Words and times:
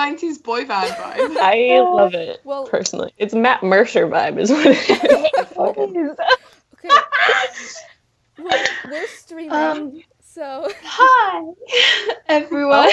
90s 0.00 0.42
boy 0.42 0.64
band 0.64 0.90
vibe. 0.92 1.36
I 1.40 1.80
love 1.80 2.14
it 2.14 2.40
Well- 2.44 2.66
personally. 2.66 3.12
It's 3.18 3.34
Matt 3.34 3.62
Mercer 3.62 4.06
vibe, 4.08 4.38
is 4.38 4.50
what 4.50 4.66
it 4.66 4.90
is. 4.90 5.46
Okay. 5.60 6.08
We're, 8.38 8.64
we're 8.88 9.06
streaming, 9.08 9.52
Um, 9.52 10.00
so 10.24 10.70
Hi, 10.82 11.42
everyone, 12.28 12.88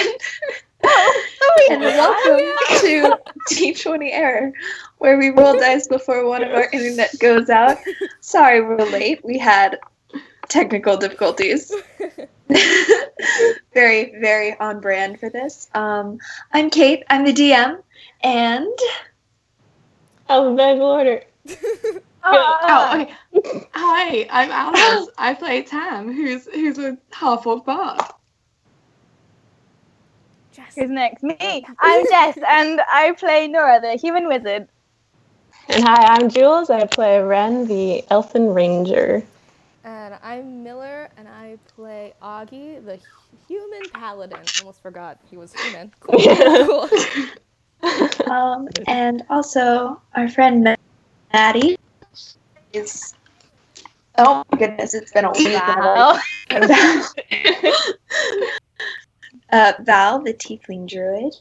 and 1.70 1.80
welcome 1.80 2.54
to 2.80 3.18
D20 3.50 4.10
Error, 4.12 4.52
where 4.98 5.16
we 5.16 5.30
roll 5.30 5.58
dice 5.58 5.88
before 5.88 6.28
one 6.28 6.44
of 6.44 6.52
our 6.52 6.68
internet 6.70 7.18
goes 7.18 7.48
out. 7.48 7.78
Sorry, 8.20 8.60
we're 8.60 8.76
late. 8.90 9.24
We 9.24 9.38
had 9.38 9.78
technical 10.48 10.98
difficulties. 10.98 11.72
very, 13.74 14.18
very 14.20 14.58
on 14.58 14.80
brand 14.80 15.20
for 15.20 15.28
this. 15.28 15.68
Um, 15.74 16.18
I'm 16.52 16.70
Kate. 16.70 17.04
I'm 17.10 17.24
the 17.24 17.32
DM, 17.32 17.82
and 18.22 18.78
Alphabetical 20.28 20.86
order. 20.86 21.22
Oh, 22.22 23.06
okay. 23.42 23.68
Hi, 23.74 24.26
I'm 24.30 24.50
Alice. 24.50 25.08
I 25.18 25.34
play 25.34 25.62
Tam, 25.62 26.12
who's 26.12 26.46
who's 26.46 26.78
a 26.78 26.96
half 27.12 27.46
orc 27.46 27.64
bard. 27.64 28.00
Jess. 30.52 30.74
Who's 30.74 30.90
next? 30.90 31.22
Me. 31.22 31.66
I'm 31.78 32.04
Jess, 32.08 32.38
and 32.48 32.80
I 32.90 33.12
play 33.12 33.46
Nora, 33.48 33.80
the 33.80 33.92
human 33.96 34.26
wizard. 34.26 34.68
And 35.68 35.84
hi, 35.84 36.14
I'm 36.14 36.30
Jules. 36.30 36.70
I 36.70 36.86
play 36.86 37.20
Ren, 37.20 37.66
the 37.66 38.04
Elfin 38.10 38.54
Ranger. 38.54 39.22
And 39.88 40.18
I'm 40.22 40.62
Miller, 40.62 41.08
and 41.16 41.26
I 41.26 41.56
play 41.74 42.12
Augie, 42.22 42.84
the 42.84 43.00
human 43.48 43.88
paladin. 43.88 44.36
Almost 44.58 44.82
forgot 44.82 45.18
he 45.30 45.38
was 45.38 45.50
human. 45.54 45.90
Cool. 46.00 46.88
cool. 47.80 48.30
um, 48.30 48.68
and 48.86 49.24
also 49.30 49.98
our 50.14 50.28
friend 50.28 50.76
Maddie 51.32 51.76
is. 52.74 53.14
Oh 54.18 54.44
my 54.52 54.58
goodness! 54.58 54.92
It's 54.92 55.10
been 55.10 55.24
a 55.24 55.30
week. 55.30 55.54
Wow. 55.54 56.20
uh, 59.50 59.72
Val, 59.80 60.22
the 60.22 60.34
tiefling 60.34 60.86
druid, 60.86 61.34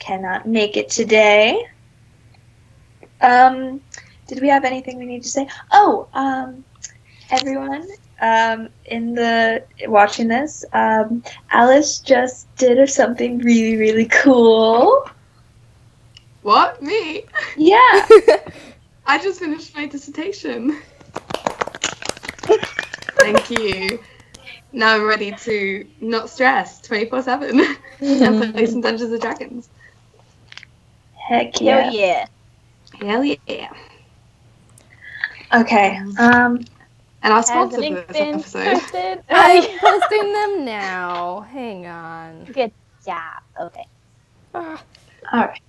cannot 0.00 0.48
make 0.48 0.76
it 0.76 0.88
today. 0.88 1.64
Um, 3.20 3.80
did 4.26 4.42
we 4.42 4.48
have 4.48 4.64
anything 4.64 4.98
we 4.98 5.06
need 5.06 5.22
to 5.22 5.28
say? 5.28 5.48
Oh, 5.70 6.08
um, 6.12 6.64
everyone, 7.30 7.86
um, 8.20 8.68
in 8.86 9.14
the 9.14 9.64
watching 9.86 10.28
this, 10.28 10.64
um, 10.72 11.22
Alice 11.50 12.00
just 12.00 12.54
did 12.56 12.88
something 12.88 13.38
really, 13.38 13.76
really 13.76 14.06
cool. 14.06 15.08
What? 16.42 16.82
Me? 16.82 17.24
Yeah. 17.56 18.06
I 19.06 19.18
just 19.22 19.40
finished 19.40 19.74
my 19.74 19.86
dissertation. 19.86 20.78
Thank 23.20 23.50
you. 23.50 24.00
Now 24.72 24.94
I'm 24.96 25.06
ready 25.06 25.32
to 25.32 25.86
not 26.00 26.28
stress 26.30 26.80
24 26.82 27.22
7 27.22 27.60
and 28.00 28.54
play 28.54 28.66
some 28.66 28.80
Dungeons 28.80 29.12
and 29.12 29.20
Dragons. 29.20 29.68
Heck 31.14 31.60
Yeah. 31.60 31.90
yeah. 31.90 32.26
yeah. 33.00 33.06
Hell 33.06 33.24
yeah. 33.24 33.72
Okay. 35.54 35.98
Um. 36.18 36.64
And 37.28 37.34
our 37.34 37.42
Has 37.42 37.50
for 37.50 37.76
this 37.76 38.16
episode. 38.16 38.80
posted? 38.80 39.22
I'm 39.28 39.78
posting 39.80 40.32
them 40.32 40.64
now. 40.64 41.40
Hang 41.52 41.86
on. 41.86 42.44
Good 42.44 42.72
job. 43.04 43.42
Okay. 43.60 43.84
Ah, 44.54 44.82
All 45.30 45.40
right. 45.40 45.60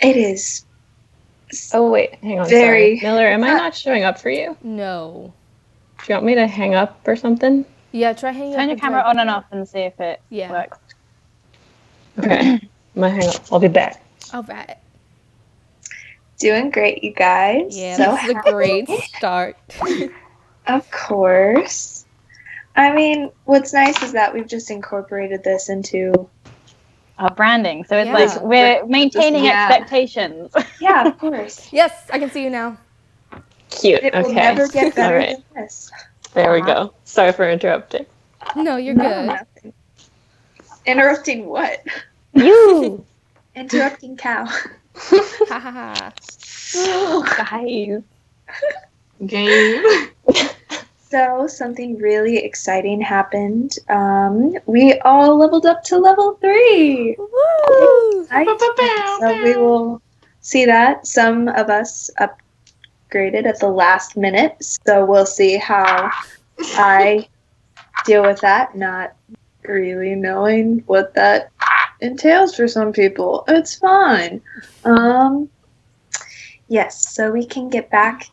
It 0.00 0.16
is 0.16 0.64
Oh, 1.74 1.90
wait, 1.90 2.14
hang 2.22 2.38
on. 2.40 2.48
Very- 2.48 2.98
Sorry. 3.00 3.12
Miller, 3.12 3.26
am 3.26 3.44
I 3.44 3.50
Uh, 3.50 3.56
not 3.56 3.74
showing 3.74 4.02
up 4.04 4.18
for 4.18 4.30
you? 4.30 4.56
no. 4.62 5.34
Do 5.98 6.04
you 6.08 6.14
want 6.14 6.24
me 6.24 6.34
to 6.36 6.46
hang 6.46 6.74
up 6.74 7.06
or 7.06 7.16
something? 7.16 7.66
Yeah, 7.92 8.14
try 8.14 8.30
hanging 8.32 8.52
Turn 8.54 8.60
up 8.60 8.62
Turn 8.62 8.68
your 8.70 8.78
camera 8.78 9.02
on 9.02 9.18
and 9.18 9.28
off 9.28 9.44
and 9.50 9.68
see 9.68 9.80
if 9.80 10.00
it 10.00 10.22
Yeah. 10.30 10.50
works. 10.52 10.78
Okay. 12.18 12.52
I'm 12.52 12.60
gonna 12.94 13.10
hang 13.10 13.28
up. 13.28 13.52
I'll 13.52 13.58
be 13.60 13.68
back. 13.68 14.02
All 14.32 14.42
right. 14.44 14.76
Doing 16.40 16.70
great, 16.70 17.04
you 17.04 17.12
guys. 17.12 17.78
Yeah, 17.78 17.96
so 17.96 18.12
this 18.16 18.24
is 18.24 18.30
a 18.30 18.50
great 18.50 18.88
start. 19.16 19.56
Of 20.66 20.88
course. 20.90 22.04
I 22.76 22.92
mean, 22.94 23.30
what's 23.44 23.72
nice 23.72 24.00
is 24.02 24.12
that 24.12 24.32
we've 24.32 24.46
just 24.46 24.70
incorporated 24.70 25.42
this 25.42 25.68
into. 25.68 26.28
Our 27.18 27.34
branding. 27.34 27.82
So 27.84 27.96
it's 27.98 28.06
Yeah. 28.06 28.12
like 28.12 28.40
we're 28.42 28.86
maintaining 28.86 29.44
yeah. 29.44 29.68
expectations. 29.70 30.52
Yeah, 30.80 31.08
of 31.08 31.18
course. 31.18 31.72
yes, 31.72 31.92
I 32.12 32.18
can 32.18 32.30
see 32.30 32.44
you 32.44 32.50
now. 32.50 32.76
Cute. 33.70 34.02
It 34.04 34.14
okay. 34.14 34.22
will 34.22 34.34
never 34.34 34.68
get 34.68 34.94
better 35.00 35.14
All 35.16 35.20
right. 35.20 35.36
than 35.54 35.62
this. 35.64 35.90
There 36.34 36.52
we 36.52 36.60
Uh-huh. 36.60 36.84
go. 36.84 36.94
Sorry 37.04 37.32
for 37.32 37.50
interrupting. 37.50 38.06
No, 38.54 38.76
you're 38.76 38.94
No, 38.94 39.08
good. 39.08 39.26
nothing. 39.26 39.72
Interrupting 40.86 41.46
what? 41.46 41.82
You 42.34 43.04
Interrupting 43.56 44.16
cow. 44.16 44.46
Guys. 47.36 47.96
Game. 49.26 49.84
So 51.10 51.48
something 51.48 51.98
really 51.98 52.36
exciting 52.38 53.00
happened. 53.00 53.76
Um, 53.88 54.54
we 54.66 54.96
all 55.00 55.36
leveled 55.36 55.66
up 55.66 55.82
to 55.84 55.98
level 55.98 56.34
three. 56.40 57.16
Woo! 57.18 58.26
So 59.18 59.42
we 59.42 59.56
will 59.56 60.00
see 60.40 60.66
that. 60.66 61.08
Some 61.08 61.48
of 61.48 61.68
us 61.68 62.10
upgraded 62.20 63.44
at 63.44 63.58
the 63.58 63.66
last 63.66 64.16
minute. 64.16 64.54
So 64.60 65.04
we'll 65.04 65.26
see 65.26 65.56
how 65.56 66.12
I 66.76 67.28
deal 68.04 68.22
with 68.22 68.40
that, 68.42 68.76
not 68.76 69.14
really 69.64 70.14
knowing 70.14 70.84
what 70.86 71.12
that 71.14 71.50
entails 72.02 72.54
for 72.54 72.68
some 72.68 72.92
people. 72.92 73.44
It's 73.48 73.76
fine. 73.76 74.42
Um, 74.84 75.50
yes, 76.68 77.14
so 77.14 77.30
we 77.30 77.46
can 77.46 77.68
get 77.68 77.90
back 77.90 78.24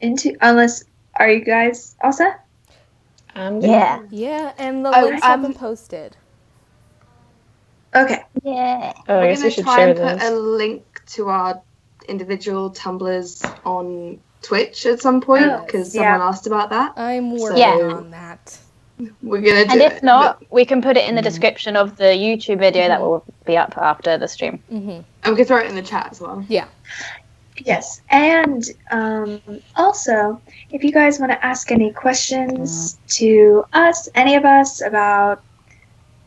into 0.00 0.36
unless 0.40 0.84
are 1.16 1.30
you 1.30 1.44
guys 1.44 1.96
all 2.02 2.12
set? 2.12 2.40
I'm 3.34 3.60
good. 3.60 3.70
Yeah. 3.70 4.02
Yeah, 4.10 4.52
and 4.58 4.84
the 4.84 4.92
Oh, 4.94 5.04
links 5.06 5.22
have 5.22 5.34
um, 5.36 5.42
been 5.42 5.54
posted. 5.54 6.16
Okay. 7.94 8.22
Yeah. 8.42 8.92
Oh, 9.08 9.18
I 9.18 9.22
We're 9.22 9.28
guess 9.28 9.38
gonna 9.38 9.46
we 9.46 9.50
should 9.50 9.64
try 9.64 9.76
share 9.76 9.88
and 9.90 9.98
put 9.98 10.18
this. 10.18 10.30
a 10.30 10.34
link 10.34 11.02
to 11.08 11.28
our 11.28 11.62
individual 12.08 12.70
Tumblrs 12.70 13.44
on 13.64 14.20
Twitch 14.42 14.86
at 14.86 15.00
some 15.00 15.20
point 15.20 15.44
Oh, 15.44 15.62
because 15.66 15.94
yeah. 15.94 16.16
someone 16.16 16.28
asked 16.28 16.46
about 16.46 16.70
that. 16.70 16.92
I'm 16.96 17.38
working 17.38 17.58
Yeah. 17.58 17.78
on 17.78 18.10
that. 18.10 18.58
We're 19.22 19.40
gonna 19.40 19.64
do 19.64 19.72
And 19.72 19.80
if 19.82 19.96
it, 19.98 20.02
not, 20.02 20.42
we 20.50 20.64
can 20.64 20.82
put 20.82 20.96
it 20.96 21.08
in 21.08 21.14
the 21.14 21.20
Mhm. 21.20 21.24
description 21.24 21.76
of 21.76 21.96
the 21.96 22.04
YouTube 22.04 22.58
video 22.58 22.88
that 22.88 23.00
will 23.00 23.24
be 23.46 23.56
up 23.56 23.76
after 23.76 24.16
the 24.18 24.28
stream. 24.28 24.62
hmm 24.68 25.00
and 25.24 25.32
we 25.32 25.36
can 25.36 25.44
throw 25.44 25.58
it 25.58 25.66
in 25.66 25.76
the 25.76 25.82
chat 25.82 26.08
as 26.10 26.20
well. 26.20 26.44
Yeah. 26.48 26.64
Yes, 27.64 28.00
and 28.10 28.64
um, 28.90 29.40
also, 29.76 30.40
if 30.70 30.82
you 30.82 30.90
guys 30.90 31.20
want 31.20 31.30
to 31.32 31.44
ask 31.46 31.70
any 31.70 31.92
questions 31.92 32.98
to 33.18 33.64
us, 33.72 34.08
any 34.14 34.34
of 34.34 34.44
us, 34.44 34.80
about 34.80 35.42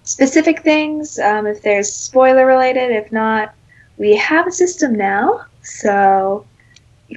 specific 0.04 0.62
things, 0.62 1.18
um, 1.20 1.48
if 1.48 1.62
there's 1.62 1.92
spoiler 1.92 2.46
related, 2.46 2.92
if 2.92 3.12
not, 3.12 3.54
we 3.98 4.16
have 4.16 4.48
a 4.48 4.52
system 4.52 4.94
now, 4.94 5.42
so 5.64 6.46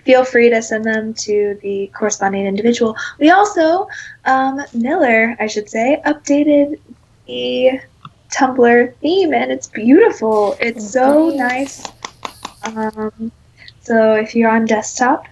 feel 0.04 0.24
free 0.24 0.50
to 0.50 0.62
send 0.62 0.84
them 0.84 1.14
to 1.14 1.58
the 1.62 1.90
corresponding 1.94 2.46
individual. 2.46 2.96
We 3.18 3.30
also, 3.30 3.88
um, 4.24 4.62
Miller, 4.74 5.36
I 5.40 5.46
should 5.46 5.68
say, 5.68 6.00
updated 6.04 6.78
the 7.26 7.80
Tumblr 8.30 8.94
theme, 8.96 9.32
and 9.32 9.50
it's 9.50 9.68
beautiful. 9.68 10.56
It's 10.60 10.92
so 10.92 11.30
nice. 11.30 11.84
Um, 12.64 13.32
so 13.80 14.14
if 14.14 14.34
you're 14.34 14.50
on 14.50 14.66
desktop, 14.66 15.26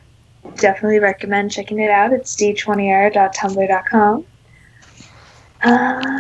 definitely 0.57 1.01
recommend 1.01 1.51
checking 1.51 1.81
it 1.81 1.91
out. 1.91 2.13
It's 2.13 2.35
d20r.tumblr.com. 2.37 4.27
Uh, 5.63 6.19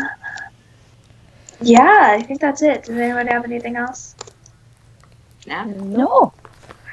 yeah, 1.61 2.09
I 2.19 2.23
think 2.23 2.41
that's 2.41 2.63
it. 2.63 2.85
Does 2.85 2.97
anyone 2.97 3.27
have 3.29 3.45
anything 3.45 3.77
else? 3.77 4.15
Yeah. 5.47 5.65
No. 5.65 6.09
All 6.09 6.33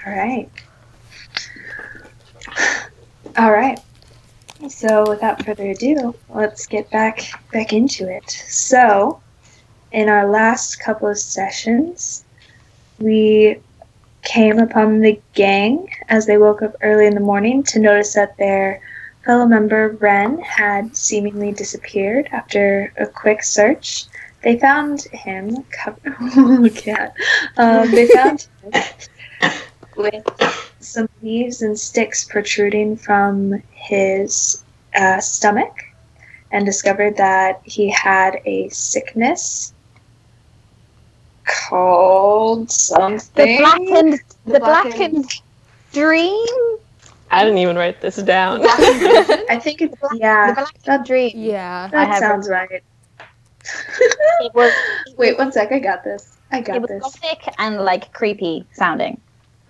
right. 0.06 0.50
All 3.38 3.52
right. 3.52 3.80
So 4.70 5.10
without 5.10 5.44
further 5.44 5.72
ado, 5.72 6.16
let's 6.30 6.68
get 6.68 6.90
back 6.92 7.22
back 7.52 7.74
into 7.74 8.08
it. 8.08 8.30
So, 8.30 9.22
in 9.92 10.08
our 10.08 10.30
last 10.30 10.80
couple 10.80 11.08
of 11.10 11.18
sessions, 11.18 12.24
we 13.00 13.58
came 14.22 14.60
upon 14.60 15.02
the 15.02 15.20
gang 15.34 15.90
as 16.10 16.26
they 16.26 16.38
woke 16.38 16.62
up 16.62 16.76
early 16.82 17.08
in 17.08 17.14
the 17.14 17.20
morning 17.20 17.64
to 17.64 17.80
notice 17.80 18.14
that 18.14 18.38
their 18.38 18.82
fellow 19.26 19.46
member 19.46 19.90
Ren 20.00 20.40
had 20.40 20.96
seemingly 20.96 21.52
disappeared 21.52 22.30
after 22.32 22.94
a 22.98 23.06
quick 23.06 23.44
search. 23.44 24.06
they 24.44 24.60
found 24.60 25.02
him 25.12 25.64
covered. 25.72 26.16
Oh, 26.36 26.70
cat. 26.76 27.16
Um, 27.58 27.92
they 27.92 28.08
found 28.08 28.48
him 28.74 29.52
with 29.96 30.24
some 30.80 31.08
leaves 31.22 31.62
and 31.62 31.78
sticks 31.78 32.24
protruding 32.26 32.98
from 32.98 33.62
his 33.72 34.64
uh, 34.96 35.20
stomach, 35.20 35.74
and 36.52 36.66
discovered 36.66 37.18
that 37.18 37.62
he 37.64 37.90
had 37.90 38.40
a 38.46 38.70
sickness 38.70 39.74
called 41.46 42.72
something. 42.72 43.18
The 43.36 43.64
something. 43.64 43.88
blackened, 43.88 44.14
the, 44.46 44.54
The 44.54 44.60
blackened, 44.60 44.94
blackened- 45.14 45.42
dream. 45.92 46.48
I 47.32 47.44
didn't 47.44 47.58
even 47.58 47.76
write 47.78 48.00
this 48.00 48.18
down. 48.18 48.62
I 48.64 49.60
think 49.62 49.82
it's 49.82 49.96
yeah. 50.16 50.54
the 50.54 50.54
blackened 50.86 51.06
dream. 51.08 51.32
Yeah. 51.36 51.86
I 51.86 51.90
That 51.90 52.08
have 52.08 52.20
sounds 52.20 52.48
right. 52.50 52.84
It 54.42 54.54
was. 54.54 54.72
Wait 55.18 55.38
one 55.38 55.52
sec. 55.52 55.72
I 55.72 55.80
got 55.80 56.04
this. 56.04 56.38
I 56.52 56.62
got 56.62 56.76
It 56.76 56.80
got 56.80 56.82
was 56.82 56.90
this. 56.90 57.02
gothic 57.02 57.56
and 57.58 57.78
like 57.82 58.14
creepy 58.14 58.68
sounding. 58.74 59.20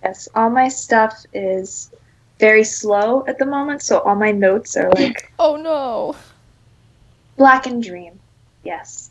Yes, 0.04 0.28
all 0.34 0.50
my 0.50 0.68
stuff 0.68 1.24
is 1.32 1.90
very 2.38 2.62
slow 2.62 3.24
at 3.26 3.38
the 3.38 3.46
moment, 3.46 3.80
so 3.80 4.00
all 4.00 4.14
my 4.14 4.32
notes 4.32 4.76
are 4.76 4.90
like 4.90 5.32
Oh 5.38 5.56
no. 5.56 6.14
black 7.38 7.66
and 7.66 7.82
dream. 7.82 8.20
Yes. 8.64 9.10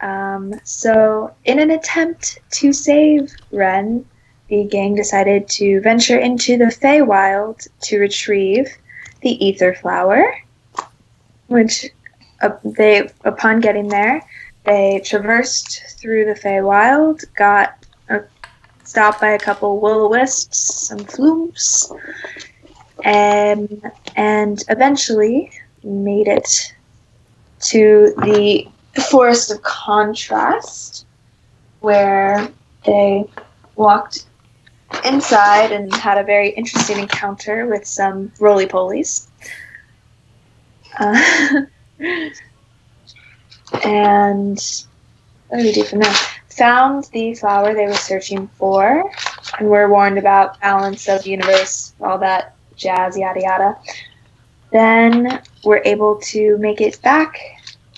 Um, 0.00 0.60
so, 0.64 1.32
in 1.44 1.60
an 1.60 1.70
attempt 1.70 2.40
to 2.58 2.72
save 2.72 3.32
Ren, 3.52 4.04
the 4.48 4.64
gang 4.64 4.96
decided 4.96 5.48
to 5.50 5.80
venture 5.80 6.18
into 6.18 6.58
the 6.58 6.66
Feywild 6.66 7.66
to 7.82 7.98
retrieve 7.98 8.68
the 9.22 9.46
Ether 9.46 9.74
Flower, 9.74 10.36
which 11.46 11.86
uh, 12.42 12.50
they, 12.64 13.08
upon 13.24 13.60
getting 13.60 13.88
there, 13.88 14.20
they 14.64 15.00
traversed 15.04 15.82
through 15.98 16.26
the 16.26 16.38
Feywild, 16.38 17.24
got 17.36 17.85
stopped 18.86 19.20
by 19.20 19.30
a 19.30 19.38
couple 19.38 19.80
will-o-wisps, 19.80 20.86
some 20.86 21.00
floops, 21.00 21.92
and, 23.04 23.90
and 24.14 24.64
eventually 24.68 25.50
made 25.82 26.28
it 26.28 26.74
to 27.60 28.14
the 28.22 28.66
Forest 29.10 29.50
of 29.50 29.62
Contrast, 29.62 31.04
where 31.80 32.48
they 32.84 33.28
walked 33.74 34.26
inside 35.04 35.72
and 35.72 35.92
had 35.94 36.16
a 36.16 36.22
very 36.22 36.50
interesting 36.50 36.98
encounter 36.98 37.66
with 37.66 37.84
some 37.86 38.32
roly 38.38 38.66
polies. 38.66 39.26
Uh, 40.98 41.66
and 43.84 44.86
what 45.48 45.58
do 45.58 45.64
we 45.64 45.72
do 45.72 45.84
from 45.84 45.98
there? 46.00 46.14
Found 46.56 47.04
the 47.12 47.34
flower 47.34 47.74
they 47.74 47.86
were 47.86 47.94
searching 47.94 48.48
for, 48.48 49.04
and 49.58 49.68
were 49.68 49.90
warned 49.90 50.18
about 50.18 50.60
balance 50.60 51.08
of 51.08 51.22
the 51.24 51.30
universe, 51.30 51.94
all 52.00 52.18
that 52.18 52.54
jazz, 52.76 53.18
yada 53.18 53.40
yada. 53.40 53.76
Then 54.72 55.42
were 55.64 55.82
able 55.84 56.16
to 56.16 56.56
make 56.58 56.80
it 56.80 57.00
back 57.02 57.38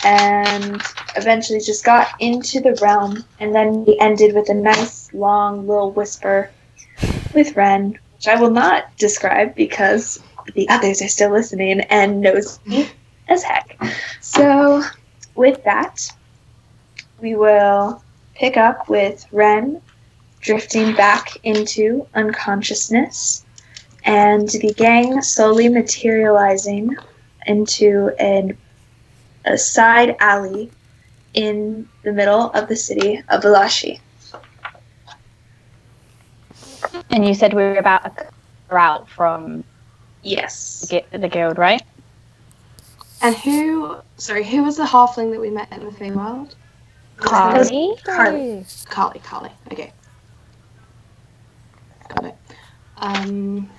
and 0.04 0.80
eventually 1.16 1.60
just 1.60 1.84
got 1.84 2.08
into 2.20 2.60
the 2.60 2.78
realm. 2.80 3.24
And 3.40 3.54
then 3.54 3.84
we 3.84 3.98
ended 4.00 4.34
with 4.34 4.48
a 4.48 4.54
nice 4.54 5.12
long 5.12 5.66
little 5.66 5.92
whisper 5.92 6.50
with 7.34 7.56
Ren, 7.56 7.98
which 8.16 8.28
I 8.28 8.40
will 8.40 8.50
not 8.50 8.96
describe 8.96 9.54
because 9.54 10.20
the 10.54 10.68
others 10.68 11.02
are 11.02 11.08
still 11.08 11.30
listening 11.30 11.80
and 11.82 12.20
knows 12.20 12.58
me 12.66 12.88
as 13.28 13.42
heck. 13.42 13.80
So, 14.20 14.82
with 15.34 15.62
that, 15.64 16.10
we 17.20 17.34
will 17.34 18.02
pick 18.38 18.56
up 18.56 18.88
with 18.88 19.26
Ren 19.32 19.82
drifting 20.40 20.94
back 20.94 21.36
into 21.42 22.06
unconsciousness 22.14 23.44
and 24.04 24.48
the 24.48 24.72
gang 24.74 25.20
slowly 25.20 25.68
materializing 25.68 26.96
into 27.46 28.10
an, 28.20 28.56
a 29.44 29.58
side 29.58 30.16
alley 30.20 30.70
in 31.34 31.88
the 32.04 32.12
middle 32.12 32.50
of 32.52 32.68
the 32.68 32.76
city 32.76 33.22
of 33.28 33.42
Valashi. 33.42 34.00
And 37.10 37.26
you 37.26 37.34
said 37.34 37.52
we 37.52 37.62
were 37.62 37.76
about 37.76 38.06
a 38.06 38.74
route 38.74 39.08
from 39.08 39.64
Yes. 40.22 40.86
the, 40.90 41.04
the 41.16 41.28
guild, 41.28 41.58
right? 41.58 41.82
And 43.20 43.34
who? 43.34 43.96
Sorry, 44.16 44.44
who 44.44 44.62
was 44.62 44.76
the 44.76 44.84
halfling 44.84 45.32
that 45.32 45.40
we 45.40 45.50
met 45.50 45.72
in 45.72 45.84
the 45.84 45.90
Feywild? 45.90 46.54
Carly? 47.18 47.94
Carly. 48.04 48.64
Carly. 48.86 49.20
Carly. 49.20 49.50
Okay. 49.72 49.92
Got 52.08 52.24
it. 52.24 52.36
Um. 52.98 53.70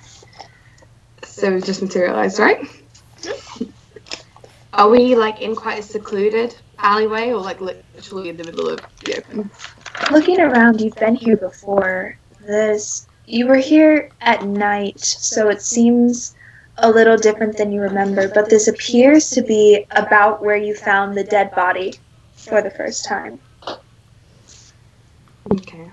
So 1.22 1.52
we've 1.52 1.64
just 1.64 1.82
materialized, 1.82 2.38
right? 2.38 2.66
Are 4.72 4.88
we 4.88 5.14
like 5.14 5.40
in 5.40 5.56
quite 5.56 5.78
a 5.78 5.82
secluded 5.82 6.54
alleyway, 6.78 7.30
or 7.30 7.40
like 7.40 7.60
literally 7.60 8.28
in 8.28 8.36
the 8.36 8.44
middle 8.44 8.68
of 8.68 8.80
the 9.04 9.18
open? 9.18 9.50
Looking 10.10 10.40
around, 10.40 10.80
you've 10.80 10.96
been 10.96 11.14
here 11.14 11.36
before. 11.36 12.18
This 12.46 13.06
you 13.26 13.46
were 13.46 13.56
here 13.56 14.10
at 14.20 14.44
night, 14.44 15.00
so 15.00 15.48
it 15.48 15.62
seems 15.62 16.34
a 16.78 16.90
little 16.90 17.16
different 17.16 17.56
than 17.56 17.72
you 17.72 17.80
remember, 17.80 18.28
but 18.28 18.48
this 18.48 18.68
appears 18.68 19.30
to 19.30 19.42
be 19.42 19.86
about 19.90 20.42
where 20.42 20.56
you 20.56 20.74
found 20.74 21.16
the 21.16 21.24
dead 21.24 21.54
body 21.54 21.94
for 22.48 22.62
the 22.62 22.70
first 22.70 23.04
time. 23.04 23.38
Okay. 25.52 25.90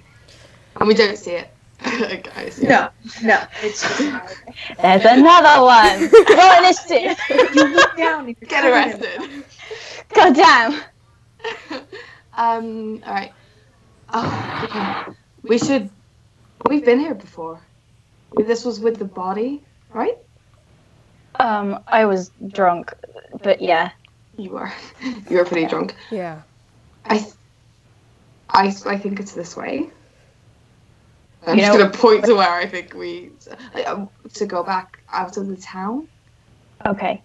And 0.79 0.87
we 0.87 0.93
don't 0.93 1.17
see 1.17 1.31
it. 1.31 1.49
Guys. 1.83 2.61
No, 2.61 2.89
no, 3.23 3.43
it's 3.61 3.81
just 3.81 3.99
There's 4.81 5.05
another 5.05 5.61
one. 5.63 6.09
Roll 6.35 6.57
initiative. 6.59 7.17
you 7.55 7.67
look 7.67 7.95
down 7.95 8.25
and 8.25 8.35
you're 8.39 8.49
Get 8.49 8.63
covered 8.63 9.03
arrested. 9.03 9.45
God 10.13 10.35
damn. 10.35 10.73
um. 12.35 13.03
All 13.05 13.13
right. 13.13 13.31
Oh, 14.11 14.61
okay. 14.63 15.17
We 15.43 15.59
should. 15.59 15.89
We've 16.67 16.83
been 16.83 16.99
here 16.99 17.13
before. 17.13 17.61
This 18.35 18.65
was 18.65 18.79
with 18.79 18.97
the 18.97 19.05
body, 19.05 19.63
right? 19.93 20.17
Um, 21.35 21.83
I 21.87 22.05
was 22.05 22.31
drunk, 22.47 22.91
but 23.43 23.61
yeah. 23.61 23.91
You 24.37 24.51
were. 24.51 24.71
You 25.29 25.37
were 25.37 25.45
pretty 25.45 25.65
drunk. 25.67 25.95
Yeah. 26.11 26.41
I. 27.05 27.17
th- 27.17 27.33
I. 28.49 28.73
I 28.85 28.97
think 28.97 29.19
it's 29.19 29.33
this 29.33 29.55
way. 29.57 29.89
I'm 31.45 31.57
You 31.57 31.63
just 31.65 31.77
know- 31.77 31.85
gonna 31.85 31.97
point 31.97 32.25
to 32.25 32.35
where 32.35 32.49
I 32.51 32.65
think 32.65 32.93
we 32.93 33.31
uh, 33.85 34.05
to 34.33 34.45
go 34.45 34.63
back 34.63 34.99
out 35.11 35.37
of 35.37 35.47
the 35.47 35.57
town. 35.57 36.07
Okay. 36.85 37.21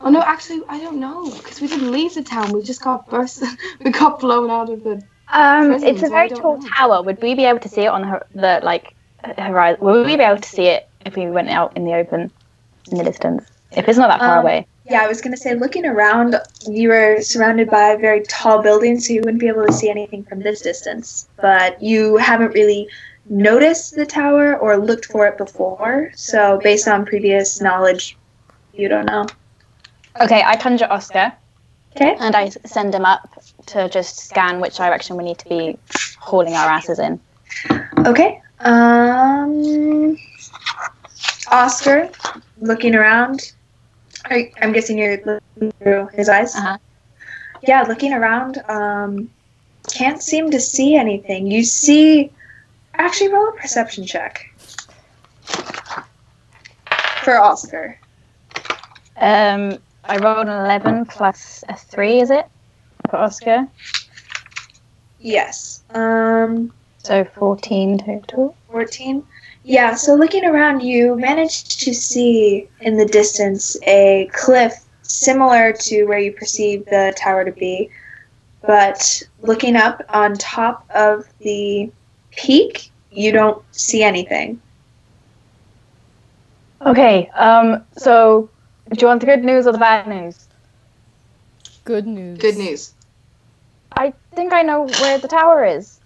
Oh 0.00 0.10
no, 0.10 0.22
actually, 0.22 0.62
I 0.68 0.78
don't 0.80 0.98
know 0.98 1.30
because 1.30 1.60
we 1.60 1.66
didn't 1.68 1.90
leave 1.92 2.14
the 2.14 2.22
town. 2.22 2.52
We 2.52 2.62
just 2.62 2.82
got 2.82 3.08
burst. 3.10 3.42
we 3.84 3.90
got 3.90 4.20
blown 4.20 4.50
out 4.50 4.70
of 4.70 4.82
the. 4.82 5.02
Um, 5.32 5.72
it's 5.72 6.02
a 6.02 6.08
very 6.08 6.28
tall 6.28 6.58
know. 6.58 6.68
tower. 6.68 7.02
Would 7.02 7.20
we 7.22 7.34
be 7.34 7.44
able 7.44 7.60
to 7.60 7.68
see 7.68 7.82
it 7.82 7.88
on 7.88 8.02
the, 8.02 8.22
the 8.34 8.60
like 8.64 8.94
horizon? 9.38 9.78
Would 9.84 10.06
we 10.06 10.16
be 10.16 10.22
able 10.22 10.40
to 10.40 10.48
see 10.48 10.66
it 10.66 10.88
if 11.06 11.16
we 11.16 11.26
went 11.30 11.50
out 11.50 11.76
in 11.76 11.84
the 11.84 11.94
open, 11.94 12.32
in 12.90 12.98
the 12.98 13.04
distance? 13.04 13.44
If 13.72 13.88
it's 13.88 13.98
not 13.98 14.08
that 14.08 14.18
far 14.20 14.38
Um, 14.38 14.44
away. 14.44 14.66
Yeah, 14.90 15.02
I 15.02 15.06
was 15.06 15.20
gonna 15.20 15.36
say, 15.36 15.54
looking 15.54 15.86
around, 15.86 16.34
you 16.68 16.88
were 16.88 17.20
surrounded 17.20 17.70
by 17.70 17.94
very 17.94 18.22
tall 18.22 18.60
buildings, 18.60 19.06
so 19.06 19.12
you 19.12 19.20
wouldn't 19.20 19.38
be 19.38 19.46
able 19.46 19.64
to 19.64 19.72
see 19.72 19.88
anything 19.88 20.24
from 20.24 20.40
this 20.40 20.60
distance. 20.60 21.28
But 21.40 21.80
you 21.80 22.16
haven't 22.16 22.54
really 22.54 22.88
noticed 23.26 23.94
the 23.94 24.04
tower 24.04 24.56
or 24.58 24.76
looked 24.76 25.04
for 25.06 25.28
it 25.28 25.38
before, 25.38 26.10
so 26.16 26.58
based 26.64 26.88
on 26.88 27.06
previous 27.06 27.60
knowledge, 27.60 28.16
you 28.74 28.88
don't 28.88 29.06
know. 29.06 29.26
Okay, 30.20 30.42
I 30.44 30.56
conjure 30.56 30.90
Oscar 30.90 31.32
Okay. 31.94 32.16
and 32.18 32.34
I 32.34 32.48
send 32.48 32.92
him 32.92 33.04
up 33.04 33.28
to 33.66 33.88
just 33.88 34.18
scan 34.18 34.60
which 34.60 34.76
direction 34.76 35.16
we 35.16 35.22
need 35.22 35.38
to 35.38 35.48
be 35.48 35.78
hauling 36.18 36.54
our 36.54 36.68
asses 36.68 36.98
in. 36.98 37.20
Okay. 38.06 38.40
Um, 38.60 40.16
Oscar, 41.50 42.10
looking 42.60 42.96
around. 42.96 43.52
Are, 44.28 44.38
I'm 44.60 44.72
guessing 44.72 44.98
you're 44.98 45.18
looking 45.24 45.72
through 45.82 46.08
his 46.08 46.28
eyes. 46.28 46.54
Uh-huh. 46.54 46.78
Yeah, 47.62 47.82
looking 47.82 48.12
around. 48.12 48.62
Um, 48.68 49.30
can't 49.88 50.22
seem 50.22 50.50
to 50.50 50.60
see 50.60 50.96
anything. 50.96 51.50
You 51.50 51.62
see. 51.64 52.32
Actually, 52.94 53.32
roll 53.32 53.48
a 53.48 53.52
perception 53.52 54.04
check 54.04 54.52
for 57.22 57.38
Oscar. 57.38 57.98
Um, 59.16 59.78
I 60.04 60.16
rolled 60.18 60.48
an 60.48 60.64
eleven 60.64 61.06
plus 61.06 61.64
a 61.68 61.76
three. 61.76 62.20
Is 62.20 62.30
it 62.30 62.46
for 63.08 63.16
Oscar? 63.16 63.66
Yes. 65.18 65.82
Um, 65.90 66.72
So 66.98 67.24
fourteen 67.24 67.98
total. 67.98 68.56
14. 68.70 69.24
Yeah, 69.70 69.94
so 69.94 70.16
looking 70.16 70.44
around, 70.44 70.80
you 70.80 71.14
managed 71.14 71.78
to 71.82 71.94
see 71.94 72.68
in 72.80 72.96
the 72.96 73.06
distance 73.06 73.76
a 73.84 74.28
cliff 74.32 74.74
similar 75.02 75.72
to 75.72 76.06
where 76.06 76.18
you 76.18 76.32
perceive 76.32 76.84
the 76.86 77.14
tower 77.16 77.44
to 77.44 77.52
be. 77.52 77.88
but 78.66 79.22
looking 79.42 79.76
up 79.76 80.02
on 80.08 80.34
top 80.34 80.84
of 80.92 81.24
the 81.38 81.88
peak, 82.32 82.90
you 83.12 83.30
don't 83.30 83.62
see 83.70 84.02
anything. 84.02 84.60
Okay. 86.84 87.30
Um. 87.36 87.84
So, 87.96 88.50
do 88.90 89.00
you 89.00 89.06
want 89.06 89.20
the 89.20 89.26
good 89.26 89.44
news 89.44 89.68
or 89.68 89.72
the 89.72 89.78
bad 89.78 90.08
news? 90.08 90.48
Good 91.84 92.08
news. 92.08 92.40
Good 92.40 92.56
news. 92.56 92.92
I 93.92 94.14
think 94.34 94.52
I 94.52 94.62
know 94.62 94.88
where 95.00 95.18
the 95.18 95.28
tower 95.28 95.64
is. 95.64 96.00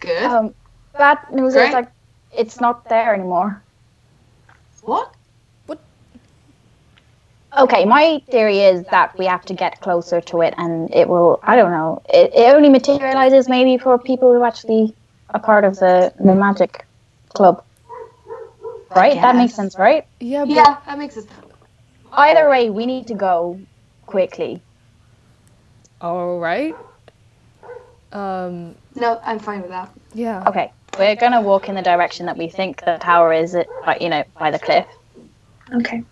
Good. 0.00 0.22
Um. 0.22 0.54
Bad 0.92 1.18
news 1.32 1.54
Great. 1.54 1.68
is 1.68 1.72
like 1.72 1.88
it's 2.38 2.60
not 2.60 2.88
there 2.88 3.14
anymore. 3.14 3.62
what? 4.82 5.14
What? 5.66 5.80
Okay, 7.58 7.84
my 7.84 8.22
theory 8.30 8.60
is 8.60 8.84
that 8.90 9.18
we 9.18 9.26
have 9.26 9.44
to 9.46 9.54
get 9.54 9.80
closer 9.80 10.20
to 10.20 10.42
it, 10.42 10.54
and 10.56 10.94
it 10.94 11.08
will. 11.08 11.40
I 11.42 11.56
don't 11.56 11.72
know. 11.72 12.02
It, 12.08 12.32
it 12.34 12.54
only 12.54 12.68
materializes 12.68 13.48
maybe 13.48 13.78
for 13.78 13.98
people 13.98 14.32
who 14.32 14.44
actually 14.44 14.94
are 15.30 15.40
part 15.40 15.64
of 15.64 15.76
the 15.76 16.12
the 16.18 16.34
magic 16.34 16.86
club. 17.34 17.64
Right? 18.94 19.14
That 19.20 19.36
makes 19.36 19.54
sense, 19.54 19.76
right? 19.78 20.04
Yeah, 20.20 20.44
but 20.44 20.54
Yeah, 20.54 20.76
that 20.86 20.98
makes 20.98 21.14
sense. 21.14 21.26
Either 22.12 22.48
way, 22.48 22.70
we 22.70 22.86
need 22.86 23.08
to 23.08 23.14
go 23.14 23.60
quickly. 24.06 24.62
all 26.00 26.38
right. 26.38 26.74
Um. 28.12 28.74
No, 28.94 29.20
I'm 29.22 29.38
fine 29.38 29.60
with 29.60 29.70
that. 29.70 29.90
Yeah. 30.14 30.42
Okay, 30.48 30.72
we're 30.98 31.16
gonna 31.16 31.40
walk 31.40 31.68
in 31.68 31.74
the 31.74 31.82
direction 31.82 32.26
that 32.26 32.36
we 32.36 32.48
think 32.48 32.84
the 32.84 32.98
tower 32.98 33.32
is, 33.32 33.56
like, 33.86 34.02
you 34.02 34.08
know, 34.08 34.24
by 34.38 34.50
the 34.50 34.58
cliff. 34.58 34.86
Okay. 35.74 36.02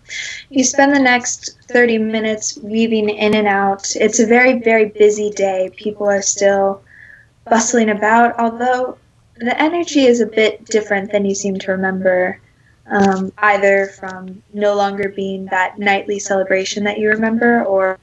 You 0.49 0.63
spend 0.63 0.95
the 0.95 0.99
next 0.99 1.57
30 1.67 1.97
minutes 1.97 2.57
weaving 2.61 3.09
in 3.09 3.33
and 3.33 3.47
out. 3.47 3.95
It's 3.95 4.19
a 4.19 4.25
very, 4.25 4.59
very 4.59 4.85
busy 4.85 5.31
day. 5.31 5.71
People 5.75 6.07
are 6.09 6.21
still 6.21 6.81
bustling 7.49 7.89
about, 7.89 8.37
although 8.39 8.97
the 9.37 9.59
energy 9.61 10.05
is 10.05 10.21
a 10.21 10.25
bit 10.27 10.65
different 10.65 11.11
than 11.11 11.25
you 11.25 11.35
seem 11.35 11.57
to 11.59 11.71
remember, 11.71 12.39
um, 12.89 13.31
either 13.39 13.87
from 13.99 14.41
no 14.53 14.75
longer 14.75 15.09
being 15.09 15.45
that 15.47 15.77
nightly 15.79 16.19
celebration 16.19 16.83
that 16.83 16.99
you 16.99 17.09
remember 17.09 17.63
or 17.63 17.97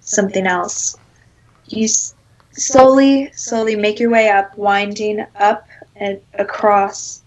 something 0.00 0.46
else. 0.46 0.96
You 1.66 1.84
s- 1.84 2.14
slowly, 2.52 3.30
slowly 3.34 3.76
make 3.76 3.98
your 3.98 4.10
way 4.10 4.28
up, 4.28 4.56
winding 4.56 5.24
up 5.38 5.66
and 5.96 6.20
across 6.34 7.22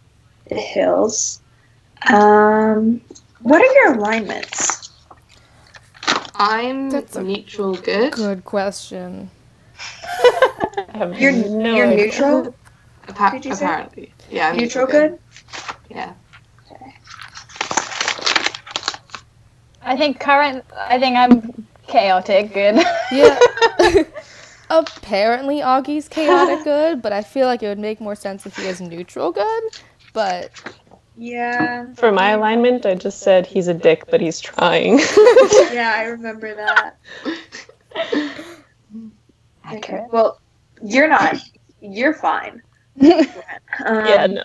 the 0.49 0.55
hills. 0.55 1.41
Um, 2.11 3.01
what 3.41 3.61
are 3.61 3.73
your 3.73 3.95
alignments? 3.95 4.89
I'm 6.35 6.89
That's 6.89 7.15
a 7.15 7.23
neutral 7.23 7.75
good. 7.75 8.13
Good 8.13 8.45
question. 8.45 9.29
You're 11.17 11.31
no 11.31 11.75
you're 11.75 11.87
idea. 11.87 12.05
neutral. 12.05 12.55
Appa- 13.07 13.31
Did 13.37 13.45
you 13.45 13.55
say? 13.55 13.65
apparently. 13.65 14.13
Yeah, 14.29 14.49
I'm 14.49 14.57
Neutral 14.57 14.85
good. 14.87 15.19
Yeah. 15.89 16.13
I 19.81 19.95
think 19.97 20.19
current. 20.19 20.65
I 20.75 20.99
think 20.99 21.15
I'm 21.15 21.65
chaotic. 21.87 22.53
Good. 22.53 22.83
Yeah. 23.11 23.39
Apparently, 24.69 25.57
Augie's 25.61 26.07
chaotic 26.07 26.63
good, 26.63 27.01
but 27.01 27.11
I 27.11 27.23
feel 27.23 27.47
like 27.47 27.63
it 27.63 27.67
would 27.67 27.79
make 27.79 27.99
more 27.99 28.15
sense 28.15 28.45
if 28.45 28.55
he 28.55 28.67
is 28.67 28.79
neutral 28.81 29.31
good. 29.31 29.63
But 30.13 30.51
Yeah, 31.17 31.87
For 31.95 32.11
my 32.11 32.31
alignment, 32.31 32.85
I 32.85 32.95
just 32.95 33.19
said 33.21 33.45
he's 33.47 33.67
a 33.67 33.73
dick, 33.73 34.05
but 34.09 34.21
he's 34.21 34.39
trying. 34.39 34.99
yeah, 35.71 35.93
I 35.97 36.03
remember 36.05 36.55
that. 36.55 36.97
Okay. 39.71 40.05
Well, 40.11 40.39
you're 40.83 41.07
not. 41.07 41.37
You're 41.81 42.13
fine. 42.13 42.61
Um, 43.85 44.05
yeah, 44.07 44.27
no. 44.27 44.43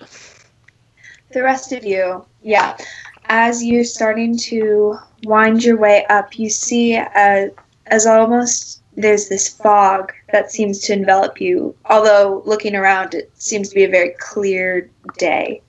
the 1.32 1.42
rest 1.42 1.72
of 1.72 1.82
you, 1.82 2.24
yeah. 2.42 2.76
As 3.24 3.64
you're 3.64 3.82
starting 3.82 4.36
to 4.38 4.96
wind 5.24 5.64
your 5.64 5.76
way 5.76 6.04
up, 6.08 6.38
you 6.38 6.48
see 6.48 6.96
uh, 6.96 7.48
as 7.86 8.06
almost 8.06 8.83
there's 8.96 9.28
this 9.28 9.48
fog 9.48 10.12
that 10.32 10.50
seems 10.50 10.80
to 10.80 10.92
envelop 10.92 11.40
you. 11.40 11.74
Although 11.86 12.42
looking 12.44 12.74
around, 12.74 13.14
it 13.14 13.30
seems 13.34 13.68
to 13.68 13.74
be 13.74 13.84
a 13.84 13.88
very 13.88 14.14
clear 14.18 14.88
day. 15.18 15.62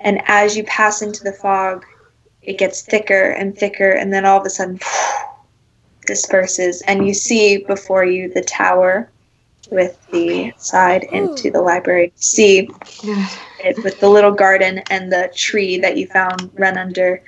And 0.00 0.22
as 0.26 0.56
you 0.56 0.64
pass 0.64 1.02
into 1.02 1.22
the 1.24 1.32
fog, 1.32 1.84
it 2.42 2.58
gets 2.58 2.82
thicker 2.82 3.30
and 3.30 3.56
thicker, 3.56 3.90
and 3.90 4.12
then 4.12 4.24
all 4.24 4.40
of 4.40 4.46
a 4.46 4.50
sudden 4.50 4.80
disperses, 6.06 6.82
and 6.82 7.06
you 7.06 7.14
see 7.14 7.58
before 7.58 8.04
you 8.04 8.32
the 8.32 8.42
tower 8.42 9.10
with 9.70 10.04
the 10.10 10.52
side 10.56 11.04
into 11.04 11.50
the 11.50 11.60
library. 11.60 12.12
See 12.16 12.68
it 13.62 13.84
with 13.84 14.00
the 14.00 14.08
little 14.08 14.32
garden 14.32 14.78
and 14.90 15.12
the 15.12 15.30
tree 15.34 15.78
that 15.78 15.96
you 15.96 16.06
found 16.06 16.50
run 16.54 16.78
under 16.78 17.22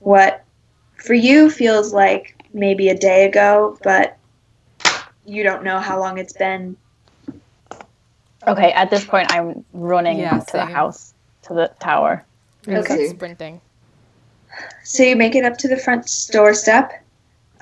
what 0.00 0.44
for 0.96 1.14
you 1.14 1.50
feels 1.50 1.92
like 1.92 2.34
maybe 2.52 2.88
a 2.88 2.98
day 2.98 3.26
ago, 3.26 3.78
but 3.82 4.16
you 5.24 5.42
don't 5.42 5.64
know 5.64 5.78
how 5.78 5.98
long 5.98 6.18
it's 6.18 6.32
been. 6.32 6.76
Okay, 8.46 8.72
at 8.72 8.90
this 8.90 9.04
point, 9.04 9.32
I'm 9.32 9.64
running 9.72 10.18
Yeah, 10.18 10.38
to 10.40 10.52
the 10.52 10.66
house, 10.66 11.14
to 11.42 11.54
the 11.54 11.72
tower. 11.80 12.24
Okay. 12.68 13.08
sprinting. 13.08 13.60
So 14.84 15.02
you 15.02 15.16
make 15.16 15.34
it 15.34 15.44
up 15.44 15.56
to 15.58 15.68
the 15.68 15.76
front 15.76 16.08
doorstep. 16.30 16.92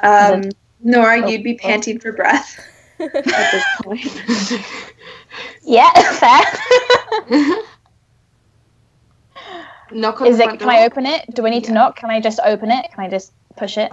Um, 0.03 0.51
Nora, 0.81 1.23
Oh, 1.23 1.29
you'd 1.29 1.45
be 1.45 1.55
oh. 1.63 1.63
panting 1.63 1.99
for 2.01 2.13
breath 2.13 2.59
at 2.99 3.13
this 3.25 3.65
point. 3.83 4.65
Yeah, 5.65 5.91
fair. 6.19 6.43
Knock 9.93 10.21
on 10.21 10.27
Is 10.27 10.37
the 10.39 10.43
it? 10.43 10.47
front 10.47 10.59
Can 10.59 10.69
door. 10.69 10.77
I 10.77 10.85
open 10.85 11.07
it? 11.07 11.35
Do 11.35 11.47
I 11.47 11.51
need 11.51 11.65
to 11.65 11.73
knock? 11.73 11.97
Can 11.97 12.11
I 12.11 12.21
just 12.21 12.41
open 12.45 12.71
it? 12.71 12.87
Can 12.93 13.05
I 13.05 13.09
just 13.09 13.33
push 13.57 13.79
it? 13.79 13.93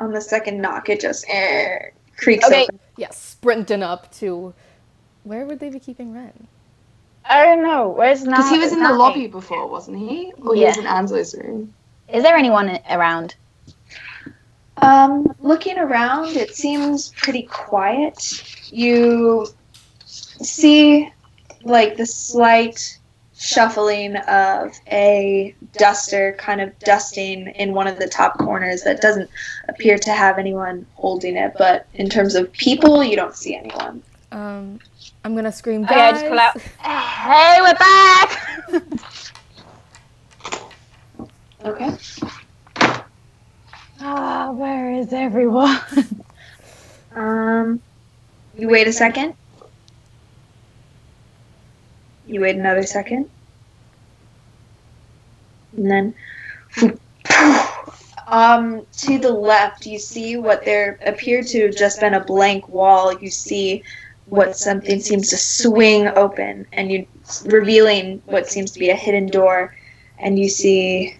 On 0.00 0.12
the 0.12 0.20
second 0.20 0.60
knock, 0.60 0.88
it 0.88 1.00
just 1.00 1.24
eh, 1.28 1.78
creaks 2.16 2.46
Okay. 2.46 2.64
open. 2.64 2.78
Yeah, 2.96 3.10
sprinting 3.10 3.82
up 3.82 4.12
to. 4.16 4.54
Where 5.24 5.44
would 5.46 5.60
they 5.60 5.70
be 5.70 5.80
keeping 5.80 6.12
Ren? 6.14 6.46
I 7.28 7.44
don't 7.44 7.62
know. 7.62 7.88
Where's 7.88 8.24
now? 8.24 8.36
Because 8.36 8.50
he 8.50 8.58
was 8.58 8.72
in 8.72 8.82
the 8.82 8.92
lobby 8.92 9.26
before, 9.26 9.66
wasn't 9.66 9.98
he? 9.98 10.32
Or 10.42 10.54
he 10.54 10.64
was 10.64 10.76
Yeah. 10.76 10.82
in 10.82 10.86
Ansla's 10.86 11.34
room. 11.34 11.74
Is 12.08 12.22
there 12.22 12.36
anyone 12.36 12.78
around? 12.88 13.34
Um, 14.78 15.34
looking 15.40 15.78
around, 15.78 16.36
it 16.36 16.54
seems 16.54 17.08
pretty 17.16 17.42
quiet. 17.42 18.44
You 18.70 19.46
see, 20.04 21.10
like, 21.64 21.96
the 21.96 22.06
slight 22.06 22.98
shuffling 23.38 24.16
of 24.16 24.72
a 24.90 25.54
duster 25.72 26.34
kind 26.38 26.60
of 26.60 26.78
dusting 26.80 27.48
in 27.48 27.74
one 27.74 27.86
of 27.86 27.98
the 27.98 28.08
top 28.08 28.38
corners 28.38 28.82
that 28.82 29.00
doesn't 29.00 29.30
appear 29.68 29.98
to 29.98 30.10
have 30.10 30.38
anyone 30.38 30.86
holding 30.94 31.36
it, 31.36 31.52
but 31.58 31.86
in 31.94 32.08
terms 32.08 32.34
of 32.34 32.50
people, 32.52 33.04
you 33.04 33.14
don't 33.16 33.34
see 33.36 33.54
anyone. 33.54 34.02
Um, 34.32 34.80
I'm 35.24 35.34
gonna 35.34 35.52
scream. 35.52 35.84
Okay, 35.84 35.94
I 35.94 36.10
just 36.12 36.24
"Guys!" 36.24 36.30
pull 36.30 36.38
out. 36.38 36.60
Hey, 36.80 37.60
we're 37.60 37.74
back! 37.74 39.02
Okay. 41.64 41.96
Ah, 43.98 44.52
where 44.52 44.92
is 44.92 45.12
everyone? 45.12 45.80
Um, 47.16 47.80
you 48.56 48.68
wait 48.68 48.86
a 48.86 48.92
second. 48.92 49.34
You 52.26 52.40
wait 52.40 52.56
another 52.56 52.82
second. 52.82 53.30
And 55.76 55.90
then, 55.90 56.14
um, 58.26 58.86
to 58.98 59.18
the 59.18 59.30
left, 59.30 59.86
you 59.86 59.98
see 59.98 60.36
what 60.36 60.64
there 60.64 60.98
appeared 61.06 61.46
to 61.48 61.66
have 61.66 61.76
just 61.76 62.00
been 62.00 62.14
a 62.14 62.24
blank 62.24 62.68
wall. 62.68 63.16
You 63.18 63.30
see 63.30 63.84
what 64.26 64.56
something 64.56 65.00
seems 65.00 65.30
to 65.30 65.36
swing 65.36 66.08
open, 66.08 66.66
and 66.72 66.90
you 66.90 67.06
revealing 67.44 68.22
what 68.26 68.48
seems 68.48 68.72
to 68.72 68.78
be 68.78 68.90
a 68.90 68.96
hidden 68.96 69.26
door, 69.26 69.74
and 70.18 70.38
you 70.38 70.48
see 70.48 71.16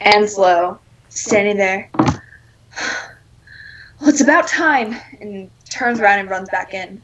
Anslow 0.00 0.78
standing 1.08 1.56
there. 1.56 1.90
Well, 4.00 4.10
it's 4.10 4.20
about 4.20 4.48
time, 4.48 4.96
and 5.20 5.48
turns 5.70 6.00
around 6.00 6.18
and 6.18 6.28
runs 6.28 6.48
back 6.48 6.74
in. 6.74 7.00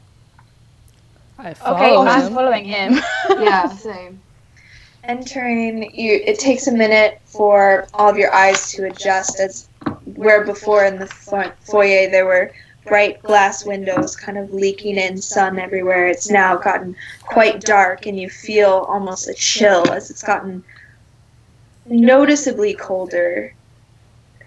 I 1.39 1.51
Okay, 1.51 1.55
follow 1.59 2.05
I'm 2.05 2.21
him. 2.27 2.33
following 2.33 2.65
him. 2.65 2.99
Yeah, 3.29 3.67
same. 3.89 4.21
Entering, 5.05 5.89
you 5.95 6.21
it 6.25 6.37
takes 6.39 6.67
a 6.67 6.71
minute 6.71 7.21
for 7.25 7.87
all 7.93 8.09
of 8.09 8.17
your 8.17 8.33
eyes 8.33 8.71
to 8.73 8.85
adjust. 8.85 9.39
As 9.39 9.69
where 10.15 10.43
before 10.43 10.83
in 10.83 10.99
the 10.99 11.07
fo- 11.07 11.51
foyer 11.61 12.09
there 12.09 12.25
were 12.25 12.51
bright 12.85 13.21
glass 13.23 13.65
windows, 13.65 14.15
kind 14.17 14.37
of 14.37 14.53
leaking 14.53 14.97
in 14.97 15.21
sun 15.21 15.57
everywhere. 15.57 16.07
It's 16.07 16.29
now 16.29 16.57
gotten 16.57 16.95
quite 17.21 17.61
dark, 17.61 18.05
and 18.05 18.19
you 18.19 18.29
feel 18.29 18.85
almost 18.89 19.29
a 19.29 19.33
chill 19.33 19.89
as 19.91 20.09
it's 20.11 20.23
gotten 20.23 20.63
noticeably 21.85 22.73
colder 22.73 23.53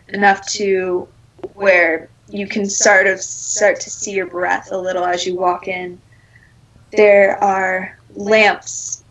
enough 0.09 0.47
to 0.47 1.09
where 1.55 2.09
you 2.29 2.47
can 2.47 2.69
sort 2.69 3.07
of 3.07 3.21
start 3.21 3.81
to 3.81 3.91
see 3.91 4.13
your 4.13 4.27
breath 4.27 4.69
a 4.71 4.77
little 4.77 5.05
as 5.05 5.27
you 5.27 5.35
walk 5.35 5.67
in. 5.67 5.99
There 6.93 7.43
are 7.43 7.99
lamps 8.15 9.03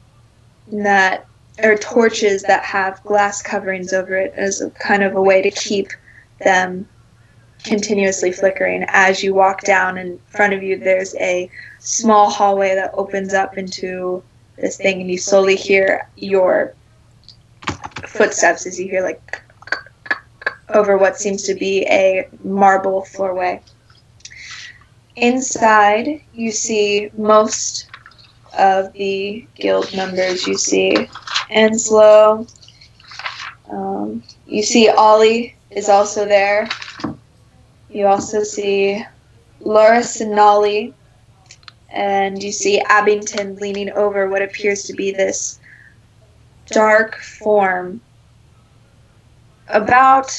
that 0.72 1.26
or 1.62 1.76
torches 1.76 2.44
that 2.44 2.64
have 2.64 3.04
glass 3.04 3.42
coverings 3.42 3.94
over 3.94 4.16
it 4.16 4.34
as 4.36 4.62
a 4.62 4.70
kind 4.72 5.04
of 5.04 5.16
a 5.16 5.22
way 5.22 5.42
to 5.42 5.52
keep 5.52 5.90
them 6.40 6.88
continuously 7.64 8.32
flickering. 8.32 8.86
As 8.88 9.22
you 9.24 9.34
walk 9.34 9.62
down 9.62 9.98
in 9.98 10.20
front 10.28 10.54
of 10.54 10.64
you, 10.64 10.78
there's 10.78 11.16
a 11.16 11.50
small 11.80 12.30
hallway 12.30 12.76
that 12.76 12.92
opens 12.94 13.34
up 13.34 13.58
into 13.58 14.24
this 14.56 14.78
thing, 14.78 15.02
and 15.02 15.12
you 15.12 15.18
slowly 15.18 15.56
hear 15.56 16.08
your 16.16 16.74
footsteps 18.08 18.66
as 18.66 18.80
you 18.80 18.88
hear 18.88 19.04
like 19.04 19.42
over 20.70 20.98
what 20.98 21.18
seems 21.18 21.44
to 21.44 21.54
be 21.54 21.86
a 21.88 22.28
marble 22.44 23.02
floorway. 23.02 23.62
Inside, 25.22 26.20
you 26.34 26.52
see 26.52 27.12
most 27.16 27.88
of 28.58 28.92
the 28.94 29.48
guild 29.54 29.96
members. 29.96 30.48
You 30.48 30.58
see 30.58 31.08
Anslow. 31.52 32.52
Um, 33.70 34.24
you 34.48 34.64
see 34.64 34.90
Ollie 34.90 35.56
is 35.70 35.90
also 35.90 36.26
there. 36.26 36.68
You 37.92 38.08
also 38.08 38.42
see 38.42 39.06
Loris 39.60 40.22
and 40.22 40.32
Nolly. 40.32 40.96
And 41.92 42.42
you 42.42 42.52
see 42.52 42.82
Abington 42.90 43.58
leaning 43.58 43.92
over 43.92 44.28
what 44.28 44.42
appears 44.42 44.84
to 44.86 44.94
be 44.94 45.12
this 45.12 45.60
dark 46.66 47.18
form. 47.18 48.02
About 49.68 50.32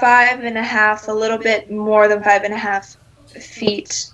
five 0.00 0.44
and 0.44 0.56
a 0.56 0.62
half, 0.62 1.08
a 1.08 1.12
little 1.12 1.38
bit 1.38 1.70
more 1.70 2.08
than 2.08 2.22
five 2.22 2.44
and 2.44 2.54
a 2.54 2.58
half 2.58 2.96
feet 3.26 4.10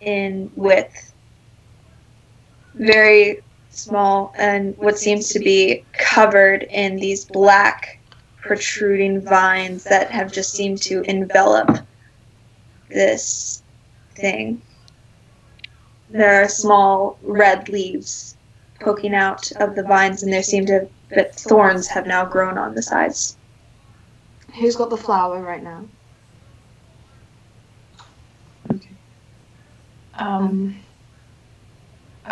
in 0.00 0.50
width. 0.56 1.12
Very 2.74 3.42
small, 3.70 4.34
and 4.36 4.76
what 4.78 4.98
seems 4.98 5.28
to 5.30 5.38
be 5.38 5.84
covered 5.92 6.64
in 6.64 6.96
these 6.96 7.24
black 7.24 7.98
protruding 8.40 9.20
vines 9.20 9.84
that 9.84 10.10
have 10.10 10.32
just 10.32 10.52
seemed 10.52 10.82
to 10.82 11.02
envelop 11.02 11.78
this 12.88 13.62
thing. 14.14 14.60
There 16.10 16.42
are 16.42 16.48
small 16.48 17.18
red 17.22 17.68
leaves 17.68 18.36
poking 18.80 19.14
out 19.14 19.50
of 19.52 19.74
the 19.74 19.82
vines, 19.82 20.22
and 20.22 20.32
there 20.32 20.42
seem 20.42 20.66
to, 20.66 20.86
but 21.08 21.34
thorns 21.34 21.86
have 21.88 22.06
now 22.06 22.24
grown 22.24 22.58
on 22.58 22.74
the 22.74 22.82
sides. 22.82 23.36
Who's 24.58 24.76
got 24.76 24.90
the 24.90 24.96
flower 24.96 25.40
right 25.42 25.62
now? 25.62 25.84
Okay. 28.72 28.88
Um, 30.14 30.76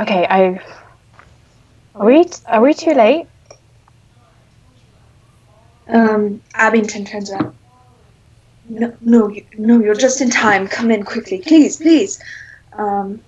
okay, 0.01 0.27
I. 0.29 0.61
Are 1.95 2.07
we 2.07 2.25
are 2.47 2.61
we 2.63 2.75
too 2.75 2.93
late? 2.95 3.27
Um, 5.89 6.41
Abington 6.55 7.05
turns 7.05 7.31
around. 7.31 7.55
No, 8.69 8.97
no, 9.01 9.29
you, 9.29 9.45
no, 9.59 9.81
you're 9.81 9.95
just 9.95 10.21
in 10.21 10.31
time. 10.31 10.69
Come 10.69 10.91
in 10.91 11.03
quickly, 11.03 11.43
please, 11.45 11.77
please. 11.77 12.23
Um, 12.75 13.21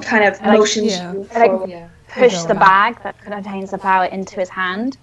kind 0.00 0.24
of 0.24 0.40
I 0.40 0.50
like- 0.50 0.58
motions 0.60 0.92
yeah. 0.92 1.12
you 1.12 1.28
I 1.34 1.46
like- 1.46 1.68
Yeah. 1.68 1.88
Push 2.08 2.44
the 2.44 2.54
bag 2.54 3.02
that 3.02 3.20
contains 3.20 3.70
the 3.72 3.76
flower 3.78 4.06
into 4.06 4.36
his 4.40 4.48
hand. 4.48 4.96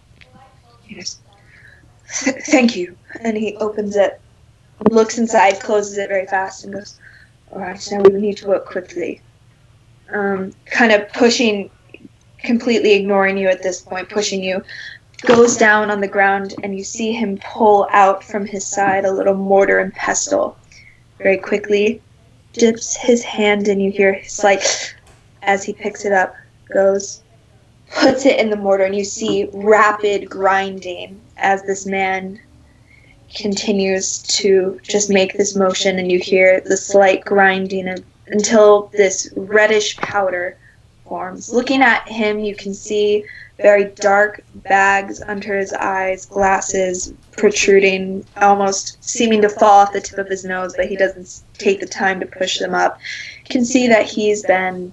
Yes. 0.89 1.19
Th- 2.19 2.35
thank 2.45 2.75
you. 2.75 2.95
And 3.21 3.37
he 3.37 3.55
opens 3.57 3.95
it, 3.95 4.19
looks 4.89 5.17
inside, 5.17 5.59
closes 5.59 5.97
it 5.97 6.09
very 6.09 6.27
fast, 6.27 6.63
and 6.63 6.73
goes, 6.73 6.99
All 7.51 7.59
right, 7.59 7.87
now 7.91 8.01
we 8.01 8.19
need 8.19 8.37
to 8.37 8.47
work 8.47 8.65
quickly. 8.65 9.21
Um, 10.09 10.53
kind 10.65 10.91
of 10.91 11.11
pushing, 11.13 11.69
completely 12.39 12.93
ignoring 12.93 13.37
you 13.37 13.47
at 13.47 13.63
this 13.63 13.81
point, 13.81 14.09
pushing 14.09 14.43
you, 14.43 14.63
goes 15.25 15.57
down 15.57 15.89
on 15.89 16.01
the 16.01 16.07
ground, 16.07 16.53
and 16.63 16.77
you 16.77 16.83
see 16.83 17.11
him 17.11 17.37
pull 17.37 17.87
out 17.91 18.23
from 18.23 18.45
his 18.45 18.65
side 18.65 19.05
a 19.05 19.11
little 19.11 19.33
mortar 19.33 19.79
and 19.79 19.93
pestle. 19.93 20.57
Very 21.17 21.37
quickly, 21.37 22.01
dips 22.53 22.95
his 22.95 23.23
hand, 23.23 23.67
and 23.67 23.81
you 23.81 23.91
hear 23.91 24.13
his 24.13 24.43
like, 24.43 24.63
as 25.41 25.63
he 25.63 25.73
picks 25.73 26.05
it 26.05 26.11
up, 26.11 26.35
goes, 26.71 27.23
puts 27.95 28.25
it 28.25 28.39
in 28.39 28.49
the 28.49 28.55
mortar 28.55 28.83
and 28.83 28.95
you 28.95 29.03
see 29.03 29.49
rapid 29.53 30.29
grinding 30.29 31.19
as 31.37 31.63
this 31.63 31.85
man 31.85 32.39
continues 33.33 34.19
to 34.19 34.79
just 34.83 35.09
make 35.09 35.33
this 35.33 35.55
motion 35.55 35.97
and 35.97 36.11
you 36.11 36.19
hear 36.19 36.61
the 36.61 36.77
slight 36.77 37.23
grinding 37.23 37.87
of, 37.87 38.03
until 38.27 38.87
this 38.93 39.31
reddish 39.35 39.95
powder 39.97 40.57
forms. 41.05 41.53
Looking 41.53 41.81
at 41.81 42.07
him, 42.07 42.39
you 42.39 42.55
can 42.55 42.73
see 42.73 43.25
very 43.57 43.85
dark 43.85 44.43
bags 44.55 45.21
under 45.21 45.57
his 45.57 45.71
eyes, 45.73 46.25
glasses 46.25 47.13
protruding, 47.31 48.25
almost 48.37 49.03
seeming 49.03 49.41
to 49.41 49.49
fall 49.49 49.81
off 49.81 49.93
the 49.93 50.01
tip 50.01 50.19
of 50.19 50.27
his 50.27 50.43
nose, 50.43 50.73
but 50.75 50.87
he 50.87 50.97
doesn't 50.97 51.43
take 51.57 51.79
the 51.79 51.85
time 51.85 52.19
to 52.19 52.25
push 52.25 52.59
them 52.59 52.73
up. 52.73 52.99
You 53.45 53.49
can 53.49 53.65
see 53.65 53.87
that 53.87 54.05
he's 54.05 54.43
been 54.43 54.91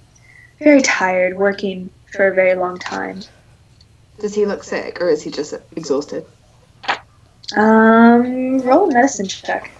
very 0.61 0.83
tired, 0.83 1.37
working 1.37 1.91
for 2.13 2.29
a 2.29 2.35
very 2.35 2.55
long 2.55 2.79
time. 2.79 3.23
Does 4.21 4.35
he 4.35 4.47
look 4.47 4.63
sick 4.63 5.01
or 5.01 5.09
is 5.09 5.23
he 5.23 5.31
just 5.31 5.55
exhausted? 5.75 6.25
Um, 7.57 8.61
roll 8.61 8.89
a 8.89 8.93
medicine 8.93 9.27
check. 9.27 9.73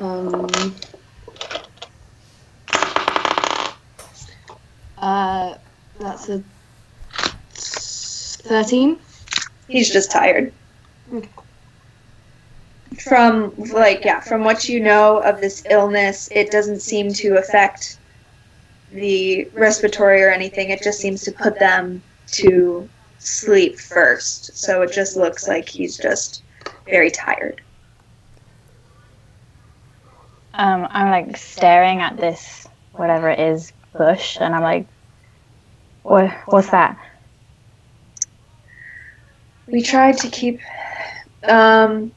Um. 0.00 0.74
Uh, 4.98 5.54
that's 5.98 6.28
a 6.28 6.42
thirteen. 7.52 8.98
He's 9.68 9.90
just 9.90 10.10
tired. 10.12 10.52
Okay. 11.12 11.28
From 13.08 13.54
like 13.56 14.04
yeah, 14.04 14.20
from 14.20 14.44
what 14.44 14.68
you 14.68 14.80
know 14.80 15.18
of 15.18 15.40
this 15.40 15.64
illness, 15.70 16.28
it 16.30 16.50
doesn't 16.50 16.80
seem 16.80 17.12
to 17.14 17.36
affect 17.38 17.98
the 18.92 19.48
respiratory 19.54 20.22
or 20.22 20.30
anything. 20.30 20.70
It 20.70 20.82
just 20.82 21.00
seems 21.00 21.22
to 21.22 21.32
put 21.32 21.58
them 21.58 22.02
to 22.32 22.88
sleep 23.18 23.78
first. 23.78 24.56
So 24.56 24.82
it 24.82 24.92
just 24.92 25.16
looks 25.16 25.48
like 25.48 25.68
he's 25.68 25.96
just 25.96 26.42
very 26.86 27.10
tired. 27.10 27.60
Um, 30.54 30.86
I'm 30.90 31.10
like 31.10 31.36
staring 31.36 32.00
at 32.00 32.16
this 32.16 32.68
whatever 32.92 33.30
it 33.30 33.40
is 33.40 33.72
bush, 33.96 34.36
and 34.38 34.54
I'm 34.54 34.62
like, 34.62 34.86
what? 36.02 36.30
What's 36.46 36.70
that? 36.70 36.98
We 39.66 39.82
tried 39.82 40.18
to 40.18 40.28
keep. 40.28 40.60
Um, 41.44 42.12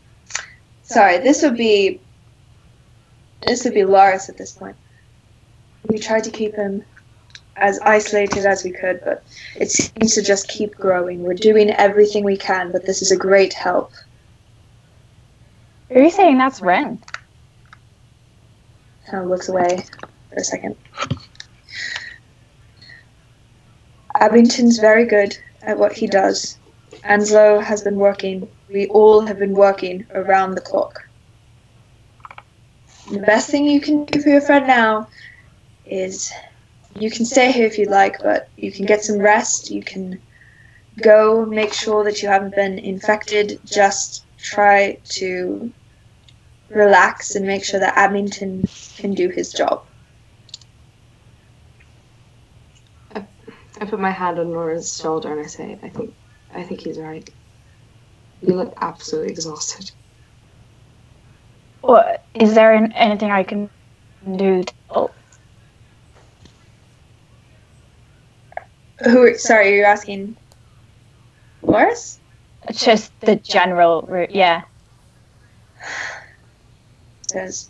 sorry, 0.84 1.20
this 1.20 1.44
would 1.44 1.56
be. 1.56 2.02
This 3.46 3.64
would 3.64 3.74
be 3.74 3.86
Lars 3.86 4.28
at 4.28 4.38
this 4.38 4.52
point. 4.52 4.76
We 5.88 6.00
tried 6.00 6.24
to 6.26 6.32
keep 6.32 6.56
him 6.56 6.84
as 7.58 7.80
isolated 7.80 8.46
as 8.46 8.64
we 8.64 8.72
could, 8.72 9.02
but 9.04 9.24
it 9.56 9.72
seems 9.72 10.16
to 10.16 10.22
just 10.22 10.48
keep 10.48 10.76
growing. 10.76 11.24
We're 11.24 11.34
doing 11.34 11.70
everything 11.72 12.24
we 12.24 12.38
can, 12.38 12.72
but 12.72 12.86
this 12.86 13.02
is 13.02 13.12
a 13.12 13.18
great 13.18 13.54
help. 13.54 13.92
Are 15.90 16.02
you 16.02 16.10
saying 16.10 16.38
that's 16.38 16.62
Ren? 16.62 17.02
Kind 19.10 19.24
of 19.24 19.30
looks 19.30 19.50
away 19.50 19.86
for 20.30 20.36
a 20.36 20.44
second. 20.44 20.76
Abington's 24.20 24.80
very 24.80 25.06
good 25.06 25.38
at 25.62 25.78
what 25.78 25.94
he 25.94 26.08
does. 26.08 26.58
Anslow 27.04 27.62
has 27.62 27.84
been 27.84 27.98
working. 27.98 28.50
We 28.70 28.88
all 28.88 29.22
have 29.22 29.38
been 29.38 29.54
working 29.54 30.08
around 30.14 30.56
the 30.56 30.62
clock. 30.62 31.08
The 33.12 33.20
best 33.20 33.50
thing 33.50 33.66
you 33.66 33.80
can 33.80 34.06
do 34.06 34.20
for 34.22 34.30
your 34.30 34.42
friend 34.42 34.66
now 34.66 35.08
is 35.86 36.32
you 37.00 37.12
can 37.12 37.26
stay 37.26 37.52
here 37.52 37.66
if 37.66 37.78
you'd 37.78 37.90
like, 37.90 38.22
but 38.22 38.50
you 38.56 38.72
can 38.72 38.86
get 38.86 39.04
some 39.04 39.20
rest. 39.20 39.70
You 39.70 39.84
can 39.84 40.20
go 41.02 41.46
make 41.46 41.74
sure 41.74 42.04
that 42.04 42.22
you 42.22 42.30
haven't 42.30 42.56
been 42.56 42.80
infected. 42.80 43.60
Just 43.66 44.26
try 44.38 44.98
to 45.04 45.72
relax 46.70 47.36
and 47.36 47.46
make 47.46 47.64
sure 47.64 47.80
that 47.80 47.98
Abington 47.98 48.66
can 48.98 49.14
do 49.14 49.30
his 49.30 49.52
job. 49.52 49.84
I 53.80 53.86
put 53.86 54.00
my 54.00 54.12
hand 54.12 54.40
on 54.40 54.52
Laura's 54.52 54.98
shoulder 54.98 55.32
and 55.32 55.42
I 55.42 55.48
say, 55.48 55.78
"I 55.84 55.90
think, 55.90 56.14
I 56.54 56.64
think 56.64 56.82
he's 56.82 56.98
right. 56.98 57.30
You 58.42 58.56
look 58.56 58.74
absolutely 58.82 59.32
exhausted." 59.32 59.92
What 61.82 62.24
is 62.34 62.56
there 62.56 62.74
an- 62.74 62.94
anything 62.94 63.32
I 63.32 63.44
can 63.44 63.70
do? 64.38 64.64
To, 64.64 64.74
oh, 64.90 65.12
Who? 69.06 69.38
Sorry, 69.38 69.76
you're 69.76 69.86
asking. 69.86 70.36
Morris. 71.62 72.20
just 72.72 73.12
the 73.22 73.36
general 73.36 74.02
route. 74.04 74.32
Yeah. 74.32 74.64
Says, 77.30 77.70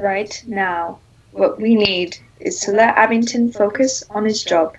right 0.00 0.42
now, 0.46 1.00
what 1.32 1.60
we 1.60 1.74
need 1.74 2.16
is 2.40 2.60
to 2.60 2.72
let 2.72 2.96
Abington 2.96 3.52
focus 3.52 4.02
on 4.10 4.24
his 4.24 4.42
job. 4.42 4.76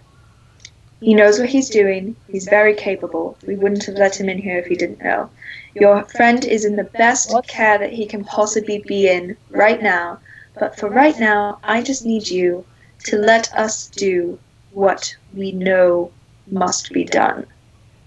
He 1.02 1.14
knows 1.14 1.40
what 1.40 1.50
he's 1.50 1.70
doing. 1.70 2.16
He's 2.32 2.46
very 2.46 2.74
capable. 2.74 3.38
We 3.46 3.56
wouldn't 3.56 3.86
have 3.86 3.96
let 3.96 4.20
him 4.20 4.28
in 4.28 4.40
here 4.40 4.58
if 4.58 4.66
he 4.66 4.76
didn't 4.76 5.04
know. 5.04 5.30
Your 5.76 6.04
friend 6.06 6.44
is 6.44 6.66
in 6.66 6.76
the 6.78 6.84
best 6.84 7.32
care 7.48 7.78
that 7.78 7.94
he 7.94 8.08
can 8.08 8.24
possibly 8.24 8.84
be 8.88 9.08
in 9.08 9.38
right 9.52 9.82
now. 9.82 10.20
But 10.56 10.78
for 10.80 10.90
right 10.90 11.18
now, 11.20 11.60
I 11.64 11.84
just 11.84 12.06
need 12.06 12.28
you 12.28 12.66
to 13.06 13.18
let 13.18 13.54
us 13.54 13.88
do 13.88 14.40
what 14.72 15.16
we 15.34 15.52
know 15.52 16.12
must 16.48 16.92
be 16.92 17.04
done. 17.04 17.46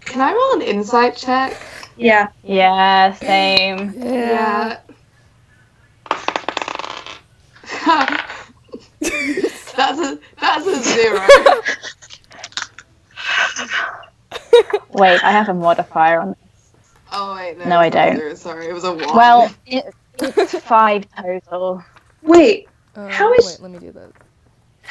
Can 0.00 0.20
I 0.20 0.32
roll 0.32 0.54
an 0.54 0.62
insight 0.62 1.16
check? 1.16 1.56
Yeah. 1.96 2.28
Yeah, 2.42 3.12
same. 3.14 3.92
Yeah. 3.96 4.78
that's 9.76 9.98
a 10.00 10.18
that's 10.40 10.66
a 10.66 10.82
zero. 10.82 11.26
Wait, 14.90 15.22
I 15.24 15.30
have 15.30 15.48
a 15.48 15.54
modifier 15.54 16.20
on. 16.20 16.28
This. 16.30 16.38
Oh 17.12 17.34
wait, 17.34 17.58
no, 17.58 17.64
No, 17.66 17.78
I 17.78 17.86
it's 17.86 17.94
not 17.94 18.06
a 18.06 18.10
don't. 18.10 18.18
Zero, 18.18 18.34
sorry, 18.34 18.68
it 18.68 18.72
was 18.72 18.84
a 18.84 18.92
one. 18.92 19.14
Well, 19.16 19.50
it, 19.66 19.94
it's 20.20 20.58
five 20.60 21.06
total. 21.16 21.82
Wait, 22.22 22.68
Um, 22.96 23.08
How 23.10 23.32
is- 23.34 23.46
Wait, 23.46 23.60
let 23.62 23.70
me 23.70 23.78
do 23.78 23.92
that. 23.92 24.10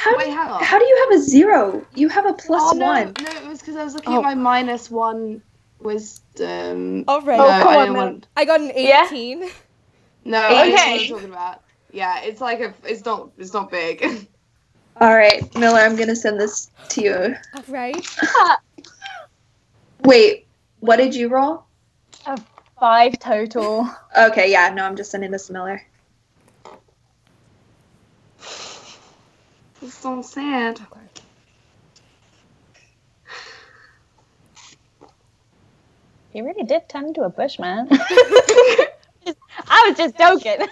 How 0.02 0.18
wait, 0.18 0.30
hang 0.30 0.50
on. 0.50 0.64
how 0.64 0.80
do 0.80 0.86
you 0.86 1.08
have 1.10 1.20
a 1.20 1.24
zero? 1.24 1.86
You 1.94 2.10
have 2.10 2.26
a 2.26 2.34
plus 2.34 2.74
oh, 2.74 2.78
no, 2.78 2.86
one. 2.88 3.14
no, 3.22 3.30
it 3.30 3.48
was 3.48 3.60
because 3.60 3.76
I 3.76 3.84
was 3.84 3.94
looking 3.94 4.14
Oh. 4.14 4.18
at 4.18 4.24
my 4.24 4.34
minus 4.34 4.90
one 4.90 5.44
wisdom. 5.80 7.04
All 7.08 7.22
right. 7.22 7.38
No, 7.38 7.46
Oh, 7.46 7.50
I 7.50 7.60
come 7.60 7.68
on, 7.68 7.80
didn't 7.86 7.96
want. 7.98 8.28
I 8.36 8.46
got 8.46 8.62
an 8.62 8.72
Yeah? 8.76 9.06
18. 9.06 9.44
No, 10.24 10.38
I 10.40 10.50
know 10.50 10.56
what 10.56 10.68
Okay. 10.74 11.04
I'm 11.04 11.10
talking 11.10 11.30
about. 11.30 11.62
Yeah, 11.92 12.22
it's 12.22 12.42
like 12.42 12.60
a. 12.60 12.74
It's 12.84 13.04
not. 13.06 13.32
It's 13.40 13.54
not 13.54 13.72
big. 13.72 14.04
All 15.02 15.16
right, 15.16 15.44
Miller, 15.58 15.80
I'm 15.80 15.96
gonna 15.96 16.16
send 16.16 16.40
this 16.40 16.70
to 16.90 17.02
you. 17.02 17.36
All 17.56 17.64
right. 17.68 18.08
Wait, 20.04 20.46
what 20.80 20.98
did 20.98 21.16
you 21.16 21.28
roll? 21.30 21.64
A 22.28 22.40
Five 22.80 23.18
total. 23.20 23.88
Okay, 24.18 24.52
yeah, 24.52 24.72
no, 24.74 24.86
I'm 24.86 24.96
just 24.96 25.10
sending 25.12 25.32
this 25.32 25.48
to 25.48 25.54
Miller. 25.54 25.82
It's 29.82 29.94
so 29.96 30.22
sad. 30.22 30.80
Okay. 30.80 31.00
He 36.32 36.42
really 36.42 36.64
did 36.64 36.88
turn 36.88 37.08
into 37.08 37.24
a 37.24 37.30
bushman. 37.30 37.88
I 39.68 39.86
was 39.88 39.98
just 39.98 40.18
joking. 40.18 40.68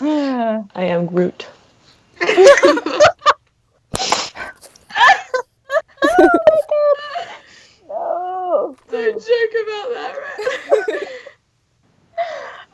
I 0.00 0.64
am 0.84 1.06
Groot. 1.06 1.46
no. 7.88 8.76
Don't 8.90 9.14
joke 9.14 9.54
about 9.62 9.88
that, 9.94 10.14
right? 10.16 11.08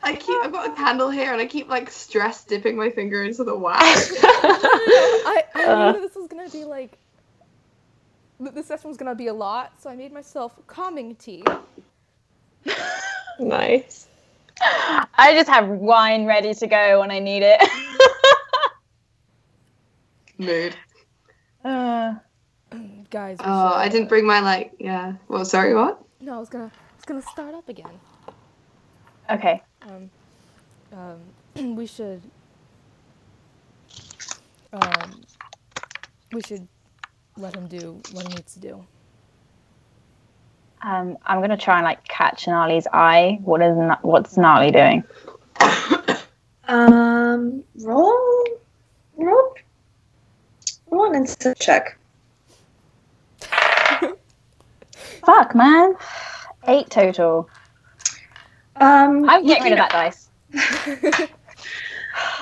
I 0.03 0.15
keep. 0.15 0.37
I've 0.43 0.51
got 0.51 0.71
a 0.71 0.75
candle 0.95 1.09
here, 1.09 1.31
and 1.33 1.41
I 1.41 1.45
keep 1.45 1.67
like 1.67 1.89
stress 1.89 2.43
dipping 2.45 2.77
my 2.77 2.89
finger 2.89 3.23
into 3.23 3.43
the 3.43 3.55
wax. 3.55 4.13
I, 4.23 5.43
I 5.55 5.63
Uh. 5.65 5.91
knew 5.91 6.01
this 6.01 6.15
was 6.15 6.27
gonna 6.27 6.49
be 6.49 6.63
like. 6.63 6.97
This 8.39 8.65
session 8.67 8.89
was 8.89 8.97
gonna 8.97 9.15
be 9.15 9.27
a 9.27 9.33
lot, 9.33 9.73
so 9.81 9.89
I 9.89 9.95
made 9.95 10.11
myself 10.13 10.53
calming 10.67 11.15
tea. 11.15 11.43
nice. 13.39 14.07
I 15.17 15.33
just 15.33 15.49
have 15.49 15.67
wine 15.67 16.25
ready 16.25 16.53
to 16.53 16.67
go 16.67 16.99
when 17.01 17.11
I 17.11 17.19
need 17.19 17.43
it. 17.45 17.61
Mood. 20.37 20.75
Uh, 21.63 22.15
Guys. 23.09 23.37
we 23.39 23.45
Oh, 23.45 23.73
I 23.73 23.87
didn't 23.89 24.07
bring 24.09 24.25
my 24.25 24.39
like. 24.41 24.73
Yeah. 24.79 25.13
Well, 25.29 25.45
sorry. 25.45 25.73
What? 25.73 26.01
No, 26.21 26.35
I 26.35 26.39
was 26.39 26.49
gonna. 26.49 26.65
I 26.65 26.95
was 26.97 27.05
gonna 27.05 27.21
start 27.21 27.53
up 27.55 27.69
again. 27.69 27.99
okay. 29.29 29.61
Um, 29.83 30.09
um, 30.95 31.75
we 31.75 31.85
should. 31.85 32.21
Um, 34.73 35.21
we 36.33 36.41
should 36.41 36.67
let 37.37 37.55
him 37.55 37.67
do 37.67 38.01
what 38.11 38.27
he 38.27 38.33
needs 38.35 38.53
to 38.55 38.59
do. 38.59 38.85
Um, 40.81 41.17
I'm 41.25 41.41
gonna 41.41 41.57
try 41.57 41.77
and 41.77 41.85
like 41.85 42.03
catch 42.07 42.47
Gnarly's 42.47 42.87
eye. 42.91 43.39
What 43.43 43.61
is 43.61 43.75
Na- 43.77 43.97
what's 44.01 44.37
Gnarly 44.37 44.71
doing? 44.71 45.03
Um, 46.67 47.63
roll, 47.75 48.43
roll, 49.17 49.55
roll 50.89 51.05
an 51.09 51.15
insight 51.15 51.59
check. 51.59 51.97
Fuck, 55.25 55.53
man. 55.53 55.93
Eight 56.67 56.89
total. 56.89 57.47
Um, 58.77 59.29
I'm 59.29 59.45
getting 59.45 59.63
rid 59.63 59.73
of 59.73 59.77
that 59.77 59.91
dice. 59.91 60.24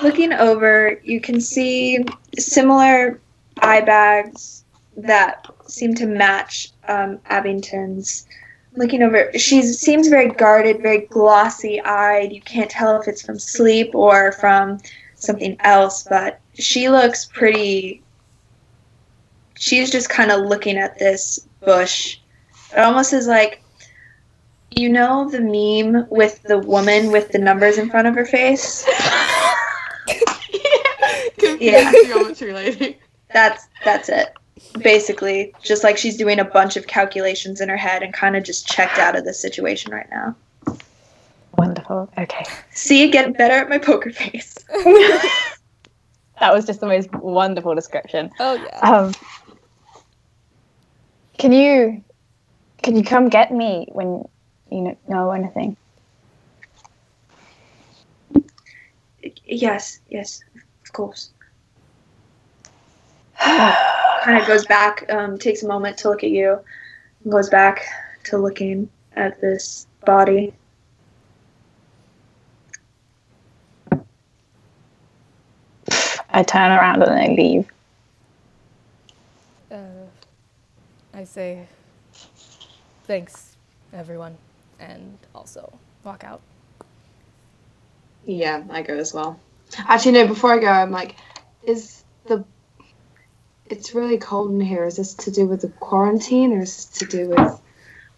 Looking 0.04 0.34
over, 0.34 1.00
you 1.04 1.20
can 1.20 1.42
see 1.42 2.06
similar 2.38 3.20
eye 3.62 3.82
bags 3.82 4.64
that 4.98 5.48
seem 5.68 5.96
to 5.96 6.06
match 6.06 6.72
um, 6.88 7.20
Abington's. 7.30 8.28
Looking 8.76 9.04
over, 9.04 9.32
she 9.38 9.62
seems 9.62 10.08
very 10.08 10.30
guarded, 10.30 10.82
very 10.82 11.06
glossy 11.08 11.80
eyed. 11.82 12.32
You 12.32 12.42
can't 12.42 12.70
tell 12.70 13.00
if 13.00 13.08
it's 13.08 13.22
from 13.22 13.38
sleep 13.40 13.94
or 13.94 14.32
from 14.34 14.80
something 15.16 15.56
else, 15.62 16.04
but 16.04 16.40
she 16.54 16.90
looks 16.90 17.26
pretty. 17.26 18.02
She's 19.56 19.92
just 19.92 20.10
kind 20.10 20.32
of 20.32 20.46
looking 20.46 20.78
at 20.78 20.98
this 20.98 21.48
bush. 21.64 22.18
It 22.76 22.80
almost 22.80 23.14
is 23.14 23.28
like, 23.28 23.63
you 24.76 24.90
know, 24.90 25.30
the 25.30 25.40
meme 25.42 26.08
with 26.10 26.42
the 26.44 26.60
woman 26.60 27.12
with 27.12 27.32
the 27.32 27.40
numbers 27.40 27.78
in 27.78 27.90
front 27.90 28.08
of 28.08 28.16
her 28.16 28.26
face? 28.26 28.86
Confused 31.38 31.62
Yeah. 31.62 31.92
geometry 31.92 32.54
lady. 32.54 32.98
That's 33.34 33.68
that's 33.84 34.10
it. 34.10 34.34
Basically, 34.80 35.54
just 35.64 35.84
like 35.84 35.98
she's 35.98 36.18
doing 36.18 36.40
a 36.40 36.46
bunch 36.46 36.78
of 36.78 36.88
calculations 36.88 37.62
in 37.62 37.70
her 37.70 37.78
head 37.78 38.04
and 38.04 38.14
kind 38.14 38.36
of 38.36 38.44
just 38.44 38.68
checked 38.68 38.98
out 38.98 39.16
of 39.16 39.26
the 39.26 39.34
situation 39.34 39.92
right 39.92 40.10
now. 40.10 40.36
Wonderful. 41.58 42.10
Okay. 42.18 42.44
See, 42.72 43.10
get 43.12 43.38
better 43.38 43.54
at 43.56 43.70
my 43.70 43.78
poker 43.78 44.12
face. 44.12 44.58
That 46.40 46.54
was 46.54 46.66
just 46.66 46.82
the 46.82 46.88
most 46.88 47.10
wonderful 47.14 47.74
description. 47.76 48.30
Oh 48.40 48.56
yeah. 48.56 48.80
Um, 48.80 49.14
can 51.38 51.52
you 51.54 52.04
can 52.82 52.98
you 52.98 53.04
come 53.04 53.30
get 53.30 53.52
me 53.54 53.88
when 53.92 54.26
you 54.74 54.84
kn- 54.84 54.98
know 55.08 55.32
anything? 55.32 55.78
Yes, 59.46 60.00
yes, 60.10 60.42
of 60.84 60.94
course. 60.94 61.32
kind 63.40 64.38
of 64.40 64.48
goes 64.48 64.66
back, 64.66 65.06
um, 65.12 65.38
takes 65.38 65.64
a 65.64 65.68
moment 65.68 65.98
to 65.98 66.10
look 66.10 66.24
at 66.24 66.30
you, 66.30 66.60
and 67.24 67.32
goes 67.32 67.50
back 67.50 67.86
to 68.26 68.38
looking 68.38 68.90
at 69.16 69.40
this 69.42 69.86
body. 70.06 70.54
I 76.30 76.42
turn 76.42 76.72
around 76.72 77.04
and 77.04 77.12
I 77.12 77.28
leave. 77.28 77.68
Uh, 79.72 80.08
I 81.14 81.26
say 81.26 81.68
thanks, 83.04 83.56
everyone, 83.94 84.38
and 84.80 85.18
also 85.34 85.72
walk 86.04 86.24
out. 86.24 86.42
Yeah, 88.26 88.64
I 88.70 88.82
go 88.82 88.98
as 88.98 89.14
well. 89.14 89.40
Actually, 89.78 90.14
no. 90.14 90.28
Before 90.28 90.54
I 90.54 90.60
go, 90.60 90.68
I'm 90.68 90.92
like, 90.92 91.16
is 91.64 92.04
the? 92.26 92.46
It's 93.66 93.94
really 93.94 94.18
cold 94.18 94.52
in 94.52 94.62
here. 94.62 94.86
Is 94.86 94.98
this 94.98 95.14
to 95.16 95.32
do 95.32 95.46
with 95.46 95.62
the 95.62 95.70
quarantine, 95.70 96.54
or 96.54 96.62
is 96.62 96.76
this 96.76 97.00
to 97.00 97.06
do 97.06 97.30
with? 97.30 97.62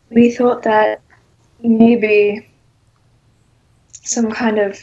We 0.10 0.32
thought 0.32 0.64
that 0.64 1.02
maybe 1.62 2.48
some 3.92 4.32
kind 4.32 4.60
of 4.60 4.80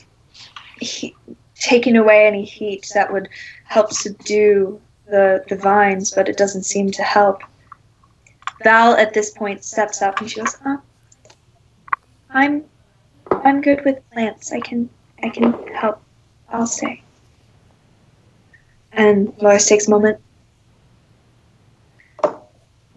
heat, 0.80 1.14
taking 1.54 1.96
away 1.96 2.26
any 2.26 2.44
heat 2.44 2.90
that 2.94 3.12
would 3.12 3.28
help 3.64 3.92
subdue 3.92 4.80
the 5.06 5.44
the 5.48 5.56
vines, 5.56 6.10
but 6.10 6.28
it 6.28 6.36
doesn't 6.36 6.64
seem 6.64 6.90
to 6.92 7.02
help. 7.02 7.42
Val 8.64 8.94
at 8.94 9.12
this 9.12 9.30
point 9.30 9.64
steps 9.64 10.02
up 10.02 10.20
and 10.20 10.30
she 10.30 10.40
goes, 10.40 10.56
uh, 10.64 10.76
"I'm 12.32 12.64
I'm 13.30 13.60
good 13.60 13.84
with 13.84 13.98
plants. 14.10 14.52
I 14.52 14.60
can 14.60 14.88
I 15.22 15.28
can 15.28 15.52
help. 15.68 16.02
I'll 16.48 16.66
stay." 16.66 17.02
And 18.92 19.32
Loris 19.38 19.68
takes 19.68 19.86
a 19.86 19.90
moment, 19.90 20.18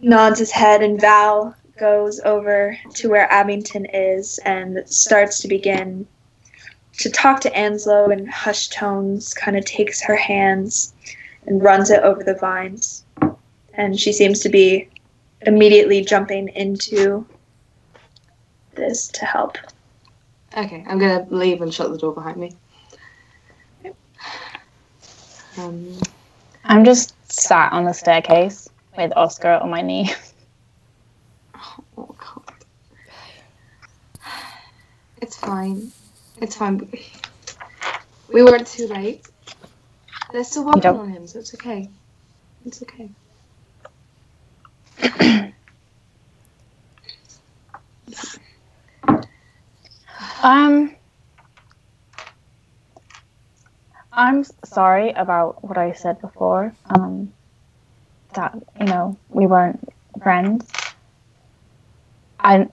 nods 0.01 0.39
his 0.39 0.51
head, 0.51 0.81
and 0.83 0.99
Val 0.99 1.55
goes 1.77 2.19
over 2.21 2.77
to 2.93 3.09
where 3.09 3.31
Abington 3.31 3.85
is 3.85 4.39
and 4.45 4.83
starts 4.87 5.39
to 5.39 5.47
begin 5.47 6.07
to 6.99 7.09
talk 7.09 7.41
to 7.41 7.49
Anslow 7.51 8.11
in 8.11 8.25
hushed 8.27 8.73
tones, 8.73 9.33
kind 9.33 9.57
of 9.57 9.65
takes 9.65 10.01
her 10.01 10.15
hands 10.15 10.93
and 11.45 11.61
runs 11.61 11.89
it 11.91 12.01
over 12.03 12.23
the 12.23 12.35
vines. 12.35 13.03
And 13.73 13.99
she 13.99 14.13
seems 14.13 14.39
to 14.41 14.49
be 14.49 14.89
immediately 15.41 16.01
jumping 16.01 16.47
into 16.49 17.25
this 18.75 19.07
to 19.09 19.25
help. 19.25 19.57
Okay, 20.55 20.85
I'm 20.87 20.99
gonna 20.99 21.25
leave 21.29 21.61
and 21.61 21.73
shut 21.73 21.91
the 21.91 21.97
door 21.97 22.13
behind 22.13 22.37
me. 22.37 22.55
Um, 25.57 25.97
I'm 26.63 26.83
just 26.83 27.13
sat 27.31 27.71
on 27.71 27.85
the 27.85 27.93
staircase 27.93 28.69
with 28.97 29.13
Oscar 29.15 29.51
on 29.51 29.69
my 29.69 29.81
knee. 29.81 30.11
oh 31.97 32.15
god. 32.17 32.53
It's 35.21 35.37
fine. 35.37 35.91
It's 36.41 36.55
fine. 36.55 36.89
We 38.31 38.43
weren't 38.43 38.67
too 38.67 38.87
late. 38.87 39.25
They're 40.31 40.43
still 40.43 40.65
working 40.65 40.81
don't- 40.81 40.99
on 40.99 41.09
him, 41.09 41.27
so 41.27 41.39
it's 41.39 41.53
okay. 41.53 41.89
It's 42.65 42.83
okay. 42.83 43.09
Um, 50.45 50.95
I'm 54.13 54.43
sorry 54.63 55.09
about 55.09 55.63
what 55.63 55.75
I 55.75 55.93
said 55.93 56.21
before. 56.21 56.71
Um, 56.87 57.33
that 58.35 58.53
you 58.79 58.85
know 58.85 59.17
we 59.29 59.47
weren't 59.47 59.89
friends. 60.21 60.71
I 62.39 62.67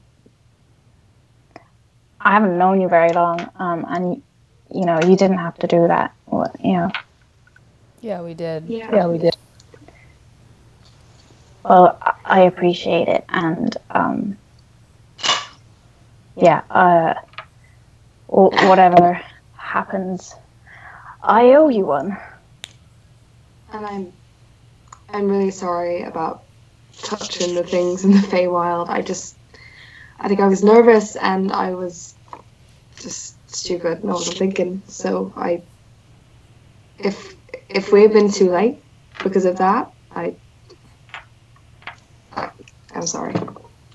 I 2.20 2.32
haven't 2.34 2.58
known 2.58 2.82
you 2.82 2.90
very 2.90 3.14
long, 3.14 3.40
um, 3.56 3.86
and 3.88 4.22
you 4.70 4.84
know 4.84 5.00
you 5.00 5.16
didn't 5.16 5.38
have 5.38 5.56
to 5.60 5.66
do 5.66 5.88
that. 5.88 6.14
What- 6.26 6.60
You 6.62 6.72
know, 6.74 6.90
Yeah, 8.02 8.20
we 8.20 8.34
did. 8.34 8.68
Yeah. 8.68 9.06
we 9.06 9.16
did. 9.16 9.34
Well, 11.64 11.96
I- 12.02 12.14
I 12.24 12.40
appreciate 12.40 13.08
it, 13.08 13.24
and 13.30 13.74
um, 13.90 14.36
yeah, 16.36 16.60
uh, 16.68 17.14
wh- 18.32 18.68
whatever 18.68 19.20
happens, 19.52 20.34
I 21.22 21.54
owe 21.54 21.68
you 21.70 21.86
one. 21.86 22.18
And 23.72 23.86
I'm 23.86 24.12
I'm 25.08 25.28
really 25.28 25.50
sorry 25.52 26.02
about 26.02 26.44
touching 27.02 27.54
the 27.54 27.64
things 27.64 28.04
in 28.04 28.12
the 28.12 28.18
Feywild. 28.18 28.88
I 28.90 29.02
just 29.02 29.38
I 30.20 30.28
think 30.28 30.40
I 30.40 30.48
was 30.48 30.64
nervous 30.64 31.16
and 31.16 31.52
I 31.52 31.74
was 31.74 32.16
just 33.00 33.38
stupid 33.54 34.00
and 34.00 34.10
I 34.10 34.14
wasn't 34.14 34.38
thinking. 34.38 34.82
So 34.88 35.32
I 35.36 35.62
if 36.98 37.34
if 37.70 37.92
we've 37.92 38.12
been 38.12 38.30
too 38.32 38.50
late 38.50 38.82
because 39.24 39.46
of 39.46 39.58
that, 39.58 39.92
I, 40.10 40.36
I 42.32 42.50
I'm 42.94 43.06
sorry. 43.06 43.34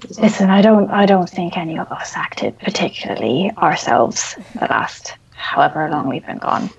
I'm 0.07 0.13
sorry. 0.13 0.27
Listen, 0.27 0.49
I 0.49 0.61
don't, 0.61 0.89
I 0.89 1.05
don't 1.05 1.29
think 1.29 1.57
any 1.57 1.77
of 1.77 1.91
us 1.91 2.13
acted 2.15 2.57
particularly 2.59 3.51
ourselves 3.57 4.35
the 4.53 4.67
last 4.69 5.15
however 5.31 5.89
long 5.89 6.07
we've 6.07 6.25
been 6.25 6.37
gone. 6.37 6.69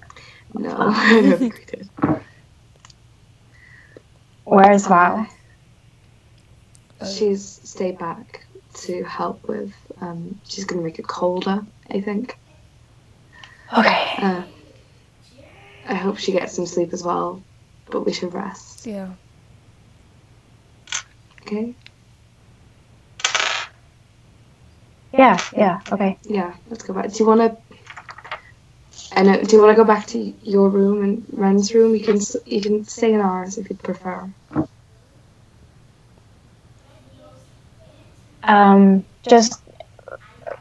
No, 0.54 0.74
I 0.78 1.20
don't 1.22 1.38
think 1.38 1.58
we 1.58 1.64
did. 1.64 1.88
Where's 4.44 4.86
Val? 4.86 5.26
She's 7.06 7.44
stayed 7.62 7.98
back 7.98 8.46
to 8.74 9.04
help 9.04 9.46
with. 9.46 9.72
Um, 10.00 10.40
she's 10.44 10.64
gonna 10.64 10.82
make 10.82 10.98
it 10.98 11.06
colder. 11.06 11.64
I 11.90 12.00
think. 12.00 12.38
Okay. 13.76 14.14
Uh, 14.18 14.42
I 15.86 15.94
hope 15.94 16.18
she 16.18 16.32
gets 16.32 16.54
some 16.54 16.66
sleep 16.66 16.92
as 16.92 17.02
well, 17.02 17.42
but 17.90 18.06
we 18.06 18.12
should 18.12 18.32
rest. 18.32 18.86
Yeah. 18.86 19.10
Okay. 21.42 21.74
Yeah, 25.12 25.38
yeah, 25.56 25.80
okay. 25.90 26.18
Yeah, 26.24 26.54
let's 26.68 26.84
go 26.84 26.92
back. 26.94 27.10
Do 27.12 27.18
you 27.18 27.26
want 27.26 27.40
to? 27.40 27.56
And. 29.12 29.48
Do 29.48 29.56
you 29.56 29.62
want 29.62 29.76
to 29.76 29.82
go 29.82 29.84
back 29.84 30.06
to 30.08 30.18
your 30.42 30.68
room 30.68 31.02
and 31.02 31.26
Ren's 31.32 31.74
room? 31.74 31.94
You 31.94 32.04
can 32.04 32.20
you 32.46 32.60
can 32.60 32.84
stay 32.84 33.14
in 33.14 33.20
ours 33.20 33.56
if 33.58 33.70
you'd 33.70 33.82
prefer. 33.82 34.28
Um, 38.42 39.04
just 39.28 39.62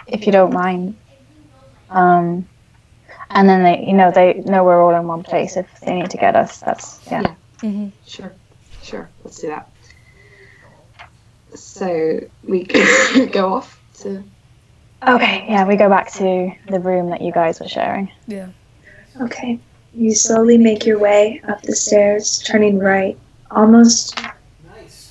if 0.07 0.25
you 0.25 0.31
don't 0.31 0.53
mind. 0.53 0.97
Um, 1.89 2.47
and 3.29 3.47
then 3.49 3.63
they, 3.63 3.86
you 3.86 3.93
know, 3.93 4.12
they 4.12 4.36
know 4.45 4.63
we're 4.63 4.81
all 4.81 4.99
in 4.99 5.07
one 5.07 5.23
place 5.23 5.57
if 5.57 5.67
they 5.81 5.93
need 5.93 6.10
to 6.12 6.17
get 6.17 6.36
us. 6.36 6.60
That's 6.60 6.99
yeah. 7.12 7.21
Yeah. 7.21 7.36
Mm-hmm. 7.63 7.88
Sure, 8.05 8.31
sure. 8.83 9.10
Let's 9.23 9.41
do 9.41 9.47
that. 9.47 9.71
So 11.55 12.19
we 12.43 12.63
go 13.31 13.53
off 13.55 13.81
to. 14.01 14.23
Okay, 15.05 15.45
yeah, 15.47 15.65
we 15.65 15.75
go 15.75 15.89
back 15.89 16.12
to 16.13 16.51
the 16.69 16.79
room 16.79 17.10
that 17.10 17.21
you 17.21 17.31
guys 17.31 17.60
were 17.60 17.67
sharing. 17.67 18.12
Yeah. 18.27 18.49
Okay. 19.21 19.60
You 19.93 20.13
slowly 20.13 20.57
make 20.57 20.86
your 20.86 20.99
way 20.99 21.41
up 21.47 21.62
the 21.62 21.75
stairs, 21.75 22.39
turning 22.45 22.79
right. 22.79 23.17
Almost, 23.51 24.19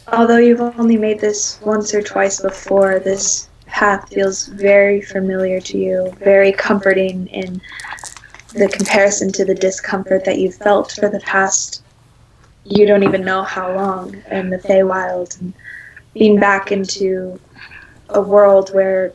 although 0.09 0.38
you've 0.38 0.61
only 0.61 0.96
made 0.96 1.20
this 1.20 1.61
once 1.62 1.94
or 1.94 2.03
twice 2.03 2.40
before, 2.40 2.99
this 2.99 3.49
path 3.66 4.09
feels 4.09 4.46
very 4.46 5.01
familiar 5.01 5.61
to 5.61 5.79
you, 5.79 6.12
very 6.18 6.53
comforting 6.53 7.27
in 7.29 7.61
the 8.55 8.68
comparison 8.68 9.33
to 9.33 9.44
the 9.44 9.55
discomfort 9.55 10.25
that 10.25 10.38
you've 10.38 10.55
felt 10.55 10.92
for 10.92 11.09
the 11.09 11.20
past 11.20 11.83
you 12.68 12.87
don't 12.87 13.05
even 13.05 13.25
know 13.25 13.42
how 13.42 13.75
long 13.75 14.22
in 14.31 14.51
the 14.51 14.59
Feywild 14.59 15.40
and 15.40 15.55
being 16.14 16.38
back 16.38 16.72
into 16.72 17.38
a 18.09 18.20
world 18.20 18.75
where 18.75 19.12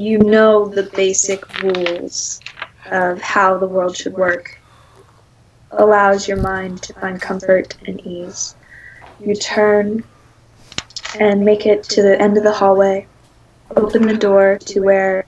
you 0.00 0.16
know 0.16 0.66
the 0.66 0.84
basic 0.96 1.62
rules 1.62 2.40
of 2.90 3.20
how 3.20 3.58
the 3.58 3.66
world 3.66 3.94
should 3.94 4.14
work 4.14 4.58
allows 5.72 6.26
your 6.26 6.38
mind 6.38 6.82
to 6.82 6.94
find 6.94 7.20
comfort 7.20 7.76
and 7.86 8.00
ease. 8.06 8.54
You 9.20 9.34
turn 9.34 10.02
and 11.18 11.44
make 11.44 11.66
it 11.66 11.82
to 11.84 12.02
the 12.02 12.18
end 12.18 12.38
of 12.38 12.44
the 12.44 12.52
hallway, 12.52 13.06
open 13.76 14.06
the 14.06 14.16
door 14.16 14.56
to 14.64 14.80
where 14.80 15.26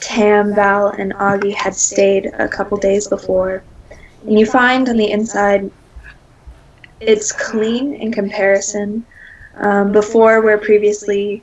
Tam, 0.00 0.54
Val, 0.54 0.88
and 0.88 1.12
Augie 1.14 1.54
had 1.54 1.74
stayed 1.74 2.32
a 2.38 2.48
couple 2.48 2.78
days 2.78 3.06
before. 3.08 3.62
And 4.22 4.40
you 4.40 4.46
find 4.46 4.88
on 4.88 4.96
the 4.96 5.10
inside 5.10 5.70
it's 7.00 7.32
clean 7.32 7.92
in 7.92 8.12
comparison. 8.12 9.04
Um, 9.56 9.92
before, 9.92 10.40
where 10.40 10.58
previously 10.58 11.42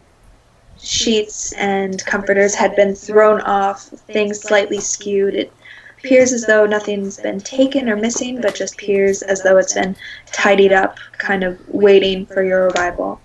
sheets 0.83 1.53
and 1.53 2.05
comforters 2.05 2.53
had 2.53 2.75
been 2.75 2.93
thrown 2.93 3.41
off, 3.41 3.83
things 3.83 4.41
slightly 4.41 4.79
skewed. 4.79 5.33
It 5.33 5.53
appears 5.97 6.33
as 6.33 6.45
though 6.45 6.65
nothing's 6.65 7.17
been 7.17 7.39
taken 7.39 7.89
or 7.89 7.95
missing, 7.95 8.41
but 8.41 8.53
just 8.53 8.73
appears 8.73 9.21
as 9.21 9.41
though 9.41 9.57
it's 9.57 9.73
been 9.73 9.95
tidied 10.31 10.73
up, 10.73 10.97
kind 11.17 11.43
of 11.43 11.57
waiting 11.69 12.25
for 12.25 12.43
your 12.43 12.67
arrival. 12.67 13.21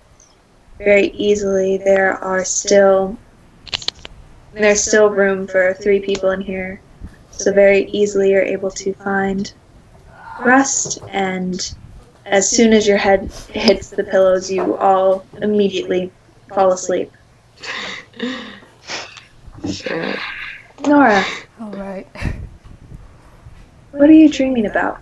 Very 0.77 1.07
easily, 1.07 1.77
there 1.77 2.17
are 2.23 2.45
still 2.45 3.17
there's 4.53 4.83
still 4.83 5.09
room 5.09 5.45
for 5.45 5.73
three 5.75 5.99
people 5.99 6.31
in 6.31 6.41
here, 6.41 6.81
so 7.29 7.53
very 7.53 7.85
easily 7.91 8.31
you're 8.31 8.41
able 8.41 8.71
to 8.71 8.93
find 8.93 9.53
rest. 10.39 10.99
And 11.09 11.75
as 12.25 12.49
soon 12.49 12.73
as 12.73 12.87
your 12.87 12.97
head 12.97 13.31
hits 13.51 13.89
the 13.89 14.03
pillows, 14.03 14.49
you 14.49 14.75
all 14.77 15.25
immediately 15.41 16.11
fall 16.47 16.71
asleep. 16.71 17.11
Sure. 19.67 20.13
Nora, 20.85 21.23
All 21.59 21.71
right. 21.71 22.07
what 23.91 24.09
are 24.09 24.13
you 24.13 24.29
dreaming 24.29 24.65
about? 24.65 24.99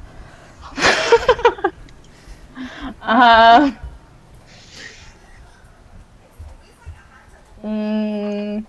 Uh, 3.01 3.71
mm, 7.63 8.65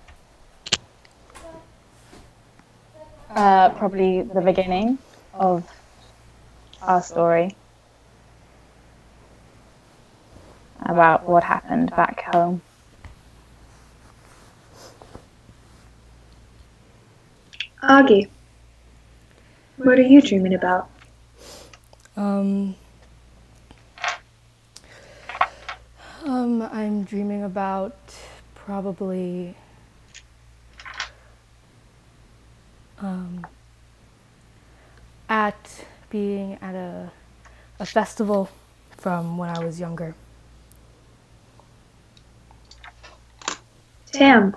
uh, 3.31 3.69
probably 3.69 4.21
the 4.21 4.41
beginning 4.41 4.97
of 5.33 5.67
our 6.81 7.01
story 7.01 7.55
about 10.85 11.27
what 11.27 11.43
happened 11.43 11.89
back 11.91 12.21
home. 12.33 12.61
Augie, 17.83 18.29
what 19.77 19.97
are 19.97 20.03
you 20.03 20.21
dreaming 20.21 20.53
about? 20.53 20.89
Um. 22.17 22.75
Um, 26.25 26.61
I'm 26.61 27.05
dreaming 27.05 27.43
about 27.43 27.97
probably 28.53 29.55
um, 32.99 33.47
at 35.29 35.85
being 36.09 36.57
at 36.61 36.75
a 36.75 37.11
a 37.79 37.85
festival 37.85 38.49
from 38.97 39.37
when 39.37 39.49
I 39.49 39.63
was 39.63 39.79
younger. 39.79 40.15
Tam, 44.11 44.55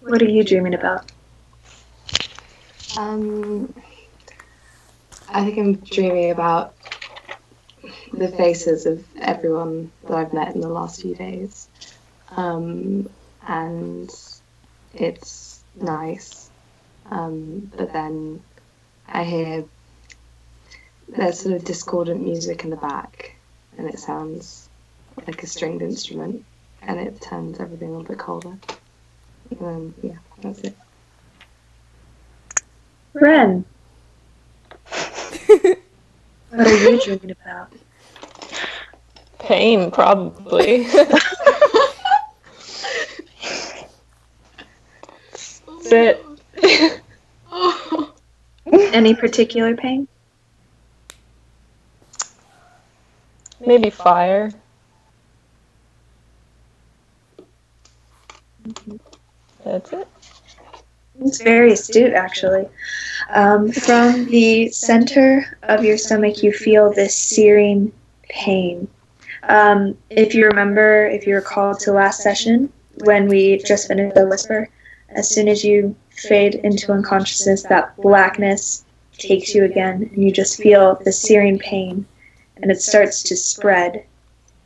what 0.00 0.20
are 0.20 0.28
you 0.28 0.44
dreaming 0.44 0.74
about? 0.74 1.10
Um, 2.98 3.72
I 5.28 5.44
think 5.44 5.56
I'm 5.58 5.74
dreaming 5.76 6.32
about 6.32 6.74
the 8.12 8.26
faces 8.26 8.86
of 8.86 9.04
everyone 9.20 9.92
that 10.02 10.14
I've 10.14 10.32
met 10.32 10.56
in 10.56 10.60
the 10.60 10.68
last 10.68 11.02
few 11.02 11.14
days. 11.14 11.68
Um, 12.30 13.08
and 13.46 14.10
it's 14.94 15.62
nice. 15.80 16.50
Um, 17.08 17.70
but 17.76 17.92
then 17.92 18.42
I 19.06 19.22
hear 19.22 19.64
there's 21.08 21.38
sort 21.38 21.54
of 21.54 21.64
discordant 21.64 22.24
music 22.24 22.64
in 22.64 22.70
the 22.70 22.76
back, 22.76 23.36
and 23.78 23.88
it 23.88 24.00
sounds 24.00 24.68
like 25.24 25.40
a 25.44 25.46
stringed 25.46 25.82
instrument, 25.82 26.44
and 26.82 26.98
it 26.98 27.20
turns 27.22 27.60
everything 27.60 27.90
a 27.90 27.92
little 27.92 28.08
bit 28.08 28.18
colder. 28.18 28.58
Um, 29.60 29.94
yeah, 30.02 30.18
that's 30.42 30.62
it. 30.62 30.76
Ren, 33.20 33.64
what 36.50 36.66
are 36.66 36.90
you 36.90 37.00
dreaming 37.00 37.32
about? 37.32 37.72
Pain, 39.40 39.90
probably. 39.90 40.84
That's 45.90 45.92
it. 45.92 46.26
Any 48.92 49.14
particular 49.14 49.74
pain? 49.76 50.06
Maybe 53.66 53.90
fire. 53.90 54.52
Mm-hmm. 58.66 58.96
That's 59.64 59.92
it. 59.92 60.08
It's 61.20 61.42
very 61.42 61.72
astute, 61.72 62.12
actually. 62.12 62.68
Um, 63.30 63.72
from 63.72 64.26
the 64.26 64.68
center 64.70 65.58
of 65.64 65.84
your 65.84 65.98
stomach, 65.98 66.42
you 66.42 66.52
feel 66.52 66.92
this 66.92 67.14
searing 67.14 67.92
pain. 68.28 68.88
Um, 69.42 69.96
if 70.10 70.34
you 70.34 70.46
remember, 70.46 71.06
if 71.06 71.26
you 71.26 71.34
recall 71.34 71.74
to 71.76 71.92
last 71.92 72.22
session, 72.22 72.72
when 73.04 73.28
we 73.28 73.58
just 73.58 73.88
finished 73.88 74.14
the 74.14 74.26
whisper, 74.26 74.68
as 75.10 75.28
soon 75.28 75.48
as 75.48 75.64
you 75.64 75.94
fade 76.10 76.56
into 76.56 76.92
unconsciousness, 76.92 77.62
that 77.64 77.96
blackness 77.96 78.84
takes 79.12 79.54
you 79.54 79.64
again, 79.64 80.10
and 80.12 80.22
you 80.22 80.30
just 80.30 80.60
feel 80.60 81.00
the 81.04 81.12
searing 81.12 81.58
pain, 81.58 82.06
and 82.58 82.70
it 82.70 82.80
starts 82.80 83.22
to 83.24 83.36
spread 83.36 84.04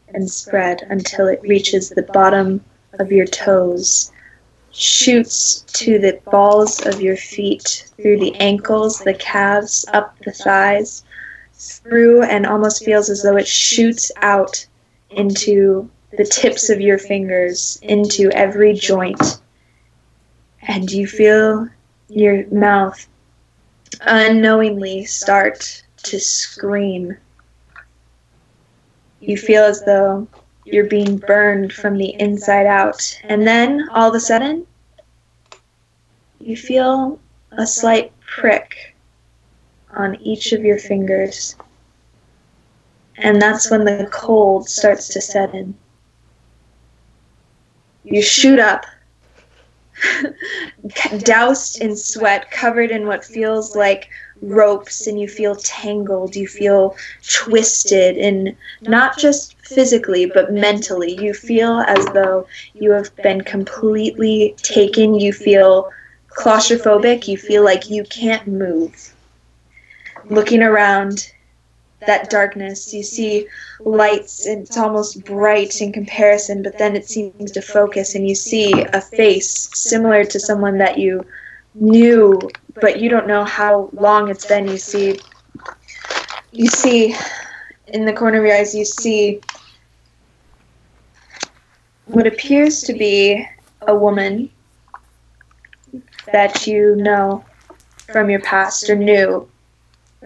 and 0.08 0.30
spread 0.30 0.82
until 0.90 1.26
it 1.28 1.40
reaches 1.42 1.88
the 1.88 2.02
bottom 2.02 2.62
of 2.98 3.10
your 3.10 3.26
toes 3.26 4.11
shoots 4.72 5.64
to 5.74 5.98
the 5.98 6.20
balls 6.30 6.84
of 6.86 7.00
your 7.00 7.16
feet, 7.16 7.90
through 8.00 8.18
the 8.18 8.34
ankles, 8.36 8.98
the 9.00 9.14
calves, 9.14 9.84
up 9.92 10.18
the 10.24 10.32
thighs, 10.32 11.04
through, 11.52 12.22
and 12.22 12.46
almost 12.46 12.84
feels 12.84 13.10
as 13.10 13.22
though 13.22 13.36
it 13.36 13.46
shoots 13.46 14.10
out 14.16 14.66
into 15.10 15.88
the 16.16 16.24
tips 16.24 16.70
of 16.70 16.80
your 16.80 16.98
fingers, 16.98 17.78
into 17.82 18.30
every 18.32 18.72
joint. 18.72 19.40
And 20.62 20.90
you 20.90 21.06
feel 21.06 21.68
your 22.08 22.46
mouth 22.48 23.06
unknowingly 24.02 25.04
start 25.04 25.84
to 26.04 26.18
scream. 26.18 27.16
You 29.20 29.36
feel 29.36 29.64
as 29.64 29.84
though 29.84 30.26
you're 30.64 30.86
being 30.86 31.16
burned 31.16 31.72
from 31.72 31.96
the 31.96 32.14
inside 32.20 32.66
out. 32.66 33.20
And 33.24 33.46
then 33.46 33.88
all 33.92 34.08
of 34.08 34.14
a 34.14 34.20
sudden, 34.20 34.66
you 36.40 36.56
feel 36.56 37.18
a 37.52 37.66
slight 37.66 38.12
prick 38.20 38.94
on 39.94 40.16
each 40.16 40.52
of 40.52 40.64
your 40.64 40.78
fingers. 40.78 41.56
And 43.18 43.40
that's 43.40 43.70
when 43.70 43.84
the 43.84 44.08
cold 44.10 44.68
starts 44.68 45.08
to 45.08 45.20
set 45.20 45.54
in. 45.54 45.74
You 48.04 48.22
shoot 48.22 48.58
up, 48.58 48.84
doused 51.18 51.80
in 51.80 51.96
sweat, 51.96 52.50
covered 52.50 52.90
in 52.90 53.06
what 53.06 53.24
feels 53.24 53.76
like 53.76 54.08
ropes, 54.42 55.06
and 55.06 55.18
you 55.20 55.28
feel 55.28 55.56
tangled, 55.56 56.36
you 56.36 56.46
feel 56.46 56.96
twisted, 57.28 58.18
and 58.18 58.56
not 58.82 59.16
just 59.18 59.56
physically, 59.60 60.26
but 60.26 60.52
mentally. 60.52 61.14
You 61.20 61.32
feel 61.32 61.80
as 61.86 62.04
though 62.06 62.46
you 62.74 62.90
have 62.90 63.14
been 63.16 63.42
completely 63.42 64.54
taken, 64.58 65.14
you 65.14 65.32
feel 65.32 65.90
claustrophobic, 66.28 67.28
you 67.28 67.36
feel 67.36 67.64
like 67.64 67.90
you 67.90 68.04
can't 68.04 68.46
move. 68.46 69.14
Looking 70.26 70.62
around, 70.62 71.32
that 72.06 72.30
darkness, 72.30 72.92
you 72.92 73.02
see 73.02 73.46
lights, 73.80 74.46
and 74.46 74.62
it's 74.62 74.76
almost 74.76 75.24
bright 75.24 75.80
in 75.80 75.92
comparison, 75.92 76.62
but 76.62 76.78
then 76.78 76.96
it 76.96 77.08
seems 77.08 77.52
to 77.52 77.62
focus, 77.62 78.14
and 78.14 78.28
you 78.28 78.34
see 78.34 78.72
a 78.72 79.00
face 79.00 79.70
similar 79.74 80.24
to 80.24 80.40
someone 80.40 80.78
that 80.78 80.98
you 80.98 81.24
knew, 81.74 82.40
but 82.80 83.00
you 83.00 83.08
don't 83.08 83.26
know 83.26 83.44
how 83.44 83.90
long 83.92 84.28
it's 84.28 84.46
been. 84.46 84.68
You 84.68 84.78
see, 84.78 85.18
you 86.50 86.66
see, 86.66 87.14
in 87.88 88.04
the 88.04 88.12
corner 88.12 88.38
of 88.38 88.44
your 88.44 88.56
eyes, 88.56 88.74
you 88.74 88.84
see 88.84 89.40
what 92.06 92.26
appears 92.26 92.82
to 92.82 92.92
be 92.92 93.46
a 93.82 93.94
woman 93.94 94.50
that 96.32 96.66
you 96.66 96.96
know 96.96 97.44
from 98.12 98.30
your 98.30 98.40
past 98.40 98.88
or 98.90 98.96
knew 98.96 99.48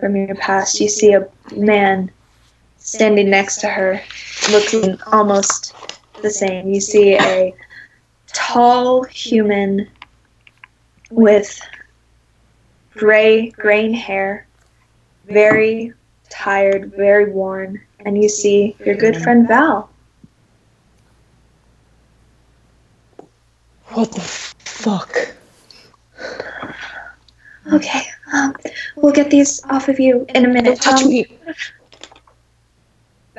from 0.00 0.16
your 0.16 0.34
past. 0.34 0.80
You 0.80 0.88
see 0.88 1.12
a 1.12 1.28
man 1.54 2.10
standing 2.78 3.30
next 3.30 3.60
to 3.60 3.68
her, 3.68 4.00
looking 4.50 5.00
almost 5.12 5.74
the 6.22 6.30
same. 6.30 6.68
You 6.72 6.80
see 6.80 7.14
a 7.18 7.54
tall 8.32 9.04
human 9.04 9.88
with 11.10 11.60
gray, 12.92 13.50
grain 13.50 13.92
hair, 13.94 14.46
very 15.26 15.92
tired, 16.30 16.92
very 16.96 17.30
worn, 17.32 17.80
and 18.00 18.20
you 18.20 18.28
see 18.28 18.76
your 18.84 18.94
good 18.96 19.16
friend 19.22 19.46
Val. 19.48 19.90
What 23.90 24.12
the 24.12 24.20
fuck? 24.20 25.14
Okay, 27.72 28.02
um, 28.32 28.54
we'll 28.96 29.12
get 29.12 29.30
these 29.30 29.64
off 29.66 29.88
of 29.88 29.98
you 29.98 30.24
in 30.34 30.44
a 30.44 30.48
minute. 30.48 30.80
Don't 30.80 30.82
touch 30.82 31.02
Um, 31.02 31.08
me. 31.10 31.26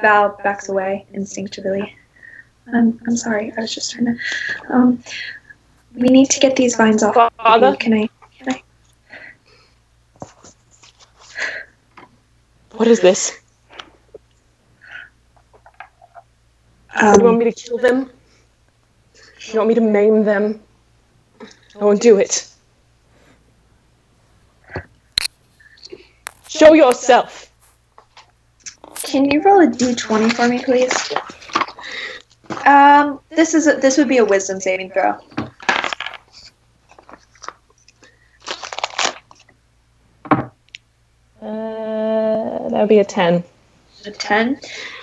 Val 0.01 0.38
backs 0.43 0.69
away 0.69 1.06
instinctively. 1.13 1.95
I'm, 2.73 2.99
I'm 3.08 3.15
sorry, 3.15 3.53
I 3.58 3.62
was 3.62 3.73
just 3.73 3.91
trying 3.91 4.06
to. 4.06 4.17
Um, 4.69 5.03
we 5.97 6.10
need 6.10 6.29
to 6.29 6.39
get 6.39 6.55
these 6.55 6.75
vines 6.75 7.03
off. 7.03 7.15
Father? 7.38 7.75
Can 7.75 7.93
I? 7.93 8.10
Can 8.38 8.53
I? 8.53 8.62
What 12.73 12.88
is 12.88 12.99
this? 12.99 13.31
Do 17.00 17.06
you 17.06 17.12
want 17.12 17.23
Um, 17.23 17.37
me 17.39 17.45
to 17.45 17.52
kill 17.52 17.77
them? 17.77 18.12
You 19.52 19.60
want 19.60 19.69
me 19.69 19.75
to 19.75 19.81
maim 19.81 20.23
them? 20.23 20.62
I 21.79 21.83
won't 21.83 22.02
do 22.02 22.17
it. 22.17 22.48
Show 26.48 26.73
yourself. 26.73 27.43
can 29.04 29.29
you 29.31 29.41
roll 29.41 29.62
a 29.62 29.67
d20 29.67 30.33
for 30.33 30.48
me, 30.50 30.62
please? 30.63 31.13
Um, 32.65 33.19
this 33.29 33.54
is 33.54 33.67
a, 33.67 33.73
this 33.75 33.98
would 33.98 34.08
be 34.10 34.17
a 34.17 34.25
wisdom 34.25 34.60
saving 34.60 34.91
throw. 34.91 35.17
Uh, 41.41 42.67
that 42.78 42.84
would 42.84 42.90
be 42.90 43.00
a 43.00 43.04
10. 43.04 43.44
A 44.06 44.12
ten. 44.12 44.60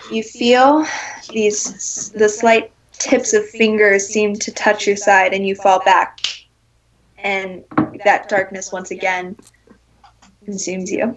You 0.09 0.22
feel 0.22 0.87
these 1.33 2.11
the 2.11 2.29
slight 2.29 2.70
tips 2.93 3.33
of 3.33 3.45
fingers 3.49 4.07
seem 4.07 4.37
to 4.37 4.53
touch 4.53 4.87
your 4.87 4.95
side, 4.95 5.35
and 5.35 5.45
you 5.45 5.57
fall 5.57 5.85
back, 5.85 6.20
and 7.18 7.64
that 8.05 8.29
darkness 8.29 8.70
once 8.70 8.93
again 8.93 9.37
consumes 10.45 10.93
you. 10.93 11.16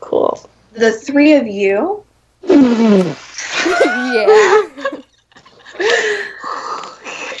Cool. 0.00 0.36
The 0.72 0.90
three 0.90 1.34
of 1.34 1.46
you 1.46 2.04
yeah. 2.42 3.14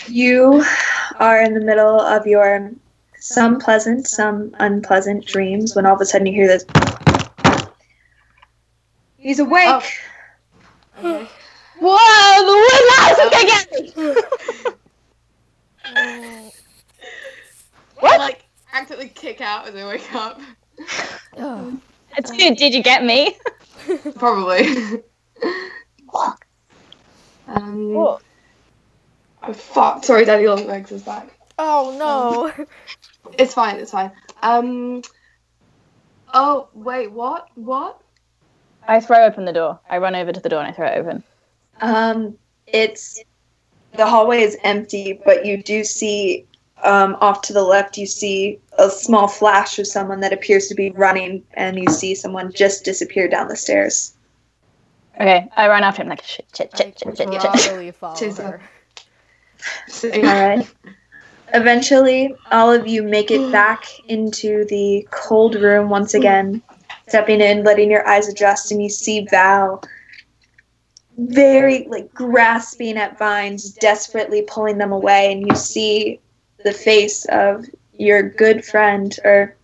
you 0.06 0.64
are 1.18 1.42
in 1.42 1.54
the 1.54 1.60
middle 1.60 2.00
of 2.00 2.24
your 2.24 2.70
some 3.18 3.58
pleasant, 3.58 4.06
some 4.06 4.54
unpleasant 4.60 5.26
dreams 5.26 5.74
when 5.74 5.86
all 5.86 5.96
of 5.96 6.00
a 6.00 6.04
sudden 6.04 6.28
you 6.28 6.32
hear 6.32 6.46
this. 6.46 6.64
He's 9.26 9.40
awake. 9.40 9.66
Okay. 9.68 9.90
Whoa, 11.80 12.44
the 12.46 12.54
wind 12.62 12.86
mouse 12.96 13.18
is 13.18 13.30
gonna 13.32 13.48
get 13.48 13.66
me! 15.96 16.52
I, 18.02 18.16
like 18.18 18.44
accidentally 18.72 19.08
kick 19.08 19.40
out 19.40 19.66
as 19.66 19.74
I 19.74 19.84
wake 19.84 20.14
up. 20.14 20.40
Ugh. 21.38 21.76
It's 22.16 22.30
good. 22.30 22.56
Did 22.56 22.72
you 22.72 22.84
get 22.84 23.02
me? 23.02 23.36
Probably. 24.14 25.02
um, 27.48 27.96
Oh, 27.96 28.20
fuck. 29.52 30.04
Sorry, 30.04 30.24
Daddy 30.24 30.46
Long 30.46 30.68
Legs 30.68 30.92
is 30.92 31.02
back. 31.02 31.36
Oh 31.58 31.96
no. 31.98 32.66
it's 33.40 33.54
fine. 33.54 33.74
It's 33.80 33.90
fine. 33.90 34.12
Um. 34.44 35.02
Oh 36.32 36.68
wait, 36.74 37.10
what? 37.10 37.48
What? 37.56 38.00
I 38.88 39.00
throw 39.00 39.24
open 39.24 39.44
the 39.44 39.52
door. 39.52 39.78
I 39.88 39.98
run 39.98 40.14
over 40.14 40.32
to 40.32 40.40
the 40.40 40.48
door 40.48 40.60
and 40.60 40.68
I 40.68 40.72
throw 40.72 40.86
it 40.86 40.98
open. 40.98 41.22
Um, 41.80 42.38
it's 42.66 43.22
the 43.96 44.06
hallway 44.06 44.42
is 44.42 44.56
empty, 44.62 45.20
but 45.24 45.44
you 45.44 45.62
do 45.62 45.84
see 45.84 46.46
um, 46.84 47.16
off 47.20 47.42
to 47.42 47.52
the 47.52 47.62
left. 47.62 47.98
You 47.98 48.06
see 48.06 48.58
a 48.78 48.90
small 48.90 49.28
flash 49.28 49.78
of 49.78 49.86
someone 49.86 50.20
that 50.20 50.32
appears 50.32 50.68
to 50.68 50.74
be 50.74 50.90
running, 50.90 51.42
and 51.54 51.78
you 51.78 51.88
see 51.88 52.14
someone 52.14 52.52
just 52.52 52.84
disappear 52.84 53.28
down 53.28 53.48
the 53.48 53.56
stairs. 53.56 54.14
Okay, 55.14 55.48
I 55.56 55.68
run 55.68 55.82
after 55.82 56.02
him 56.02 56.08
like 56.08 56.22
shit, 56.22 56.46
shit, 56.54 56.70
I 56.74 56.76
shit, 56.76 56.98
shit, 56.98 57.16
shit, 57.16 57.32
shit. 57.32 57.40
probably 57.40 57.90
follow 57.90 58.16
Chase 58.16 58.36
her. 58.38 58.60
All 60.04 60.20
right. 60.20 60.68
Eventually, 61.54 62.34
all 62.50 62.70
of 62.70 62.86
you 62.86 63.02
make 63.02 63.30
it 63.30 63.50
back 63.50 63.86
into 64.08 64.66
the 64.66 65.06
cold 65.10 65.54
room 65.54 65.88
once 65.88 66.12
again, 66.12 66.60
stepping 67.08 67.40
in, 67.40 67.64
letting 67.64 67.90
your 67.90 68.06
eyes 68.06 68.28
adjust, 68.28 68.72
and 68.72 68.82
you 68.82 68.88
see 68.88 69.26
Val 69.30 69.82
very 71.18 71.86
like 71.88 72.12
grasping 72.12 72.98
at 72.98 73.18
vines, 73.18 73.72
desperately 73.72 74.42
pulling 74.42 74.78
them 74.78 74.92
away, 74.92 75.32
and 75.32 75.46
you 75.46 75.54
see 75.54 76.20
the 76.64 76.72
face 76.72 77.24
of 77.26 77.64
your 77.94 78.22
good 78.22 78.64
friend 78.64 79.18
or 79.24 79.56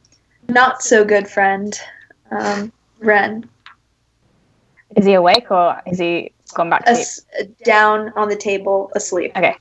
not 0.49 0.83
so 0.83 1.05
good 1.05 1.29
friend, 1.29 1.79
um, 2.31 2.73
Ren, 3.01 3.49
Is 4.97 5.07
he 5.07 5.15
awake 5.15 5.51
or 5.51 5.81
is 5.87 5.99
he 5.99 6.33
gone 6.55 6.71
back 6.71 6.85
to 6.87 6.95
sleep? 6.95 7.27
as, 7.39 7.47
down 7.65 8.13
on 8.17 8.29
the 8.29 8.37
table 8.37 8.91
asleep. 8.95 9.33
Okay. 9.37 9.57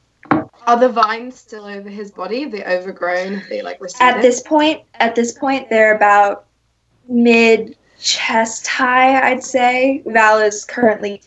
Are 0.68 0.80
the 0.80 0.90
vines 0.90 1.40
still 1.40 1.66
over 1.66 1.90
his 1.90 2.12
body? 2.12 2.42
Have 2.44 2.52
they 2.52 2.64
overgrown? 2.64 3.34
Have 3.36 3.50
they 3.50 3.62
like 3.62 3.82
receded? 3.82 4.16
At 4.16 4.22
this 4.22 4.42
point, 4.42 4.84
at 4.96 5.16
this 5.16 5.34
point, 5.34 5.70
they're 5.70 5.96
about 5.96 6.46
mid 7.08 7.78
chest 7.99 8.68
high, 8.68 9.30
I'd 9.30 9.43
say. 9.43 10.04
Val 10.06 10.39
is 10.39 10.66
currently 10.66 11.22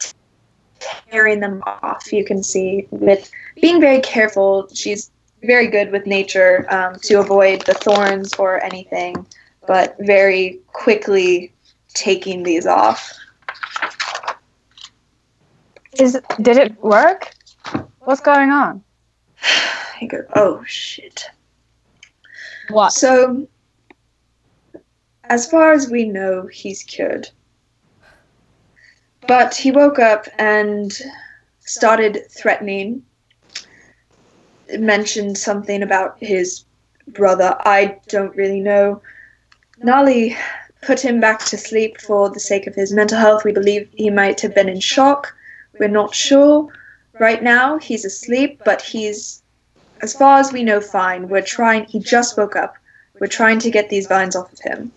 tearing 0.81 1.41
them 1.41 1.63
off. 1.67 2.13
You 2.13 2.25
can 2.25 2.43
see 2.43 2.87
with 2.91 3.31
being 3.61 3.81
very 3.81 4.01
careful. 4.01 4.69
She's 4.75 5.11
very 5.43 5.69
good 5.69 5.93
with 5.93 6.07
nature 6.07 6.67
um, 6.71 6.97
to 7.03 7.21
avoid 7.21 7.63
the 7.63 7.75
thorns 7.75 8.35
or 8.35 8.63
anything, 8.63 9.27
but 9.67 9.97
very 10.01 10.61
quickly 10.73 11.53
taking 11.95 12.43
these 12.43 12.67
off. 12.67 13.13
Is 15.99 16.19
did 16.41 16.57
it 16.57 16.83
work? 16.83 17.31
What's 18.01 18.21
going 18.21 18.51
on? 18.51 18.83
I 20.01 20.07
go, 20.07 20.25
oh 20.35 20.65
shit. 20.67 21.31
What? 22.71 22.93
So, 22.93 23.47
as 25.29 25.49
far 25.51 25.73
as 25.73 25.91
we 25.91 26.05
know, 26.05 26.47
he's 26.47 26.83
cured. 26.83 27.29
But 29.27 29.55
he 29.55 29.71
woke 29.71 29.99
up 29.99 30.27
and 30.39 30.93
started 31.61 32.31
threatening. 32.31 33.05
Mentioned 34.79 35.39
something 35.39 35.83
about 35.83 36.17
his 36.21 36.65
brother. 37.09 37.57
I 37.61 37.99
don't 38.09 38.37
really 38.37 38.61
know. 38.61 39.01
Nali 39.83 40.37
put 40.83 41.01
him 41.01 41.21
back 41.21 41.45
to 41.47 41.57
sleep 41.57 42.01
for 42.01 42.29
the 42.31 42.41
sake 42.41 42.67
of 42.67 42.75
his 42.75 42.93
mental 42.93 43.19
health. 43.19 43.45
We 43.45 43.53
believe 43.53 43.89
he 43.95 44.11
might 44.11 44.41
have 44.41 44.55
been 44.55 44.69
in 44.69 44.81
shock. 44.81 45.35
We're 45.79 45.89
not 45.89 46.15
sure. 46.15 46.69
Right 47.19 47.43
now, 47.43 47.79
he's 47.79 48.05
asleep, 48.05 48.61
but 48.65 48.83
he's 48.83 49.43
as 50.03 50.13
far 50.13 50.39
as 50.39 50.53
we 50.53 50.63
know, 50.63 50.81
fine. 50.81 51.29
We're 51.29 51.43
trying. 51.43 51.87
He 51.87 51.99
just 51.99 52.37
woke 52.37 52.57
up. 52.57 52.77
We're 53.21 53.27
trying 53.27 53.59
to 53.61 53.71
get 53.71 53.89
these 53.89 54.07
vines 54.07 54.37
off 54.37 54.53
of 54.53 54.59
him. 54.61 54.93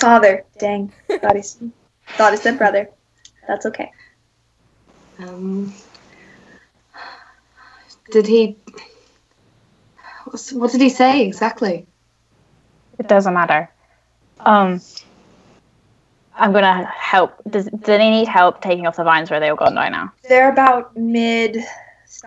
Father, 0.00 0.44
dang, 0.58 0.92
thought 1.08 1.34
he 1.34 1.40
s- 1.40 1.58
thought 2.16 2.32
he 2.32 2.36
said 2.38 2.58
brother. 2.58 2.90
That's 3.48 3.66
okay. 3.66 3.90
Um, 5.18 5.72
did 8.10 8.26
he? 8.26 8.58
What 10.52 10.72
did 10.72 10.80
he 10.80 10.90
say 10.90 11.24
exactly? 11.26 11.86
It 12.98 13.08
doesn't 13.08 13.32
matter. 13.32 13.70
Um, 14.40 14.80
I'm 16.34 16.52
gonna 16.52 16.84
help. 16.86 17.32
Does 17.48 17.66
do 17.66 17.78
they 17.86 18.10
need 18.10 18.28
help 18.28 18.60
taking 18.60 18.86
off 18.86 18.96
the 18.96 19.04
vines, 19.04 19.30
where 19.30 19.40
they 19.40 19.48
all 19.48 19.56
gone 19.56 19.74
by 19.74 19.88
now? 19.88 20.12
They're 20.28 20.50
about 20.50 20.94
mid 20.96 21.58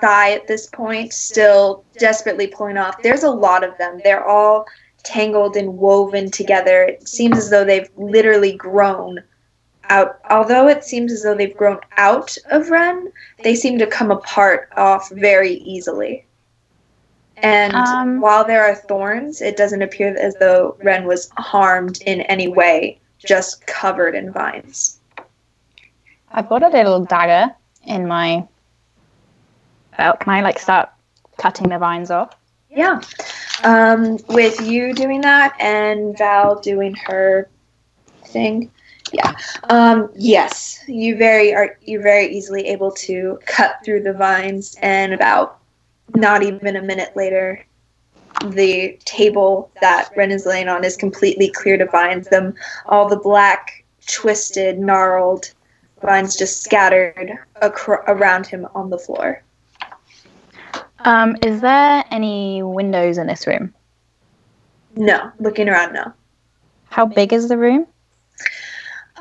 thigh 0.01 0.31
at 0.33 0.47
this 0.47 0.67
point, 0.67 1.13
still 1.13 1.83
desperately 1.97 2.47
pulling 2.47 2.77
off. 2.77 3.01
There's 3.03 3.23
a 3.23 3.29
lot 3.29 3.63
of 3.63 3.77
them. 3.77 3.99
They're 4.03 4.25
all 4.27 4.65
tangled 5.03 5.55
and 5.55 5.77
woven 5.77 6.29
together. 6.31 6.83
It 6.83 7.07
seems 7.07 7.37
as 7.37 7.49
though 7.49 7.65
they've 7.65 7.89
literally 7.97 8.53
grown 8.53 9.23
out. 9.89 10.19
Although 10.29 10.67
it 10.67 10.83
seems 10.83 11.11
as 11.11 11.23
though 11.23 11.35
they've 11.35 11.55
grown 11.55 11.79
out 11.97 12.37
of 12.51 12.69
Ren, 12.69 13.11
they 13.43 13.55
seem 13.55 13.79
to 13.79 13.87
come 13.87 14.11
apart 14.11 14.69
off 14.75 15.09
very 15.09 15.53
easily. 15.53 16.25
And 17.37 17.73
Um. 17.73 18.19
while 18.21 18.43
there 18.43 18.65
are 18.65 18.75
thorns, 18.75 19.41
it 19.41 19.55
doesn't 19.55 19.81
appear 19.81 20.15
as 20.17 20.35
though 20.35 20.75
Ren 20.83 21.05
was 21.05 21.29
harmed 21.37 22.01
in 22.05 22.21
any 22.21 22.47
way, 22.47 22.99
just 23.17 23.65
covered 23.65 24.13
in 24.13 24.31
vines. 24.31 24.99
I've 26.31 26.49
got 26.49 26.63
a 26.63 26.67
little 26.69 27.05
dagger 27.05 27.55
in 27.85 28.07
my 28.07 28.45
belt. 29.97 30.19
Can 30.19 30.33
I 30.33 30.41
like 30.41 30.59
start 30.59 30.89
cutting 31.37 31.69
the 31.69 31.77
vines 31.77 32.11
off? 32.11 32.35
Yeah. 32.69 33.01
Um, 33.63 34.17
with 34.29 34.61
you 34.61 34.93
doing 34.93 35.21
that 35.21 35.55
and 35.59 36.17
Val 36.17 36.59
doing 36.59 36.95
her 37.07 37.49
thing. 38.25 38.71
Yeah. 39.11 39.33
Um, 39.69 40.09
yes. 40.15 40.83
You 40.87 41.17
very 41.17 41.53
are 41.53 41.77
you're 41.81 42.01
very 42.01 42.27
easily 42.27 42.67
able 42.67 42.91
to 42.91 43.39
cut 43.45 43.77
through 43.83 44.03
the 44.03 44.13
vines 44.13 44.77
and 44.81 45.13
about 45.13 45.59
not 46.15 46.43
even 46.43 46.75
a 46.75 46.81
minute 46.81 47.15
later 47.15 47.65
the 48.45 48.97
table 49.05 49.71
that 49.81 50.11
Ren 50.15 50.31
is 50.31 50.45
laying 50.45 50.67
on 50.67 50.83
is 50.83 50.95
completely 50.95 51.49
cleared 51.49 51.81
of 51.81 51.91
vines. 51.91 52.27
Them 52.27 52.53
all 52.85 53.09
the 53.09 53.17
black, 53.17 53.83
twisted, 54.07 54.79
gnarled 54.79 55.51
vines 56.01 56.35
just 56.35 56.63
scattered 56.63 57.37
acro- 57.61 58.03
around 58.07 58.47
him 58.47 58.67
on 58.73 58.89
the 58.89 58.97
floor. 58.97 59.43
Um, 61.05 61.37
is 61.43 61.61
there 61.61 62.03
any 62.11 62.61
windows 62.61 63.17
in 63.17 63.27
this 63.27 63.47
room? 63.47 63.73
No, 64.95 65.31
looking 65.39 65.69
around, 65.69 65.93
no. 65.93 66.13
How 66.89 67.05
big 67.05 67.31
is 67.31 67.47
the 67.47 67.57
room? 67.57 67.87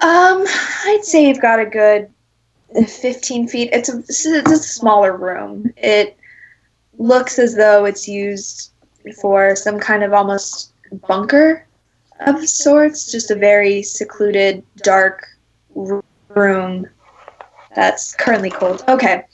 Um, 0.01 0.45
I'd 0.87 1.01
say 1.03 1.29
you've 1.29 1.41
got 1.41 1.61
a 1.61 1.67
good 1.67 2.11
15 2.87 3.49
feet. 3.49 3.71
It's 3.73 3.89
a, 3.89 3.99
it's 3.99 4.27
a, 4.27 4.57
smaller 4.57 5.17
room. 5.17 5.73
It 5.77 6.17
looks 6.99 7.39
as 7.39 7.57
though 7.57 7.85
it's 7.85 8.09
used 8.09 8.73
for 9.21 9.57
some 9.57 9.79
kind 9.79 10.03
of 10.03 10.13
almost 10.13 10.73
bunker 11.07 11.67
of 12.21 12.49
sorts. 12.49 13.11
Just 13.11 13.31
a 13.31 13.35
very 13.35 13.83
secluded, 13.83 14.65
dark 14.79 15.27
room 15.75 16.89
that's 17.75 18.15
currently 18.15 18.51
cold. 18.51 18.85
Okay, 18.89 19.25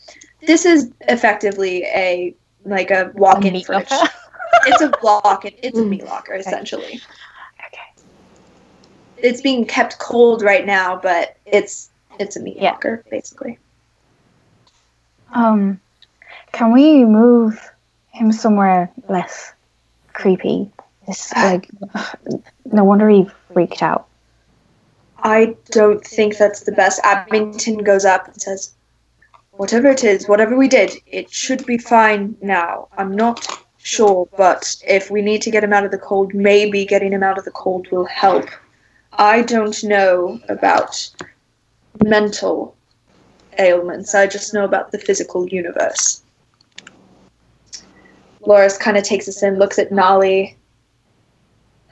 this 0.47 0.65
is 0.65 0.91
effectively 1.03 1.85
a 1.85 2.35
like 2.65 2.91
a 2.91 3.11
walk-in 3.15 3.53
meat 3.53 3.67
fridge. 3.67 3.89
it's 4.67 4.81
a 4.83 4.91
lock. 5.03 5.45
It's 5.45 5.79
a 5.79 5.85
meat 5.85 6.05
locker 6.05 6.35
essentially 6.35 7.01
Okay. 7.67 8.05
it's 9.19 9.41
being 9.41 9.65
kept 9.67 9.99
cold 9.99 10.43
right 10.43 10.67
now, 10.67 10.97
but 10.97 11.37
it's 11.47 11.91
it's 12.19 12.37
a 12.37 12.41
meat 12.41 12.57
Yeah. 12.59 12.73
locker 12.73 13.05
basically. 13.11 13.59
Um, 15.33 15.81
can 16.53 16.73
we 16.73 17.05
move 17.05 17.71
him 18.13 18.31
somewhere 18.33 18.91
less 19.09 19.53
creepy? 20.13 20.71
It's 21.09 21.33
like, 21.37 21.69
no 22.65 22.85
wonder 22.85 23.09
he 23.09 23.27
freaked 23.53 23.83
out. 23.83 24.07
I 25.19 25.57
don't 25.71 26.05
think 26.05 26.37
that's 26.37 26.61
the 26.61 26.73
best. 26.73 27.01
Abington 27.03 27.79
goes 27.79 28.05
up 28.05 28.27
and 28.29 28.41
says, 28.41 28.75
whatever 29.57 29.89
it 29.89 30.05
is, 30.05 30.29
whatever 30.29 30.57
we 30.57 30.69
did, 30.69 30.93
it 31.07 31.31
should 31.31 31.65
be 31.67 31.79
fine 31.79 32.37
now. 32.41 32.89
I'm 32.97 33.15
not 33.15 33.47
sure, 33.79 34.29
but 34.37 34.77
if 34.87 35.11
we 35.11 35.23
need 35.23 35.43
to 35.43 35.51
get 35.51 35.65
him 35.65 35.73
out 35.73 35.85
of 35.85 35.91
the 35.91 35.99
cold, 35.99 36.35
maybe 36.35 36.85
getting 36.85 37.13
him 37.13 37.23
out 37.23 37.39
of 37.39 37.45
the 37.45 37.51
cold 37.51 37.87
will 37.91 38.07
help. 38.07 38.49
I 39.13 39.43
don't 39.43 39.83
know 39.85 40.41
about 40.49 41.09
mental 42.05 42.77
ailments. 43.59 44.15
I 44.15 44.27
just 44.27 44.55
know 44.55 44.65
about 44.65 44.91
the 44.91 44.99
physical 44.99 45.47
universe. 45.49 46.23
Loris 48.41 48.77
kind 48.77 48.97
of 48.97 49.05
takes 49.05 49.29
us 49.29 49.43
in, 49.43 49.59
looks 49.59 49.79
at 49.79 49.93
Nolly. 49.93 50.57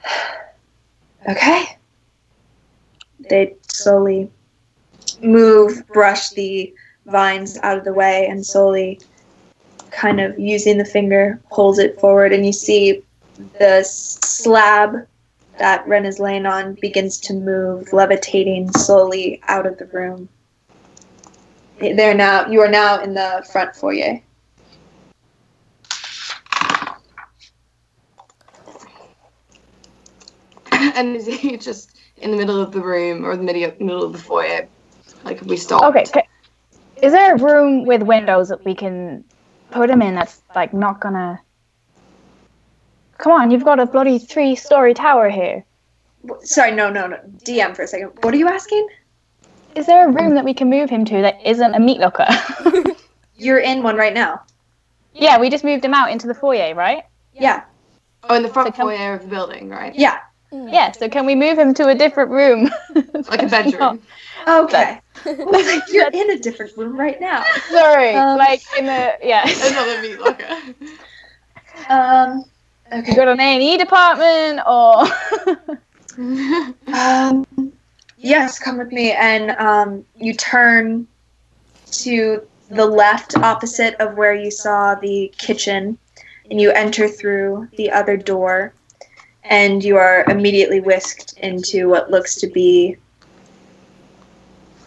okay. 1.29 1.77
They 3.29 3.55
slowly 3.69 4.29
move, 5.21 5.87
brush 5.87 6.29
the 6.31 6.73
vines 7.05 7.57
out 7.63 7.77
of 7.77 7.83
the 7.83 7.93
way, 7.93 8.27
and 8.27 8.45
slowly, 8.45 8.99
kind 9.91 10.19
of 10.19 10.37
using 10.39 10.77
the 10.77 10.85
finger, 10.85 11.41
pulls 11.51 11.79
it 11.79 11.99
forward, 11.99 12.33
and 12.33 12.45
you 12.45 12.53
see 12.53 13.03
the 13.59 13.83
slab 13.83 15.07
that 15.57 15.87
Ren 15.87 16.05
is 16.05 16.19
laying 16.19 16.45
on 16.45 16.75
begins 16.81 17.19
to 17.21 17.33
move, 17.33 17.91
levitating 17.93 18.71
slowly 18.73 19.41
out 19.47 19.65
of 19.65 19.77
the 19.77 19.85
room. 19.87 20.29
They're 21.79 22.13
now 22.13 22.47
you 22.47 22.61
are 22.61 22.69
now 22.69 23.01
in 23.01 23.13
the 23.13 23.45
front 23.51 23.75
foyer. 23.75 24.21
and 30.71 31.15
is 31.15 31.27
he 31.27 31.57
just 31.57 31.97
in 32.17 32.31
the 32.31 32.37
middle 32.37 32.59
of 32.59 32.71
the 32.71 32.81
room 32.81 33.25
or 33.25 33.35
the 33.35 33.43
middle 33.43 33.73
middle 33.79 34.03
of 34.03 34.13
the 34.13 34.19
foyer? 34.19 34.67
Like 35.23 35.39
have 35.39 35.47
we 35.47 35.57
stopped? 35.57 35.83
Okay. 35.85 36.05
ca- 36.05 36.27
Is 37.03 37.11
there 37.11 37.35
a 37.35 37.37
room 37.37 37.83
with 37.85 38.01
windows 38.01 38.47
that 38.47 38.63
we 38.63 38.73
can 38.73 39.25
put 39.71 39.89
him 39.89 40.01
in 40.01 40.15
that's 40.15 40.41
like 40.55 40.73
not 40.73 41.01
gonna? 41.01 41.37
Come 43.17 43.33
on, 43.33 43.51
you've 43.51 43.65
got 43.65 43.77
a 43.81 43.85
bloody 43.85 44.19
three-story 44.19 44.93
tower 44.93 45.29
here. 45.29 45.65
Sorry, 46.43 46.71
no, 46.71 46.89
no, 46.89 47.07
no. 47.07 47.17
DM 47.43 47.75
for 47.75 47.81
a 47.83 47.87
second. 47.87 48.11
What 48.21 48.33
are 48.33 48.37
you 48.37 48.47
asking? 48.47 48.87
Is 49.75 49.85
there 49.85 50.07
a 50.07 50.11
room 50.11 50.35
that 50.35 50.45
we 50.45 50.53
can 50.53 50.69
move 50.69 50.89
him 50.89 51.03
to 51.03 51.21
that 51.23 51.45
isn't 51.45 51.75
a 51.75 51.79
meat 51.79 51.99
locker? 51.99 52.25
You're 53.35 53.59
in 53.59 53.83
one 53.83 53.97
right 53.97 54.13
now. 54.13 54.41
yeah, 55.13 55.37
we 55.39 55.49
just 55.49 55.65
moved 55.65 55.83
him 55.83 55.93
out 55.93 56.09
into 56.09 56.27
the 56.27 56.33
foyer, 56.33 56.73
right? 56.73 57.03
Yeah, 57.33 57.63
Oh, 58.29 58.35
in 58.35 58.43
the 58.43 58.47
front 58.49 58.67
So 58.69 58.71
come- 58.77 58.87
foyer 58.87 59.15
of 59.15 59.23
the 59.23 59.27
building, 59.27 59.67
right? 59.67 59.93
yeah. 59.93 60.19
Yeah. 60.53 60.91
So 60.93 61.09
can 61.09 61.25
we 61.25 61.35
move 61.35 61.57
him 61.57 61.73
to 61.73 61.87
a 61.89 61.95
different 61.95 62.29
room? 62.31 62.69
Like 63.27 63.41
a 63.41 63.47
bedroom. 63.57 64.01
Okay. 64.47 64.99
You're 65.89 66.09
in 66.11 66.31
a 66.31 66.39
different 66.39 66.75
room 66.77 66.99
right 66.99 67.19
now. 67.19 67.43
Sorry, 67.69 68.15
Um, 68.15 68.37
like 68.37 68.61
in 68.77 68.85
the 68.87 69.13
yeah. 69.23 69.43
Another 69.47 70.01
meat 70.01 70.19
locker. 70.19 70.47
Um. 71.89 72.43
You 72.91 72.99
Okay. 72.99 73.15
got 73.15 73.27
an 73.27 73.39
A 73.39 73.43
and 73.55 73.63
E 73.63 73.77
department 73.77 74.59
or? 74.67 75.05
Um. 76.87 77.45
Yes, 78.17 78.59
come 78.59 78.77
with 78.77 78.91
me, 78.91 79.11
and 79.11 79.51
um, 79.51 80.05
you 80.15 80.33
turn 80.33 81.07
to 81.91 82.41
the 82.69 82.85
left, 82.85 83.35
opposite 83.37 83.95
of 83.99 84.15
where 84.15 84.33
you 84.35 84.49
saw 84.51 84.95
the 84.95 85.33
kitchen, 85.37 85.97
and 86.49 86.61
you 86.61 86.71
enter 86.71 87.07
through 87.07 87.67
the 87.77 87.91
other 87.91 88.15
door, 88.15 88.73
and 89.43 89.83
you 89.83 89.97
are 89.97 90.23
immediately 90.29 90.79
whisked 90.79 91.33
into 91.37 91.89
what 91.89 92.11
looks 92.11 92.35
to 92.35 92.47
be 92.47 92.95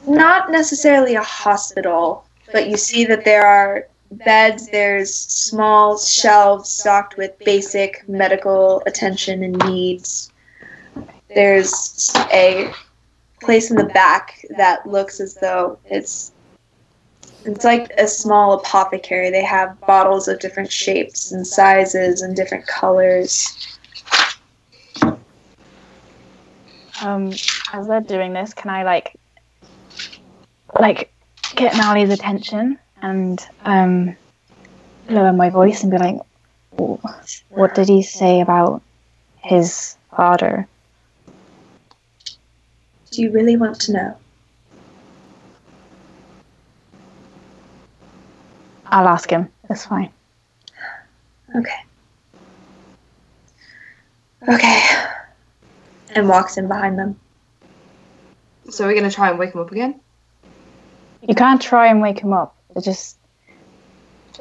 not 0.06 0.50
necessarily 0.50 1.14
a 1.14 1.22
hospital, 1.22 2.24
but 2.52 2.68
you 2.68 2.76
see 2.76 3.04
that 3.04 3.24
there 3.24 3.46
are 3.46 3.88
beds, 4.10 4.68
there's 4.68 5.14
small 5.14 5.98
shelves 5.98 6.70
stocked 6.70 7.16
with 7.16 7.38
basic 7.40 8.08
medical 8.08 8.82
attention 8.86 9.42
and 9.42 9.56
needs. 9.66 10.32
There's 11.34 12.10
a 12.32 12.72
place 13.42 13.70
in 13.70 13.76
the 13.76 13.84
back 13.84 14.44
that 14.56 14.86
looks 14.86 15.20
as 15.20 15.34
though 15.34 15.78
it's 15.84 16.32
it's 17.44 17.64
like 17.64 17.90
a 17.96 18.08
small 18.08 18.54
apothecary. 18.54 19.30
They 19.30 19.44
have 19.44 19.78
bottles 19.80 20.26
of 20.26 20.40
different 20.40 20.70
shapes 20.70 21.30
and 21.30 21.46
sizes 21.46 22.22
and 22.22 22.34
different 22.34 22.66
colors. 22.66 23.78
Um, 27.02 27.32
as 27.72 27.86
they're 27.86 28.00
doing 28.00 28.32
this, 28.32 28.52
can 28.52 28.70
I 28.70 28.82
like, 28.82 29.14
like, 30.78 31.12
get 31.54 31.76
Nally's 31.76 32.10
attention 32.10 32.78
and 33.02 33.44
um, 33.64 34.16
lower 35.08 35.32
my 35.32 35.50
voice 35.50 35.82
and 35.82 35.90
be 35.90 35.98
like, 35.98 36.20
"What 36.70 37.74
did 37.74 37.88
he 37.88 38.02
say 38.02 38.40
about 38.40 38.82
his 39.38 39.96
father?" 40.10 40.66
Do 43.10 43.22
you 43.22 43.30
really 43.30 43.56
want 43.56 43.80
to 43.82 43.92
know? 43.92 44.16
I'll 48.86 49.08
ask 49.08 49.30
him. 49.30 49.48
That's 49.68 49.86
fine. 49.86 50.10
Okay. 51.54 51.80
Okay. 54.48 54.80
And 56.14 56.28
walks 56.28 56.56
in 56.56 56.68
behind 56.68 56.98
them. 56.98 57.18
So 58.70 58.86
we're 58.86 58.94
gonna 58.94 59.10
try 59.10 59.30
and 59.30 59.38
wake 59.38 59.54
him 59.54 59.60
up 59.60 59.72
again? 59.72 60.00
You 61.28 61.34
can't 61.34 61.60
try 61.60 61.88
and 61.88 62.00
wake 62.00 62.20
him 62.20 62.32
up. 62.32 62.56
It 62.74 62.84
just 62.84 63.18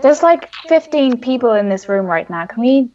there's 0.02 0.22
like 0.22 0.54
15 0.68 1.20
people 1.20 1.54
in 1.54 1.70
this 1.70 1.88
room 1.88 2.06
right 2.06 2.30
now. 2.30 2.46
Can 2.46 2.62
we? 2.62 2.90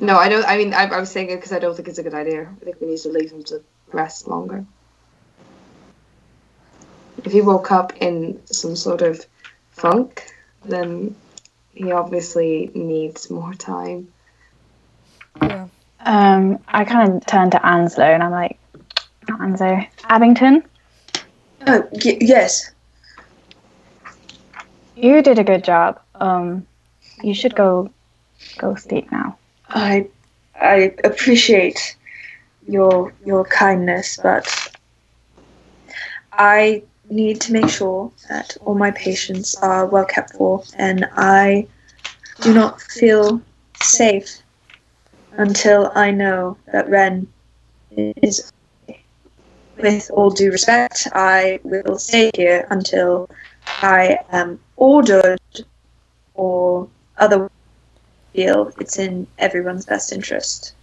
No, 0.00 0.16
I 0.16 0.28
don't. 0.28 0.46
I 0.46 0.56
mean, 0.56 0.72
I, 0.74 0.84
I 0.84 1.00
was 1.00 1.10
saying 1.10 1.30
it 1.30 1.36
because 1.36 1.52
I 1.52 1.58
don't 1.58 1.74
think 1.74 1.88
it's 1.88 1.98
a 1.98 2.02
good 2.02 2.14
idea. 2.14 2.42
I 2.42 2.64
think 2.64 2.80
we 2.80 2.86
need 2.86 2.98
to 2.98 3.08
leave 3.08 3.32
him 3.32 3.42
to 3.44 3.62
rest 3.92 4.28
longer. 4.28 4.64
If 7.24 7.32
he 7.32 7.40
woke 7.40 7.72
up 7.72 7.92
in 8.00 8.40
some 8.46 8.76
sort 8.76 9.02
of 9.02 9.26
funk, 9.72 10.32
then 10.64 11.16
he 11.74 11.90
obviously 11.90 12.70
needs 12.74 13.28
more 13.28 13.54
time. 13.54 14.12
Yeah. 15.42 15.66
Um, 16.00 16.60
I 16.68 16.84
kind 16.84 17.16
of 17.16 17.26
turn 17.26 17.50
to 17.50 17.58
Anslow 17.58 18.14
and 18.14 18.22
I'm 18.22 18.30
like, 18.30 18.58
Anslow, 19.26 19.86
Abington, 20.04 20.62
Oh, 21.68 21.86
y- 21.92 22.18
yes. 22.20 22.70
you 24.96 25.22
did 25.22 25.38
a 25.38 25.44
good 25.44 25.64
job. 25.64 26.00
Um, 26.14 26.66
you 27.22 27.34
should 27.34 27.54
go, 27.54 27.90
go 28.58 28.74
sleep 28.74 29.10
now. 29.12 29.38
I 29.68 30.06
I 30.60 30.94
appreciate 31.04 31.96
your 32.68 33.12
your 33.24 33.44
kindness, 33.44 34.18
but 34.22 34.46
I 36.32 36.82
need 37.10 37.40
to 37.42 37.52
make 37.52 37.68
sure 37.68 38.10
that 38.28 38.56
all 38.64 38.74
my 38.74 38.90
patients 38.92 39.54
are 39.56 39.86
well 39.86 40.04
kept 40.04 40.32
for, 40.34 40.62
and 40.76 41.06
I 41.12 41.66
do 42.40 42.54
not 42.54 42.80
feel 42.80 43.40
safe 43.82 44.42
until 45.32 45.92
I 45.94 46.10
know 46.10 46.56
that 46.72 46.88
Ren 46.88 47.26
is. 48.22 48.52
With 49.80 50.10
all 50.12 50.30
due 50.30 50.50
respect, 50.50 51.06
I 51.12 51.60
will 51.62 51.98
stay 51.98 52.30
here 52.34 52.66
until 52.70 53.30
I 53.80 54.18
am 54.32 54.58
ordered 54.76 55.40
or 56.34 56.88
otherwise 57.16 57.50
feel 58.38 58.72
it's 58.78 58.98
in 58.98 59.26
everyone's 59.38 59.84
best 59.84 60.12
interest. 60.12 60.74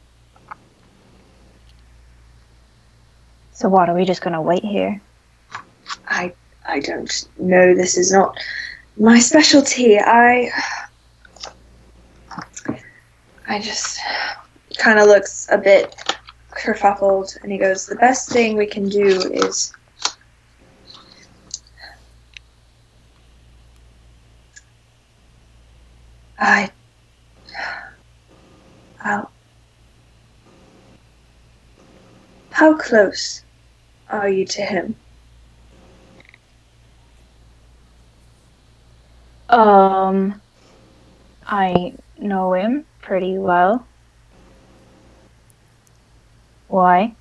So 3.54 3.70
what? 3.70 3.88
Are 3.88 3.96
we 3.96 4.04
just 4.04 4.22
gonna 4.22 4.42
wait 4.42 4.64
here? 4.64 5.00
I 6.08 6.34
I 6.68 6.80
don't 6.82 7.28
know. 7.38 7.74
This 7.74 7.98
is 7.98 8.12
not 8.12 8.38
my 8.98 9.20
specialty. 9.20 9.98
I 9.98 10.52
I 13.48 13.60
just 13.62 14.00
kind 14.78 15.00
of 15.00 15.08
looks 15.08 15.48
a 15.50 15.58
bit 15.58 16.15
kerfuffled, 16.56 17.38
and 17.44 17.52
he 17.52 17.58
goes, 17.58 17.86
"The 17.86 17.96
best 17.96 18.30
thing 18.30 18.58
we 18.58 18.66
can 18.66 18.90
do 18.90 19.32
is." 19.32 19.74
I. 26.40 26.72
I'll. 29.04 29.32
How 32.52 32.76
close 32.78 33.44
are 34.10 34.30
you 34.30 34.46
to 34.46 34.62
him? 34.62 34.96
Um, 39.50 40.42
I 41.46 41.94
know 42.18 42.54
him 42.54 42.86
pretty 43.02 43.38
well. 43.38 43.86
Why? 46.68 47.14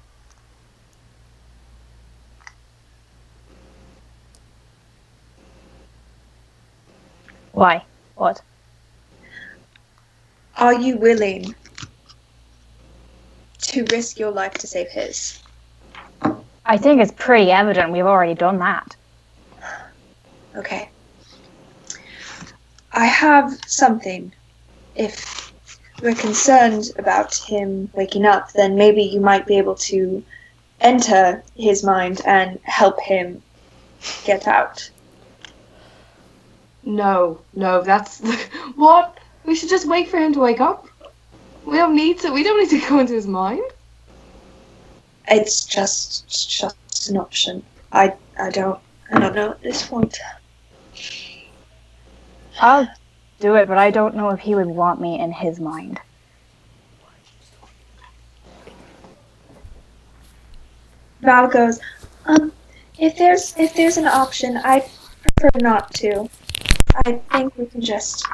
Why? 7.53 7.85
What? 8.17 8.43
Are 10.57 10.75
you 10.75 10.97
willing 10.97 11.55
to 13.63 13.85
risk 13.91 14.19
your 14.19 14.31
life 14.31 14.55
to 14.55 14.67
save 14.67 14.89
his? 14.89 15.41
I 16.67 16.77
think 16.79 17.01
it's 17.01 17.13
pretty 17.13 17.51
evident 17.51 17.93
we've 17.93 18.07
already 18.07 18.35
done 18.35 18.59
that. 18.59 18.97
Okay. 20.57 20.89
I 22.93 23.07
have 23.07 23.59
something 23.67 24.33
if 24.95 25.44
we're 26.03 26.15
concerned 26.15 26.91
about 26.99 27.35
him 27.35 27.89
waking 27.95 28.27
up, 28.27 28.53
then 28.53 28.77
maybe 28.77 29.03
you 29.03 29.21
might 29.21 29.47
be 29.47 29.59
able 29.59 29.75
to 29.77 30.23
enter 30.81 31.43
his 31.55 31.83
mind 31.83 32.21
and 32.27 32.59
help 32.65 33.01
him 33.01 33.43
get 34.25 34.47
out. 34.47 34.91
No, 36.83 37.41
no, 37.55 37.83
that's 37.83 38.21
what. 38.77 39.19
We 39.45 39.55
should 39.55 39.69
just 39.69 39.87
wait 39.87 40.09
for 40.09 40.19
him 40.19 40.33
to 40.35 40.41
wake 40.41 40.61
up. 40.61 40.87
We 41.65 41.77
don't 41.77 41.95
need 41.95 42.19
to. 42.21 42.31
We 42.31 42.43
don't 42.43 42.61
need 42.61 42.81
to 42.81 42.89
go 42.89 42.99
into 42.99 43.15
his 43.15 43.27
mind. 43.27 43.63
It's 45.29 45.65
just 45.65 46.25
it's 46.27 46.45
just 46.45 47.09
an 47.11 47.17
option. 47.17 47.63
I 47.93 48.15
I 48.39 48.51
don't 48.51 48.81
I 49.11 49.21
don't 49.21 49.35
know 49.35 49.51
at 49.51 49.63
this 49.63 49.87
point. 49.87 50.19
I'll 52.61 52.89
do 53.45 53.57
it, 53.57 53.69
but 53.69 53.77
I 53.77 53.91
don't 53.91 54.17
know 54.17 54.31
if 54.31 54.41
he 54.41 54.55
would 54.55 54.67
want 54.67 55.03
me 55.03 55.21
in 55.21 55.31
his 55.31 55.61
mind. 55.61 56.01
Val 61.21 61.47
goes, 61.49 61.79
um, 62.25 62.53
if 62.99 63.19
there's 63.19 63.55
if 63.59 63.75
there's 63.75 63.99
an 63.99 64.07
option, 64.07 64.57
I 64.57 64.89
prefer 65.21 65.51
not 65.61 65.93
to. 65.95 66.29
I 67.05 67.21
think 67.33 67.57
we 67.59 67.67
can 67.67 67.83
just 67.83 68.25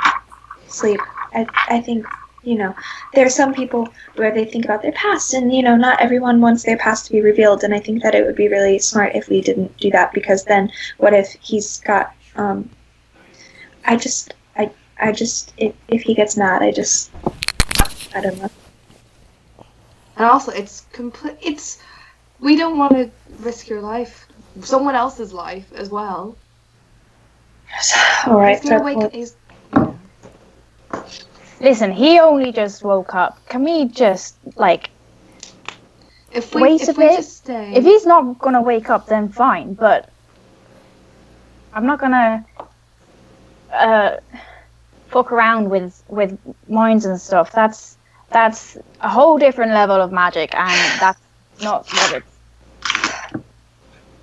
sleep. 0.68 1.00
I 1.34 1.44
I 1.68 1.80
think 1.80 2.06
you 2.44 2.56
know 2.56 2.72
there 3.14 3.26
are 3.26 3.36
some 3.42 3.52
people 3.52 3.88
where 4.14 4.32
they 4.32 4.44
think 4.44 4.64
about 4.64 4.82
their 4.82 4.92
past, 4.92 5.34
and 5.34 5.52
you 5.52 5.62
know 5.62 5.76
not 5.76 6.00
everyone 6.00 6.40
wants 6.40 6.62
their 6.62 6.76
past 6.78 7.06
to 7.06 7.12
be 7.12 7.20
revealed. 7.20 7.64
And 7.64 7.74
I 7.74 7.80
think 7.80 8.02
that 8.04 8.14
it 8.14 8.24
would 8.24 8.36
be 8.36 8.48
really 8.48 8.78
smart 8.78 9.16
if 9.16 9.28
we 9.28 9.40
didn't 9.40 9.76
do 9.78 9.90
that 9.90 10.12
because 10.12 10.44
then 10.44 10.70
what 10.98 11.14
if 11.14 11.32
he's 11.40 11.80
got 11.80 12.14
um. 12.36 12.70
I 13.86 13.96
just 13.96 14.34
I 15.00 15.12
just 15.12 15.52
if 15.56 15.74
if 15.88 16.02
he 16.02 16.14
gets 16.14 16.36
mad, 16.36 16.62
I 16.62 16.70
just 16.72 17.10
I 18.14 18.20
don't 18.20 18.38
know. 18.38 18.50
And 20.16 20.26
also, 20.26 20.52
it's 20.52 20.84
complete. 20.92 21.36
It's 21.40 21.82
we 22.40 22.56
don't 22.56 22.78
want 22.78 22.92
to 22.92 23.10
risk 23.40 23.68
your 23.68 23.80
life, 23.80 24.26
someone 24.60 24.94
else's 24.94 25.32
life 25.32 25.72
as 25.74 25.88
well. 25.90 26.36
All 28.26 28.38
right, 28.38 28.60
He's 28.60 28.68
gonna 28.70 28.84
wake. 28.84 28.98
point. 28.98 29.14
He's, 29.14 29.36
Listen, 31.60 31.92
he 31.92 32.18
only 32.18 32.52
just 32.52 32.82
woke 32.82 33.14
up. 33.14 33.38
Can 33.48 33.64
we 33.64 33.86
just 33.86 34.36
like 34.56 34.90
if 36.32 36.54
we 36.54 36.62
Wait 36.62 36.82
if 36.82 36.88
a 36.88 36.92
we 36.92 37.04
bit. 37.06 37.16
just 37.16 37.36
stay. 37.38 37.72
if 37.74 37.84
he's 37.84 38.06
not 38.06 38.38
gonna 38.38 38.62
wake 38.62 38.90
up 38.90 39.06
then 39.06 39.28
fine, 39.28 39.74
but 39.74 40.08
I'm 41.72 41.86
not 41.86 42.00
gonna 42.00 42.44
uh 43.72 44.16
fuck 45.10 45.32
around 45.32 45.68
with 45.70 46.02
with 46.08 46.38
minds 46.68 47.04
and 47.04 47.20
stuff. 47.20 47.52
That's 47.52 47.96
that's 48.30 48.78
a 49.00 49.08
whole 49.08 49.38
different 49.38 49.72
level 49.72 49.96
of 49.96 50.12
magic 50.12 50.54
and 50.54 51.00
that's 51.00 51.20
not 51.62 51.86
what 51.92 52.12
it's 52.14 52.26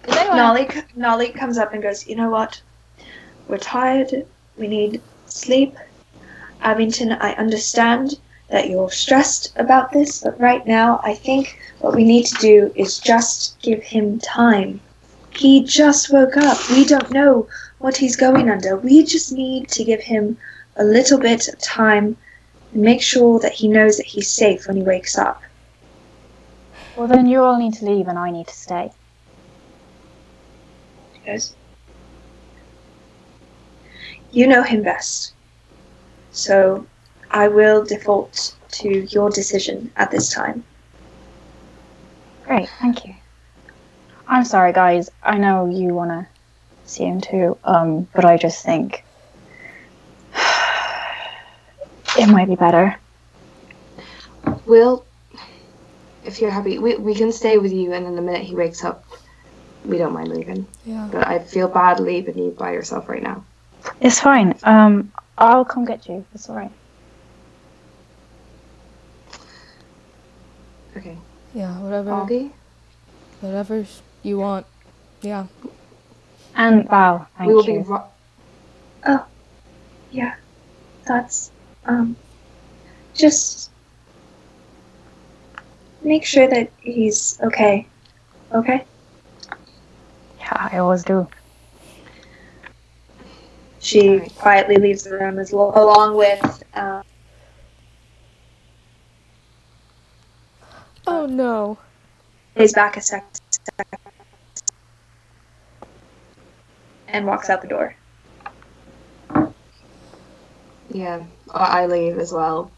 anyone- 0.08 0.38
Nolly, 0.38 0.70
Nolly 0.96 1.30
comes 1.30 1.58
up 1.58 1.74
and 1.74 1.82
goes, 1.84 2.08
You 2.08 2.16
know 2.16 2.30
what? 2.30 2.62
We're 3.48 3.58
tired. 3.58 4.26
We 4.58 4.68
need 4.68 5.02
sleep. 5.26 5.76
Abington, 6.62 7.12
I 7.14 7.34
understand 7.34 8.18
that 8.50 8.70
you're 8.70 8.90
stressed 8.90 9.54
about 9.58 9.92
this, 9.92 10.22
but 10.24 10.40
right 10.40 10.66
now 10.66 11.00
I 11.04 11.14
think 11.14 11.60
what 11.80 11.96
we 11.96 12.04
need 12.04 12.26
to 12.28 12.36
do 12.36 12.72
is 12.76 12.98
just 13.00 13.60
give 13.62 13.84
him 13.84 14.20
time. 14.20 14.80
He 15.32 15.64
just 15.64 16.12
woke 16.12 16.38
up. 16.38 16.58
We 16.70 16.86
don't 16.86 17.12
know 17.12 17.48
what 17.80 17.98
he's 17.98 18.16
going 18.16 18.50
under. 18.50 18.76
We 18.78 19.04
just 19.04 19.32
need 19.34 19.68
to 19.70 19.84
give 19.84 20.02
him 20.02 20.38
a 20.78 20.84
little 20.84 21.20
bit 21.20 21.48
of 21.48 21.60
time 21.60 22.18
and 22.72 22.82
make 22.82 23.02
sure 23.02 23.40
that 23.40 23.54
he 23.54 23.68
knows 23.68 23.98
that 23.98 24.06
he's 24.06 24.30
safe 24.30 24.68
when 24.68 24.78
he 24.78 24.84
wakes 24.84 25.18
up. 25.18 25.42
Well 26.96 27.08
then 27.08 27.26
you 27.26 27.44
all 27.44 27.58
need 27.58 27.74
to 27.76 27.86
leave 27.86 28.08
and 28.08 28.18
I 28.18 28.32
need 28.32 28.48
to 28.48 28.56
stay. 28.56 28.92
Goes, 31.26 31.56
You 34.32 34.48
know 34.48 34.64
him 34.64 34.84
best. 34.84 35.34
So 36.32 36.86
I 37.32 37.48
will 37.48 37.84
default 37.84 38.56
to 38.70 39.06
your 39.10 39.30
decision 39.30 39.92
at 39.96 40.12
this 40.12 40.34
time. 40.34 40.64
Great, 42.46 42.70
thank 42.80 43.06
you. 43.06 43.14
I'm 44.28 44.46
sorry 44.46 44.74
guys, 44.74 45.10
I 45.24 45.38
know 45.38 45.68
you 45.70 45.94
wanna 45.94 46.28
see 46.86 47.06
him 47.06 47.22
too, 47.22 47.58
um, 47.64 48.08
but 48.14 48.26
I 48.26 48.38
just 48.38 48.64
think 48.64 49.04
it 52.18 52.28
might 52.30 52.48
be 52.48 52.56
better. 52.56 52.96
We'll, 54.66 55.06
if 56.26 56.42
you're 56.42 56.52
happy, 56.52 56.78
we, 56.80 56.96
we 56.96 57.16
can 57.16 57.32
stay 57.32 57.58
with 57.58 57.72
you, 57.74 57.94
and 57.94 58.06
then 58.06 58.16
the 58.16 58.22
minute 58.22 58.42
he 58.44 58.56
wakes 58.56 58.84
up, 58.84 59.04
we 59.86 59.98
don't 59.98 60.14
mind 60.14 60.30
leaving. 60.30 60.66
Yeah. 60.86 61.08
But 61.12 61.28
I 61.28 61.40
feel 61.40 61.68
bad 61.68 62.00
leaving 62.00 62.38
you 62.38 62.52
by 62.52 62.72
yourself 62.74 63.08
right 63.10 63.24
now. 63.24 63.44
It's 64.02 64.20
fine. 64.20 64.58
Um, 64.64 65.12
I'll 65.38 65.66
come 65.66 65.86
get 65.86 66.08
you. 66.08 66.26
It's 66.34 66.50
alright. 66.50 66.72
Okay. 70.98 71.18
Yeah. 71.54 71.78
Whatever. 71.80 72.12
Augie, 72.12 72.52
Whatever 73.42 73.86
you 74.24 74.40
want. 74.40 74.66
Yeah. 75.22 75.46
And 76.56 76.90
Val, 76.90 77.28
thank 77.38 77.48
we 77.50 77.54
will 77.54 77.66
you. 77.66 77.82
be. 77.84 77.88
Ro- 77.88 78.10
Yeah, 80.12 80.36
that's 81.06 81.52
um, 81.88 82.16
just 83.14 83.72
make 86.04 86.26
sure 86.26 86.48
that 86.48 86.72
he's 86.80 87.40
okay. 87.42 87.88
Okay. 88.54 88.86
Yeah, 90.40 90.70
I 90.72 90.78
always 90.78 91.04
do. 91.04 91.28
She 93.80 94.10
Alright. 94.10 94.36
quietly 94.36 94.78
leaves 94.78 95.04
the 95.04 95.12
room 95.12 95.40
as 95.40 95.54
lo- 95.54 95.72
along 95.76 96.16
with 96.16 96.64
um, 96.74 97.04
Oh 101.06 101.26
no. 101.26 101.78
stays 102.56 102.74
back 102.74 102.98
a 102.98 103.02
sec 103.02 103.26
and 107.08 107.26
walks 107.26 107.50
out 107.50 107.62
the 107.62 107.68
door. 107.68 107.96
Yeah, 110.98 111.24
I 111.54 111.84
I 111.84 111.86
leave 111.86 112.18
as 112.18 112.32
well. 112.34 112.72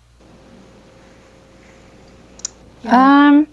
Um. 2.86 3.48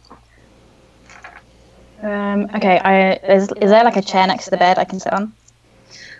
Um. 2.02 2.50
Okay. 2.54 2.78
I 2.78 3.12
is 3.14 3.50
is 3.60 3.70
there 3.70 3.84
like 3.84 3.96
a 3.96 4.02
chair 4.02 4.26
next 4.26 4.44
to 4.46 4.50
the 4.50 4.56
bed 4.56 4.78
I 4.78 4.84
can 4.84 5.00
sit 5.00 5.12
on? 5.12 5.32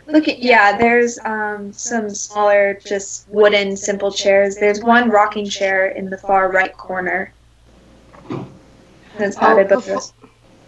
Look 0.07 0.29
at 0.29 0.39
yeah, 0.39 0.77
there's 0.79 1.19
um 1.25 1.73
some 1.73 2.11
smaller, 2.11 2.79
just 2.85 3.29
wooden, 3.29 3.77
simple 3.77 4.11
chairs. 4.13 4.57
There's 4.57 4.81
one 4.83 5.11
rocking 5.11 5.47
chair 5.49 5.89
in 5.89 6.11
the 6.11 6.19
far 6.19 6.51
right 6.51 6.77
corner. 6.77 7.33
That's 9.19 9.37
about 9.37 9.57
Oh, 9.57 9.61
it, 9.61 9.69
but 9.69 9.77
before- 9.77 10.03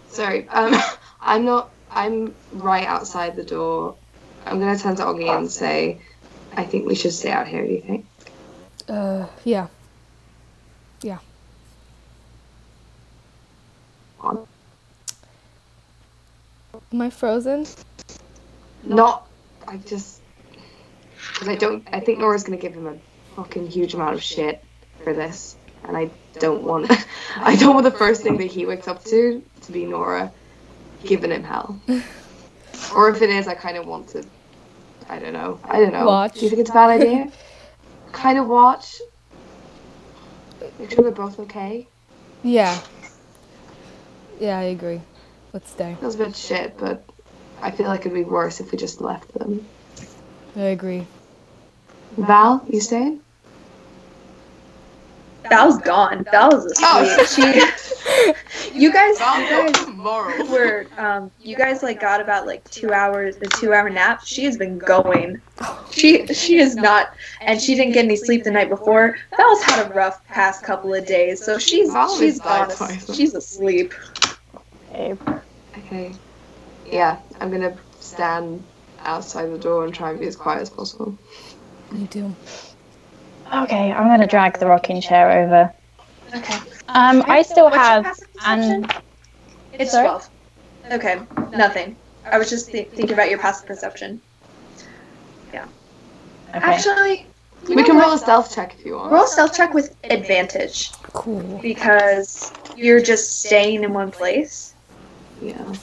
Sorry, 0.09 0.49
um, 0.49 0.75
I'm 1.21 1.45
not. 1.45 1.71
I'm 1.91 2.35
right 2.53 2.87
outside 2.87 3.37
the 3.37 3.45
door. 3.45 3.95
I'm 4.47 4.59
gonna 4.59 4.79
turn 4.79 4.97
to 4.97 5.03
Augie 5.05 5.29
and 5.37 5.51
say, 5.51 6.01
I 6.59 6.65
think 6.65 6.87
we 6.87 6.97
should 6.97 7.13
stay 7.13 7.31
out 7.31 7.47
here. 7.47 7.65
Do 7.65 7.73
you 7.73 7.81
think? 7.81 8.05
Uh. 8.89 9.27
Yeah. 11.03 11.19
On. 14.21 14.45
Am 16.93 17.01
I 17.01 17.11
frozen? 17.11 17.65
Not. 18.83 19.29
I 19.69 19.77
just. 19.77 20.21
Because 21.33 21.49
I 21.49 21.55
don't. 21.55 21.87
I 21.93 22.01
think 22.01 22.19
Nora's 22.19 22.43
gonna 22.43 22.57
give 22.57 22.75
him 22.75 22.89
a 22.89 22.99
fucking 23.37 23.69
huge 23.69 23.95
amount 23.95 24.15
of 24.15 24.23
shit 24.23 24.65
for 25.05 25.13
this, 25.13 25.55
and 25.85 25.97
I 25.97 26.11
don't 26.41 26.65
want. 26.65 26.91
I 27.37 27.55
don't 27.55 27.75
want 27.75 27.85
the 27.85 27.93
first 27.93 28.23
thing 28.23 28.37
that 28.39 28.47
he 28.47 28.67
wakes 28.67 28.89
up 28.89 29.05
to 29.05 29.41
to 29.63 29.73
be 29.73 29.85
Nora 29.85 30.33
giving 31.05 31.31
him 31.31 31.45
hell. 31.45 31.81
or 32.97 33.11
if 33.11 33.23
it 33.23 33.31
is, 33.31 33.47
I 33.47 33.55
kind 33.55 33.77
of 33.77 33.87
want 33.87 34.09
to. 34.09 34.25
I 35.09 35.19
don't 35.19 35.33
know. 35.33 35.59
I 35.65 35.81
don't 35.81 35.93
know. 35.93 36.07
Watch. 36.07 36.35
Do 36.35 36.41
you 36.41 36.51
think 36.51 36.61
it's 36.61 36.71
a 36.71 36.75
bad 36.75 36.91
idea? 36.91 37.33
kind 38.13 38.39
of 38.39 38.47
watch. 38.47 39.01
Make 40.79 40.91
sure 40.91 41.03
they're 41.03 41.13
both 41.13 41.39
okay. 41.41 41.87
Yeah. 42.43 42.79
Yeah, 44.41 44.59
I 44.59 44.65
agree. 44.65 45.01
Let's 45.53 45.71
stay. 45.71 45.97
Feels 46.01 46.15
a 46.17 46.19
bit 46.19 46.37
shit, 46.37 46.77
but 46.79 47.05
I 47.63 47.71
feel 47.71 47.87
like 47.87 48.01
it'd 48.01 48.13
be 48.13 48.25
worse 48.25 48.61
if 48.61 48.71
we 48.71 48.79
just 48.79 49.01
left 49.01 49.33
them. 49.35 49.67
I 50.57 50.67
agree. 50.67 51.07
Val, 52.17 52.65
you 52.69 52.81
staying? 52.81 53.21
Val's 55.49 55.79
gone. 55.79 56.25
Val 56.31 56.55
is 56.55 56.65
asleep. 56.67 56.85
Oh. 56.85 57.25
She, 57.25 57.43
you 58.75 58.93
guys, 58.93 59.19
you 59.19 59.73
guys 59.73 60.49
were, 60.49 60.87
um, 60.97 61.31
you 61.41 61.57
guys 61.57 61.83
like 61.83 62.01
got 62.01 62.21
about 62.21 62.47
like 62.47 62.69
two 62.71 62.93
hours, 62.93 63.37
a 63.37 63.47
two 63.47 63.73
hour 63.73 63.89
nap. 63.91 64.23
She 64.25 64.45
has 64.45 64.57
been 64.57 64.79
going. 64.79 65.41
She, 65.91 66.27
she 66.27 66.59
is 66.59 66.77
not, 66.77 67.15
and 67.41 67.61
she 67.61 67.75
didn't 67.75 67.93
get 67.93 68.05
any 68.05 68.17
sleep 68.17 68.45
the 68.45 68.51
night 68.51 68.69
before. 68.69 69.17
Val's 69.37 69.63
had 69.63 69.91
a 69.91 69.95
rough 69.95 70.25
past 70.27 70.63
couple 70.63 70.95
of 70.95 71.07
days, 71.07 71.45
so 71.45 71.59
she's, 71.59 71.93
Val 71.93 72.17
she's 72.17 72.41
has 72.43 72.79
gone. 72.79 73.15
She's 73.15 73.35
asleep. 73.35 73.95
Okay. 74.91 75.17
Okay. 75.79 76.15
Yeah, 76.87 77.19
I'm 77.41 77.51
gonna 77.51 77.77
stand 78.01 78.63
outside 79.01 79.47
the 79.47 79.59
door 79.59 79.85
and 79.85 79.95
try 79.95 80.11
and 80.11 80.21
be 80.21 80.27
as 80.27 80.37
quiet 80.37 80.63
as 80.63 80.71
possible. 80.71 81.17
You 81.93 82.07
do. 82.07 82.35
Okay, 83.55 83.93
I'm 83.93 84.07
gonna 84.09 84.27
drag 84.27 84.59
the 84.59 84.67
rocking 84.67 85.01
chair 85.01 85.31
over. 85.31 85.73
Okay. 86.35 86.59
Um, 86.89 87.23
I 87.27 87.43
still 87.43 87.71
have 87.71 88.19
and 88.45 88.93
It's 89.73 89.93
Sorry? 89.93 90.07
12. 90.07 90.31
Okay, 90.93 91.21
nothing. 91.57 91.97
I 92.25 92.39
was 92.39 92.49
just 92.51 92.71
th- 92.71 92.89
thinking 92.89 93.13
about 93.15 93.31
your 93.31 93.39
passive 93.39 93.67
perception. 93.67 94.21
Yeah. 95.53 95.67
Okay. 96.51 96.59
Actually, 96.61 97.27
you 97.69 97.77
we 97.77 97.83
can 97.85 97.97
roll 97.97 98.13
a 98.13 98.19
stealth 98.19 98.55
check 98.55 98.75
if 98.79 98.85
you 98.87 98.97
want. 98.97 99.13
roll 99.13 99.25
a 99.25 99.29
stealth 99.29 99.55
check 99.55 99.75
with 99.75 99.95
advantage 100.05 100.93
Cool. 101.13 101.59
because 101.63 102.53
you're 102.77 103.01
just 103.01 103.41
staying 103.45 103.83
in 103.85 103.93
one 103.93 104.11
place. 104.11 104.75
Yeah. 105.43 105.75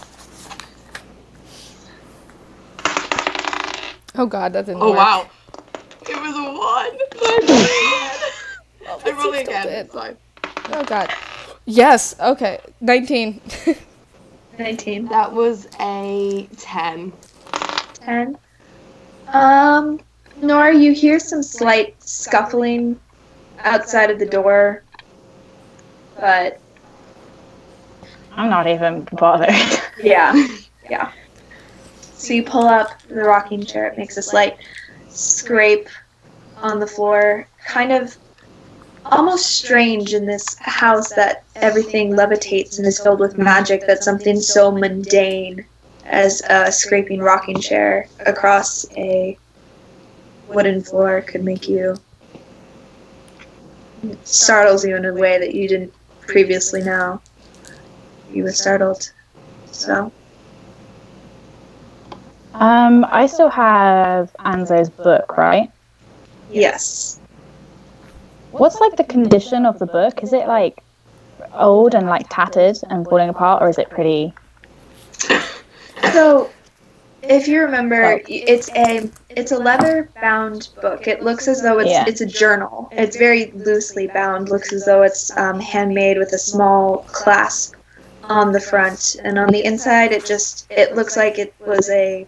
Oh 4.17 4.25
god, 4.25 4.53
that 4.53 4.65
didn't 4.65 4.81
Oh 4.81 4.89
work. 4.91 4.97
wow. 4.97 5.29
It 6.07 6.15
was 6.15 6.35
a 6.35 6.43
one. 6.43 6.99
Oh, 8.87 9.01
I'm 9.03 9.17
rolling 9.17 9.39
it 9.41 9.45
still 9.45 9.55
again. 9.55 9.67
did. 9.67 9.85
It's 9.85 9.93
fine. 9.93 10.17
Oh 10.71 10.83
god. 10.83 11.13
Yes. 11.65 12.15
Okay. 12.19 12.59
19. 12.81 13.41
19. 14.57 15.07
That 15.09 15.31
was 15.31 15.67
a 15.79 16.47
ten. 16.57 17.11
10. 17.93 18.37
Um, 19.27 19.99
Nora, 20.41 20.75
you 20.75 20.93
hear 20.93 21.19
some 21.19 21.41
slight 21.41 22.01
scuffling 22.01 22.99
outside 23.59 24.11
of 24.11 24.19
the 24.19 24.25
door, 24.25 24.83
but 26.19 26.59
I'm 28.31 28.49
not 28.49 28.67
even 28.67 29.07
bothered. 29.13 29.55
yeah, 30.03 30.47
yeah. 30.89 31.11
So 32.01 32.33
you 32.33 32.43
pull 32.43 32.67
up 32.67 33.01
the 33.07 33.23
rocking 33.23 33.65
chair. 33.65 33.87
It 33.87 33.97
makes 33.97 34.17
a 34.17 34.21
slight 34.21 34.57
scrape 35.09 35.89
on 36.57 36.79
the 36.79 36.87
floor, 36.87 37.47
kind 37.65 37.91
of 37.91 38.15
almost 39.11 39.45
strange 39.47 40.13
in 40.13 40.25
this 40.25 40.55
house 40.59 41.13
that 41.13 41.43
everything 41.55 42.13
levitates 42.13 42.77
and 42.77 42.87
is 42.87 42.99
filled 42.99 43.19
with 43.19 43.37
magic. 43.37 43.85
That 43.87 44.03
something 44.03 44.39
so 44.39 44.71
mundane 44.71 45.65
as 46.05 46.41
a 46.49 46.71
scraping 46.71 47.19
rocking 47.21 47.59
chair 47.59 48.09
across 48.25 48.85
a 48.97 49.37
wooden 50.47 50.83
floor 50.83 51.21
could 51.21 51.43
make 51.43 51.67
you 51.67 51.95
startles 54.23 54.85
you 54.85 54.95
in 54.95 55.05
a 55.05 55.13
way 55.13 55.37
that 55.39 55.53
you 55.53 55.67
didn't 55.67 55.93
previously 56.27 56.81
know. 56.81 57.21
You 58.29 58.43
were 58.43 58.51
startled. 58.53 59.11
So 59.71 60.11
Um, 62.53 63.05
I 63.09 63.25
still 63.27 63.49
have 63.49 64.35
Anzo's 64.39 64.89
book, 64.89 65.37
right? 65.37 65.69
yes. 66.49 67.19
What's 68.59 68.79
like 68.79 68.95
the 68.95 69.03
condition 69.03 69.65
of 69.65 69.79
the 69.79 69.85
book? 69.85 70.23
Is 70.23 70.33
it 70.33 70.47
like 70.47 70.83
old 71.53 71.93
and 71.93 72.07
like 72.07 72.27
tattered 72.29 72.77
and 72.89 73.05
falling 73.05 73.29
apart, 73.29 73.61
or 73.61 73.69
is 73.69 73.77
it 73.77 73.89
pretty? 73.89 74.33
So, 76.11 76.49
if 77.23 77.47
you 77.47 77.61
remember, 77.61 78.21
it's 78.27 78.69
a 78.75 79.09
it's 79.29 79.51
a 79.51 79.57
leather 79.57 80.09
bound 80.21 80.69
book. 80.81 81.07
It 81.07 81.23
looks 81.23 81.47
as 81.47 81.61
though 81.61 81.79
it's 81.79 81.89
Yeah. 81.89 82.05
it's 82.07 82.21
a 82.21 82.25
journal. 82.25 82.89
It's 82.91 83.17
very 83.17 83.51
loosely 83.55 84.07
bound. 84.07 84.49
Looks 84.49 84.71
as 84.71 84.85
though 84.85 85.03
it's 85.03 85.35
um, 85.37 85.59
handmade 85.59 86.17
with 86.17 86.31
a 86.33 86.37
small 86.37 86.99
clasp 87.07 87.75
on 88.25 88.51
the 88.51 88.59
front, 88.59 89.15
and 89.23 89.39
on 89.39 89.47
the 89.49 89.63
inside, 89.65 90.11
it 90.11 90.25
just 90.25 90.67
it 90.69 90.95
looks 90.95 91.17
like 91.17 91.39
it 91.39 91.53
was 91.65 91.89
a 91.89 92.27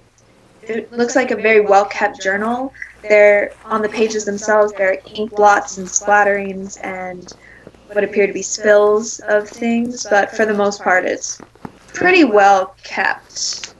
it 0.64 0.92
looks 0.92 1.16
like 1.16 1.32
a 1.32 1.36
very 1.36 1.62
well 1.62 1.86
kept 1.86 2.22
journal. 2.22 2.74
There 3.02 3.52
on 3.66 3.82
the 3.82 3.90
pages 3.90 4.26
themselves, 4.26 4.74
there 4.74 4.92
are 4.92 4.98
ink 5.06 5.36
blots 5.36 5.78
and 5.78 5.88
splatterings 5.88 6.78
and 6.84 7.34
what 7.92 8.04
appear 8.04 8.28
to 8.28 8.34
be 8.34 8.42
spills 8.42 9.20
of 9.28 9.48
things, 9.48 10.06
but 10.10 10.32
for 10.32 10.46
the 10.46 10.54
most 10.54 10.82
part, 10.82 11.06
it's 11.06 11.42
pretty 11.94 12.24
well 12.24 12.76
kept. 12.84 13.76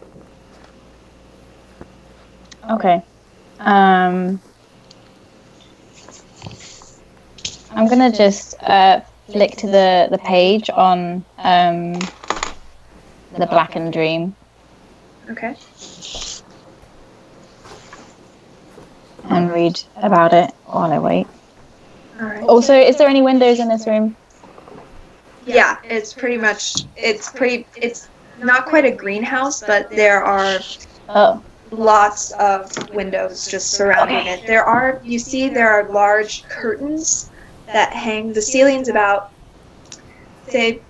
Okay. 2.72 3.02
Um, 3.60 4.40
I'm 7.72 7.88
gonna 7.88 8.12
just 8.12 8.56
uh, 8.64 9.02
flick 9.32 9.58
to 9.58 9.68
the 9.68 10.08
the 10.12 10.18
page 10.20 10.70
on 10.70 11.26
um, 11.40 11.94
the 13.38 13.46
Blackened 13.50 13.94
Dream 13.94 14.36
Okay. 15.30 15.56
And 19.30 19.52
read 19.52 19.80
about 19.98 20.34
it 20.34 20.52
while 20.66 20.92
I 20.92 21.00
wait. 21.00 21.28
Right. 22.20 22.44
Also, 22.44 22.74
is 22.74 22.98
there 22.98 23.08
any 23.08 23.22
windows 23.22 23.60
in 23.60 23.68
this 23.70 23.88
room? 23.88 24.16
Yeah, 25.46 25.78
it's 25.84 26.14
pretty 26.14 26.38
much 26.38 26.86
it's 26.96 27.30
pretty 27.32 27.68
it's 27.76 28.10
not 28.42 28.66
quite 28.66 28.86
a 28.86 28.92
greenhouse, 28.92 29.62
but 29.62 29.90
there 29.90 30.24
are 30.24 30.60
Oh, 31.10 31.42
lots 31.72 32.32
of 32.32 32.90
windows 32.94 33.48
just 33.48 33.72
surrounding 33.72 34.26
it. 34.28 34.46
There 34.46 34.64
are 34.64 35.00
you 35.04 35.20
see 35.20 35.50
there 35.50 35.70
are 35.70 35.90
large 35.92 36.44
curtains 36.50 37.30
that 37.68 37.94
hang 37.94 38.34
the 38.34 38.42
ceiling's 38.42 38.90
about 38.90 39.32
say 40.48 40.82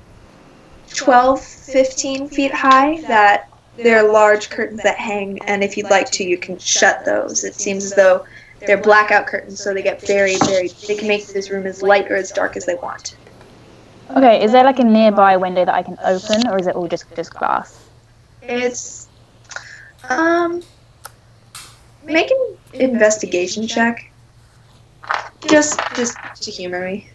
12 0.93 1.41
15 1.43 2.29
feet 2.29 2.53
high 2.53 3.01
that 3.07 3.46
there 3.78 4.03
are 4.03 4.11
large 4.11 4.49
curtains 4.49 4.82
that 4.84 4.97
hang 4.97 5.39
and 5.43 5.63
if 5.63 5.78
you'd 5.78 5.89
like 5.89 6.09
to 6.11 6.23
you 6.23 6.38
can 6.38 6.57
shut 6.57 7.05
those 7.05 7.43
it 7.43 7.55
seems 7.55 7.86
as 7.86 7.93
though 7.93 8.25
they're 8.59 8.82
blackout 8.82 9.28
curtains 9.28 9.63
so 9.63 9.73
they 9.73 9.84
get 9.84 10.01
very 10.05 10.36
very 10.45 10.69
they 10.88 10.95
can 10.95 11.07
make 11.07 11.25
this 11.28 11.49
room 11.49 11.65
as 11.65 11.82
light 11.82 12.11
or 12.11 12.15
as 12.15 12.32
dark 12.32 12.57
as 12.57 12.65
they 12.65 12.75
want 12.75 13.15
okay. 14.15 14.43
Is 14.43 14.51
there 14.51 14.63
like 14.63 14.80
a 14.80 14.84
nearby 14.84 15.38
window 15.38 15.65
that 15.65 15.73
I 15.73 15.84
can 15.84 15.97
open, 16.03 16.47
or 16.47 16.57
is 16.59 16.67
it 16.67 16.75
all 16.75 16.88
just 16.88 17.05
just 17.15 17.34
glass? 17.34 17.88
It's 18.41 19.07
um 20.09 20.61
make 22.03 22.32
an 22.32 22.57
investigation 22.73 23.67
check. 23.67 24.11
Just 25.49 25.80
just 25.95 26.17
to 26.41 26.51
humor 26.51 26.86
me. 26.86 27.09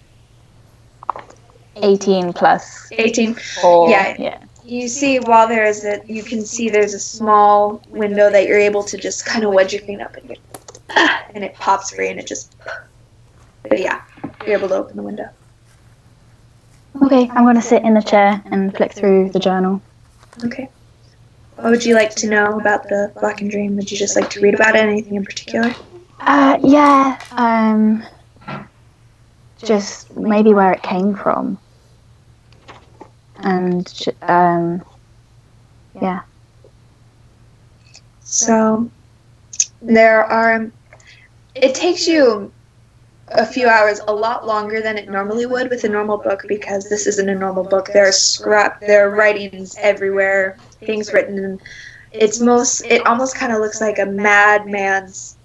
18 1.76 2.32
plus. 2.34 2.88
18. 2.92 3.34
four. 3.34 3.88
Yeah. 3.88 4.14
Yeah. 4.18 4.38
You 4.64 4.88
see 4.88 5.18
while 5.18 5.48
there 5.48 5.64
is 5.64 5.84
a 5.84 6.00
you 6.06 6.22
can 6.22 6.44
see 6.44 6.70
there's 6.70 6.94
a 6.94 7.00
small 7.00 7.82
window 7.88 8.30
that 8.30 8.46
you're 8.46 8.58
able 8.58 8.84
to 8.84 8.96
just 8.96 9.26
kind 9.26 9.44
of 9.44 9.52
wedge 9.52 9.72
your 9.72 9.82
feet 9.82 10.00
up 10.00 10.16
and 10.16 10.30
you 10.30 10.36
and 11.34 11.42
it 11.42 11.54
pops 11.54 11.90
free 11.94 12.08
and 12.08 12.20
it 12.20 12.26
just 12.26 12.54
but 13.68 13.80
yeah, 13.80 14.02
you're 14.46 14.56
able 14.56 14.68
to 14.68 14.74
open 14.74 14.96
the 14.96 15.02
window. 15.02 15.28
Okay, 17.02 17.28
I'm 17.30 17.44
gonna 17.44 17.62
sit 17.62 17.82
in 17.82 17.94
the 17.94 18.02
chair 18.02 18.42
and 18.46 18.76
flick 18.76 18.92
through 18.92 19.30
the 19.30 19.38
journal. 19.38 19.80
Okay. 20.44 20.68
What 21.56 21.70
would 21.70 21.84
you 21.84 21.94
like 21.94 22.14
to 22.16 22.28
know 22.28 22.58
about 22.58 22.84
the 22.84 23.12
Blackened 23.20 23.50
Dream? 23.50 23.76
Would 23.76 23.90
you 23.90 23.96
just 23.96 24.16
like 24.16 24.30
to 24.30 24.40
read 24.40 24.54
about 24.54 24.74
it? 24.74 24.80
Anything 24.80 25.14
in 25.14 25.24
particular? 25.24 25.74
Uh, 26.20 26.58
yeah. 26.62 27.20
Um, 27.32 28.04
just 29.62 30.14
maybe 30.16 30.54
where 30.54 30.72
it 30.72 30.82
came 30.82 31.14
from, 31.14 31.58
and 33.42 34.06
um, 34.22 34.82
yeah. 36.00 36.20
So 38.20 38.90
there 39.80 40.24
are. 40.24 40.70
It 41.54 41.74
takes 41.74 42.06
you 42.06 42.50
a 43.28 43.46
few 43.46 43.68
hours, 43.68 44.00
a 44.06 44.14
lot 44.14 44.46
longer 44.46 44.80
than 44.80 44.96
it 44.98 45.08
normally 45.08 45.46
would 45.46 45.70
with 45.70 45.84
a 45.84 45.88
normal 45.88 46.18
book 46.18 46.44
because 46.48 46.88
this 46.88 47.06
isn't 47.06 47.28
a 47.28 47.34
normal 47.34 47.64
book. 47.64 47.88
There 47.92 48.08
are 48.08 48.12
scrap, 48.12 48.80
there 48.80 49.06
are 49.06 49.10
writings 49.14 49.76
everywhere, 49.78 50.56
things 50.80 51.12
written. 51.12 51.38
In, 51.38 51.60
it's 52.12 52.40
most. 52.40 52.82
It 52.82 53.06
almost 53.06 53.36
kind 53.36 53.52
of 53.52 53.60
looks 53.60 53.80
like 53.80 53.98
a 53.98 54.06
madman's 54.06 55.36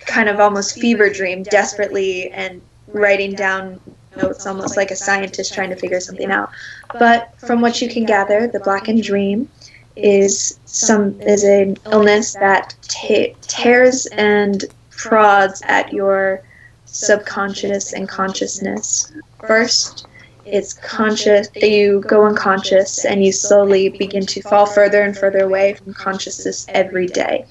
kind 0.00 0.28
of 0.28 0.40
almost 0.40 0.80
fever 0.80 1.10
dream, 1.10 1.42
desperately 1.42 2.30
and 2.30 2.62
writing 2.88 3.34
down 3.34 3.80
notes, 4.18 4.46
almost 4.46 4.76
like 4.76 4.90
a 4.90 4.96
scientist 4.96 5.54
trying 5.54 5.70
to 5.70 5.76
figure 5.76 6.00
something 6.00 6.30
out. 6.30 6.50
But 6.98 7.32
from 7.38 7.60
what 7.60 7.80
you 7.80 7.88
can 7.88 8.04
gather, 8.04 8.46
the 8.46 8.60
Blackened 8.60 9.02
Dream 9.02 9.48
is 9.96 10.60
some 10.64 11.20
is 11.20 11.42
an 11.42 11.76
illness 11.86 12.34
that 12.34 12.74
tears 12.82 14.06
and 14.06 14.64
prods 14.90 15.62
at 15.66 15.92
your 15.92 16.42
subconscious 16.84 17.92
and 17.92 18.08
consciousness. 18.08 19.12
First, 19.46 20.06
it's 20.44 20.72
conscious 20.72 21.48
that 21.48 21.70
you 21.70 22.02
go 22.06 22.24
unconscious 22.24 23.04
and 23.04 23.24
you 23.24 23.32
slowly 23.32 23.90
begin 23.90 24.24
to 24.26 24.42
fall 24.42 24.66
further 24.66 25.02
and 25.02 25.16
further 25.16 25.40
away 25.40 25.74
from 25.74 25.92
consciousness 25.94 26.64
every 26.70 27.06
day. 27.06 27.44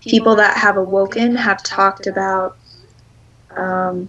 People 0.00 0.34
that 0.36 0.56
have 0.56 0.76
awoken 0.76 1.36
have 1.36 1.62
talked 1.62 2.06
about 2.06 2.56
um, 3.56 4.08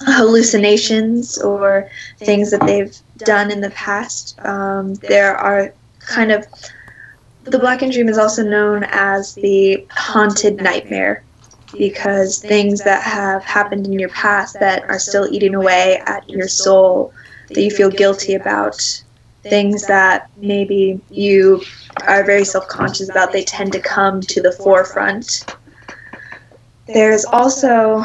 hallucinations 0.00 1.38
or 1.38 1.90
things 2.18 2.50
that 2.50 2.64
they've 2.66 2.96
done 3.18 3.50
in 3.50 3.60
the 3.60 3.70
past. 3.70 4.38
Um, 4.44 4.94
there 4.94 5.36
are 5.36 5.72
kind 6.00 6.32
of 6.32 6.46
the 7.44 7.58
blackened 7.58 7.92
dream 7.92 8.08
is 8.08 8.18
also 8.18 8.42
known 8.42 8.84
as 8.84 9.34
the 9.34 9.86
haunted 9.90 10.56
nightmare 10.56 11.24
because 11.76 12.38
things 12.38 12.82
that 12.82 13.02
have 13.02 13.42
happened 13.44 13.86
in 13.86 13.98
your 13.98 14.08
past 14.10 14.58
that 14.60 14.82
are 14.84 14.98
still 14.98 15.28
eating 15.30 15.54
away 15.54 16.00
at 16.06 16.28
your 16.28 16.48
soul 16.48 17.12
that 17.48 17.60
you 17.60 17.70
feel 17.70 17.90
guilty 17.90 18.34
about 18.34 19.02
things 19.42 19.86
that 19.86 20.30
maybe 20.36 21.00
you 21.10 21.62
are 22.06 22.24
very 22.24 22.44
self-conscious 22.44 23.08
about 23.08 23.32
they 23.32 23.44
tend 23.44 23.72
to 23.72 23.80
come 23.80 24.20
to 24.20 24.42
the 24.42 24.52
forefront 24.52 25.44
there's 26.86 27.24
also 27.26 28.02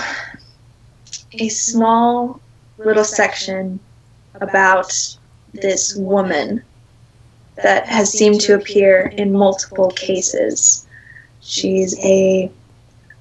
a 1.36 1.50
small 1.50 2.40
little 2.78 3.04
section 3.04 3.80
about 4.36 4.92
this 5.54 5.96
woman 5.96 6.64
that 7.56 7.88
has 7.88 8.12
seemed 8.12 8.42
to 8.42 8.56
appear 8.56 9.08
in 9.08 9.32
multiple 9.32 9.92
cases. 9.92 10.88
She's 11.42 11.98
a 12.00 12.52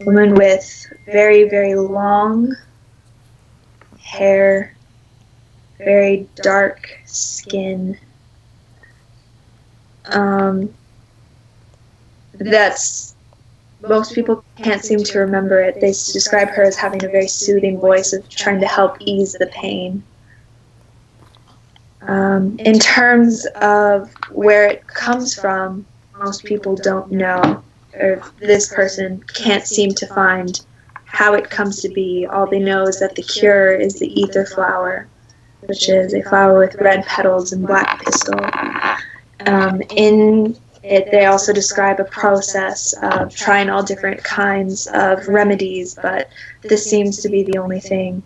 woman 0.01 0.35
with 0.35 0.87
very, 1.07 1.49
very 1.49 1.75
long 1.75 2.57
hair, 4.01 4.75
very 5.79 6.29
dark 6.37 6.89
skin. 7.05 7.99
Um, 10.07 10.73
that's 12.35 13.12
most 13.89 14.15
people 14.15 14.45
can't 14.57 14.85
seem 14.85 15.03
to 15.03 15.19
remember 15.19 15.61
it. 15.61 15.81
They 15.81 15.89
describe 15.89 16.49
her 16.51 16.63
as 16.63 16.77
having 16.77 17.05
a 17.05 17.09
very 17.09 17.29
soothing 17.29 17.79
voice 17.81 18.13
of 18.13 18.29
trying 18.29 18.61
to 18.61 18.67
help 18.67 18.97
ease 19.01 19.33
the 19.35 19.47
pain. 19.47 20.03
Um, 22.03 22.59
in 22.59 22.79
terms 22.79 23.47
of 23.61 24.13
where 24.31 24.67
it 24.67 24.87
comes 24.87 25.35
from, 25.35 25.87
most 26.19 26.45
people 26.45 26.77
don't 26.77 27.11
know, 27.13 27.63
or 27.95 28.23
this 28.39 28.73
person 28.73 29.23
can't 29.35 29.67
seem 29.67 29.93
to 29.95 30.07
find 30.09 30.65
how 31.05 31.35
it 31.35 31.51
comes 31.51 31.81
to 31.83 31.89
be. 31.89 32.27
All 32.27 32.47
they 32.47 32.59
know 32.59 32.85
is 32.85 32.99
that 33.01 33.15
the 33.15 33.23
cure 33.23 33.75
is 33.75 33.99
the 33.99 34.09
ether 34.21 34.47
flower, 34.47 35.07
which 35.63 35.89
is 35.89 36.15
a 36.15 36.23
flower 36.23 36.59
with 36.59 36.75
red 36.77 37.05
petals 37.07 37.53
and 37.53 37.67
black 37.67 38.03
pistil. 38.03 38.41
Um, 39.47 39.83
in 39.91 40.57
it, 40.83 41.11
they 41.13 41.27
also 41.27 41.53
describe 41.53 42.01
a 42.01 42.05
process 42.05 42.93
of 43.03 43.35
trying 43.35 43.71
all 43.71 43.83
different 43.83 44.23
kinds 44.25 44.89
of 44.93 45.29
remedies, 45.29 45.95
but 45.95 46.29
this 46.63 46.89
seems 46.89 47.21
to 47.23 47.29
be 47.29 47.45
the 47.45 47.59
only 47.59 47.81
thing 47.81 48.23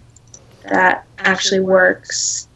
that 0.63 1.07
actually 1.19 1.61
works. 1.61 2.49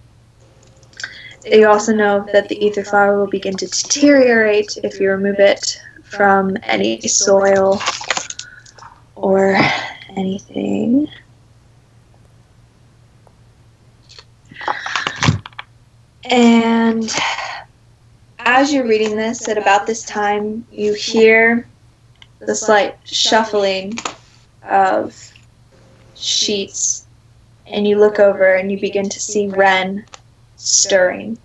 You 1.45 1.69
also 1.69 1.95
know 1.95 2.27
that 2.33 2.49
the 2.49 2.65
ether 2.65 2.85
flower 2.85 3.19
will 3.19 3.27
begin 3.27 3.57
to 3.57 3.67
deteriorate 3.67 4.79
if 4.83 5.01
you 5.01 5.11
remove 5.11 5.39
it 5.39 5.81
from 6.03 6.57
any 6.63 7.01
soil 7.03 7.81
or 9.17 9.59
anything. 10.17 11.09
And 16.25 17.11
as 18.45 18.73
you're 18.73 18.87
reading 18.87 19.17
this, 19.17 19.49
at 19.49 19.59
about 19.59 19.87
this 19.87 20.03
time, 20.05 20.67
you 20.71 20.95
hear 20.95 21.67
the 22.39 22.55
slight 22.55 22.97
shuffling 23.05 23.99
of 24.63 25.33
sheets, 26.15 27.07
and 27.67 27.87
you 27.87 27.99
look 27.99 28.19
over 28.19 28.55
and 28.55 28.71
you 28.71 28.81
begin 28.81 29.09
to 29.09 29.21
see 29.21 29.49
Ren 29.49 30.05
stirring. 30.57 31.39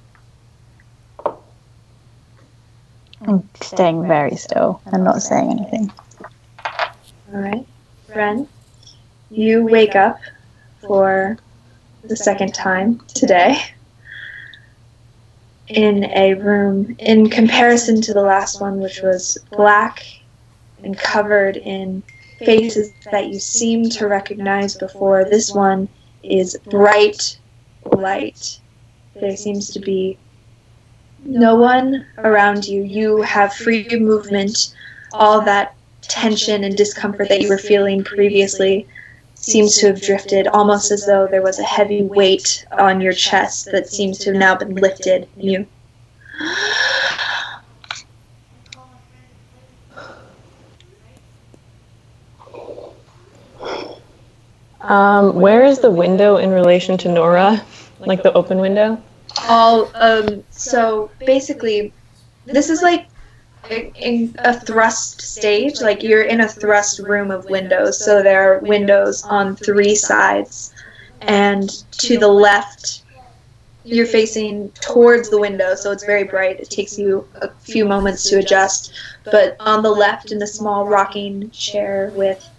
I'm 3.22 3.48
staying 3.62 4.08
very 4.08 4.36
still 4.36 4.82
and 4.86 5.04
not 5.04 5.22
saying 5.22 5.50
anything. 5.50 5.91
All 7.34 7.39
right, 7.39 7.66
Ren, 8.14 8.48
you 9.32 9.66
wake 9.66 9.96
up 9.96 10.20
for 10.82 11.38
the 12.04 12.16
second 12.16 12.54
time 12.54 13.02
today 13.08 13.58
in 15.68 16.05
a 16.05 16.34
room 16.36 16.95
in 16.99 17.30
comparison 17.30 18.01
to 18.01 18.13
the 18.13 18.22
last 18.22 18.61
one, 18.61 18.80
which 18.80 19.01
was 19.01 19.38
black 19.51 20.05
and 20.84 20.97
covered 20.97 21.57
in 21.57 22.03
faces 22.39 22.93
that 23.11 23.30
you 23.30 23.39
seem 23.39 23.89
to 23.89 24.07
recognize 24.07 24.76
before. 24.76 25.26
This 25.26 25.51
one 25.51 25.89
is 26.24 26.57
bright 26.70 27.39
light. 27.86 28.59
There 29.16 29.36
seems 29.38 29.72
to 29.72 29.80
be 29.80 30.18
no 31.24 31.55
one 31.55 32.05
around 32.18 32.66
you. 32.66 32.84
You 32.84 33.22
have 33.22 33.53
free 33.53 33.88
movement. 33.99 34.76
All 35.13 35.41
that 35.41 35.76
tension 36.01 36.63
and 36.63 36.76
discomfort 36.76 37.30
that 37.30 37.41
you 37.41 37.49
were 37.49 37.57
feeling 37.57 38.03
previously 38.03 38.88
seems 39.46 39.78
to 39.78 39.88
have 39.88 40.02
drifted, 40.02 40.48
almost 40.48 40.91
as 40.91 41.06
though 41.06 41.28
there 41.28 41.41
was 41.41 41.60
a 41.60 41.64
heavy 41.64 42.04
weight 42.04 42.66
on 42.72 43.00
your 43.00 43.14
chest 43.14 43.66
that 43.72 43.88
seems 43.88 44.18
to 44.20 44.32
have 44.32 44.39
now 44.39 44.56
been 44.56 44.76
lifted. 44.76 45.28
And 45.36 45.43
you. 45.43 45.68
Um, 54.82 55.36
where 55.36 55.64
is 55.64 55.80
the 55.80 55.91
window 55.91 56.38
in 56.38 56.52
relation 56.52 56.98
to 57.00 57.12
Nora? 57.12 57.64
Like 58.00 58.24
the 58.24 58.34
open 58.34 58.60
window? 58.60 59.02
all 59.48 59.91
um 59.96 60.43
so 60.50 61.12
basically 61.20 61.93
this 62.46 62.70
is 62.70 62.82
like 62.82 63.02
a, 63.02 63.14
in 63.70 64.36
a 64.39 64.59
thrust 64.59 65.22
stage 65.22 65.82
like 65.82 66.03
you're 66.03 66.24
in 66.24 66.41
a 66.41 66.47
thrust 66.47 66.99
room 66.99 67.32
of 67.32 67.49
windows 67.49 68.03
so 68.03 68.22
there 68.22 68.53
are 68.55 68.59
windows 68.59 69.24
on 69.24 69.55
three 69.55 69.95
sides 69.95 70.74
and 71.22 71.70
to 71.91 72.18
the 72.18 72.28
left 72.28 73.03
you're 73.84 74.05
facing 74.05 74.70
towards 74.82 75.30
the 75.30 75.39
window 75.39 75.76
so 75.76 75.91
it's 75.91 76.05
very 76.05 76.24
bright 76.24 76.59
it 76.59 76.70
takes 76.70 76.97
you 76.97 77.28
a 77.41 77.49
few 77.59 77.86
moments 77.86 78.30
to 78.30 78.38
adjust 78.39 78.91
but 79.32 79.55
on 79.59 79.82
the 79.84 79.91
left 79.91 80.32
in 80.32 80.41
a 80.41 80.47
small 80.47 80.88
rocking 80.88 81.49
chair 81.51 82.11
with 82.16 82.49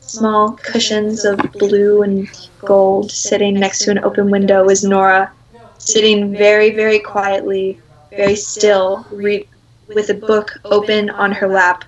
small 0.00 0.52
cushions 0.52 1.24
of 1.24 1.38
blue 1.52 2.02
and 2.02 2.28
gold 2.64 3.10
sitting 3.10 3.54
next 3.58 3.84
to 3.84 3.90
an 3.90 4.02
open 4.04 4.30
window 4.30 4.68
is 4.68 4.84
Nora 4.84 5.32
sitting 5.78 6.36
very, 6.36 6.70
very 6.70 6.98
quietly, 7.00 7.80
very 8.10 8.36
still, 8.36 9.06
re- 9.10 9.48
with 9.94 10.10
a 10.10 10.14
book 10.14 10.52
open 10.64 11.10
on 11.10 11.32
her 11.32 11.48
lap, 11.48 11.84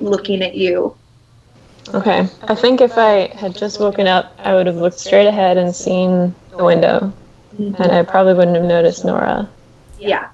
looking 0.00 0.42
at 0.42 0.54
you. 0.54 0.96
Okay. 1.94 2.28
I 2.42 2.54
think 2.54 2.80
if 2.80 2.98
I 2.98 3.28
had 3.34 3.56
just 3.56 3.80
woken 3.80 4.06
up, 4.06 4.34
I 4.38 4.54
would 4.54 4.66
have 4.66 4.76
looked 4.76 4.98
straight 4.98 5.26
ahead 5.26 5.56
and 5.56 5.74
seen 5.74 6.34
the 6.50 6.64
window, 6.64 7.12
and 7.58 7.80
I 7.80 8.02
probably 8.02 8.34
wouldn't 8.34 8.56
have 8.56 8.66
noticed 8.66 9.04
Nora. 9.04 9.48
Yeah. 9.98 10.28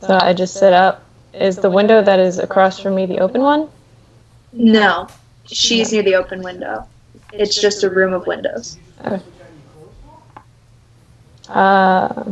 So 0.00 0.18
I 0.20 0.32
just 0.32 0.54
sit 0.54 0.72
up. 0.72 1.02
Is 1.34 1.56
the 1.56 1.70
window 1.70 2.02
that 2.02 2.18
is 2.18 2.38
across 2.38 2.78
from 2.80 2.94
me 2.94 3.04
the 3.04 3.18
open 3.18 3.42
one? 3.42 3.68
No, 4.52 5.08
she's 5.44 5.92
near 5.92 6.02
the 6.02 6.14
open 6.14 6.42
window. 6.42 6.86
It's 7.32 7.60
just 7.60 7.84
a 7.84 7.90
room 7.90 8.14
of 8.14 8.26
windows. 8.26 8.78
Okay. 9.04 9.22
Uh, 11.48 12.24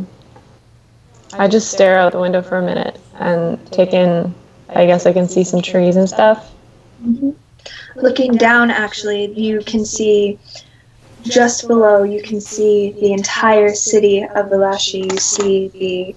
I 1.33 1.49
just 1.49 1.71
stare 1.71 1.99
out 1.99 2.13
the 2.13 2.21
window 2.21 2.43
for 2.43 2.59
a 2.59 2.63
minute 2.63 3.01
and 3.19 3.59
take 3.73 3.93
in. 3.93 4.35
I 4.69 4.87
guess 4.87 5.07
I 5.07 5.13
can 5.13 5.29
see 5.29 5.45
some 5.45 5.63
trees 5.63 5.97
and 5.97 6.09
stuff. 6.09 6.53
Mm-hmm. 7.03 7.31
Looking 7.97 8.33
down, 8.33 8.71
actually, 8.71 9.33
you 9.39 9.61
can 9.61 9.85
see 9.85 10.39
just 11.23 11.67
below, 11.67 12.03
you 12.03 12.23
can 12.23 12.41
see 12.41 12.93
the 12.93 13.13
entire 13.13 13.75
city 13.75 14.23
of 14.23 14.47
Vilashi. 14.47 15.11
You 15.11 15.19
see 15.19 15.69
the 15.69 16.17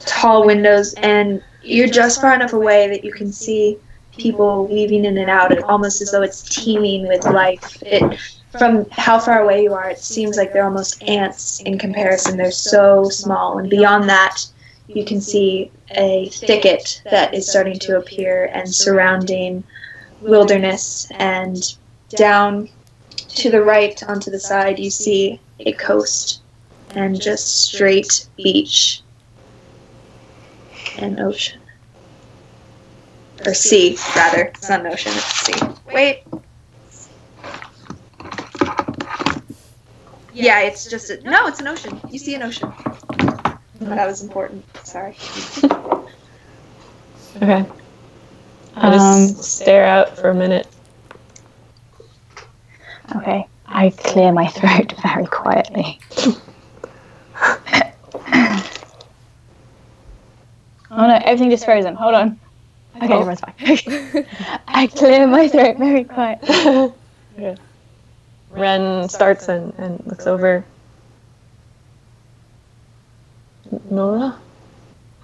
tall 0.00 0.46
windows, 0.46 0.94
and 0.94 1.42
you're 1.62 1.88
just 1.88 2.20
far 2.20 2.34
enough 2.34 2.52
away 2.52 2.88
that 2.88 3.04
you 3.04 3.12
can 3.12 3.32
see 3.32 3.78
people 4.16 4.66
weaving 4.66 5.04
in 5.04 5.18
and 5.18 5.30
out, 5.30 5.52
and 5.52 5.62
almost 5.64 6.00
as 6.00 6.12
though 6.12 6.22
it's 6.22 6.42
teeming 6.42 7.06
with 7.06 7.24
life. 7.24 7.82
It, 7.82 8.18
from 8.58 8.88
how 8.90 9.18
far 9.18 9.42
away 9.42 9.62
you 9.62 9.74
are, 9.74 9.90
it 9.90 9.98
seems 9.98 10.36
like 10.36 10.52
they're 10.52 10.64
almost 10.64 11.02
ants 11.02 11.60
in 11.60 11.78
comparison. 11.78 12.36
They're 12.36 12.50
so 12.50 13.08
small, 13.08 13.58
and 13.58 13.68
beyond 13.70 14.08
that, 14.08 14.46
you 14.88 15.04
can 15.04 15.20
see 15.20 15.70
a 15.90 16.28
thicket 16.30 17.02
that 17.10 17.34
is 17.34 17.48
starting 17.48 17.78
to 17.80 17.98
appear 17.98 18.46
and 18.52 18.72
surrounding 18.72 19.64
wilderness, 20.20 21.08
and 21.12 21.76
down 22.10 22.68
to 23.28 23.50
the 23.50 23.62
right 23.62 24.02
onto 24.04 24.30
the 24.30 24.40
side, 24.40 24.78
you 24.78 24.90
see 24.90 25.40
a 25.60 25.72
coast 25.72 26.42
and 26.90 27.20
just 27.20 27.66
straight 27.66 28.28
beach 28.36 29.02
and 30.98 31.20
ocean. 31.20 31.60
Or 33.44 33.52
sea, 33.52 33.98
rather. 34.16 34.44
It's 34.44 34.68
not 34.68 34.80
an 34.80 34.86
ocean, 34.86 35.12
it's 35.14 35.46
sea. 35.46 35.60
Wait. 35.92 36.25
Yeah, 40.36 40.60
it's 40.60 40.84
just 40.88 41.08
a. 41.10 41.20
No, 41.22 41.46
it's 41.46 41.60
an 41.60 41.66
ocean. 41.66 41.98
You 42.10 42.18
see 42.18 42.34
an 42.34 42.42
ocean. 42.42 42.70
That 43.80 44.06
was 44.06 44.22
important. 44.22 44.64
Sorry. 44.86 45.16
Okay. 47.42 47.66
I 48.76 48.90
just 48.90 49.04
Um, 49.38 49.42
stare 49.42 49.84
out 49.84 50.16
for 50.16 50.30
a 50.30 50.34
minute. 50.34 50.66
Okay. 53.14 53.46
I 53.66 53.90
clear 53.90 54.32
my 54.32 54.46
throat 54.46 54.94
very 55.02 55.26
quietly. 55.26 56.00
oh 60.90 61.06
no, 61.06 61.20
everything 61.24 61.50
just 61.50 61.66
frozen. 61.66 61.94
Hold 61.94 62.14
on. 62.14 62.40
Okay, 62.96 63.12
Oh. 63.12 63.20
everyone's 63.20 63.40
fine. 63.40 64.26
I 64.68 64.86
clear 64.86 65.26
my 65.26 65.48
throat 65.48 65.76
very 65.76 66.04
quietly. 66.04 66.48
Okay. 67.38 67.56
Ren 68.56 69.08
starts 69.08 69.48
and, 69.48 69.72
and 69.78 70.04
looks 70.06 70.26
over. 70.26 70.64
Nora? 73.90 74.38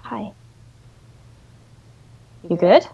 Hi. 0.01 0.31
You 2.49 2.57
good? 2.57 2.85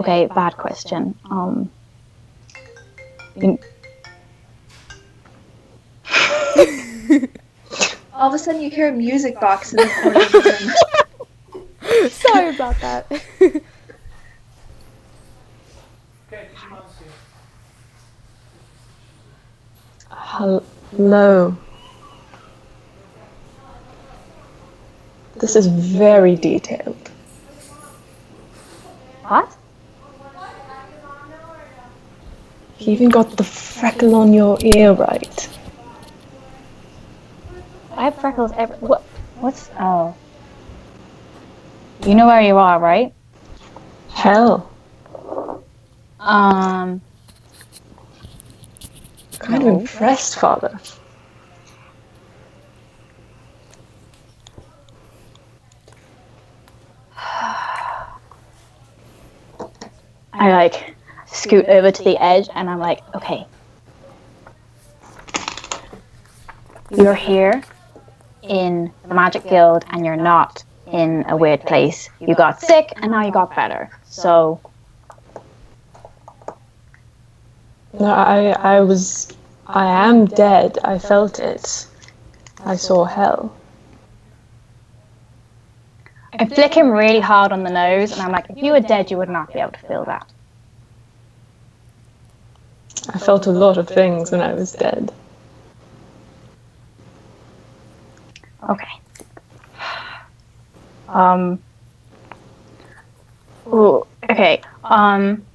Okay, 0.00 0.26
bad 0.26 0.56
question. 0.56 1.14
Um. 1.30 1.70
you- 3.36 3.58
All 8.14 8.28
of 8.28 8.34
a 8.34 8.38
sudden, 8.38 8.62
you 8.62 8.70
hear 8.70 8.88
a 8.88 8.92
music 8.92 9.38
box 9.40 9.72
in 9.74 9.76
the 9.78 9.86
corner 10.02 10.20
of 10.20 10.32
the 10.32 10.74
room. 11.52 12.10
Sorry 12.10 12.54
about 12.54 12.80
that. 12.80 13.62
Hello. 20.36 21.56
This 25.36 25.56
is 25.56 25.66
very 25.66 26.36
detailed. 26.36 27.10
What? 29.28 29.56
You 32.78 32.92
even 32.92 33.08
got 33.08 33.34
the 33.38 33.44
freckle 33.44 34.14
on 34.14 34.34
your 34.34 34.58
ear 34.60 34.92
right. 34.92 35.48
I 37.92 38.04
have 38.04 38.20
freckles 38.20 38.52
every. 38.56 38.76
What? 38.76 39.00
What's. 39.40 39.70
Oh. 39.80 40.14
You 42.06 42.14
know 42.14 42.26
where 42.26 42.42
you 42.42 42.58
are, 42.58 42.78
right? 42.78 43.14
Hell. 44.10 44.70
Um. 46.20 47.00
I'm 49.46 49.52
kind 49.52 49.64
No. 49.64 49.74
of 49.76 49.80
impressed, 49.82 50.38
Father. 50.40 50.76
I 60.32 60.52
like 60.52 60.94
scoot 61.26 61.66
over 61.66 61.90
to 61.90 62.02
the 62.02 62.16
edge 62.22 62.48
and 62.54 62.68
I'm 62.68 62.78
like, 62.78 63.00
okay. 63.14 63.46
You're 66.90 67.14
here 67.14 67.62
in 68.42 68.92
the 69.08 69.14
Magic 69.14 69.44
Guild 69.48 69.84
and 69.90 70.04
you're 70.04 70.16
not 70.16 70.62
in 70.86 71.24
a 71.28 71.36
weird 71.36 71.62
place. 71.62 72.08
You 72.20 72.34
got 72.34 72.60
sick 72.60 72.92
and 72.96 73.10
now 73.10 73.24
you 73.24 73.32
got 73.32 73.54
better. 73.54 73.90
So, 74.04 74.60
No, 77.98 78.06
I, 78.06 78.50
I 78.50 78.80
was, 78.80 79.32
I 79.66 79.86
am 80.08 80.26
dead. 80.26 80.78
I 80.84 80.98
felt 80.98 81.38
it. 81.38 81.86
I 82.64 82.76
saw 82.76 83.04
hell. 83.04 83.56
I 86.38 86.44
flick 86.46 86.74
him 86.74 86.90
really 86.90 87.20
hard 87.20 87.52
on 87.52 87.62
the 87.62 87.70
nose 87.70 88.12
and 88.12 88.20
I'm 88.20 88.32
like, 88.32 88.50
if 88.50 88.62
you 88.62 88.72
were 88.72 88.80
dead, 88.80 89.10
you 89.10 89.16
would 89.16 89.30
not 89.30 89.52
be 89.52 89.60
able 89.60 89.72
to 89.72 89.78
feel 89.86 90.04
that. 90.04 90.26
I 93.08 93.18
felt 93.18 93.46
a 93.46 93.52
lot 93.52 93.78
of 93.78 93.88
things 93.88 94.30
when 94.30 94.40
I 94.40 94.52
was 94.52 94.72
dead. 94.72 95.12
Okay. 98.68 99.00
Um. 101.08 101.62
Ooh, 103.68 104.06
okay. 104.28 104.60
Um. 104.84 105.45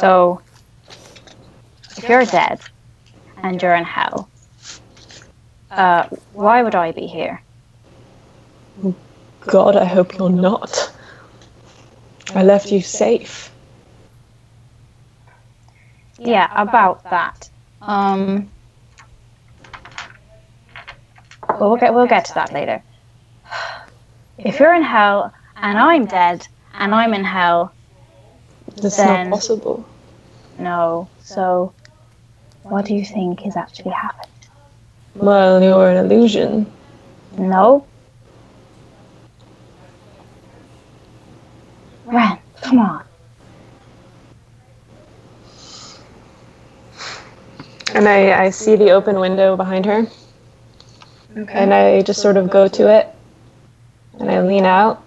So, 0.00 0.40
if 1.98 2.08
you're 2.08 2.24
dead 2.24 2.60
and 3.42 3.60
you're 3.60 3.74
in 3.74 3.84
hell, 3.84 4.30
uh, 5.70 6.08
why 6.32 6.62
would 6.62 6.74
I 6.74 6.92
be 6.92 7.06
here? 7.06 7.42
God, 9.40 9.76
I 9.76 9.84
hope 9.84 10.16
you're 10.16 10.30
not. 10.30 10.90
I 12.34 12.42
left 12.42 12.72
you 12.72 12.80
safe. 12.80 13.52
Yeah, 16.18 16.48
about 16.54 17.02
that. 17.10 17.50
Um. 17.82 18.48
Well, 21.58 21.76
get 21.76 21.92
we'll 21.92 22.06
get 22.06 22.24
to 22.26 22.34
that 22.34 22.52
later. 22.54 22.82
If 24.38 24.60
you're 24.60 24.72
in 24.72 24.82
hell 24.82 25.34
and 25.56 25.78
I'm 25.78 26.06
dead 26.06 26.46
and 26.72 26.94
I'm 26.94 27.12
in 27.12 27.24
hell, 27.24 27.72
That's 28.76 28.96
Then- 28.96 29.30
not 29.30 29.36
possible. 29.36 29.84
No. 30.60 31.08
So, 31.22 31.72
what 32.62 32.84
do 32.84 32.94
you 32.94 33.04
think 33.04 33.46
is 33.46 33.56
actually 33.56 33.92
happened? 33.92 34.26
Well, 35.14 35.62
you're 35.62 35.88
an 35.90 35.96
illusion. 35.96 36.70
No. 37.36 37.86
Ren, 42.06 42.38
come 42.60 42.78
on. 42.78 43.04
And 47.94 48.08
I, 48.08 48.44
I 48.44 48.50
see 48.50 48.76
the 48.76 48.90
open 48.90 49.18
window 49.18 49.56
behind 49.56 49.84
her, 49.86 50.06
Okay. 51.36 51.52
and 51.52 51.74
I 51.74 52.02
just 52.02 52.20
sort 52.22 52.36
of 52.36 52.48
go 52.48 52.68
to 52.68 52.88
it, 52.88 53.08
and 54.18 54.30
I 54.30 54.40
lean 54.42 54.64
out. 54.64 55.02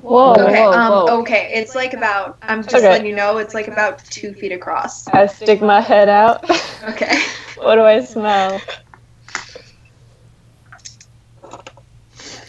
Whoa, 0.00 0.32
Okay, 0.46 0.62
whoa, 0.62 0.72
um, 0.72 0.92
whoa. 0.92 1.20
okay, 1.20 1.50
it's 1.54 1.74
like 1.74 1.92
about, 1.92 2.38
I'm 2.42 2.62
just 2.62 2.74
Okay. 2.76 2.90
letting 2.90 3.06
you 3.06 3.14
know, 3.14 3.38
it's 3.38 3.54
like 3.54 3.68
about 3.68 3.98
two 4.04 4.32
feet 4.34 4.52
across. 4.52 5.06
I 5.08 5.26
stick 5.26 5.60
my 5.60 5.80
head 5.80 6.08
out. 6.08 6.48
Okay. 6.88 7.18
what 7.56 7.74
do 7.76 7.82
I 7.82 8.00
smell? 8.00 8.62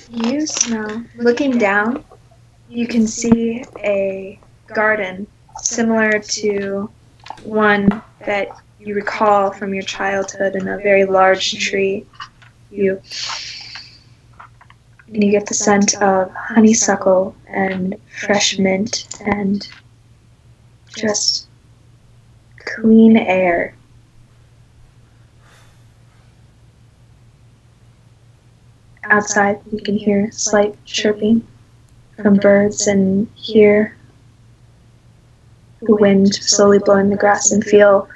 You 0.10 0.46
smell. 0.46 1.04
Looking 1.16 1.58
down, 1.58 2.04
you 2.70 2.88
can 2.88 3.08
see 3.08 3.64
a 3.78 4.40
garden 4.68 5.28
similar 5.58 6.20
to 6.20 6.90
one 7.44 8.02
that 8.26 8.48
you 8.80 8.96
recall 8.96 9.52
from 9.52 9.74
your 9.74 9.84
childhood 9.84 10.56
in 10.56 10.68
a 10.68 10.78
very 10.78 11.06
large 11.06 11.52
tree. 11.60 12.06
You 12.72 13.02
and 15.14 15.24
you 15.24 15.32
get 15.32 15.46
the 15.46 15.54
scent 15.54 15.94
of 16.02 16.32
honeysuckle 16.34 17.36
and 17.48 17.96
fresh 18.20 18.58
mint 18.58 19.08
and 19.26 19.68
just 20.96 21.48
clean 22.58 23.18
air. 23.18 23.76
Outside, 29.04 29.60
you 29.72 29.80
can 29.82 29.98
hear 29.98 30.32
slight 30.32 30.84
chirping 30.86 31.46
from 32.16 32.36
birds 32.36 32.88
and 32.88 33.28
hear 33.36 33.96
the 35.82 35.96
wind 35.96 36.34
slowly 36.34 36.80
blowing 36.80 37.10
the 37.10 37.18
grass 37.18 37.52
and 37.52 37.64
feel 37.64 38.08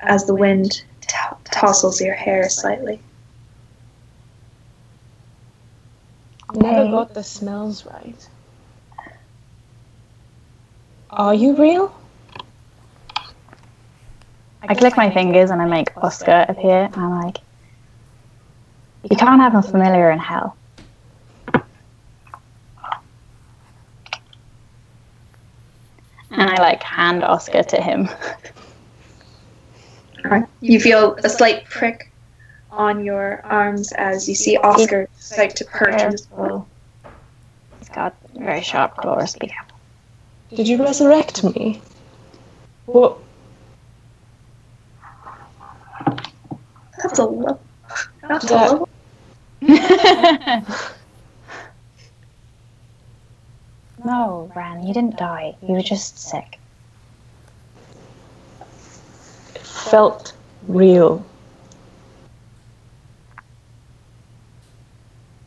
as 0.00 0.24
the 0.24 0.34
wind 0.34 0.82
t- 1.02 1.16
tousles 1.44 2.00
your 2.00 2.14
hair 2.14 2.48
slightly. 2.48 3.00
Never 6.56 6.90
got 6.90 7.12
the 7.12 7.22
smells 7.22 7.84
right. 7.84 8.28
Are 11.10 11.34
you 11.34 11.54
real? 11.54 11.94
I 14.62 14.74
click 14.74 14.96
my 14.96 15.10
fingers 15.10 15.50
and 15.50 15.60
I 15.60 15.66
make 15.66 15.94
Oscar 15.96 16.46
appear, 16.48 16.84
and 16.84 16.96
I'm 16.96 17.22
like, 17.22 17.38
You 19.10 19.16
can't 19.16 19.40
have 19.40 19.54
a 19.54 19.62
familiar 19.62 20.10
in 20.10 20.18
hell. 20.18 20.56
And 26.30 26.50
I 26.50 26.60
like 26.60 26.82
hand 26.82 27.22
Oscar 27.22 27.62
to 27.62 27.80
him. 27.80 28.08
You 30.60 30.80
feel 30.80 31.14
a 31.22 31.28
slight 31.28 31.66
prick 31.66 32.10
on 32.76 33.04
your 33.04 33.40
arms 33.44 33.92
as 33.92 34.28
you 34.28 34.34
see 34.34 34.56
Oscar 34.58 35.08
like 35.36 35.54
to 35.54 35.64
perch 35.64 36.00
in 36.00 36.12
his 36.12 36.26
Careful. 36.26 36.68
He's 37.80 37.88
got 37.88 38.14
very 38.34 38.62
sharp 38.62 38.96
claws. 38.96 39.34
Be 39.36 39.48
careful. 39.48 39.76
Did 40.54 40.68
you 40.68 40.82
resurrect 40.82 41.42
me? 41.42 41.80
What? 42.86 43.18
That's 47.02 47.18
a 47.18 47.24
low. 47.24 47.58
That's 48.28 48.44
a 48.44 48.48
That- 48.48 48.72
low. 48.72 48.88
no, 54.04 54.50
Ran, 54.54 54.86
you 54.86 54.94
didn't 54.94 55.16
die. 55.16 55.56
You 55.62 55.74
were 55.74 55.82
just 55.82 56.18
sick. 56.18 56.58
It 59.54 59.62
felt 59.62 60.32
real. 60.68 61.24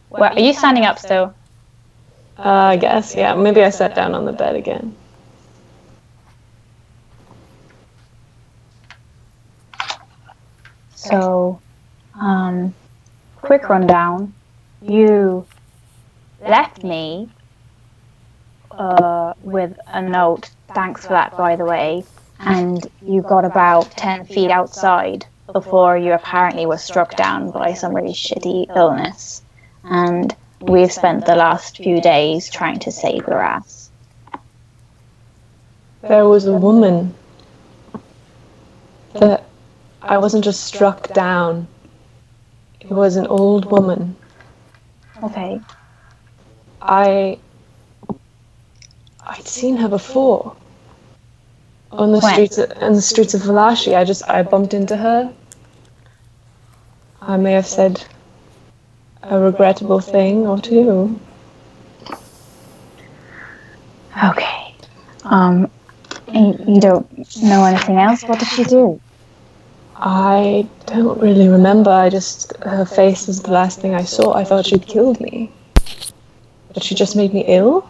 Well, 0.09 0.33
are 0.33 0.39
you 0.39 0.53
standing 0.53 0.85
up 0.85 0.99
still? 0.99 1.33
Uh, 2.37 2.43
I 2.43 2.77
guess, 2.77 3.15
yeah. 3.15 3.35
Maybe 3.35 3.61
I 3.61 3.69
sat 3.69 3.95
down 3.95 4.15
on 4.15 4.25
the 4.25 4.31
bed 4.31 4.55
again. 4.55 4.95
So, 10.95 11.59
um, 12.19 12.73
quick 13.37 13.69
rundown. 13.69 14.33
You 14.81 15.45
left 16.41 16.83
me 16.83 17.29
uh, 18.71 19.33
with 19.41 19.77
a 19.87 20.01
note. 20.01 20.49
Thanks 20.69 21.03
for 21.03 21.09
that, 21.09 21.35
by 21.37 21.55
the 21.55 21.65
way. 21.65 22.03
And 22.39 22.85
you 23.01 23.21
got 23.21 23.43
about 23.45 23.91
10 23.91 24.25
feet 24.25 24.49
outside 24.49 25.25
before 25.51 25.97
you 25.97 26.13
apparently 26.13 26.65
were 26.65 26.77
struck 26.77 27.15
down 27.15 27.51
by 27.51 27.73
some 27.73 27.93
really 27.93 28.13
shitty 28.13 28.75
illness. 28.75 29.41
And 29.89 30.35
we've 30.61 30.91
spent 30.91 31.25
the 31.25 31.35
last 31.35 31.77
few 31.77 31.99
days 31.99 32.49
trying 32.49 32.79
to 32.79 32.91
save 32.91 33.27
your 33.27 33.41
ass. 33.41 33.89
There 36.01 36.27
was 36.27 36.45
a 36.45 36.53
woman 36.53 37.13
that 39.13 39.43
I 40.01 40.17
wasn't 40.17 40.43
just 40.43 40.63
struck 40.63 41.11
down. 41.13 41.67
It 42.79 42.91
was 42.91 43.15
an 43.15 43.27
old 43.27 43.65
woman. 43.65 44.15
Okay. 45.23 45.59
I 46.81 47.37
I'd 49.25 49.47
seen 49.47 49.75
her 49.77 49.89
before. 49.89 50.55
On 51.91 52.11
the 52.11 52.19
When? 52.19 52.33
streets 52.33 52.57
of, 52.57 52.71
on 52.81 52.93
the 52.93 53.01
streets 53.01 53.33
of 53.33 53.41
Valashi. 53.41 53.95
I 53.95 54.03
just 54.03 54.27
I 54.29 54.43
bumped 54.43 54.73
into 54.73 54.95
her. 54.95 55.33
I 57.21 57.37
may 57.37 57.53
have 57.53 57.67
said 57.67 58.03
a 59.23 59.39
regrettable 59.39 59.99
thing 59.99 60.47
or 60.47 60.59
two. 60.59 61.19
Okay. 64.23 64.75
Um, 65.23 65.69
you, 66.33 66.79
don't 66.79 67.07
know 67.43 67.65
anything 67.65 67.97
else? 67.97 68.23
What 68.23 68.39
did 68.39 68.47
she 68.49 68.63
do? 68.63 68.99
I 69.95 70.67
don't 70.85 71.19
really 71.19 71.47
remember. 71.49 71.91
I 71.91 72.09
just 72.09 72.55
her 72.63 72.85
face 72.85 73.27
was 73.27 73.41
the 73.41 73.51
last 73.51 73.79
thing 73.79 73.93
I 73.93 74.03
saw. 74.03 74.33
I 74.33 74.43
thought 74.43 74.65
she'd 74.65 74.87
killed 74.87 75.19
me. 75.19 75.51
But 76.73 76.83
she 76.83 76.95
just 76.95 77.15
made 77.15 77.33
me 77.33 77.43
ill? 77.47 77.89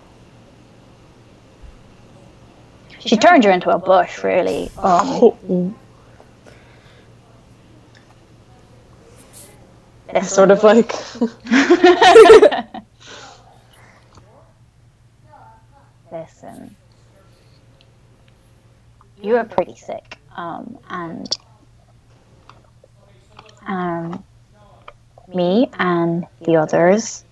She 3.00 3.16
turned 3.16 3.44
you 3.44 3.52
into 3.52 3.70
a 3.70 3.78
bush, 3.78 4.24
really. 4.24 4.72
Um, 4.78 5.08
Oh, 5.22 5.76
this 10.14 10.32
sort 10.32 10.52
of 10.52 10.64
like 10.64 10.94
Listen, 16.12 16.76
you 19.22 19.34
were 19.34 19.44
pretty 19.44 19.76
sick, 19.76 20.18
um, 20.36 20.80
and 20.90 21.38
um, 23.68 24.24
me 25.34 25.70
and 25.78 26.26
the 26.42 26.56
others 26.56 27.24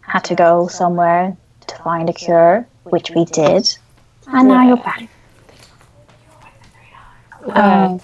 had 0.00 0.24
to 0.24 0.34
go 0.34 0.66
somewhere 0.66 1.36
to 1.68 1.76
find 1.76 2.10
a 2.10 2.12
cure, 2.12 2.66
which 2.84 3.10
we 3.14 3.24
did, 3.26 3.78
and 4.26 4.48
now 4.48 4.66
you're 4.66 4.76
back. 4.78 5.08
Um, 7.52 8.00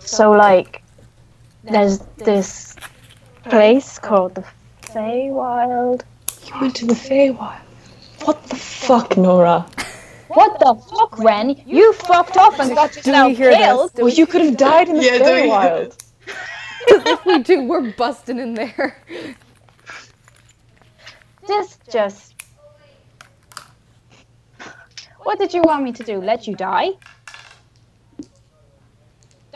so, 0.00 0.32
like, 0.32 0.82
there's 1.70 1.98
this 2.16 2.76
place 3.44 3.98
called 3.98 4.34
the 4.34 4.44
Feywild. 4.82 6.02
You 6.46 6.60
went 6.60 6.76
to 6.76 6.86
the 6.86 6.94
Feywild. 6.94 7.60
What 8.24 8.42
the 8.44 8.56
fuck, 8.56 9.16
Nora? 9.16 9.66
What 10.28 10.58
the 10.58 10.74
fuck, 10.74 11.18
Ren? 11.18 11.60
You 11.66 11.92
fucked 11.92 12.36
off 12.36 12.58
and 12.58 12.74
got 12.74 12.94
yourself 12.96 13.36
killed. 13.36 13.92
this? 13.92 14.02
Well, 14.02 14.08
you 14.12 14.26
could 14.26 14.42
have 14.42 14.56
died 14.56 14.88
in 14.88 14.96
the 14.96 15.04
Yeah, 15.04 15.18
don't 15.18 15.48
Feywild. 15.48 16.04
if 16.88 17.24
we 17.24 17.42
do, 17.42 17.62
we're 17.64 17.92
busting 17.92 18.38
in 18.38 18.54
there. 18.54 18.96
This 21.46 21.78
just. 21.90 22.34
What 25.20 25.38
did 25.38 25.54
you 25.54 25.62
want 25.62 25.84
me 25.84 25.92
to 25.92 26.02
do? 26.02 26.18
Let 26.20 26.46
you 26.46 26.54
die? 26.54 26.90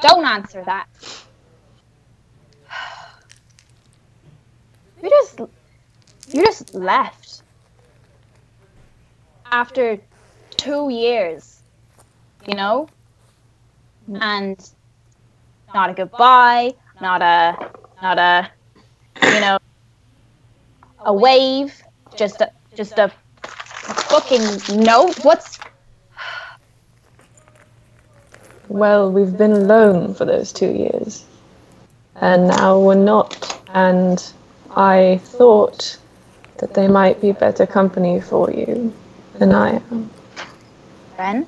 Don't 0.01 0.25
answer 0.25 0.63
that. 0.65 0.87
You 5.03 5.11
just. 5.11 5.40
You 6.28 6.44
just 6.44 6.74
left. 6.74 7.43
After 9.47 9.98
two 10.51 10.90
years. 10.90 11.60
You 12.47 12.55
know? 12.55 12.89
And. 14.20 14.59
Not 15.72 15.90
a 15.90 15.94
goodbye, 15.94 16.74
not 17.01 17.22
a. 17.22 17.70
Not 18.02 18.18
a. 18.18 18.51
You 19.22 19.40
know. 19.40 19.59
A 21.01 21.12
wave, 21.12 21.82
just 22.16 22.40
a. 22.40 22.51
Just 22.74 22.98
a 22.98 23.10
fucking 24.10 24.82
note. 24.85 25.18
What's 25.24 25.59
Well, 28.70 29.10
we've 29.10 29.36
been 29.36 29.51
alone 29.51 30.14
for 30.14 30.24
those 30.24 30.52
two 30.52 30.70
years. 30.70 31.24
And 32.14 32.47
now 32.47 32.78
we're 32.78 32.94
not. 32.94 33.60
And 33.74 34.22
I 34.76 35.20
thought 35.24 35.98
that 36.59 36.74
they 36.74 36.88
might 36.88 37.20
be 37.20 37.32
better 37.32 37.66
company 37.66 38.20
for 38.20 38.51
you 38.51 38.92
than 39.34 39.52
I 39.52 39.76
am. 39.90 40.10
Ren? 41.18 41.47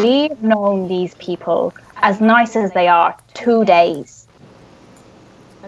We've 0.00 0.40
known 0.40 0.88
these 0.88 1.14
people, 1.16 1.74
as 1.96 2.20
nice 2.20 2.56
as 2.56 2.72
they 2.72 2.88
are, 2.88 3.16
two 3.34 3.64
days. 3.64 4.28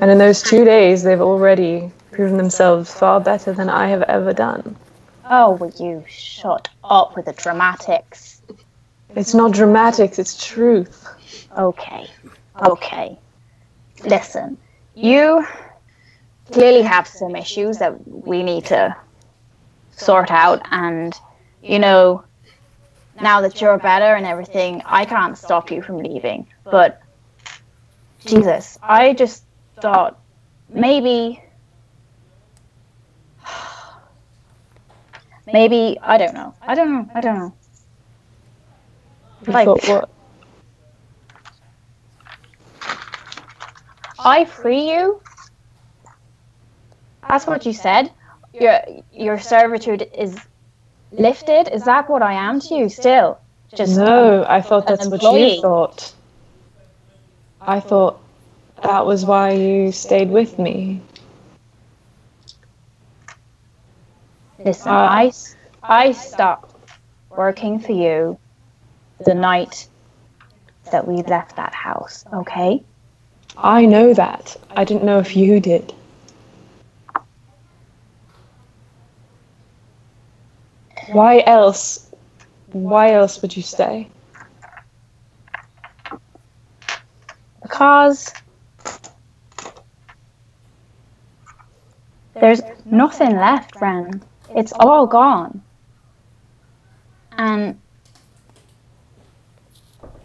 And 0.01 0.11
in 0.11 0.19
those 0.19 0.43
two 0.43 0.65
days, 0.65 1.03
they've 1.03 1.21
already 1.21 1.91
proven 2.13 2.37
themselves 2.37 2.93
far 2.93 3.21
better 3.21 3.53
than 3.53 3.69
I 3.69 3.89
have 3.89 4.03
ever 4.03 4.33
done. 4.33 4.77
Oh, 5.29 5.53
will 5.53 5.73
you 5.79 6.05
shut 6.09 6.69
up 6.85 7.17
with 7.17 7.27
the 7.27 7.33
dramatics? 7.33 8.41
It's 9.15 9.35
not 9.35 9.53
dramatics, 9.53 10.19
it's 10.19 10.47
truth. 10.47 11.07
Okay, 11.59 12.09
okay. 12.65 13.19
Listen, 14.05 14.57
you 14.95 15.47
clearly 16.53 16.83
have 16.83 17.07
some 17.07 17.37
issues 17.37 17.79
that 17.79 18.07
we 18.07 18.43
need 18.43 18.67
to 18.67 18.97
sort 19.91 20.31
out, 20.31 20.63
and 20.71 21.19
you 21.63 21.79
know, 21.79 22.25
now 23.21 23.41
that 23.43 23.61
you're 23.61 23.79
better 23.79 24.15
and 24.15 24.27
everything, 24.27 24.83
I 24.85 25.05
can't 25.05 25.37
stop 25.39 25.71
you 25.71 25.83
from 25.83 25.99
leaving. 25.99 26.47
But 26.65 27.01
Jesus, 28.21 28.79
I 28.83 29.15
just 29.15 29.45
thought 29.81 30.21
maybe. 30.69 31.43
Maybe 35.47 35.99
I 36.01 36.19
don't 36.19 36.35
know. 36.35 36.55
I 36.63 36.75
don't 36.75 36.93
know. 36.93 37.09
I 37.15 37.21
don't 37.21 37.39
know. 37.39 37.55
Like- 39.47 39.67
what? 39.89 40.09
I 44.25 44.45
free 44.45 44.91
you. 44.91 45.21
That's 47.29 47.47
what 47.47 47.65
you 47.67 47.73
said. 47.73 48.11
Your 48.53 48.81
your 49.13 49.39
servitude 49.39 50.09
is 50.15 50.39
lifted. 51.11 51.69
Is 51.69 51.85
that 51.85 52.09
what 52.11 52.23
I 52.23 52.35
am 52.35 52.61
to 52.61 52.75
you 52.75 52.89
still? 52.89 53.39
Just 53.75 53.97
No, 53.97 54.45
I 54.49 54.61
thought 54.61 54.87
that's 54.87 55.07
what 55.07 55.23
you 55.23 55.61
thought. 55.61 56.13
I 57.61 57.81
thought 57.81 58.21
that 58.83 59.07
was 59.07 59.25
why 59.25 59.53
you 59.53 59.93
stayed 59.93 60.31
with 60.31 60.59
me. 60.59 61.01
Listen, 64.59 64.93
Uh, 64.93 64.95
I, 64.95 65.33
I 65.83 66.13
stopped 66.13 66.75
working 67.31 67.79
for 67.79 67.93
you 67.93 68.39
the 69.25 69.35
night 69.35 69.89
that 70.91 71.07
we 71.07 71.23
left 71.23 71.57
that 71.57 71.75
house, 71.75 72.25
okay? 72.35 72.83
I 73.57 73.87
know 73.87 74.15
that. 74.15 74.57
I 74.71 74.85
didn't 74.85 75.05
know 75.05 75.19
if 75.19 75.37
you 75.37 75.61
did. 75.61 75.93
Why 81.13 81.43
else? 81.47 82.11
Why 82.73 83.13
else 83.13 83.41
would 83.43 83.57
you 83.57 83.63
stay? 83.63 84.09
Because 87.63 88.33
there's 92.35 92.63
nothing 92.85 93.37
left, 93.37 93.81
Ren. 93.81 94.23
It's 94.55 94.73
all 94.73 95.07
gone. 95.07 95.63
And 97.33 97.79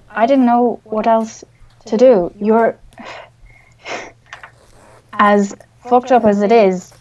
I 0.09 0.25
didn't 0.25 0.45
know 0.45 0.79
what 0.83 1.05
else 1.07 1.43
to 1.85 1.97
do. 1.97 2.33
You're 2.39 2.77
as 5.13 5.55
fucked 5.87 6.11
up 6.11 6.23
as 6.23 6.41
it 6.41 6.51
is, 6.51 6.93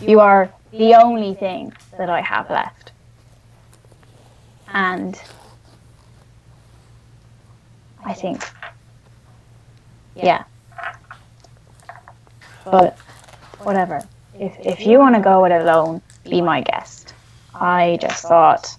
you 0.00 0.20
are 0.20 0.52
the 0.72 0.94
only 0.94 1.34
thing 1.34 1.72
that 1.98 2.10
I 2.10 2.20
have 2.20 2.50
left. 2.50 2.89
And 4.72 5.20
I 8.04 8.14
think 8.14 8.42
yeah. 10.14 10.44
But 12.64 12.98
whatever. 13.60 14.02
If 14.34 14.56
if 14.60 14.86
you 14.86 14.98
want 14.98 15.14
to 15.16 15.20
go 15.20 15.44
it 15.44 15.52
alone, 15.52 16.02
be 16.24 16.40
my 16.40 16.60
guest. 16.62 17.14
I 17.54 17.98
just 18.00 18.24
thought 18.24 18.76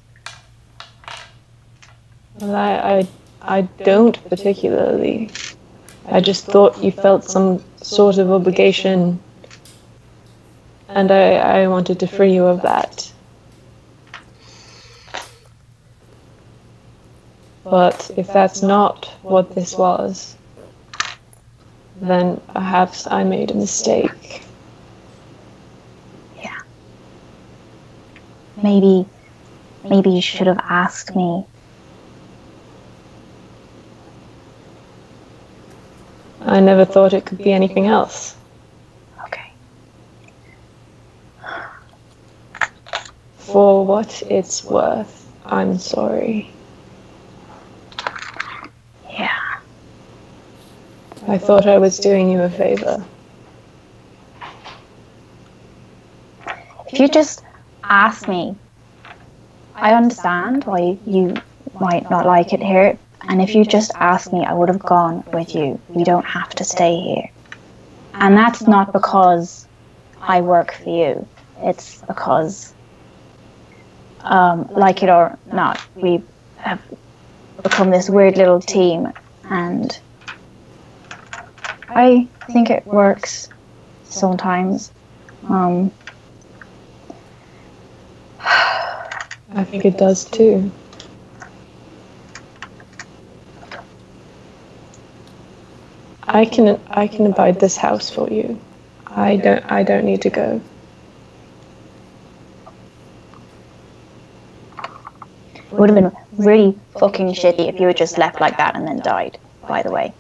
Well, 2.40 2.56
I, 2.56 3.00
I, 3.00 3.08
I 3.60 3.62
don't 3.84 4.18
particularly. 4.30 5.30
I 6.08 6.22
just 6.22 6.46
thought 6.46 6.84
you 6.84 6.92
felt 6.92 7.24
some 7.24 7.64
sort 7.82 8.18
of 8.18 8.32
obligation, 8.32 9.20
and 10.90 11.12
I, 11.12 11.36
I 11.36 11.68
wanted 11.68 12.00
to 12.00 12.08
free 12.08 12.34
you 12.34 12.46
of 12.46 12.62
that. 12.64 13.11
But 17.72 18.12
if 18.18 18.28
that's 18.28 18.62
not 18.62 19.06
what 19.22 19.56
this 19.56 19.78
was, 19.78 20.36
then 22.02 22.42
perhaps 22.54 23.08
I 23.08 23.24
made 23.24 23.50
a 23.52 23.54
mistake. 23.54 24.44
Yeah. 26.36 26.60
Maybe 28.62 29.06
maybe 29.86 30.10
you 30.10 30.22
should 30.22 30.48
have 30.48 30.60
asked 30.60 31.16
me. 31.16 31.46
I 36.42 36.60
never 36.60 36.84
thought 36.84 37.14
it 37.14 37.26
could 37.26 37.38
be 37.38 37.54
anything 37.54 37.88
else. 37.88 38.36
Okay. 39.24 39.54
For 43.38 43.86
what 43.86 44.24
it's 44.30 44.66
worth, 44.66 45.32
I'm 45.46 45.80
sorry. 45.80 46.52
Yeah. 49.12 49.60
I 51.28 51.38
thought 51.38 51.68
I 51.68 51.78
was 51.78 52.00
doing 52.00 52.32
you 52.32 52.42
a 52.42 52.50
favor. 52.50 53.06
If 56.88 57.00
you 57.00 57.08
just 57.08 57.44
ask 57.84 58.28
me, 58.28 58.56
I 59.76 59.94
understand 59.94 60.64
why 60.66 60.98
you 61.06 61.36
might 61.80 62.10
not 62.10 62.26
like 62.26 62.54
it 62.54 62.62
here. 62.62 62.98
And 63.30 63.42
if 63.42 63.56
you 63.56 63.64
just 63.64 63.92
asked 63.96 64.34
me, 64.34 64.44
I 64.44 64.54
would 64.54 64.70
have 64.70 64.80
gone 64.80 65.24
with 65.32 65.54
you. 65.56 65.80
We 65.90 66.04
don't 66.04 66.26
have 66.26 66.50
to 66.56 66.64
stay 66.64 67.00
here. 67.00 67.30
And 68.14 68.36
that's 68.36 68.64
not 68.64 68.92
because 68.92 69.68
I 70.22 70.42
work 70.42 70.74
for 70.74 70.90
you. 70.90 71.28
It's 71.60 72.02
because, 72.02 72.74
um, 74.22 74.68
like 74.72 75.04
it 75.04 75.10
or 75.10 75.38
not, 75.52 75.80
we 75.96 76.22
have 76.58 76.82
become 77.62 77.92
this 77.92 78.10
weird 78.10 78.38
little 78.38 78.60
team. 78.60 79.12
And 79.44 79.98
I 81.94 82.30
think 82.50 82.70
it 82.70 82.88
works 82.88 83.50
sometimes. 84.04 84.92
Um, 85.50 85.92
I 88.40 89.64
think 89.66 89.84
it 89.84 89.98
does 89.98 90.24
too. 90.24 90.72
I 96.24 96.46
can 96.46 96.80
I 96.88 97.08
can 97.08 97.26
abide 97.26 97.60
this 97.60 97.76
house 97.76 98.10
for 98.10 98.30
you. 98.30 98.58
I 99.08 99.36
don't 99.36 99.70
I 99.70 99.84
don't 99.84 100.06
need 100.06 100.22
to 100.22 100.30
go. 100.30 100.62
It 105.56 105.74
would 105.74 105.90
have 105.90 105.96
been 105.96 106.12
really 106.38 106.80
fucking 106.98 107.34
shitty 107.34 107.68
if 107.68 107.82
you 107.82 107.88
had 107.88 107.98
just 107.98 108.18
left 108.18 108.40
like 108.40 108.58
that 108.58 108.78
and 108.78 108.88
then 108.88 109.00
died, 109.00 109.38
by 109.68 109.84
the 109.84 109.92
way. 109.92 110.14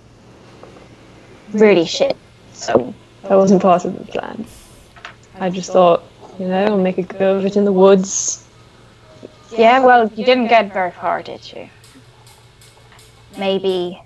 Really 1.53 1.85
shit. 1.85 2.15
So, 2.53 2.93
That 3.23 3.35
wasn't 3.35 3.61
part 3.61 3.85
of 3.85 3.97
the 3.97 4.05
plan. 4.11 4.45
I 5.39 5.49
just 5.49 5.71
thought, 5.71 6.03
you 6.39 6.47
know, 6.47 6.65
I'll 6.65 6.77
make 6.77 6.97
a 6.97 7.03
go 7.03 7.37
of 7.37 7.45
it 7.45 7.55
in 7.55 7.65
the 7.65 7.71
woods. 7.71 8.47
yeah, 9.51 9.79
well, 9.79 10.09
you 10.15 10.25
didn't 10.25 10.47
get 10.47 10.73
very 10.73 10.91
far, 10.91 11.21
did 11.21 11.51
you? 11.51 11.69
Maybe. 13.37 14.01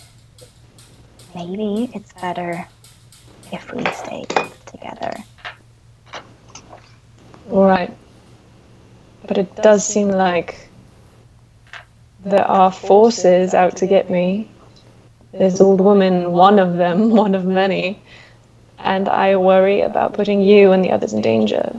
Maybe 1.34 1.92
it's 1.94 2.14
better 2.14 2.68
if 3.52 3.74
we 3.74 3.84
stay 3.92 4.26
together. 4.66 5.14
All 7.52 7.66
right. 7.66 7.96
But 9.28 9.38
it 9.38 9.56
does 9.56 9.86
seem 9.86 10.10
like 10.10 10.70
there 12.24 12.48
are 12.48 12.72
forces 12.72 13.54
out 13.54 13.76
to 13.78 13.88
get 13.88 14.10
me. 14.10 14.50
This 15.38 15.60
old 15.60 15.82
woman, 15.82 16.32
one 16.32 16.60
of 16.60 16.78
them, 16.78 17.10
one 17.24 17.36
of 17.36 17.46
many. 17.46 18.02
And 18.80 19.10
I 19.10 19.36
worry 19.36 19.82
about 19.82 20.14
putting 20.14 20.42
you 20.42 20.72
and 20.72 20.84
the 20.84 20.92
others 20.92 21.14
in 21.14 21.22
danger. 21.22 21.76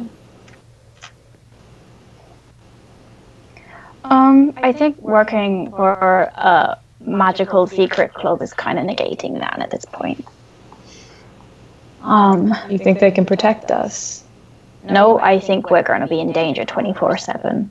Um, 4.04 4.52
I 4.58 4.72
think 4.72 5.00
working 5.00 5.70
for 5.70 6.30
a 6.34 6.78
magical 7.00 7.66
secret 7.66 8.14
club 8.14 8.42
is 8.42 8.52
kind 8.52 8.78
of 8.78 8.84
negating 8.84 9.38
that 9.40 9.58
at 9.58 9.70
this 9.70 9.84
point. 9.84 10.24
Um, 12.02 12.54
You 12.68 12.78
think 12.78 13.00
they 13.00 13.10
can 13.10 13.26
protect 13.26 13.70
us? 13.70 14.22
No, 14.84 15.18
I 15.18 15.40
think 15.40 15.70
we're 15.70 15.82
going 15.82 16.02
to 16.02 16.06
be 16.06 16.20
in 16.20 16.30
danger 16.32 16.64
24 16.64 17.18
7. 17.18 17.70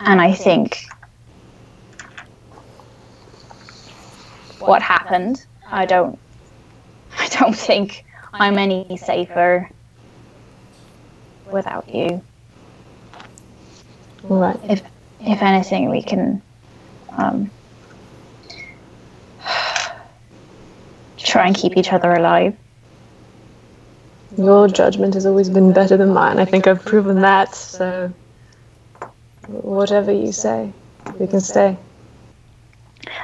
And 0.00 0.20
I 0.20 0.32
think 0.32 0.86
what 4.66 4.82
happened, 4.82 5.44
I 5.70 5.86
don't, 5.86 6.18
I 7.18 7.28
don't 7.28 7.56
think 7.56 8.04
I'm 8.32 8.58
any 8.58 8.96
safer 8.96 9.70
without 11.50 11.88
you. 11.94 12.22
Right. 14.24 14.58
If, 14.64 14.82
if 15.20 15.42
anything, 15.42 15.90
we 15.90 16.02
can 16.02 16.42
um, 17.16 17.50
try 21.18 21.46
and 21.46 21.56
keep 21.56 21.76
each 21.76 21.92
other 21.92 22.12
alive. 22.12 22.56
Your 24.36 24.68
judgment 24.68 25.14
has 25.14 25.24
always 25.24 25.48
been 25.48 25.72
better 25.72 25.96
than 25.96 26.12
mine. 26.12 26.38
I 26.38 26.44
think 26.44 26.66
I've 26.66 26.84
proven 26.84 27.20
that, 27.20 27.54
so 27.54 28.12
whatever 29.46 30.12
you 30.12 30.32
say, 30.32 30.72
we 31.18 31.26
can 31.26 31.40
stay. 31.40 31.78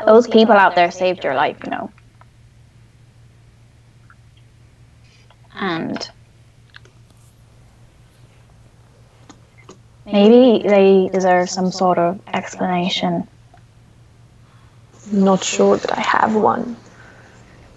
Those 0.06 0.26
people 0.26 0.54
out 0.54 0.74
there 0.74 0.90
saved 0.90 1.24
your 1.24 1.34
life, 1.34 1.58
you 1.64 1.70
know. 1.70 1.90
And 5.54 6.10
maybe 10.06 10.66
they 10.66 11.08
deserve 11.12 11.48
some 11.48 11.70
sort 11.70 11.98
of 11.98 12.20
explanation. 12.32 13.28
I'm 15.12 15.24
not 15.24 15.44
sure 15.44 15.76
that 15.76 15.96
I 15.96 16.00
have 16.00 16.34
one. 16.34 16.76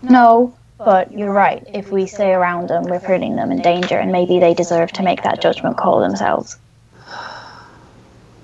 No, 0.02 0.56
but 0.78 1.12
you're 1.12 1.32
right. 1.32 1.66
If 1.74 1.92
we 1.92 2.06
stay 2.06 2.34
around 2.34 2.70
them, 2.70 2.84
we're 2.84 3.00
putting 3.00 3.36
them 3.36 3.52
in 3.52 3.62
danger, 3.62 3.98
and 3.98 4.12
maybe 4.12 4.40
they 4.40 4.54
deserve 4.54 4.92
to 4.94 5.04
make 5.04 5.24
that 5.24 5.42
judgment 5.42 5.78
call 5.78 6.00
themselves. 6.00 6.58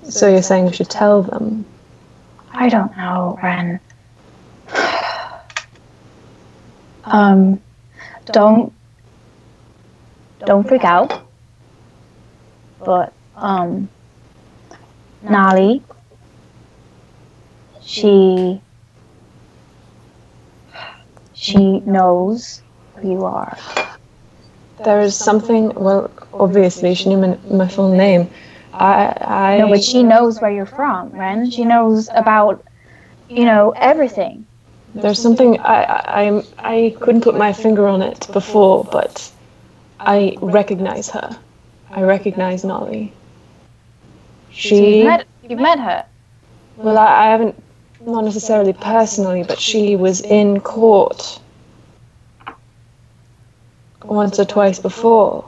So 0.04 0.28
you're 0.28 0.42
saying 0.42 0.66
we 0.66 0.74
should 0.74 0.90
tell 0.90 1.22
them? 1.24 1.66
I 2.54 2.70
don't 2.70 2.96
know, 2.98 3.40
Ren. 3.42 3.80
Um, 7.04 7.60
don't 8.28 8.72
don't 10.46 10.68
freak 10.68 10.84
out. 10.84 11.28
But 12.86 13.12
um, 13.36 13.90
Nolly, 15.24 15.84
she 17.82 18.62
she 21.34 21.80
knows 21.80 22.62
who 22.96 23.12
you 23.12 23.26
are. 23.26 23.58
There 24.84 25.02
is 25.02 25.16
something. 25.16 25.74
Well, 25.74 26.12
obviously, 26.34 26.96
she 26.96 27.10
knew 27.10 27.18
my, 27.18 27.38
my 27.50 27.68
full 27.68 27.92
name. 27.92 28.30
I. 28.74 29.18
I. 29.22 29.58
No, 29.60 29.70
but 29.70 29.84
she 29.84 30.04
knows 30.04 30.42
where 30.42 30.52
you're 30.52 30.66
from, 30.66 31.10
Ren. 31.12 31.50
She 31.52 31.66
knows 31.66 32.10
about 32.14 32.64
you 33.30 33.46
know 33.46 33.74
everything. 33.78 34.46
There's 34.94 35.20
something 35.20 35.60
I, 35.60 35.84
I 35.84 36.22
I'm 36.24 36.44
I 36.60 36.96
couldn't 37.00 37.22
put 37.22 37.36
my 37.38 37.54
finger 37.54 37.88
on 37.88 38.02
it 38.02 38.28
before, 38.34 38.84
but 38.86 39.32
I 40.00 40.38
recognize 40.42 41.10
her. 41.10 41.38
I 41.90 42.02
recognize 42.04 42.64
Nolly. 42.64 43.14
You've 44.64 44.82
She 44.82 45.04
met, 45.04 45.28
you've 45.44 45.60
met 45.60 45.80
her. 45.80 46.06
well, 46.78 46.98
I, 46.98 47.06
I 47.06 47.26
haven't 47.32 47.56
not 48.06 48.24
necessarily 48.26 48.74
personally, 48.74 49.44
but 49.44 49.60
she 49.60 49.96
was 49.96 50.22
in 50.22 50.60
court 50.62 51.40
once 54.04 54.40
or 54.40 54.46
twice 54.46 54.80
before. 54.80 55.46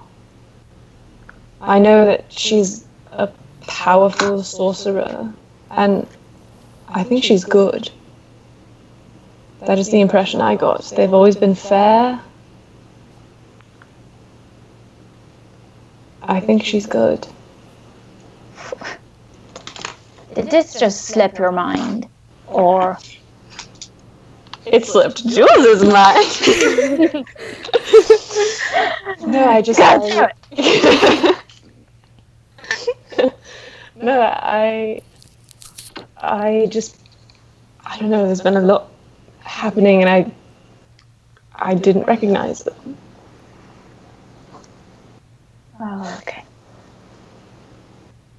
I 1.62 1.80
know 1.80 2.06
that 2.06 2.26
she's 2.32 2.83
a 3.18 3.32
powerful 3.68 4.44
sorcerer, 4.44 5.34
and 5.72 6.08
I 6.90 7.04
think 7.04 7.24
she's 7.24 7.44
good. 7.44 7.90
That 9.62 9.80
is 9.80 9.90
the 9.90 10.02
impression 10.02 10.42
I 10.42 10.56
got. 10.56 10.84
They've 10.96 11.14
always 11.14 11.36
been 11.36 11.56
fair. 11.56 12.20
I 16.22 16.40
think 16.40 16.64
she's 16.64 16.86
good. 16.86 17.28
Did 20.36 20.50
this 20.50 20.80
just 20.80 21.06
slip 21.06 21.38
your 21.38 21.52
mind, 21.52 22.08
or 22.48 22.98
It 24.66 24.86
slipped 24.86 25.28
Jules's 25.28 25.84
mind. 25.84 27.26
no, 29.28 29.48
I 29.48 29.62
just. 29.62 29.80
God 33.18 33.18
damn 33.18 33.30
I, 33.30 34.04
no, 34.06 34.22
I. 34.22 35.02
I 36.18 36.68
just. 36.70 36.98
I 37.86 37.98
don't 38.00 38.10
know. 38.10 38.26
There's 38.26 38.42
been 38.42 38.58
a 38.58 38.62
lot 38.62 38.90
happening, 39.40 40.02
and 40.02 40.10
I. 40.10 40.32
I 41.56 41.76
didn't 41.76 42.06
recognize 42.06 42.64
them. 42.64 42.98
Oh, 45.80 46.20
okay. 46.22 46.44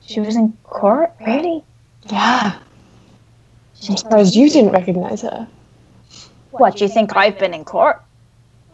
She 0.06 0.20
was 0.20 0.36
in 0.36 0.52
court, 0.64 1.12
really? 1.26 1.62
Yeah. 2.10 2.58
I'm 3.88 3.96
surprised 3.96 4.34
you 4.34 4.48
didn't 4.48 4.72
recognize 4.72 5.22
her. 5.22 5.46
What, 6.50 6.76
do 6.76 6.84
you 6.84 6.90
think 6.90 7.16
I've 7.16 7.38
been 7.38 7.52
in 7.52 7.64
court? 7.64 8.02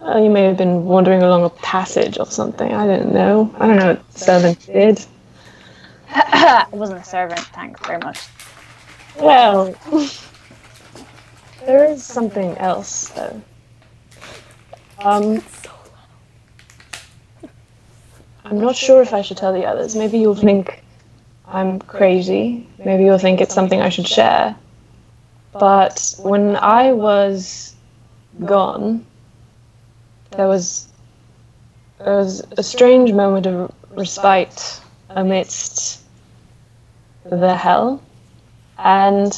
Well, 0.00 0.22
you 0.22 0.30
may 0.30 0.44
have 0.44 0.56
been 0.56 0.84
wandering 0.84 1.22
along 1.22 1.44
a 1.44 1.50
passage 1.50 2.18
or 2.18 2.26
something. 2.26 2.72
I 2.72 2.86
don't 2.86 3.12
know. 3.12 3.54
I 3.58 3.66
don't 3.66 3.76
know 3.76 3.94
what 3.94 4.18
servants 4.18 4.66
did. 4.66 5.04
I 6.12 6.66
wasn't 6.72 7.00
a 7.00 7.04
servant, 7.04 7.40
thanks 7.40 7.80
very 7.86 7.98
much. 7.98 8.20
Well, 9.20 9.74
there 11.66 11.84
is 11.84 12.02
something 12.02 12.56
else, 12.58 13.08
though. 13.10 13.42
Um, 14.98 15.42
I'm 18.44 18.60
not 18.60 18.74
sure 18.74 19.00
if 19.02 19.14
I 19.14 19.22
should 19.22 19.36
tell 19.36 19.52
the 19.52 19.64
others. 19.64 19.94
Maybe 19.94 20.18
you'll 20.18 20.34
think 20.34 20.82
I'm 21.46 21.78
crazy. 21.78 22.66
Maybe 22.84 23.04
you'll 23.04 23.18
think 23.18 23.40
it's 23.40 23.54
something 23.54 23.80
I 23.80 23.88
should 23.88 24.08
share. 24.08 24.56
But 25.52 26.14
when 26.18 26.56
I 26.56 26.92
was 26.92 27.74
gone, 28.44 29.06
there 30.32 30.48
was 30.48 30.88
there 31.98 32.16
was 32.16 32.42
a 32.56 32.62
strange 32.62 33.12
moment 33.12 33.46
of 33.46 33.72
respite 33.90 34.80
amidst 35.10 35.99
the 37.24 37.54
hell 37.54 38.02
and 38.78 39.32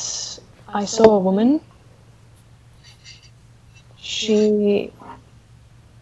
I 0.68 0.84
saw 0.84 1.16
a 1.16 1.18
woman. 1.18 1.60
She 3.96 4.92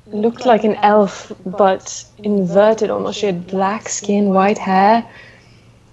looked 0.07 0.47
like 0.47 0.65
an 0.65 0.75
elf, 0.77 1.33
but 1.45 2.05
inverted 2.19 2.91
almost. 2.91 3.19
She 3.19 3.27
had 3.27 3.47
black 3.47 3.89
skin, 3.89 4.31
white 4.31 4.59
hair. 4.59 5.09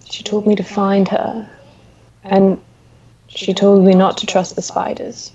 She 0.10 0.24
told 0.24 0.48
me 0.48 0.56
to 0.56 0.64
find 0.64 1.08
her, 1.08 1.50
and 2.24 2.62
she 3.28 3.54
told 3.54 3.84
me 3.84 3.94
not 3.94 4.18
to 4.18 4.26
trust 4.26 4.56
the 4.56 4.62
spiders. 4.62 5.32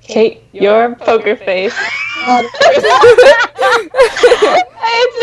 Kate, 0.00 0.42
your 0.52 0.94
poker 0.96 1.36
face. 1.36 1.78
It's 4.84 5.18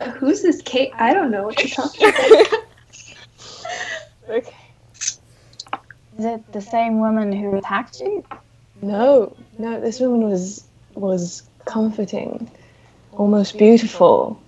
amazing! 0.00 0.14
Who's 0.18 0.42
this 0.42 0.62
Kate? 0.62 0.92
I 0.94 1.12
don't 1.12 1.30
know 1.30 1.44
what 1.44 1.58
you're 1.60 1.68
talking 1.68 2.08
about. 2.08 2.46
Okay. 4.26 4.56
Is 6.18 6.24
it 6.24 6.52
the 6.52 6.62
same 6.62 6.98
woman 6.98 7.30
who 7.30 7.54
attacked 7.56 8.00
you? 8.00 8.24
No, 8.80 9.36
no, 9.58 9.80
this 9.80 10.00
woman 10.00 10.30
was 10.30 10.64
was 10.94 11.42
comforting, 11.66 12.50
oh, 13.12 13.18
almost 13.18 13.58
beautiful. 13.58 14.40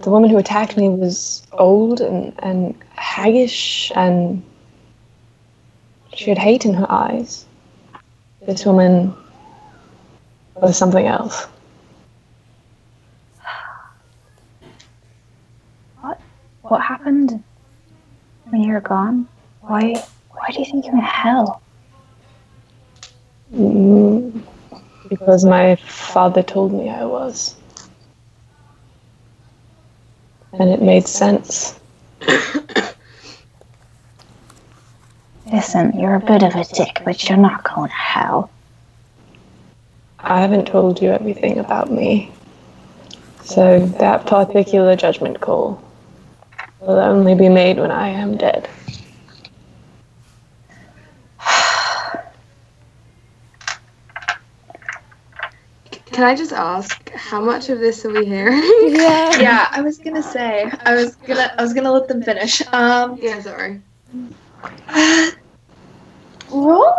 The 0.00 0.10
woman 0.10 0.30
who 0.30 0.38
attacked 0.38 0.76
me 0.76 0.88
was 0.88 1.44
old 1.52 2.00
and, 2.00 2.34
and 2.38 2.78
haggish 2.96 3.90
and 3.96 4.44
she 6.16 6.30
had 6.30 6.38
hate 6.38 6.64
in 6.64 6.74
her 6.74 6.90
eyes. 6.90 7.46
This 8.46 8.64
woman 8.64 9.14
was 10.54 10.76
something 10.76 11.06
else. 11.06 11.46
What 16.00 16.20
What 16.62 16.82
happened 16.82 17.42
when 18.44 18.62
you 18.62 18.72
were 18.72 18.80
gone? 18.80 19.28
Why 19.60 19.94
why 20.30 20.46
do 20.52 20.58
you 20.58 20.64
think 20.64 20.84
you're 20.84 20.94
in 20.94 21.00
hell? 21.00 21.62
Mm, 23.54 24.42
because 25.08 25.44
my 25.44 25.76
father 25.76 26.42
told 26.42 26.72
me 26.72 26.90
I 26.90 27.04
was. 27.04 27.56
And 30.52 30.70
it 30.70 30.82
made 30.82 31.06
sense. 31.08 31.78
Listen, 35.54 35.96
you're 35.96 36.16
a 36.16 36.20
bit 36.20 36.42
of 36.42 36.56
a 36.56 36.64
dick, 36.64 37.00
but 37.04 37.28
you're 37.28 37.38
not 37.38 37.62
going 37.62 37.88
to 37.88 37.94
hell. 37.94 38.50
I 40.18 40.40
haven't 40.40 40.66
told 40.66 41.00
you 41.00 41.12
everything 41.12 41.60
about 41.60 41.92
me. 41.92 42.32
So 43.44 43.86
that 44.00 44.26
particular 44.26 44.96
judgment 44.96 45.40
call 45.40 45.80
will 46.80 46.98
only 46.98 47.36
be 47.36 47.48
made 47.48 47.78
when 47.78 47.92
I 47.92 48.08
am 48.08 48.36
dead. 48.36 48.68
Can 56.06 56.24
I 56.24 56.34
just 56.34 56.52
ask, 56.52 57.12
how 57.12 57.40
much 57.40 57.68
of 57.68 57.78
this 57.78 58.04
are 58.04 58.10
we 58.10 58.24
hearing? 58.24 58.60
Yeah. 58.92 59.40
yeah, 59.40 59.68
I 59.70 59.82
was 59.82 59.98
gonna 59.98 60.22
say. 60.22 60.68
I 60.84 60.96
was 60.96 61.14
gonna. 61.14 61.54
I 61.56 61.62
was 61.62 61.74
gonna 61.74 61.92
let 61.92 62.08
them 62.08 62.22
finish. 62.22 62.60
Um, 62.72 63.18
yeah, 63.22 63.40
sorry. 63.40 63.80
Roll. 66.50 66.92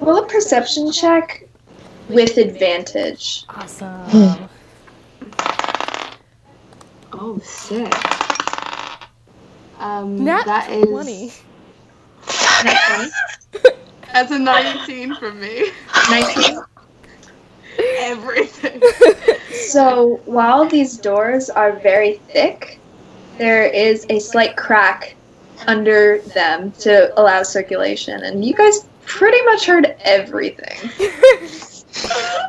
Roll 0.00 0.24
a 0.24 0.26
perception 0.26 0.92
check 0.92 1.48
with 2.08 2.36
advantage. 2.36 3.44
Awesome. 3.48 4.48
Oh, 7.16 7.38
sick. 7.38 7.94
Um, 9.78 10.24
Nat 10.24 10.44
that 10.46 10.68
is 10.68 10.84
20. 10.84 11.32
That's 14.12 14.32
a 14.32 14.38
19 14.38 15.14
from 15.14 15.40
me. 15.40 15.70
Nineteen. 16.10 16.60
Everything. 17.98 18.82
So 19.52 20.20
while 20.24 20.68
these 20.68 20.96
doors 20.96 21.50
are 21.50 21.72
very 21.80 22.14
thick, 22.32 22.80
there 23.38 23.64
is 23.66 24.06
a 24.10 24.18
slight 24.18 24.56
crack 24.56 25.14
under 25.66 26.18
them 26.18 26.72
to 26.72 27.18
allow 27.20 27.42
circulation, 27.42 28.22
and 28.22 28.44
you 28.44 28.54
guys 28.54 28.86
pretty 29.04 29.42
much 29.44 29.66
heard 29.66 29.96
everything. 30.00 30.90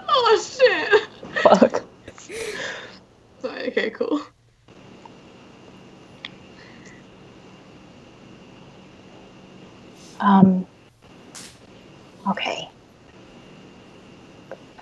oh 0.10 0.58
shit. 0.60 1.08
Fuck. 1.42 1.86
outside. 3.46 3.68
Okay, 3.70 3.90
cool. 3.92 4.22
Um. 10.20 10.66
Okay. 12.30 12.70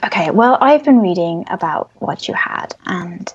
Okay. 0.04 0.32
Well, 0.32 0.58
I've 0.62 0.84
been 0.84 1.00
reading 1.00 1.46
about 1.50 1.90
what 1.96 2.28
you 2.28 2.34
had, 2.34 2.76
and 2.86 3.34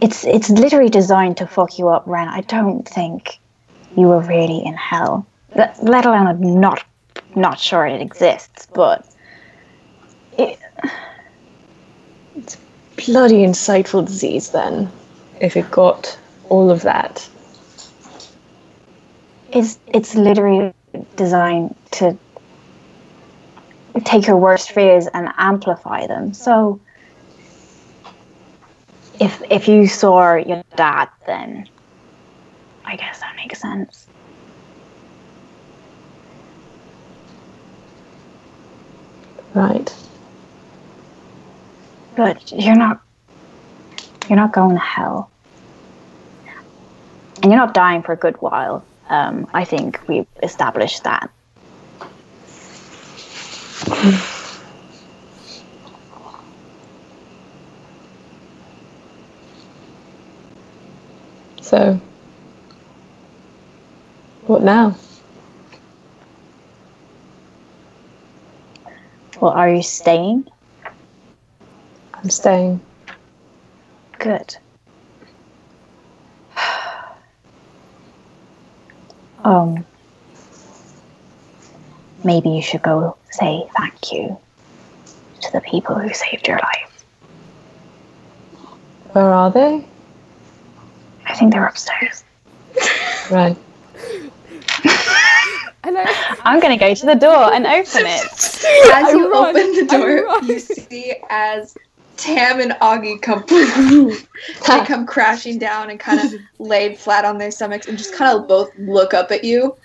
it's 0.00 0.24
it's 0.24 0.50
literally 0.50 0.90
designed 0.90 1.36
to 1.38 1.46
fuck 1.46 1.78
you 1.78 1.88
up, 1.88 2.04
Ren. 2.06 2.28
I 2.28 2.40
don't 2.42 2.86
think 2.88 3.38
you 3.96 4.08
were 4.08 4.20
really 4.20 4.64
in 4.64 4.74
hell. 4.74 5.26
Let, 5.54 5.82
let 5.82 6.04
alone 6.04 6.26
I'm 6.26 6.60
not 6.60 6.84
not 7.36 7.58
sure 7.58 7.86
it 7.86 8.00
exists, 8.00 8.66
but 8.74 9.08
it, 10.38 10.58
Bloody 13.06 13.44
insightful 13.44 14.06
disease, 14.06 14.50
then, 14.50 14.90
if 15.40 15.56
it 15.56 15.68
got 15.70 16.16
all 16.48 16.70
of 16.70 16.82
that. 16.82 17.28
it's 19.54 19.78
it's 19.86 20.14
literally 20.14 20.72
designed 21.16 21.74
to 21.92 22.16
take 24.04 24.26
your 24.26 24.36
worst 24.36 24.72
fears 24.72 25.06
and 25.08 25.28
amplify 25.38 26.06
them. 26.06 26.34
So 26.34 26.80
if 29.20 29.42
if 29.50 29.68
you 29.68 29.86
saw 29.86 30.34
your 30.34 30.62
dad, 30.76 31.08
then 31.26 31.68
I 32.84 32.96
guess 32.96 33.20
that 33.20 33.34
makes 33.36 33.60
sense. 33.60 34.06
Right. 39.54 39.94
But 42.16 42.50
you're 42.52 42.76
not 42.76 43.00
you're 44.28 44.36
not 44.36 44.52
going 44.52 44.76
to 44.76 44.82
hell. 44.82 45.30
And 47.42 47.52
you're 47.52 47.60
not 47.60 47.74
dying 47.74 48.02
for 48.02 48.12
a 48.12 48.16
good 48.16 48.40
while. 48.40 48.86
Um, 49.08 49.46
I 49.52 49.64
think 49.64 50.00
we've 50.08 50.26
established 50.42 51.04
that. 51.04 51.30
So, 61.64 61.98
what 64.46 64.62
now? 64.62 64.98
Well, 69.40 69.52
are 69.52 69.70
you 69.70 69.82
staying? 69.82 70.46
I'm 72.12 72.28
staying. 72.28 72.82
Good. 74.18 74.56
Um, 79.42 79.84
maybe 82.24 82.48
you 82.48 82.62
should 82.62 82.80
go 82.80 83.14
say 83.30 83.62
thank 83.76 84.10
you 84.10 84.38
to 85.42 85.52
the 85.52 85.60
people 85.60 85.96
who 85.98 86.14
saved 86.14 86.48
your 86.48 86.56
life. 86.56 87.04
Where 89.12 89.30
are 89.30 89.50
they? 89.50 89.86
I 91.26 91.34
think 91.34 91.52
they're 91.52 91.66
upstairs. 91.66 92.24
Right. 93.30 93.56
And 95.86 95.98
I, 95.98 96.36
I'm 96.44 96.60
gonna 96.60 96.78
go 96.78 96.94
to 96.94 97.06
the 97.06 97.14
door 97.14 97.52
and 97.52 97.66
open 97.66 98.06
it. 98.06 98.64
As 98.94 99.12
you 99.12 99.30
run, 99.30 99.54
open 99.54 99.74
the 99.74 99.86
door, 99.86 100.42
you 100.42 100.58
see 100.58 101.14
as 101.28 101.76
Tam 102.16 102.60
and 102.60 102.72
Augie 102.80 103.20
come 103.20 103.44
they 104.66 104.84
come 104.86 105.06
crashing 105.06 105.58
down 105.58 105.90
and 105.90 106.00
kind 106.00 106.20
of 106.20 106.40
laid 106.58 106.96
flat 106.96 107.24
on 107.24 107.38
their 107.38 107.50
stomachs 107.50 107.86
and 107.86 107.98
just 107.98 108.14
kind 108.14 108.36
of 108.36 108.48
both 108.48 108.70
look 108.78 109.12
up 109.12 109.30
at 109.30 109.44
you. 109.44 109.76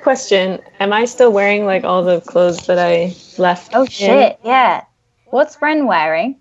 Question: 0.00 0.60
Am 0.80 0.92
I 0.92 1.04
still 1.04 1.30
wearing 1.30 1.66
like 1.66 1.84
all 1.84 2.02
the 2.02 2.20
clothes 2.22 2.66
that 2.66 2.78
I 2.78 3.14
left? 3.36 3.72
Oh 3.74 3.82
in? 3.82 3.88
shit! 3.88 4.40
Yeah. 4.42 4.84
What's 5.26 5.60
Ren 5.60 5.86
wearing? 5.86 6.36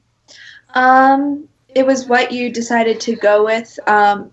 Um, 0.75 1.47
it 1.76 1.85
was 1.85 2.07
what 2.07 2.31
you 2.31 2.49
decided 2.49 2.99
to 3.02 3.15
go 3.15 3.45
with. 3.45 3.77
Um, 3.88 4.31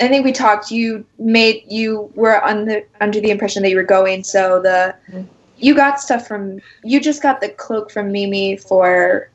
I 0.00 0.08
think 0.08 0.24
we 0.24 0.32
talked. 0.32 0.70
You 0.70 1.04
made 1.18 1.64
you 1.68 2.10
were 2.14 2.42
on 2.42 2.64
the 2.64 2.84
under 3.00 3.20
the 3.20 3.30
impression 3.30 3.62
that 3.62 3.70
you 3.70 3.76
were 3.76 3.82
going. 3.82 4.24
So 4.24 4.60
the 4.60 4.94
Mhm. 5.10 5.26
you 5.58 5.74
got 5.74 6.00
stuff 6.00 6.26
from 6.26 6.60
you 6.82 7.00
just 7.00 7.22
got 7.22 7.40
the 7.40 7.48
cloak 7.50 7.90
from 7.90 8.10
Mimi 8.10 8.56
for 8.56 8.86
her. 8.86 9.30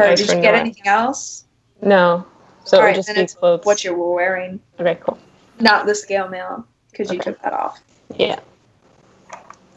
Right, 0.00 0.16
Did 0.16 0.28
for 0.28 0.34
you 0.36 0.42
get 0.42 0.52
Nora. 0.54 0.60
anything 0.60 0.86
else? 0.86 1.44
No. 1.80 2.24
So 2.64 2.76
it 2.76 2.80
Alright, 2.80 2.96
would 2.96 3.04
just 3.04 3.34
be 3.34 3.38
clothes. 3.40 3.64
What 3.64 3.84
you 3.84 3.94
were 3.94 4.12
wearing, 4.14 4.60
Okay, 4.78 4.98
cool. 5.02 5.18
not 5.60 5.86
the 5.86 5.94
scale 5.94 6.28
mail, 6.28 6.64
because 6.90 7.12
you 7.12 7.18
took 7.18 7.40
that 7.42 7.52
off. 7.52 7.80
Yeah. 8.16 8.38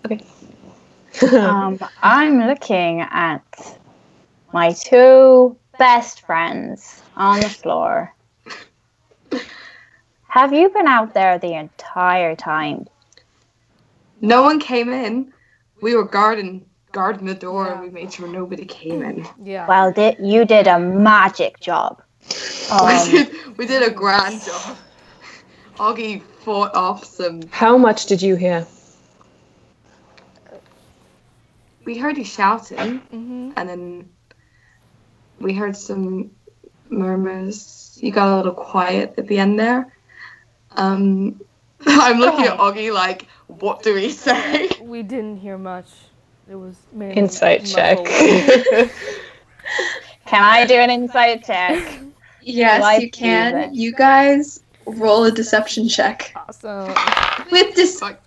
Okay. 0.05 0.21
Um, 1.39 1.79
I'm 2.03 2.45
looking 2.45 2.99
at 3.01 3.41
my 4.51 4.73
two 4.73 5.55
best 5.79 6.21
friends 6.21 7.01
on 7.15 7.39
the 7.41 7.49
floor. 7.49 8.13
Have 10.29 10.53
you 10.53 10.69
been 10.69 10.87
out 10.87 11.13
there 11.13 11.39
the 11.39 11.53
entire 11.53 12.35
time? 12.35 12.87
No 14.21 14.41
one 14.43 14.59
came 14.59 14.91
in. 14.91 15.31
We 15.81 15.95
were 15.95 16.05
guarding 16.05 16.65
guarding 16.91 17.25
the 17.25 17.35
door, 17.35 17.67
and 17.71 17.81
we 17.81 17.89
made 17.89 18.13
sure 18.13 18.27
nobody 18.27 18.65
came 18.65 19.01
in. 19.01 19.27
yeah. 19.43 19.67
Well, 19.67 19.91
di- 19.91 20.15
you 20.19 20.45
did 20.45 20.67
a 20.67 20.79
magic 20.79 21.59
job. 21.59 22.01
we, 22.29 22.35
Um, 22.71 23.11
did, 23.11 23.57
we 23.57 23.65
did 23.67 23.83
a 23.83 23.91
grand 23.93 24.41
job. 24.41 24.77
Augie 25.77 26.21
fought 26.21 26.73
off 26.75 27.03
some. 27.05 27.41
How 27.51 27.77
much 27.77 28.05
did 28.05 28.21
you 28.21 28.35
hear? 28.35 28.65
We 31.85 31.97
heard 31.97 32.17
you 32.17 32.23
shouting, 32.25 32.99
hmm 33.11 33.51
and 33.57 33.69
then 33.69 34.09
we 35.39 35.53
heard 35.53 35.75
some 35.77 36.31
murmurs. 36.89 37.97
You 38.01 38.11
got 38.11 38.33
a 38.33 38.37
little 38.37 38.53
quiet 38.53 39.13
at 39.17 39.27
the 39.27 39.37
end 39.39 39.59
there. 39.59 39.91
Um, 40.71 41.41
I'm 41.85 42.19
looking 42.19 42.45
at 42.45 42.57
Augie 42.57 42.93
like, 42.93 43.27
what 43.47 43.83
do 43.83 43.93
we 43.93 44.09
say? 44.11 44.69
We 44.81 45.01
didn't 45.03 45.37
hear 45.37 45.57
much. 45.57 45.89
It 46.49 46.55
was 46.55 46.75
mainly 46.93 47.15
Insight 47.15 47.65
check. 47.65 47.97
can 50.25 50.43
I 50.43 50.65
do 50.65 50.75
an 50.75 50.89
insight 50.91 51.43
check? 51.43 51.99
Yes, 52.41 52.81
Life 52.81 53.01
you 53.01 53.09
can. 53.09 53.55
music. 53.55 53.71
You 53.73 53.91
guys 53.93 54.61
roll 54.85 55.23
a 55.25 55.31
deception 55.31 55.87
check 55.89 56.31
awesome. 56.35 56.93
with 57.51 57.75
this 57.75 57.99
Like, 58.01 58.21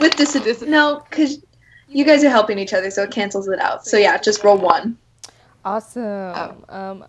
with 0.00 0.14
this. 0.16 0.34
Dis- 0.34 0.60
no, 0.62 1.02
because 1.08 1.38
you 1.88 2.04
guys 2.04 2.22
are 2.22 2.28
helping 2.28 2.58
each 2.58 2.74
other, 2.74 2.90
so 2.90 3.04
it 3.04 3.10
cancels 3.10 3.48
it 3.48 3.58
out. 3.58 3.86
So 3.86 3.96
yeah, 3.96 4.18
just 4.18 4.44
roll 4.44 4.58
one. 4.58 4.98
Awesome. 5.64 6.62
Um, 6.68 7.04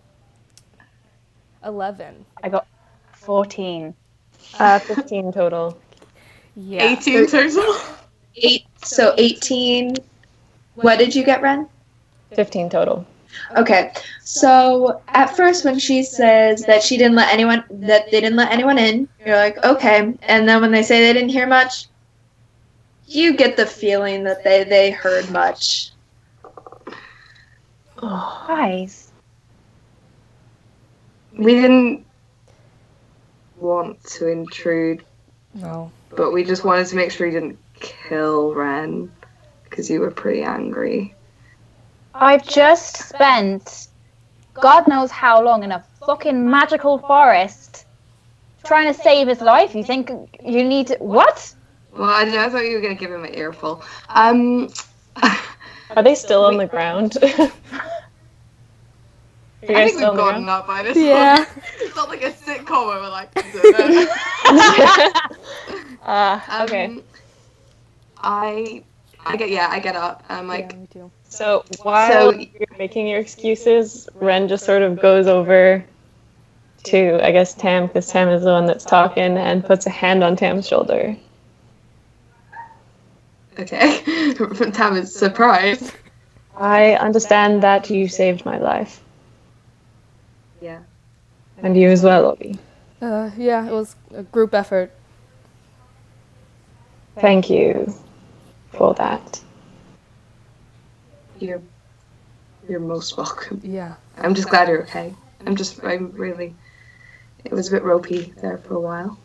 11. 1.68 2.24
I 2.42 2.48
got 2.48 2.66
14. 3.12 3.94
Uh, 4.58 4.78
15 4.80 5.32
total. 5.32 5.78
Yeah. 6.56 6.92
18 6.92 7.26
total. 7.28 7.76
Eight. 8.36 8.64
So 8.84 9.14
eighteen. 9.18 9.94
What 10.74 10.98
did 10.98 11.14
you 11.14 11.24
get, 11.24 11.42
Ren? 11.42 11.68
15 12.34 12.70
total. 12.70 13.04
Okay. 13.56 13.92
So 14.22 15.02
at 15.08 15.36
first, 15.36 15.64
when 15.64 15.78
she 15.78 16.02
says 16.04 16.64
that 16.66 16.82
she 16.82 16.96
didn't 16.96 17.16
let 17.16 17.32
anyone 17.32 17.64
that 17.70 18.10
they 18.10 18.20
didn't 18.20 18.36
let 18.36 18.52
anyone 18.52 18.78
in, 18.78 19.08
you're 19.24 19.36
like, 19.36 19.62
okay. 19.64 20.14
And 20.22 20.48
then 20.48 20.60
when 20.60 20.70
they 20.70 20.82
say 20.82 21.00
they 21.00 21.12
didn't 21.12 21.30
hear 21.30 21.46
much, 21.46 21.86
you 23.06 23.36
get 23.36 23.56
the 23.56 23.66
feeling 23.66 24.22
that 24.24 24.44
they 24.44 24.62
they 24.64 24.90
heard 24.92 25.28
much. 25.30 25.90
Oh, 28.00 28.44
Guys, 28.46 29.07
We 31.38 31.54
didn't 31.54 32.04
want 33.56 34.02
to 34.04 34.28
intrude, 34.28 35.04
No. 35.54 35.90
but 36.10 36.32
we 36.32 36.44
just 36.44 36.64
wanted 36.64 36.86
to 36.88 36.96
make 36.96 37.10
sure 37.12 37.26
you 37.26 37.32
didn't 37.32 37.58
kill 37.80 38.54
Ren 38.54 39.10
because 39.64 39.88
you 39.88 40.00
were 40.00 40.10
pretty 40.10 40.42
angry. 40.42 41.14
I've 42.14 42.46
just 42.46 42.96
spent 43.08 43.88
God 44.54 44.88
knows 44.88 45.12
how 45.12 45.40
long 45.40 45.62
in 45.62 45.70
a 45.70 45.84
fucking 46.04 46.50
magical 46.50 46.98
forest 46.98 47.86
trying 48.64 48.92
to 48.92 49.00
save 49.00 49.28
his 49.28 49.40
life. 49.40 49.74
You 49.74 49.84
think 49.84 50.10
you 50.44 50.64
need 50.64 50.88
to. 50.88 50.96
What? 50.96 51.54
Well, 51.96 52.10
I, 52.10 52.22
I 52.22 52.48
thought 52.48 52.64
you 52.64 52.74
were 52.74 52.80
gonna 52.80 52.96
give 52.96 53.12
him 53.12 53.24
an 53.24 53.34
earful. 53.34 53.82
Um, 54.08 54.68
Are 55.96 56.02
they 56.02 56.16
still 56.16 56.44
on 56.44 56.56
the 56.58 56.66
ground? 56.66 57.16
I 59.62 59.66
think 59.88 59.96
we've 59.98 60.16
gotten 60.16 60.48
up 60.48 60.66
by 60.66 60.82
this 60.82 60.96
Yeah. 60.96 61.44
point. 61.44 61.48
It's 61.80 61.96
not 61.96 62.08
like 62.08 62.22
a 62.22 62.30
sitcom 62.30 62.86
where 62.86 63.00
we're 63.00 63.08
like. 63.08 63.30
Uh, 66.06 66.40
Um, 66.48 66.62
okay. 66.62 66.98
I 68.22 68.82
I 69.26 69.36
get 69.36 69.50
yeah, 69.50 69.68
I 69.70 69.80
get 69.80 69.94
up. 69.96 70.22
I'm 70.28 70.46
like, 70.48 70.70
yeah, 70.72 70.78
me 70.78 70.86
too. 70.92 71.10
So 71.28 71.64
while 71.82 72.32
So- 72.32 72.38
you're 72.38 72.78
making 72.78 73.06
your 73.08 73.18
excuses, 73.20 74.08
Ren 74.14 74.48
just 74.48 74.64
sort 74.64 74.82
of 74.82 75.00
goes 75.00 75.26
over 75.26 75.84
to, 76.84 77.20
I 77.26 77.32
guess, 77.32 77.52
Tam, 77.54 77.88
because 77.88 78.06
Tam 78.08 78.28
is 78.30 78.44
the 78.44 78.52
one 78.52 78.64
that's 78.64 78.84
talking, 78.84 79.36
and 79.36 79.62
puts 79.64 79.84
a 79.86 79.90
hand 79.90 80.24
on 80.24 80.36
Tam's 80.36 80.66
shoulder. 80.66 81.14
okay. 83.58 84.00
Tam 84.72 84.96
is 84.96 85.14
surprised. 85.14 85.92
I 86.56 86.94
understand 86.94 87.62
that 87.62 87.90
you 87.90 88.08
saved 88.08 88.46
my 88.46 88.56
life. 88.58 89.02
And 91.62 91.76
you 91.76 91.88
as 91.88 92.02
well, 92.02 92.26
Obi. 92.26 92.58
Uh, 93.00 93.30
yeah, 93.36 93.66
it 93.66 93.72
was 93.72 93.96
a 94.14 94.22
group 94.22 94.54
effort. 94.54 94.90
Thank 97.16 97.50
you 97.50 97.92
for 98.72 98.94
that. 98.94 99.40
You're 101.40 101.62
you're 102.68 102.80
most 102.80 103.16
welcome. 103.16 103.60
Yeah. 103.64 103.94
I'm 104.18 104.34
just 104.34 104.48
glad 104.50 104.68
you're 104.68 104.82
okay. 104.82 105.14
I'm 105.46 105.56
just 105.56 105.82
I'm 105.84 106.12
really 106.12 106.54
it 107.44 107.52
was 107.52 107.68
a 107.68 107.70
bit 107.72 107.82
ropey 107.84 108.32
there 108.40 108.58
for 108.58 108.74
a 108.74 108.80
while. 108.80 109.18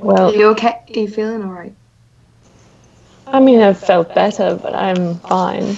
Are 0.00 0.04
Well, 0.04 0.34
you 0.34 0.48
okay? 0.48 0.80
Are 0.94 0.98
you 1.00 1.08
feeling 1.08 1.42
alright? 1.42 1.74
I 3.26 3.40
mean, 3.40 3.60
I've 3.60 3.78
felt 3.78 4.14
better, 4.14 4.58
but 4.62 4.74
I'm 4.74 5.16
fine. 5.20 5.76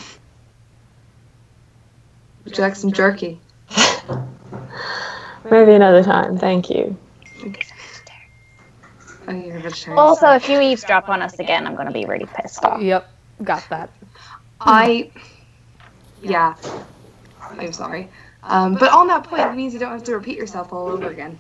Would 2.45 2.57
you 2.57 2.63
like 2.63 2.77
some 2.77 2.93
jerky? 2.93 3.41
Maybe 5.51 5.73
another 5.73 6.03
time. 6.03 6.39
Thank 6.39 6.71
you. 6.71 6.97
Oh, 9.29 9.33
you're 9.33 9.57
a 9.57 9.61
vegetarian. 9.61 9.99
Also, 9.99 10.31
if 10.31 10.49
you 10.49 10.61
eavesdrop 10.61 11.09
on 11.09 11.23
us 11.23 11.39
again, 11.39 11.67
I'm 11.67 11.75
going 11.75 11.87
to 11.87 11.93
be 11.93 12.05
really 12.05 12.27
pissed 12.27 12.65
off. 12.65 12.81
Yep. 12.81 13.09
Got 13.43 13.69
that. 13.71 13.91
I 14.61 15.11
yeah. 16.23 16.55
I'm 17.51 17.73
sorry. 17.73 18.09
Um, 18.43 18.75
but 18.75 18.93
on 18.93 19.09
that 19.09 19.25
point, 19.25 19.43
it 19.43 19.55
means 19.55 19.75
you 19.75 19.81
don't 19.81 19.93
have 19.93 20.05
to 20.05 20.15
repeat 20.15 20.39
yourself 20.39 20.73
all 20.73 20.89
over 20.89 21.11
again. 21.11 21.39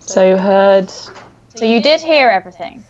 So 0.00 0.28
you 0.28 0.36
heard. 0.36 0.90
So 0.90 1.64
you 1.64 1.80
did 1.80 2.00
hear 2.00 2.28
everything. 2.28 2.84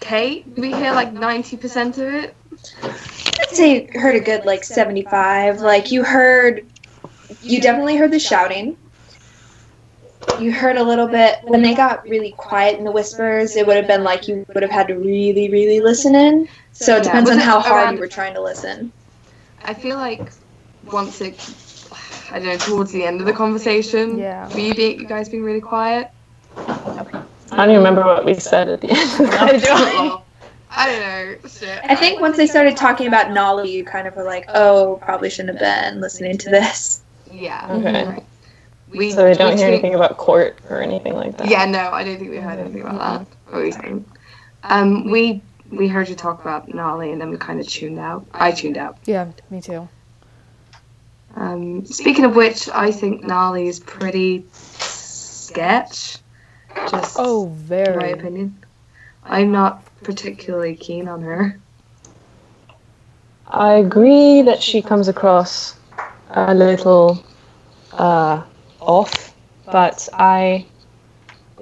Kate, 0.00 0.46
we 0.56 0.72
hear 0.72 0.92
like 0.92 1.12
ninety 1.12 1.56
percent 1.56 1.98
of 1.98 2.12
it. 2.14 2.36
I'd 2.82 3.48
say 3.50 3.86
you 3.92 4.00
heard 4.00 4.14
a 4.14 4.20
good 4.20 4.44
like 4.44 4.64
75. 4.64 5.60
Like 5.60 5.90
you 5.90 6.04
heard, 6.04 6.66
you 7.42 7.60
definitely 7.60 7.96
heard 7.96 8.10
the 8.10 8.18
shouting. 8.18 8.76
You 10.40 10.52
heard 10.52 10.76
a 10.76 10.82
little 10.82 11.08
bit 11.08 11.38
when 11.44 11.62
they 11.62 11.74
got 11.74 12.08
really 12.08 12.32
quiet 12.32 12.78
in 12.78 12.84
the 12.84 12.92
whispers. 12.92 13.56
It 13.56 13.66
would 13.66 13.76
have 13.76 13.86
been 13.88 14.04
like 14.04 14.28
you 14.28 14.46
would 14.54 14.62
have 14.62 14.70
had 14.70 14.88
to 14.88 14.94
really, 14.94 15.50
really 15.50 15.80
listen 15.80 16.14
in. 16.14 16.48
So 16.72 16.96
it 16.96 17.04
depends 17.04 17.28
Was 17.28 17.38
on 17.38 17.42
how 17.44 17.60
hard 17.60 17.94
you 17.94 18.00
were 18.00 18.08
trying 18.08 18.34
to 18.34 18.40
listen. 18.40 18.92
I 19.64 19.74
feel 19.74 19.96
like 19.96 20.32
once 20.90 21.20
it, 21.20 21.34
I 22.30 22.38
don't 22.38 22.48
know, 22.48 22.56
towards 22.56 22.92
the 22.92 23.04
end 23.04 23.20
of 23.20 23.26
the 23.26 23.32
conversation, 23.32 24.18
Yeah. 24.18 24.48
were 24.52 24.60
you, 24.60 24.74
being, 24.74 25.00
you 25.00 25.06
guys 25.06 25.28
being 25.28 25.44
really 25.44 25.60
quiet? 25.60 26.10
I 26.56 27.56
don't 27.56 27.70
even 27.70 27.76
remember 27.76 28.02
what 28.02 28.24
we 28.24 28.34
said 28.34 28.68
at 28.68 28.80
the 28.80 28.90
end 28.90 29.10
of 29.20 29.30
the 29.62 30.22
I 30.74 30.86
don't 30.86 31.00
know. 31.42 31.48
Shit. 31.48 31.80
I 31.84 31.94
think 31.94 32.20
once 32.20 32.38
they 32.38 32.46
started 32.46 32.76
talking 32.78 33.06
about 33.06 33.30
Nolly, 33.30 33.70
you 33.70 33.84
kind 33.84 34.08
of 34.08 34.16
were 34.16 34.24
like, 34.24 34.46
"Oh, 34.48 34.98
probably 35.02 35.28
shouldn't 35.28 35.58
have 35.58 35.60
been 35.60 36.00
listening 36.00 36.38
to 36.38 36.50
this." 36.50 37.01
Yeah. 37.32 37.66
Okay. 37.70 38.06
Right. 38.06 38.24
We, 38.90 39.10
So 39.12 39.26
we 39.28 39.34
don't 39.34 39.56
hear 39.56 39.68
treat- 39.68 39.74
anything 39.74 39.94
about 39.94 40.18
court 40.18 40.58
or 40.68 40.82
anything 40.82 41.14
like 41.14 41.38
that. 41.38 41.48
Yeah, 41.48 41.64
no, 41.64 41.90
I 41.90 42.04
don't 42.04 42.18
think 42.18 42.30
we 42.30 42.36
heard 42.36 42.58
anything 42.58 42.82
about 42.82 43.26
that. 43.26 43.54
Or 43.54 43.62
we 43.62 43.70
didn't. 43.70 44.06
Um, 44.64 45.10
we 45.10 45.40
we 45.70 45.88
heard 45.88 46.08
you 46.10 46.14
talk 46.14 46.42
about 46.42 46.68
Nolly, 46.72 47.10
and 47.12 47.20
then 47.20 47.30
we 47.30 47.38
kind 47.38 47.58
of 47.58 47.66
tuned 47.66 47.98
out. 47.98 48.26
I 48.34 48.52
tuned 48.52 48.76
out. 48.76 48.98
Yeah, 49.06 49.28
me 49.50 49.62
too. 49.62 49.88
Um, 51.34 51.86
speaking 51.86 52.26
of 52.26 52.36
which, 52.36 52.68
I 52.68 52.90
think 52.90 53.24
Nolly 53.24 53.66
is 53.66 53.80
pretty 53.80 54.44
sketch. 54.52 56.18
Just 56.90 57.16
Oh, 57.18 57.46
in 57.70 57.96
my 57.96 58.08
opinion. 58.08 58.58
I'm 59.24 59.50
not 59.52 59.82
particularly 60.02 60.74
keen 60.74 61.08
on 61.08 61.22
her. 61.22 61.58
I 63.46 63.74
agree 63.74 64.42
that 64.42 64.62
she 64.62 64.82
comes 64.82 65.08
across 65.08 65.74
a 66.32 66.54
little 66.54 67.24
uh, 67.92 68.42
off, 68.80 69.34
but 69.66 70.08
I 70.12 70.66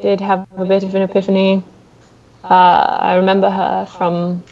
did 0.00 0.20
have 0.20 0.46
a 0.56 0.64
bit 0.64 0.84
of 0.84 0.94
an 0.94 1.02
epiphany. 1.02 1.62
Uh, 2.44 2.98
I 3.00 3.14
remember 3.16 3.50
her 3.50 3.86
from 3.86 4.42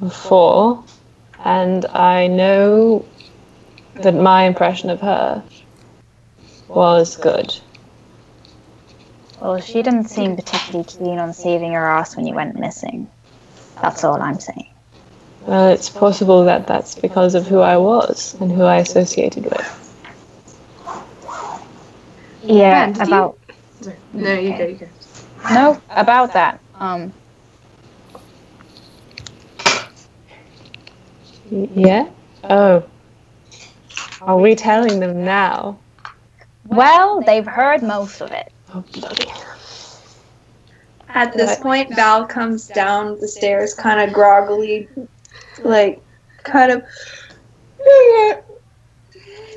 before, 0.00 0.84
and 1.44 1.86
I 1.86 2.26
know 2.26 3.06
that 3.94 4.14
my 4.14 4.44
impression 4.44 4.90
of 4.90 5.00
her 5.00 5.42
was 6.68 7.16
good. 7.16 7.56
Well, 9.40 9.60
she 9.60 9.82
didn't 9.82 10.08
seem 10.08 10.36
particularly 10.36 10.84
keen 10.84 11.18
on 11.18 11.32
saving 11.32 11.72
your 11.72 11.86
ass 11.86 12.16
when 12.16 12.26
you 12.26 12.34
went 12.34 12.58
missing. 12.58 13.08
That's 13.80 14.02
all 14.04 14.20
I'm 14.20 14.40
saying. 14.40 14.75
Well, 15.46 15.68
it's 15.70 15.88
possible 15.88 16.44
that 16.44 16.66
that's 16.66 16.96
because 16.96 17.36
of 17.36 17.46
who 17.46 17.60
I 17.60 17.76
was 17.76 18.34
and 18.40 18.50
who 18.50 18.64
I 18.64 18.78
associated 18.78 19.44
with. 19.44 19.82
Yeah, 22.42 22.80
Ren, 22.80 22.92
did 22.92 22.98
you- 22.98 23.14
about 23.14 23.38
Sorry. 23.80 23.96
No, 24.12 24.32
you 24.32 24.56
go, 24.56 24.66
you 24.66 24.74
go. 24.74 24.86
no, 25.52 25.80
about 25.90 26.32
that. 26.32 26.58
Um, 26.74 27.12
Yeah? 31.50 32.08
Oh. 32.44 32.82
Are 34.20 34.36
we 34.36 34.54
telling 34.56 34.98
them 35.00 35.24
now? 35.24 35.78
well, 36.66 37.20
they've 37.20 37.46
heard 37.46 37.82
most 37.82 38.20
of 38.20 38.32
it. 38.32 38.52
Oh, 38.74 38.82
bloody. 38.92 39.30
At 41.08 41.32
this 41.34 41.56
point, 41.60 41.94
Val 41.94 42.26
comes 42.26 42.66
down 42.66 43.18
the 43.20 43.28
stairs, 43.28 43.72
kind 43.72 44.00
of 44.00 44.12
groggily, 44.12 44.88
like, 45.64 46.02
kind 46.42 46.72
of. 46.72 46.84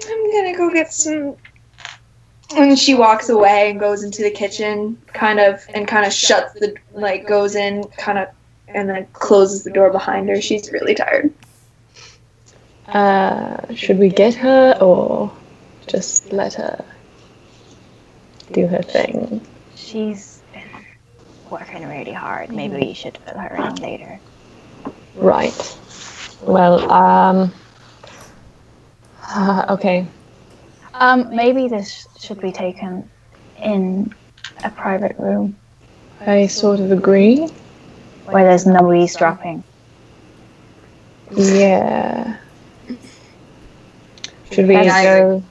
I'm 0.08 0.32
gonna 0.32 0.58
go 0.58 0.72
get 0.72 0.92
some. 0.94 1.36
And 2.56 2.78
she 2.80 2.96
walks 2.96 3.30
away 3.30 3.70
and 3.70 3.80
goes 3.80 4.04
into 4.04 4.24
the 4.24 4.32
kitchen, 4.32 5.00
kind 5.14 5.40
of, 5.40 5.64
and 5.74 5.88
kind 5.88 6.06
of 6.06 6.12
shuts 6.12 6.54
the, 6.54 6.76
like, 6.94 7.28
goes 7.28 7.56
in, 7.56 7.84
kind 7.98 8.18
of, 8.18 8.28
and 8.68 8.90
then 8.90 9.06
closes 9.14 9.64
the 9.64 9.70
door 9.70 9.92
behind 9.92 10.30
her. 10.30 10.42
She's 10.42 10.72
really 10.72 10.96
tired. 10.96 11.32
Uh, 12.88 13.72
should 13.76 14.00
we 14.00 14.10
get 14.10 14.34
her 14.34 14.76
or 14.82 15.32
just 15.86 16.34
let 16.34 16.56
her 16.56 16.84
do 18.52 18.66
her 18.66 18.82
thing? 18.82 19.46
She's 19.76 20.42
been 20.52 20.64
working 21.52 21.88
really 21.88 22.14
hard. 22.14 22.52
Maybe 22.52 22.78
we 22.78 22.94
should 22.94 23.18
fill 23.20 23.38
her 23.38 23.56
in 23.56 23.76
later. 23.76 24.20
Right. 25.16 25.78
Well, 26.42 26.92
um. 26.92 27.52
uh, 29.24 29.66
okay. 29.70 30.08
Um, 30.94 31.34
maybe 31.36 31.68
this 31.68 32.08
should 32.20 32.42
be 32.42 32.52
taken 32.52 33.10
in 33.62 34.14
a 34.64 34.70
private 34.70 35.18
room 35.18 35.56
I 36.22 36.48
sort 36.48 36.80
of 36.80 36.92
agree. 36.92 37.48
where 38.26 38.44
there's 38.44 38.66
no 38.66 38.94
eavesdropping. 38.94 39.64
Yeah. 41.32 42.38
Should 44.52 44.68
we 44.68 44.74
That's- 44.76 45.04
go? 45.04 45.44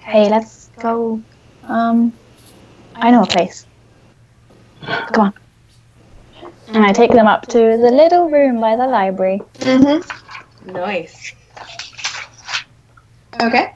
Hey, 0.00 0.28
let's 0.28 0.70
go. 0.80 1.20
Um, 1.64 2.12
I 2.94 3.10
know 3.10 3.22
a 3.22 3.26
place. 3.26 3.66
Come 4.82 5.26
on. 5.26 5.34
And 6.72 6.86
I 6.86 6.92
take 6.92 7.10
them 7.10 7.26
up 7.26 7.46
to 7.48 7.58
the 7.58 7.90
little 7.90 8.30
room 8.30 8.60
by 8.60 8.76
the 8.76 8.86
library. 8.86 9.40
Mm-hmm. 9.58 10.70
Nice. 10.72 11.34
Okay. 13.42 13.74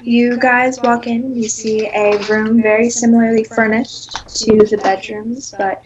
You 0.00 0.38
guys 0.38 0.80
walk 0.80 1.08
in, 1.08 1.34
you 1.34 1.48
see 1.48 1.88
a 1.88 2.16
room 2.28 2.62
very 2.62 2.88
similarly 2.90 3.42
furnished 3.42 4.28
to 4.44 4.58
the 4.58 4.78
bedrooms, 4.82 5.52
but 5.58 5.82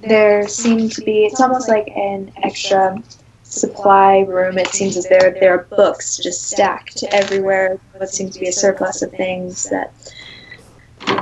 there 0.00 0.48
seem 0.48 0.88
to 0.88 1.02
be, 1.02 1.26
it's 1.26 1.40
almost 1.42 1.68
like 1.68 1.88
an 1.88 2.32
extra 2.42 2.96
supply 3.42 4.20
room. 4.20 4.56
It 4.56 4.68
seems 4.68 4.96
as 4.96 5.06
there 5.08 5.36
there 5.38 5.54
are 5.54 5.64
books 5.64 6.16
just 6.16 6.48
stacked 6.48 7.04
everywhere, 7.12 7.78
what 7.96 8.08
seems 8.08 8.34
to 8.34 8.40
be 8.40 8.48
a 8.48 8.52
surplus 8.52 9.02
of 9.02 9.10
things 9.10 9.64
that 9.64 9.92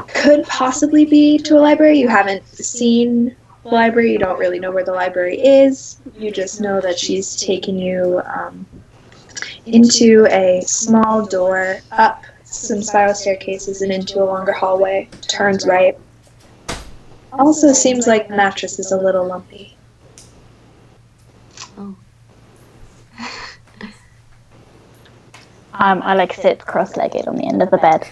could 0.06 0.44
possibly 0.46 1.04
be 1.04 1.38
to 1.38 1.56
a 1.56 1.60
library. 1.60 1.98
You 1.98 2.08
haven't 2.08 2.46
seen 2.46 3.26
the 3.26 3.47
library, 3.64 4.12
you 4.12 4.18
don't 4.18 4.38
really 4.38 4.58
know 4.58 4.70
where 4.70 4.84
the 4.84 4.92
library 4.92 5.40
is. 5.40 5.98
You 6.16 6.30
just 6.30 6.60
know 6.60 6.80
that 6.80 6.98
she's 6.98 7.36
taken 7.36 7.78
you 7.78 8.22
um, 8.24 8.66
into 9.66 10.26
a 10.30 10.62
small 10.62 11.26
door, 11.26 11.78
up 11.92 12.24
some 12.44 12.82
spiral 12.82 13.14
staircases, 13.14 13.82
and 13.82 13.92
into 13.92 14.22
a 14.22 14.24
longer 14.24 14.52
hallway. 14.52 15.08
Turns 15.28 15.66
right. 15.66 15.98
Also, 17.32 17.72
seems 17.72 18.06
like 18.06 18.28
the 18.28 18.36
mattress 18.36 18.78
is 18.78 18.92
a 18.92 18.96
little 18.96 19.26
lumpy. 19.26 19.76
Um, 25.80 26.02
I 26.02 26.14
like 26.14 26.32
sit 26.32 26.58
cross-legged 26.58 27.28
on 27.28 27.36
the 27.36 27.46
end 27.46 27.62
of 27.62 27.70
the 27.70 27.76
bed. 27.78 28.04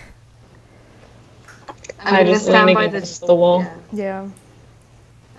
I'm 1.98 2.14
I 2.14 2.22
just 2.22 2.44
stand 2.44 2.72
by 2.74 2.86
the 2.86 3.00
the 3.26 3.34
wall. 3.34 3.62
yeah. 3.62 3.74
Yeah. 3.92 4.28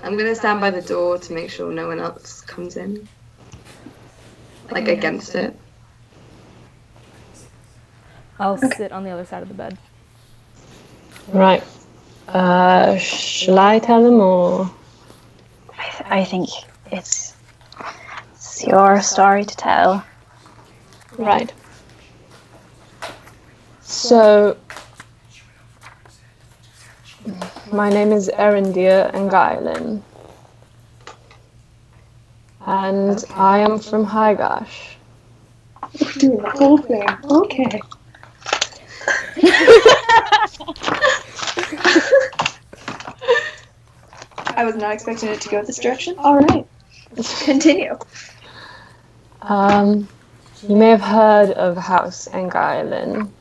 I'm 0.03 0.17
gonna 0.17 0.35
stand 0.35 0.61
by 0.61 0.71
the 0.71 0.81
door 0.81 1.17
to 1.17 1.33
make 1.33 1.49
sure 1.49 1.71
no 1.71 1.87
one 1.87 1.99
else 1.99 2.41
comes 2.41 2.77
in. 2.77 3.07
Like 4.71 4.87
against 4.87 5.35
it. 5.35 5.57
I'll 8.39 8.57
sit 8.57 8.91
on 8.91 9.03
the 9.03 9.09
other 9.09 9.25
side 9.25 9.41
of 9.41 9.47
the 9.47 9.55
bed. 9.55 9.77
Right. 11.29 11.63
Uh, 12.27 12.97
shall 12.97 13.57
I 13.57 13.79
tell 13.79 14.03
them 14.03 14.19
or? 14.19 14.69
I 16.05 16.23
think 16.23 16.49
it's, 16.91 17.35
it's 18.33 18.65
your 18.65 19.01
story 19.01 19.43
to 19.45 19.55
tell. 19.55 20.05
Right. 21.17 21.51
So, 23.81 24.57
my 27.71 27.89
name 27.89 28.11
is 28.11 28.29
Erindir 28.29 29.11
Engailen. 29.13 30.01
And 32.65 33.23
I 33.33 33.59
am 33.59 33.79
from 33.79 34.05
Highgash. 34.05 34.95
Doing 36.19 36.41
the 36.41 36.49
whole 36.51 36.77
thing. 36.77 37.07
Okay. 37.23 37.81
I 44.55 44.65
was 44.65 44.75
not 44.75 44.93
expecting 44.93 45.29
it 45.29 45.39
to 45.41 45.49
go 45.49 45.63
this 45.63 45.77
direction. 45.77 46.15
All 46.17 46.39
right. 46.39 46.67
Continue. 47.39 47.97
Um, 49.43 50.07
you 50.67 50.75
may 50.75 50.89
have 50.89 51.01
heard 51.01 51.51
of 51.51 51.77
House 51.77 52.27
Engailen. 52.27 53.31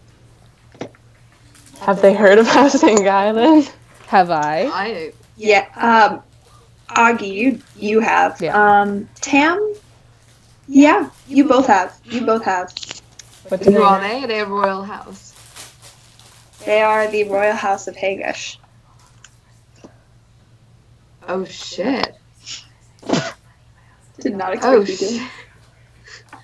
Have 1.80 2.02
they 2.02 2.14
heard 2.14 2.38
of 2.38 2.46
House 2.46 2.82
Engailen? 2.82 3.68
Have 4.06 4.30
I? 4.30 4.66
I 4.72 5.12
Yeah. 5.36 5.66
Um, 5.76 6.22
Augie, 6.94 7.32
you 7.32 7.62
you 7.76 8.00
have. 8.00 8.40
Yeah. 8.40 8.54
Um, 8.56 9.08
Tam. 9.20 9.74
Yeah, 10.68 11.10
you 11.28 11.46
both 11.48 11.66
have. 11.66 11.98
You 12.04 12.24
both 12.24 12.44
have. 12.44 12.72
What 13.48 13.60
do 13.62 13.70
who 13.70 13.76
they 13.76 13.82
are 13.82 14.00
know? 14.00 14.08
they? 14.08 14.24
Are 14.24 14.26
they 14.26 14.40
a 14.40 14.46
royal 14.46 14.82
house? 14.82 15.34
They 16.64 16.82
are 16.82 17.06
the 17.08 17.24
Royal 17.24 17.54
House 17.54 17.86
of 17.86 17.94
Hagush. 17.94 18.56
Oh 21.28 21.44
shit. 21.44 22.14
Did 24.20 24.34
not 24.36 24.54
expect 24.54 24.74
Oh 24.74 24.80
you 24.80 24.86
to. 24.86 24.94
shit. 24.96 25.30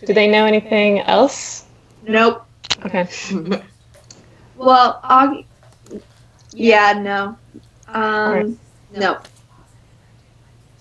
Do 0.06 0.14
they 0.14 0.28
know 0.28 0.44
anything 0.44 1.00
else? 1.00 1.64
Nope. 2.06 2.44
Okay. 2.86 3.08
Well, 4.56 5.00
Augie. 5.02 5.46
Yeah, 6.54 6.92
no. 6.92 7.36
Um, 7.88 7.98
Alright. 7.98 8.56
no. 8.96 9.18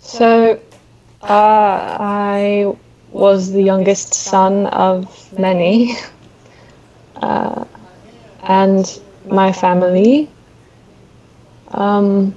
So, 0.02 0.60
uh, 1.22 1.98
I 2.00 2.74
was 3.12 3.52
the 3.52 3.62
youngest 3.62 4.14
son 4.14 4.68
of 4.68 5.06
many, 5.38 5.96
uh, 7.16 7.66
and 8.44 9.02
my 9.28 9.52
family, 9.52 10.30
um, 11.70 12.34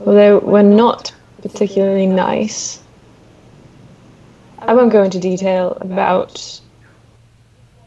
well, 0.00 0.14
they 0.14 0.32
were 0.46 0.62
not 0.62 1.12
particularly 1.42 2.06
nice. 2.06 2.82
I 4.58 4.74
won't 4.74 4.92
go 4.92 5.02
into 5.02 5.18
detail 5.18 5.76
about 5.80 6.60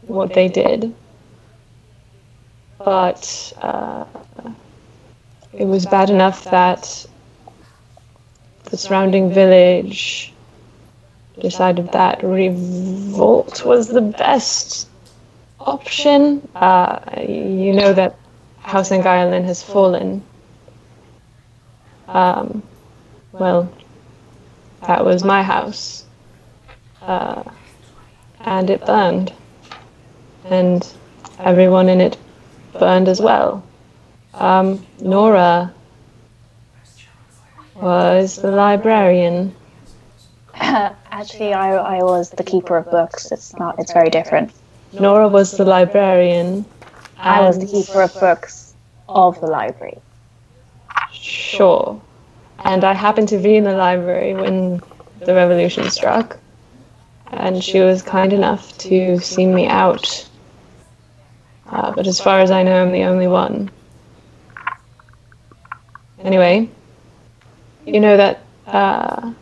what 0.02 0.34
they 0.34 0.48
did, 0.48 0.94
but 2.84 3.52
uh, 3.60 4.04
it 5.52 5.66
was 5.66 5.84
bad 5.84 6.08
enough 6.10 6.44
that 6.44 7.06
the 8.64 8.76
surrounding 8.76 9.32
village 9.32 10.32
decided 11.40 11.92
that 11.92 12.22
revolt 12.22 13.64
was 13.64 13.88
the 13.88 14.00
best 14.00 14.88
option. 15.58 16.46
Uh, 16.54 17.00
you 17.28 17.74
know 17.74 17.92
that 17.92 18.16
House 18.60 18.90
Engailen 18.90 19.44
has 19.44 19.62
fallen. 19.62 20.22
Um, 22.08 22.62
well, 23.32 23.72
that 24.86 25.04
was 25.04 25.22
my 25.22 25.42
house. 25.42 26.04
Uh, 27.02 27.42
and 28.40 28.70
it 28.70 28.84
burned. 28.86 29.32
And 30.44 30.86
everyone 31.38 31.88
in 31.88 32.00
it 32.00 32.16
burned 32.78 33.08
as 33.08 33.20
well. 33.20 33.62
Um, 34.34 34.84
Nora 35.00 35.72
was 37.74 38.36
the 38.36 38.50
librarian. 38.50 39.54
Actually, 40.54 41.52
I, 41.52 41.74
I 41.74 42.02
was 42.02 42.30
the 42.30 42.44
keeper 42.44 42.76
of 42.76 42.90
books. 42.90 43.32
It's 43.32 43.56
not. 43.56 43.78
It's 43.78 43.92
very 43.92 44.10
different. 44.10 44.52
Nora 44.92 45.28
was 45.28 45.52
the 45.52 45.64
librarian. 45.64 46.64
I 47.18 47.40
was 47.40 47.58
the 47.58 47.66
keeper 47.66 48.02
of 48.02 48.14
books 48.14 48.74
of 49.08 49.40
the 49.40 49.46
library. 49.46 49.98
Sure. 51.12 52.00
And 52.64 52.84
I 52.84 52.92
happened 52.92 53.28
to 53.28 53.38
be 53.38 53.56
in 53.56 53.64
the 53.64 53.74
library 53.74 54.34
when 54.34 54.80
the 55.20 55.34
revolution 55.34 55.90
struck. 55.90 56.38
And 57.28 57.62
she 57.62 57.80
was 57.80 58.02
kind 58.02 58.32
enough 58.32 58.76
to 58.78 59.18
see 59.20 59.46
me 59.46 59.66
out. 59.66 60.28
Uh, 61.70 61.92
but 61.92 62.06
as 62.06 62.20
far 62.20 62.40
as 62.40 62.50
I 62.50 62.62
know, 62.62 62.82
I'm 62.82 62.92
the 62.92 63.04
only 63.04 63.28
one. 63.28 63.70
Anyway, 66.22 66.68
you 67.86 68.00
know 68.00 68.16
that 68.16 68.42
uh, 68.66 69.32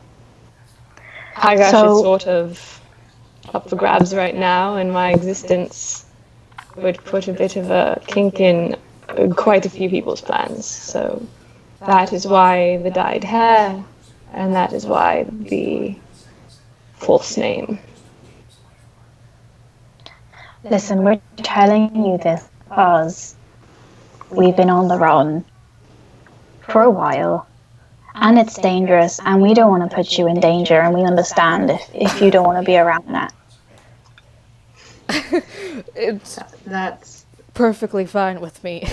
Higash 1.35 1.71
So- 1.71 1.97
is 1.97 2.03
sort 2.03 2.27
of 2.27 2.81
up 3.55 3.69
for 3.69 3.77
grabs 3.77 4.15
right 4.15 4.35
now, 4.35 4.77
and 4.77 4.93
my 4.93 5.13
existence 5.13 6.05
would 6.77 7.03
put 7.05 7.29
a 7.29 7.33
bit 7.33 7.57
of 7.57 7.71
a 7.71 8.01
kink 8.07 8.41
in 8.41 8.77
quite 9.35 9.65
a 9.67 9.71
few 9.71 9.89
people's 9.89 10.21
plans. 10.21 10.67
So 10.67 11.27
that 11.87 12.13
is 12.13 12.27
why 12.27 12.77
the 12.79 12.91
dyed 12.91 13.25
hair, 13.25 13.83
and 14.33 14.55
that 14.55 14.73
is 14.73 14.87
why 14.87 15.25
the 15.31 15.97
false 16.95 17.37
name. 17.37 17.79
Listen, 20.70 21.03
we're 21.03 21.20
telling 21.39 21.95
you 21.97 22.19
this 22.19 22.47
because 22.65 23.35
we've 24.31 24.57
been 24.57 24.69
on 24.69 24.89
the 24.89 24.99
run 24.99 25.45
for 26.61 26.82
a 26.82 26.90
while, 26.90 27.47
and 28.15 28.39
it's 28.39 28.59
dangerous, 28.59 29.19
and 29.24 29.40
we 29.40 29.55
don't 29.55 29.70
want 29.70 29.89
to 29.89 29.95
put 29.95 30.19
you 30.19 30.27
in 30.27 30.40
danger, 30.40 30.78
and 30.81 30.95
we 30.95 31.03
understand 31.03 31.70
if, 31.70 31.90
if 31.95 32.20
you 32.20 32.31
don't 32.31 32.45
want 32.45 32.59
to 32.59 32.66
be 32.66 32.77
around 32.77 33.07
that. 33.15 33.32
It's 35.95 36.39
That's 36.66 37.24
perfectly 37.55 38.05
fine 38.05 38.40
with 38.40 38.62
me. 38.62 38.86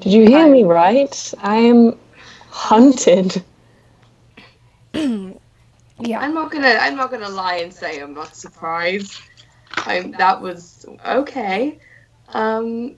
Did 0.00 0.12
you 0.12 0.26
hear 0.26 0.46
me 0.46 0.64
right? 0.64 1.34
I 1.38 1.56
am 1.56 1.98
hunted. 2.50 3.42
yeah. 4.94 6.20
I'm 6.20 6.34
not 6.34 6.52
gonna 6.52 6.76
I'm 6.80 6.96
not 6.96 7.10
gonna 7.10 7.28
lie 7.28 7.56
and 7.56 7.72
say 7.72 8.00
I'm 8.00 8.14
not 8.14 8.36
surprised. 8.36 9.20
I'm 9.86 10.12
that 10.12 10.40
was 10.40 10.84
okay. 11.06 11.78
Um 12.32 12.96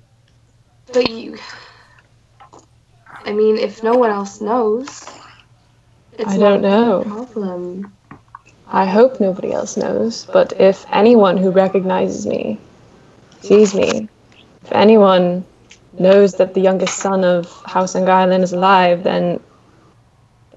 but 0.93 1.09
you 1.11 1.37
I 3.25 3.33
mean 3.33 3.57
if 3.59 3.83
no 3.83 3.95
one 3.97 4.11
else 4.11 4.41
knows 4.41 5.05
it's 6.19 6.35
I 6.35 6.37
not 6.37 6.61
don't 6.61 6.63
know. 6.63 7.01
a 7.03 7.05
problem. 7.09 7.97
I 8.69 8.85
hope 8.87 9.21
nobody 9.21 9.53
else 9.53 9.77
knows, 9.77 10.27
but 10.33 10.53
if 10.61 10.87
anyone 10.93 11.37
who 11.37 11.51
recognizes 11.51 12.27
me 12.27 12.59
sees 13.41 13.75
me, 13.75 14.09
if 14.63 14.73
anyone 14.73 15.45
knows 15.99 16.35
that 16.35 16.55
the 16.55 16.61
youngest 16.61 16.97
son 16.99 17.25
of 17.25 17.47
House 17.67 17.95
Engailen 17.95 18.43
is 18.43 18.53
alive, 18.53 19.03
then 19.05 19.41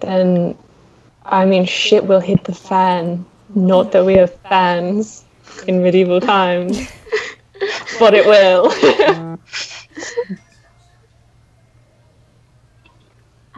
then 0.01 0.55
I 1.25 1.45
mean 1.45 1.65
shit 1.65 2.05
will 2.05 2.19
hit 2.19 2.43
the 2.43 2.53
fan. 2.53 3.25
Not 3.55 3.91
that 3.91 4.05
we 4.05 4.15
have 4.15 4.33
fans 4.49 5.25
in 5.67 5.81
medieval 5.83 6.19
times. 6.21 6.79
but 7.99 8.13
it 8.13 8.25
will. 8.25 9.37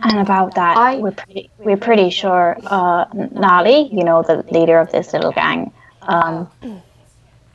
And 0.03 0.19
about 0.19 0.55
that, 0.55 0.77
I- 0.77 0.97
we're 0.97 1.11
pretty, 1.11 1.51
we're 1.57 1.77
pretty 1.77 2.09
sure 2.09 2.57
uh, 2.65 3.05
Nolly, 3.13 3.89
you 3.93 4.03
know, 4.03 4.23
the 4.23 4.43
leader 4.51 4.79
of 4.79 4.91
this 4.91 5.13
little 5.13 5.31
gang, 5.31 5.71
um, 6.01 6.49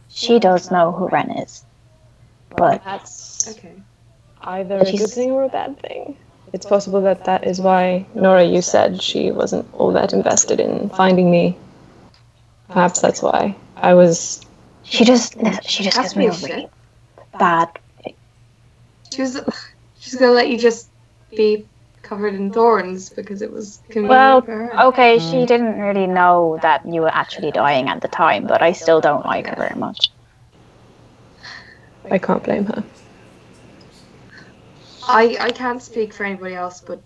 she 0.08 0.38
does 0.38 0.70
know 0.70 0.90
who 0.92 1.08
Ren 1.08 1.30
is. 1.38 1.64
But 2.56 2.82
That's 2.84 3.56
Okay. 3.58 3.82
either 4.42 4.78
a 4.80 4.92
good 4.92 5.10
thing 5.10 5.30
or 5.32 5.44
a 5.44 5.48
bad 5.48 5.78
thing. 5.80 6.16
It's 6.52 6.66
possible 6.66 7.02
that 7.02 7.24
that 7.26 7.46
is 7.46 7.60
why 7.60 8.06
Nora, 8.14 8.44
you 8.44 8.62
said 8.62 9.00
she 9.02 9.30
wasn't 9.30 9.66
all 9.74 9.92
that 9.92 10.12
invested 10.12 10.60
in 10.60 10.88
finding 10.88 11.30
me. 11.30 11.56
Perhaps 12.68 13.00
that's 13.00 13.22
why 13.22 13.54
I 13.80 13.94
was. 13.94 14.40
She 14.84 15.04
just 15.04 15.34
she 15.64 15.84
just 15.84 15.96
Has 15.96 16.12
gives 16.12 16.16
me 16.16 16.26
a 16.26 16.30
a 16.30 16.34
shit. 16.34 16.50
really 16.50 16.68
bad. 17.38 17.68
She 19.12 19.22
was 19.22 19.40
she's 19.98 20.16
gonna 20.16 20.32
let 20.32 20.48
you 20.48 20.58
just 20.58 20.90
be 21.30 21.66
covered 22.02 22.34
in 22.34 22.50
thorns 22.52 23.10
because 23.10 23.42
it 23.42 23.52
was 23.52 23.80
convenient 23.88 24.10
Well, 24.10 24.40
for 24.42 24.52
her. 24.52 24.80
Okay, 24.86 25.18
she 25.18 25.36
mm. 25.36 25.46
didn't 25.46 25.78
really 25.78 26.06
know 26.06 26.58
that 26.62 26.86
you 26.86 27.02
were 27.02 27.14
actually 27.14 27.52
dying 27.52 27.88
at 27.88 28.00
the 28.00 28.08
time, 28.08 28.46
but 28.46 28.62
I 28.62 28.72
still 28.72 29.00
don't 29.00 29.24
like 29.24 29.46
her 29.46 29.56
very 29.56 29.78
much. 29.78 30.10
I 32.10 32.18
can't 32.18 32.42
blame 32.42 32.66
her. 32.66 32.82
I 35.08 35.36
I 35.40 35.50
can't 35.50 35.82
speak 35.82 36.12
for 36.12 36.24
anybody 36.24 36.54
else, 36.54 36.80
but 36.80 37.00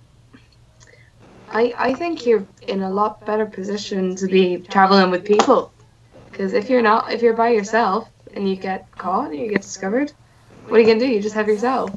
I 1.52 1.74
I 1.78 1.94
think 1.94 2.26
you're 2.26 2.46
in 2.66 2.82
a 2.82 2.90
lot 2.90 3.24
better 3.26 3.46
position 3.46 4.16
to 4.16 4.26
be 4.26 4.59
traveling 4.59 5.10
with 5.10 5.24
people. 5.24 5.73
Because 6.35 6.52
if 6.52 6.69
you're 6.69 6.82
not, 6.82 7.12
if 7.12 7.23
you're 7.23 7.36
by 7.36 7.51
yourself 7.51 8.11
and 8.35 8.51
you 8.51 8.56
get 8.56 8.90
caught 8.90 9.31
and 9.31 9.39
you 9.39 9.51
get 9.51 9.62
discovered, 9.62 10.12
what 10.66 10.78
are 10.78 10.81
you 10.81 10.86
gonna 10.89 10.98
do? 10.98 11.06
You 11.06 11.23
just 11.23 11.36
have 11.36 11.47
yourself. 11.47 11.97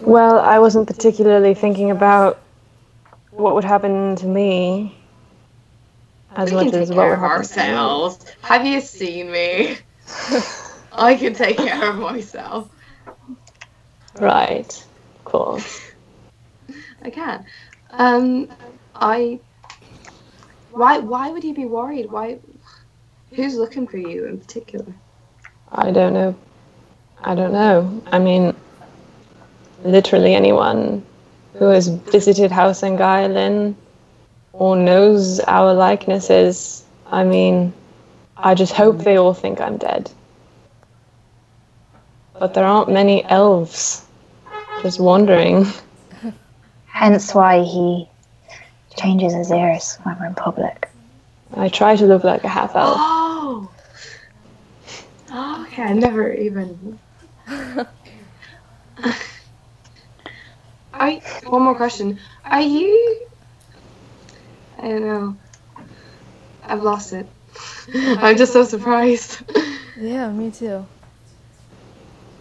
Well, 0.00 0.40
I 0.40 0.58
wasn't 0.58 0.88
particularly 0.88 1.54
thinking 1.54 1.92
about 1.92 2.40
what 3.30 3.54
would 3.54 3.62
happen 3.62 4.16
to 4.16 4.26
me 4.26 4.98
as 6.34 6.50
we 6.50 6.56
much 6.56 6.64
can 6.64 6.72
take 6.72 6.82
as 6.82 6.88
what 6.90 6.96
care 6.96 7.10
would 7.10 7.14
of 7.14 7.20
happen 7.20 7.46
to 7.46 7.60
ourselves. 7.60 8.26
Have 8.42 8.66
you 8.66 8.80
seen 8.80 9.30
me? 9.30 9.76
I 10.92 11.14
can 11.14 11.32
take 11.32 11.58
care 11.58 11.90
of 11.90 11.98
myself. 11.98 12.74
Right. 14.18 14.84
Of 15.18 15.24
course. 15.26 15.92
I 17.02 17.10
can. 17.10 17.46
Um, 17.88 18.48
I. 18.96 19.38
Why? 20.72 20.98
Why 20.98 21.30
would 21.30 21.44
you 21.44 21.54
be 21.54 21.66
worried? 21.66 22.10
Why? 22.10 22.40
Who's 23.34 23.56
looking 23.56 23.86
for 23.86 23.96
you 23.96 24.26
in 24.26 24.38
particular? 24.38 24.92
I 25.70 25.90
don't 25.90 26.12
know. 26.12 26.34
I 27.22 27.34
don't 27.34 27.52
know. 27.52 28.02
I 28.12 28.18
mean, 28.18 28.54
literally 29.84 30.34
anyone 30.34 31.02
who 31.54 31.66
has 31.66 31.88
visited 31.88 32.50
House 32.50 32.82
Engailen 32.82 33.74
or 34.52 34.76
knows 34.76 35.40
our 35.40 35.72
likenesses. 35.72 36.84
I 37.06 37.24
mean, 37.24 37.72
I 38.36 38.54
just 38.54 38.74
hope 38.74 38.98
they 38.98 39.16
all 39.16 39.32
think 39.32 39.62
I'm 39.62 39.78
dead. 39.78 40.10
But 42.38 42.52
there 42.52 42.64
aren't 42.64 42.90
many 42.90 43.24
elves 43.24 44.04
just 44.82 45.00
wandering. 45.00 45.66
Hence 46.86 47.34
why 47.34 47.62
he 47.62 48.08
changes 48.96 49.32
his 49.32 49.50
ears 49.50 49.96
when 50.02 50.18
we're 50.18 50.26
in 50.26 50.34
public. 50.34 50.90
I 51.54 51.68
try 51.68 51.96
to 51.96 52.06
look 52.06 52.24
like 52.24 52.44
a 52.44 52.48
half 52.48 52.76
elf. 52.76 52.98
Oh. 55.34 55.66
Okay. 55.66 55.82
I 55.82 55.92
never 55.94 56.32
even. 56.34 56.98
I 60.92 61.22
one 61.46 61.62
more 61.62 61.74
question. 61.74 62.18
Are 62.44 62.60
you? 62.60 63.26
I 64.78 64.88
don't 64.88 65.00
know. 65.06 65.36
I've 66.64 66.82
lost 66.82 67.14
it. 67.14 67.26
I'm 67.94 68.36
just 68.36 68.52
so 68.52 68.64
surprised. 68.64 69.42
Yeah, 69.98 70.30
me 70.30 70.50
too. 70.50 70.86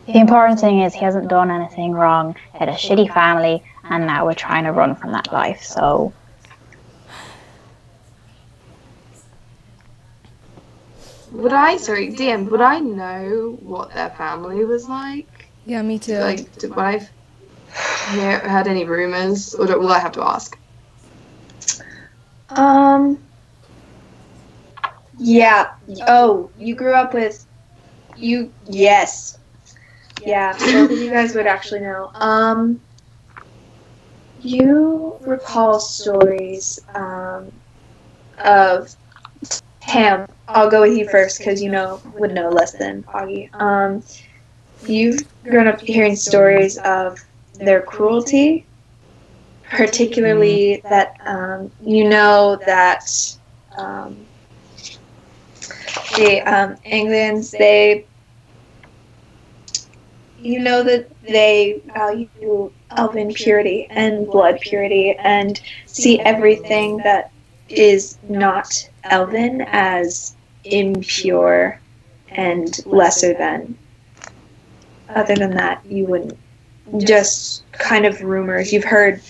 The 0.07 0.17
important 0.19 0.59
thing 0.59 0.81
is 0.81 0.93
he 0.93 0.99
hasn't 0.99 1.29
done 1.29 1.49
anything 1.49 1.93
wrong, 1.93 2.35
had 2.53 2.67
a 2.67 2.73
shitty 2.73 3.13
family, 3.13 3.63
and 3.83 4.05
now 4.05 4.25
we're 4.25 4.33
trying 4.33 4.65
to 4.65 4.71
run 4.71 4.95
from 4.95 5.11
that 5.13 5.31
life. 5.31 5.63
So 5.63 6.11
Would 11.31 11.53
I? 11.53 11.77
Sorry, 11.77 12.09
DM. 12.09 12.49
Would 12.49 12.61
I 12.61 12.79
know 12.79 13.57
what 13.61 13.93
their 13.93 14.09
family 14.09 14.65
was 14.65 14.87
like? 14.87 15.47
Yeah, 15.65 15.81
me 15.81 15.97
too. 15.99 16.19
Like, 16.19 16.57
did 16.57 16.73
I've 16.73 17.09
hear, 18.11 18.39
heard 18.39 18.67
any 18.67 18.83
rumors, 18.83 19.53
or 19.55 19.65
do, 19.65 19.79
will 19.79 19.91
I 19.91 19.99
have 19.99 20.11
to 20.13 20.23
ask? 20.23 20.57
Um. 22.49 23.17
Yeah. 25.17 25.71
Oh, 26.07 26.49
you 26.57 26.75
grew 26.75 26.93
up 26.93 27.13
with. 27.13 27.45
You 28.17 28.51
yes. 28.67 29.37
Yeah, 30.21 30.51
both 30.53 30.91
of 30.91 30.97
you 30.97 31.09
guys 31.09 31.33
would 31.33 31.47
actually 31.47 31.81
know. 31.81 32.11
Um. 32.15 32.81
You 34.41 35.17
recall 35.21 35.79
stories 35.79 36.79
um, 36.95 37.51
of 38.39 38.95
Ham. 39.91 40.27
I'll 40.47 40.69
go 40.69 40.81
with 40.81 40.97
you 40.97 41.07
first 41.09 41.37
because 41.37 41.61
you 41.61 41.69
know 41.69 42.01
would 42.17 42.33
know 42.33 42.49
less 42.49 42.73
than 42.73 43.03
Augie. 43.03 43.53
Um, 43.59 44.03
you've 44.85 45.19
grown 45.43 45.67
up 45.67 45.79
hearing 45.81 46.15
stories 46.15 46.77
of 46.79 47.19
their 47.55 47.81
cruelty 47.81 48.65
particularly 49.71 50.81
that 50.83 51.15
um, 51.25 51.71
you 51.83 52.07
know 52.07 52.59
that 52.65 53.09
um, 53.77 54.17
the 56.17 56.41
um, 56.41 56.75
Englands 56.83 57.51
they 57.51 58.05
you 60.41 60.59
know 60.59 60.83
that 60.83 61.09
they 61.21 61.81
value 61.93 62.71
elven 62.91 63.33
purity 63.33 63.87
and 63.89 64.27
blood 64.27 64.59
purity 64.59 65.15
and 65.19 65.61
see 65.85 66.19
everything 66.19 66.97
that 66.97 67.30
is 67.71 68.17
not 68.29 68.89
elven 69.03 69.61
as 69.67 70.35
impure 70.63 71.79
and 72.29 72.85
lesser 72.85 73.33
than 73.33 73.77
other 75.09 75.35
than 75.35 75.51
that 75.51 75.83
you 75.85 76.05
wouldn't 76.05 76.37
just 76.99 77.63
kind 77.71 78.05
of 78.05 78.21
rumors 78.21 78.71
you've 78.71 78.83
heard 78.83 79.21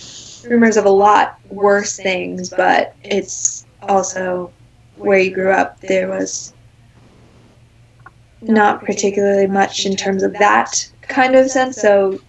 rumors 0.48 0.78
of 0.78 0.86
a 0.86 0.90
lot 0.90 1.40
worse 1.50 1.98
things, 1.98 2.50
but 2.50 2.96
it's 3.04 3.66
also 3.84 4.52
where 4.96 5.20
you 5.20 5.34
grew 5.34 5.52
up. 5.52 5.80
There 5.82 6.10
was 6.10 6.54
not 8.42 8.84
particularly 8.84 9.48
much 9.48 9.86
in 9.86 9.96
terms 9.96 10.24
of 10.24 10.34
that 10.34 10.90
kind 11.04 11.36
of 11.36 11.50
sense. 11.50 11.78
So 11.78 12.20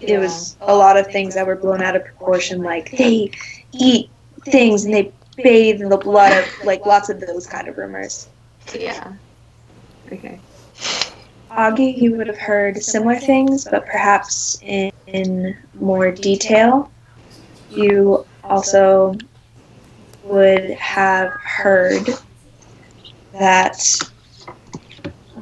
it 0.00 0.18
was 0.18 0.56
a 0.60 0.74
lot 0.74 0.96
of 0.96 1.06
things 1.06 1.34
that 1.34 1.46
were 1.46 1.56
blown 1.56 1.82
out 1.82 1.96
of 1.96 2.04
proportion. 2.04 2.62
Like 2.62 2.90
they 2.92 3.30
eat 3.72 4.10
things 4.44 4.84
and 4.84 4.94
they 4.94 5.12
bathe 5.42 5.80
in 5.80 5.88
the 5.88 5.96
blood 5.96 6.36
of 6.36 6.64
like 6.64 6.84
lots 6.86 7.08
of 7.08 7.20
those 7.20 7.46
kind 7.46 7.68
of 7.68 7.76
rumors. 7.76 8.28
Yeah. 8.74 9.12
Okay. 10.10 10.40
Augie, 11.50 12.00
you 12.00 12.16
would 12.16 12.26
have 12.26 12.38
heard 12.38 12.82
similar 12.82 13.16
things, 13.16 13.66
but 13.70 13.84
perhaps 13.84 14.58
in, 14.62 14.90
in 15.06 15.56
more 15.74 16.10
detail. 16.10 16.90
You 17.70 18.26
also 18.44 19.14
would 20.24 20.70
have 20.70 21.30
heard 21.32 22.08
that 23.32 23.82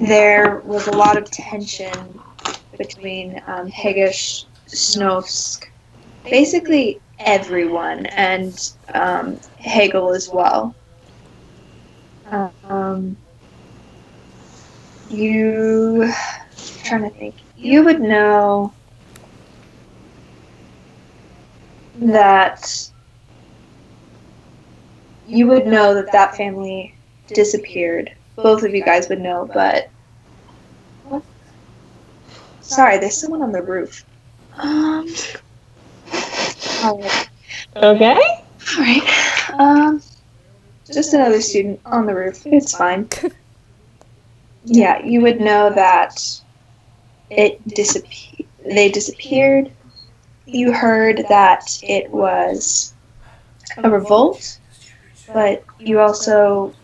there 0.01 0.61
was 0.65 0.89
a 0.89 0.93
lot 0.93 1.17
of 1.17 1.31
tension 1.31 2.21
between 2.77 3.41
um, 3.47 3.71
Snovsk, 3.71 5.67
basically 6.25 7.01
everyone, 7.21 8.07
and 8.07 8.57
um, 8.95 9.41
Hegel 9.59 10.13
as 10.15 10.31
well. 10.33 10.77
Um, 12.25 13.17
you 15.09 16.13
trying 16.85 17.03
to 17.03 17.11
think 17.11 17.37
you 17.57 17.85
would 17.85 18.01
know 18.01 18.75
that 22.01 22.61
you 25.27 25.47
would 25.47 25.67
know 25.67 25.95
that 25.95 26.13
that 26.13 26.37
family 26.37 26.95
disappeared. 27.33 28.11
Both 28.37 28.63
of 28.63 28.75
you 28.75 28.83
guys 28.85 29.09
would 29.09 29.21
know 29.21 29.49
but 29.53 29.91
sorry 32.61 32.99
there's 32.99 33.21
someone 33.21 33.43
on 33.43 33.53
the 33.53 33.63
roof. 33.63 34.05
Um 34.63 35.07
right 36.83 37.29
Okay. 37.77 38.15
all 38.15 38.79
right 38.79 39.51
um 39.59 40.03
just 40.93 41.15
another 41.15 41.41
student 41.41 41.81
on 41.85 42.07
the 42.07 42.15
roof 42.15 42.47
it's 42.47 42.77
fine 42.77 43.09
yeah, 44.65 45.05
you 45.05 45.21
would 45.23 45.41
know 45.41 45.71
that 45.71 46.41
it 47.31 47.67
disappeared. 47.69 48.49
They 48.65 48.91
disappeared. 48.91 49.73
You 50.47 50.73
heard 50.73 51.25
that 51.29 51.79
it 51.83 52.11
was 52.11 52.95
a 53.79 53.91
revolt, 53.91 54.59
but 55.33 55.65
you 55.79 56.01
also. 56.01 56.75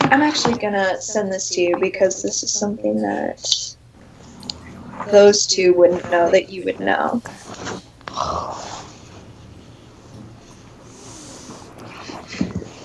I'm 0.00 0.22
actually 0.22 0.58
gonna 0.58 1.00
send 1.00 1.30
this 1.30 1.50
to 1.50 1.60
you 1.60 1.76
because 1.78 2.22
this 2.22 2.42
is 2.42 2.50
something 2.50 2.96
that 3.02 3.76
those 5.06 5.46
two 5.46 5.74
wouldn't 5.74 6.10
know 6.10 6.30
that 6.30 6.50
you 6.50 6.64
would 6.64 6.80
know. 6.80 7.22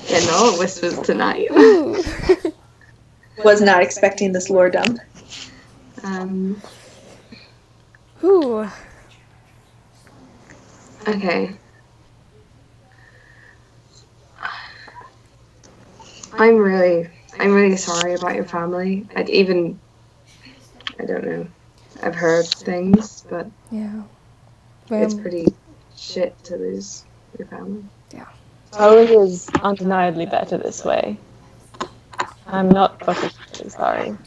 Yeah, 0.07 0.19
no 0.25 0.55
whispers 0.57 0.99
tonight. 1.01 1.47
Ooh. 1.51 2.03
Was 3.43 3.61
not 3.61 3.81
expecting 3.81 4.31
this 4.31 4.49
lore 4.49 4.69
dump. 4.69 4.99
Um, 6.03 6.61
Ooh. 8.23 8.69
okay. 11.07 11.57
I'm 16.33 16.57
really, 16.57 17.09
I'm 17.39 17.53
really 17.53 17.77
sorry 17.77 18.13
about 18.13 18.35
your 18.35 18.45
family. 18.45 19.07
I'd 19.15 19.29
even, 19.29 19.79
I 20.99 21.05
don't 21.05 21.23
know. 21.25 21.47
I've 22.03 22.15
heard 22.15 22.45
things, 22.47 23.25
but 23.29 23.47
Yeah. 23.71 24.03
it's 24.89 25.13
pretty 25.13 25.47
shit 25.95 26.37
to 26.43 26.57
lose 26.57 27.05
your 27.37 27.47
family. 27.47 27.85
Yeah. 28.13 28.25
Oh, 28.73 28.97
it 28.97 29.09
is 29.09 29.47
undeniably 29.61 30.25
better 30.25 30.57
this 30.57 30.83
way. 30.83 31.17
I'm 32.45 32.67
not 32.67 32.99
particularly 32.99 33.69
sorry. 33.69 34.17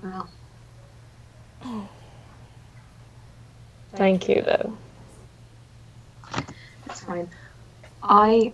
Well, 0.00 0.30
Thank 3.94 4.28
you, 4.28 4.42
though. 4.42 4.78
it's 6.86 7.00
fine. 7.00 7.28
I, 8.02 8.52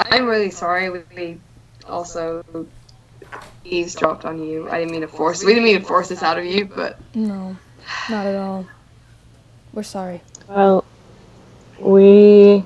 I'm 0.00 0.26
really 0.26 0.50
sorry. 0.50 0.90
We- 0.90 1.02
We 1.16 1.40
also 1.86 2.44
eavesdropped 3.64 4.24
on 4.24 4.42
you. 4.42 4.68
I 4.70 4.78
didn't 4.78 4.92
mean 4.92 5.00
to 5.02 5.08
force. 5.08 5.42
We 5.44 5.52
didn't 5.54 5.64
mean 5.64 5.80
to 5.80 5.86
force 5.86 6.08
this 6.08 6.22
out 6.22 6.38
of 6.38 6.44
you, 6.44 6.64
but 6.66 6.98
no, 7.14 7.56
not 8.08 8.26
at 8.26 8.34
all. 8.36 8.66
We're 9.72 9.82
sorry. 9.82 10.20
Well, 10.48 10.84
we 11.78 12.64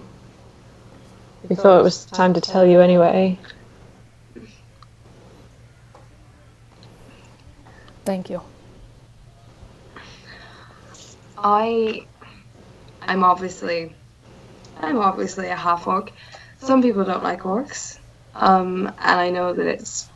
we 1.48 1.56
thought 1.56 1.80
it 1.80 1.82
was 1.82 2.04
time 2.06 2.34
to 2.34 2.40
tell 2.40 2.64
you 2.66 2.80
anyway. 2.80 3.38
Thank 8.04 8.30
you. 8.30 8.40
I, 11.38 12.06
I'm 13.02 13.24
obviously, 13.24 13.94
I'm 14.80 14.98
obviously 14.98 15.48
a 15.48 15.56
half 15.56 15.86
orc. 15.88 16.12
Some 16.62 16.80
people 16.80 17.04
don't 17.04 17.24
like 17.24 17.40
orcs, 17.40 17.98
um, 18.34 18.86
and 18.86 19.20
I 19.20 19.30
know 19.30 19.52
that 19.52 19.66
it's 19.66 20.08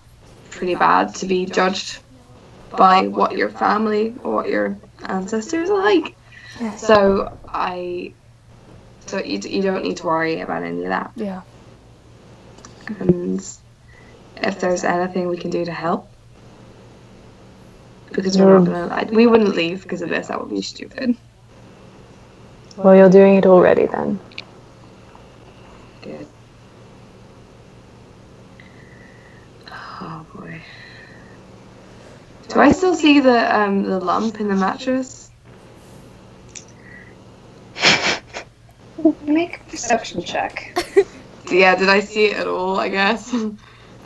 pretty 0.51 0.77
bad 0.77 1.15
to 1.17 1.27
be 1.27 1.45
judged 1.45 1.99
by 2.71 3.09
what 3.09 3.37
your 3.37 3.49
family 3.49 4.15
or 4.23 4.33
what 4.37 4.49
your 4.49 4.79
ancestors 5.05 5.71
are 5.71 5.79
like. 5.79 6.17
So 6.79 7.37
I, 7.49 8.15
so 9.07 9.19
you, 9.19 9.39
you 9.39 9.63
don't 9.63 9.83
need 9.83 9.97
to 9.99 10.07
worry 10.07 10.41
about 10.41 10.63
any 10.63 10.85
of 10.85 10.89
that. 10.91 11.11
Yeah. 11.17 11.43
And 13.01 13.41
if 14.37 14.61
there's 14.61 14.85
anything 14.85 15.29
we 15.29 15.37
can 15.37 15.51
do 15.51 15.65
to 15.65 15.73
help, 15.73 16.09
because 18.13 18.39
we're 18.39 18.59
not 18.59 18.67
gonna, 18.67 18.95
I, 18.95 19.05
we 19.05 19.27
wouldn't 19.27 19.57
leave 19.57 19.83
because 19.83 20.01
of 20.01 20.09
this. 20.09 20.29
That 20.29 20.41
would 20.41 20.51
be 20.51 20.63
stupid. 20.63 21.17
Well, 22.77 22.95
you're 22.95 23.11
doing 23.11 23.35
it 23.35 23.47
already 23.47 23.87
then. 23.87 24.21
Good. 26.03 26.27
Oh 30.01 30.27
boy. 30.35 30.63
Do 32.57 32.63
I 32.63 32.73
still 32.73 32.95
see 32.95 33.21
the 33.21 33.55
um 33.55 33.83
the 33.83 34.01
lump 34.01 34.41
in 34.41 34.49
the 34.49 34.55
mattress? 34.55 35.31
Make 39.27 39.61
a 39.61 39.65
perception 39.71 40.23
check. 40.23 40.75
Yeah, 41.51 41.77
did 41.77 41.89
I 41.91 42.01
see 42.01 42.25
it 42.31 42.39
at 42.39 42.47
all? 42.49 42.81
I 42.81 42.89
guess. 42.89 43.31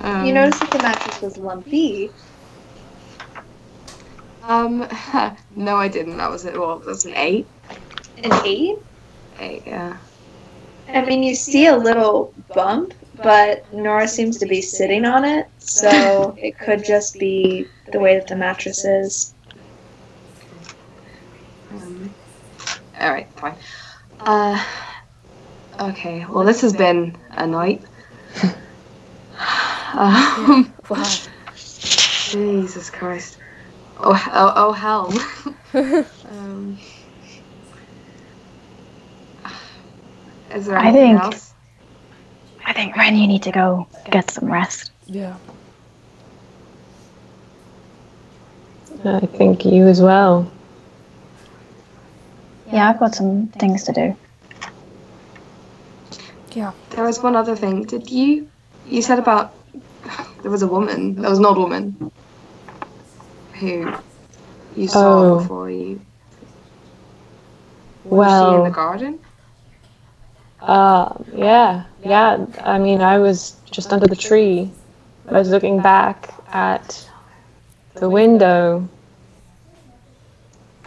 Um, 0.02 0.24
You 0.24 0.32
noticed 0.32 0.60
that 0.60 0.70
the 0.70 0.78
mattress 0.78 1.20
was 1.20 1.36
lumpy. 1.36 2.10
Um, 4.42 4.88
no, 5.54 5.76
I 5.76 5.88
didn't. 5.88 6.16
That 6.16 6.30
was 6.30 6.46
it. 6.46 6.58
Well, 6.58 6.78
that 6.78 6.86
was 6.86 7.04
an 7.04 7.12
eight. 7.16 7.46
An 8.24 8.32
eight? 8.46 8.78
Eight, 9.40 9.62
yeah. 9.66 9.98
I 10.88 11.04
mean, 11.04 11.22
you 11.22 11.34
see 11.34 11.66
a 11.66 11.76
little 11.76 12.32
bump, 12.54 12.94
but 13.22 13.72
Nora 13.72 14.08
seems 14.08 14.38
to 14.38 14.46
be 14.46 14.60
sitting 14.62 15.04
on 15.04 15.24
it, 15.24 15.48
so 15.58 16.34
it 16.38 16.58
could 16.58 16.84
just 16.84 17.18
be 17.18 17.66
the 17.92 17.98
way 18.00 18.14
that 18.14 18.26
the 18.26 18.36
mattress 18.36 18.84
is. 18.84 19.34
Um, 21.72 22.14
all 23.00 23.10
right, 23.10 23.28
fine. 23.36 23.54
Uh, 24.20 24.64
okay. 25.80 26.26
Well, 26.28 26.44
this 26.44 26.60
has 26.62 26.72
been 26.72 27.16
a 27.32 27.46
night. 27.46 27.82
um, 29.94 30.72
Wow. 30.88 31.04
Jesus 31.54 32.90
Christ. 32.90 33.38
Oh, 33.98 34.24
oh, 34.32 34.52
oh 34.56 34.72
hell. 34.72 35.12
um, 36.30 36.78
is 40.54 40.66
there 40.66 40.78
I 40.78 40.88
anything 40.88 41.18
think- 41.18 41.22
else? 41.22 41.49
I 42.66 42.72
think 42.72 42.96
Ren, 42.96 43.16
you 43.16 43.26
need 43.26 43.42
to 43.44 43.52
go 43.52 43.86
get 44.10 44.30
some 44.30 44.50
rest. 44.50 44.90
Yeah. 45.06 45.36
I 49.04 49.20
think 49.20 49.64
you 49.64 49.86
as 49.86 50.00
well. 50.02 50.50
Yeah, 52.72 52.90
I've 52.90 53.00
got 53.00 53.14
some 53.14 53.48
things 53.48 53.84
to 53.84 53.92
do. 53.92 54.16
Yeah. 56.52 56.72
There 56.90 57.04
was 57.04 57.20
one 57.20 57.34
other 57.34 57.56
thing. 57.56 57.84
Did 57.84 58.10
you? 58.10 58.48
You 58.86 59.02
said 59.02 59.18
about 59.18 59.54
there 60.42 60.50
was 60.50 60.62
a 60.62 60.66
woman. 60.66 61.14
There 61.16 61.30
was 61.30 61.38
an 61.38 61.46
old 61.46 61.58
woman 61.58 62.10
who 63.54 63.92
you 64.76 64.88
saw 64.88 65.22
Oh. 65.22 65.38
before 65.38 65.70
you. 65.70 66.00
Was 68.04 68.30
she 68.50 68.56
in 68.56 68.64
the 68.64 68.70
garden? 68.70 69.18
Uh, 70.62 71.14
yeah, 71.34 71.84
yeah. 72.04 72.44
I 72.62 72.78
mean, 72.78 73.00
I 73.00 73.18
was 73.18 73.56
just 73.70 73.92
under 73.92 74.06
the 74.06 74.16
tree. 74.16 74.70
I 75.28 75.32
was 75.32 75.48
looking 75.48 75.80
back 75.80 76.34
at 76.52 77.08
the 77.94 78.10
window 78.10 78.88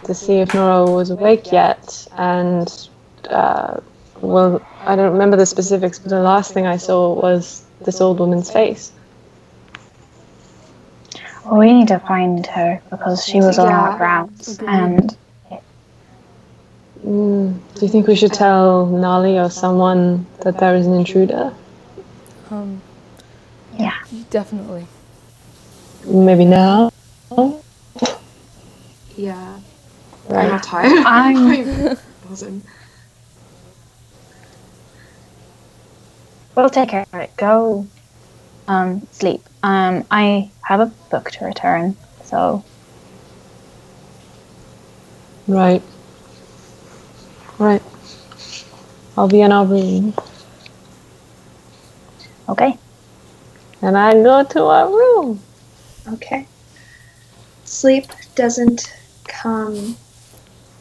to 0.03 0.13
see 0.13 0.39
if 0.39 0.53
Nora 0.53 0.91
was 0.91 1.09
awake 1.09 1.51
yet, 1.51 2.07
and 2.17 2.89
uh, 3.29 3.79
well, 4.21 4.61
I 4.81 4.95
don't 4.95 5.13
remember 5.13 5.37
the 5.37 5.45
specifics, 5.45 5.97
but 5.99 6.09
the 6.09 6.19
last 6.19 6.53
thing 6.53 6.67
I 6.67 6.77
saw 6.77 7.13
was 7.13 7.63
this 7.85 8.01
old 8.01 8.19
woman's 8.19 8.51
face. 8.51 8.91
Well, 11.45 11.57
we 11.59 11.73
need 11.73 11.87
to 11.89 11.99
find 11.99 12.45
her 12.47 12.81
because 12.89 13.25
she 13.25 13.39
was 13.39 13.57
on 13.59 13.69
Yeah. 13.69 13.79
our 13.79 13.97
grounds, 13.97 14.59
and 14.67 15.15
Mm, 17.05 17.59
do 17.75 17.81
you 17.85 17.91
think 17.91 18.07
we 18.07 18.15
should 18.15 18.31
tell 18.31 18.85
Nolly 18.85 19.37
or 19.37 19.49
someone 19.49 20.25
that 20.41 20.57
there 20.59 20.75
is 20.75 20.87
an 20.87 20.93
intruder? 20.93 21.53
Um. 22.49 22.81
Yeah. 23.77 23.97
Definitely. 24.29 24.87
Maybe 26.05 26.45
now. 26.45 26.91
Yeah. 29.17 29.59
I'm 30.29 30.49
not 30.49 30.63
tired. 30.63 30.91
I'm- 31.05 31.97
I 31.97 31.97
wasn't. 32.29 32.63
we'll 36.55 36.69
take 36.69 36.89
care 36.89 37.05
of 37.11 37.19
it. 37.19 37.35
Go, 37.35 37.85
um, 38.67 39.05
sleep. 39.11 39.41
Um, 39.61 40.05
I 40.09 40.51
have 40.61 40.79
a 40.79 40.85
book 41.09 41.31
to 41.31 41.45
return, 41.45 41.97
so 42.23 42.63
Right. 45.47 45.81
Right. 47.63 47.81
I'll 49.15 49.29
be 49.29 49.39
in 49.39 49.53
our 49.53 49.65
room. 49.65 50.13
okay. 52.49 52.77
And 53.81 53.97
I 53.97 54.21
go 54.21 54.43
to 54.43 54.63
our 54.63 54.89
room. 54.89 55.39
Okay. 56.11 56.45
Sleep 57.63 58.03
doesn't 58.35 58.93
come 59.29 59.95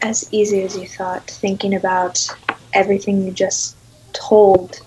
as 0.03 0.29
easy 0.33 0.63
as 0.63 0.77
you 0.77 0.89
thought, 0.89 1.25
thinking 1.31 1.77
about 1.77 2.27
everything 2.73 3.25
you 3.25 3.31
just 3.31 3.77
told, 4.13 4.81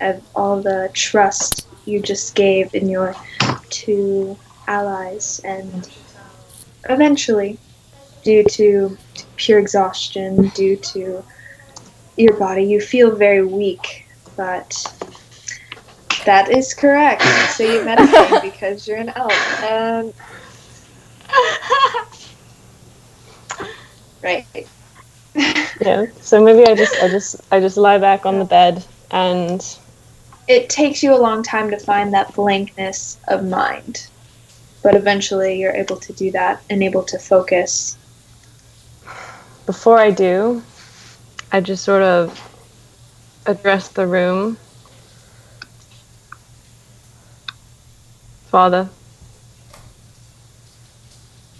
of 0.00 0.22
all 0.34 0.62
the 0.62 0.88
trust 0.94 1.66
you 1.84 2.00
just 2.00 2.34
gave 2.34 2.74
in 2.74 2.88
your 2.88 3.14
two 3.68 4.38
allies, 4.68 5.42
and 5.44 5.90
eventually, 6.88 7.58
due 8.22 8.42
to 8.44 8.96
pure 9.36 9.58
exhaustion, 9.58 10.48
due 10.50 10.76
to 10.76 11.24
your 12.16 12.36
body, 12.38 12.64
you 12.64 12.80
feel 12.80 13.16
very 13.16 13.44
weak, 13.44 14.06
but 14.36 14.74
That 16.24 16.50
is 16.50 16.74
correct. 16.74 17.22
So 17.54 17.62
you 17.64 17.84
meditate 17.84 18.32
because 18.42 18.86
you're 18.86 18.98
an 18.98 19.12
elf. 19.16 19.62
Um, 19.62 20.12
right. 24.22 24.46
Yeah. 25.80 26.06
So 26.20 26.42
maybe 26.42 26.64
I 26.66 26.74
just 26.74 26.94
I 27.02 27.08
just 27.08 27.36
I 27.50 27.60
just 27.60 27.76
lie 27.76 27.98
back 27.98 28.26
on 28.26 28.38
the 28.38 28.44
bed 28.44 28.84
and 29.10 29.62
It 30.48 30.70
takes 30.70 31.02
you 31.02 31.14
a 31.14 31.18
long 31.18 31.42
time 31.42 31.70
to 31.70 31.78
find 31.78 32.12
that 32.14 32.34
blankness 32.34 33.18
of 33.28 33.44
mind, 33.44 34.08
but 34.82 34.94
eventually 34.96 35.58
you're 35.60 35.74
able 35.74 35.96
to 35.98 36.12
do 36.12 36.30
that 36.32 36.62
and 36.70 36.82
able 36.82 37.04
to 37.04 37.18
focus. 37.18 37.96
Before 39.66 39.98
I 39.98 40.12
do, 40.12 40.62
I 41.50 41.60
just 41.60 41.84
sort 41.84 42.02
of 42.02 42.40
address 43.46 43.88
the 43.88 44.06
room. 44.06 44.56
Father, 48.46 48.88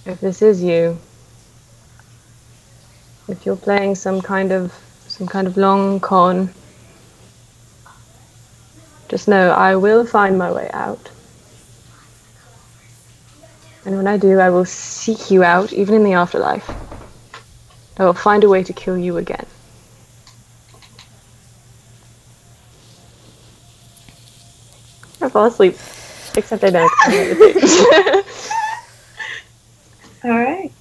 if 0.07 0.21
this 0.21 0.41
is 0.41 0.63
you, 0.63 0.97
if 3.29 3.45
you're 3.45 3.57
playing 3.57 3.97
some 3.97 4.23
kind 4.23 4.53
of 4.53 4.73
some 5.09 5.27
kind 5.27 5.49
of 5.49 5.57
long 5.57 5.99
con, 5.99 6.55
just 9.09 9.27
know 9.27 9.51
I 9.51 9.75
will 9.75 10.07
find 10.07 10.39
my 10.39 10.53
way 10.53 10.71
out. 10.73 11.11
And 13.85 13.97
when 13.97 14.07
I 14.07 14.17
do, 14.17 14.39
I 14.39 14.51
will 14.51 14.65
seek 14.65 15.31
you 15.31 15.43
out, 15.45 15.73
even 15.73 15.95
in 15.95 16.05
the 16.05 16.13
afterlife. 16.13 16.69
I 17.99 18.05
will 18.05 18.13
find 18.15 18.45
a 18.45 18.49
way 18.49 18.63
to 18.63 18.73
kill 18.73 18.99
you 18.99 19.17
again. 19.17 19.47
I 25.21 25.29
fall 25.29 25.47
asleep. 25.47 25.77
Except 26.37 26.63
I 26.65 26.71
don't. 26.71 26.93
All 30.25 30.31
right. 30.31 30.73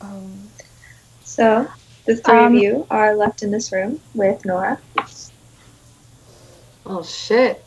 Um, 0.00 0.48
So 1.24 1.68
the 2.06 2.16
three 2.16 2.38
Um, 2.38 2.56
of 2.56 2.62
you 2.62 2.86
are 2.90 3.14
left 3.14 3.42
in 3.42 3.50
this 3.50 3.70
room 3.72 4.00
with 4.14 4.44
Nora. 4.44 4.78
Oh 6.84 7.02
shit. 7.04 7.64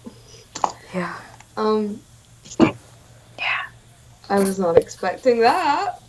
yeah. 0.94 1.16
Um. 1.56 2.02
Yeah. 2.60 2.74
I 4.30 4.40
was 4.40 4.60
not 4.60 4.78
expecting 4.78 5.40
that. 5.40 6.02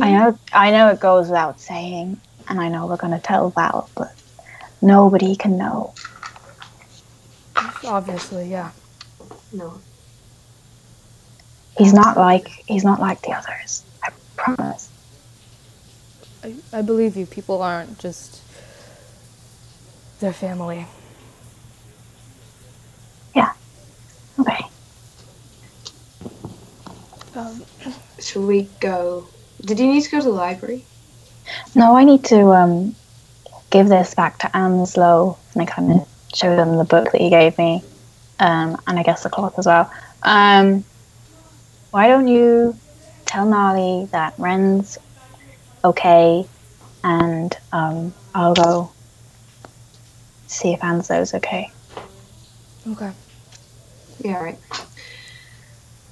I 0.00 0.12
know, 0.12 0.38
I 0.52 0.70
know 0.70 0.88
it 0.88 1.00
goes 1.00 1.28
without 1.28 1.60
saying, 1.60 2.20
and 2.48 2.60
I 2.60 2.68
know 2.68 2.86
we're 2.86 2.96
going 2.96 3.12
to 3.12 3.18
tell 3.18 3.50
Val, 3.50 3.88
but 3.94 4.14
nobody 4.82 5.36
can 5.36 5.56
know. 5.56 5.94
Obviously, 7.84 8.50
yeah. 8.50 8.70
No. 9.52 9.80
He's 11.76 11.92
not 11.92 12.16
like 12.16 12.48
he's 12.66 12.84
not 12.84 13.00
like 13.00 13.22
the 13.22 13.32
others. 13.32 13.84
I 14.02 14.10
promise. 14.36 14.90
I, 16.42 16.54
I 16.72 16.82
believe 16.82 17.16
you. 17.16 17.24
People 17.24 17.62
aren't 17.62 17.98
just 17.98 18.42
their 20.20 20.32
family. 20.32 20.86
Yeah. 23.34 23.52
Okay. 24.40 24.60
Um, 27.36 27.64
Shall 28.18 28.42
we 28.42 28.68
go? 28.80 29.28
Did 29.60 29.78
you 29.80 29.86
need 29.86 30.02
to 30.02 30.10
go 30.10 30.18
to 30.18 30.24
the 30.24 30.30
library? 30.30 30.84
No, 31.74 31.96
I 31.96 32.04
need 32.04 32.24
to 32.26 32.52
um 32.52 32.94
give 33.70 33.88
this 33.88 34.14
back 34.14 34.38
to 34.38 34.46
Anslow, 34.48 35.36
and 35.52 35.62
I 35.62 35.66
kind 35.66 35.92
of 35.92 36.08
show 36.34 36.54
them 36.56 36.76
the 36.76 36.84
book 36.84 37.12
that 37.12 37.20
he 37.20 37.30
gave 37.30 37.56
me, 37.58 37.82
um, 38.38 38.80
and 38.86 38.98
I 38.98 39.02
guess 39.02 39.22
the 39.22 39.30
cloth 39.30 39.58
as 39.58 39.66
well. 39.66 39.90
Um, 40.22 40.84
why 41.90 42.08
don't 42.08 42.28
you 42.28 42.76
tell 43.24 43.46
Nolly 43.46 44.08
that 44.12 44.34
Ren's 44.38 44.98
okay, 45.84 46.46
and 47.04 47.56
um, 47.72 48.14
I'll 48.34 48.54
go 48.54 48.90
see 50.46 50.72
if 50.72 50.80
Anslow's 50.80 51.34
okay. 51.34 51.70
okay. 52.90 53.12
Yeah, 54.20 54.36
all 54.36 54.44
right. 54.44 54.58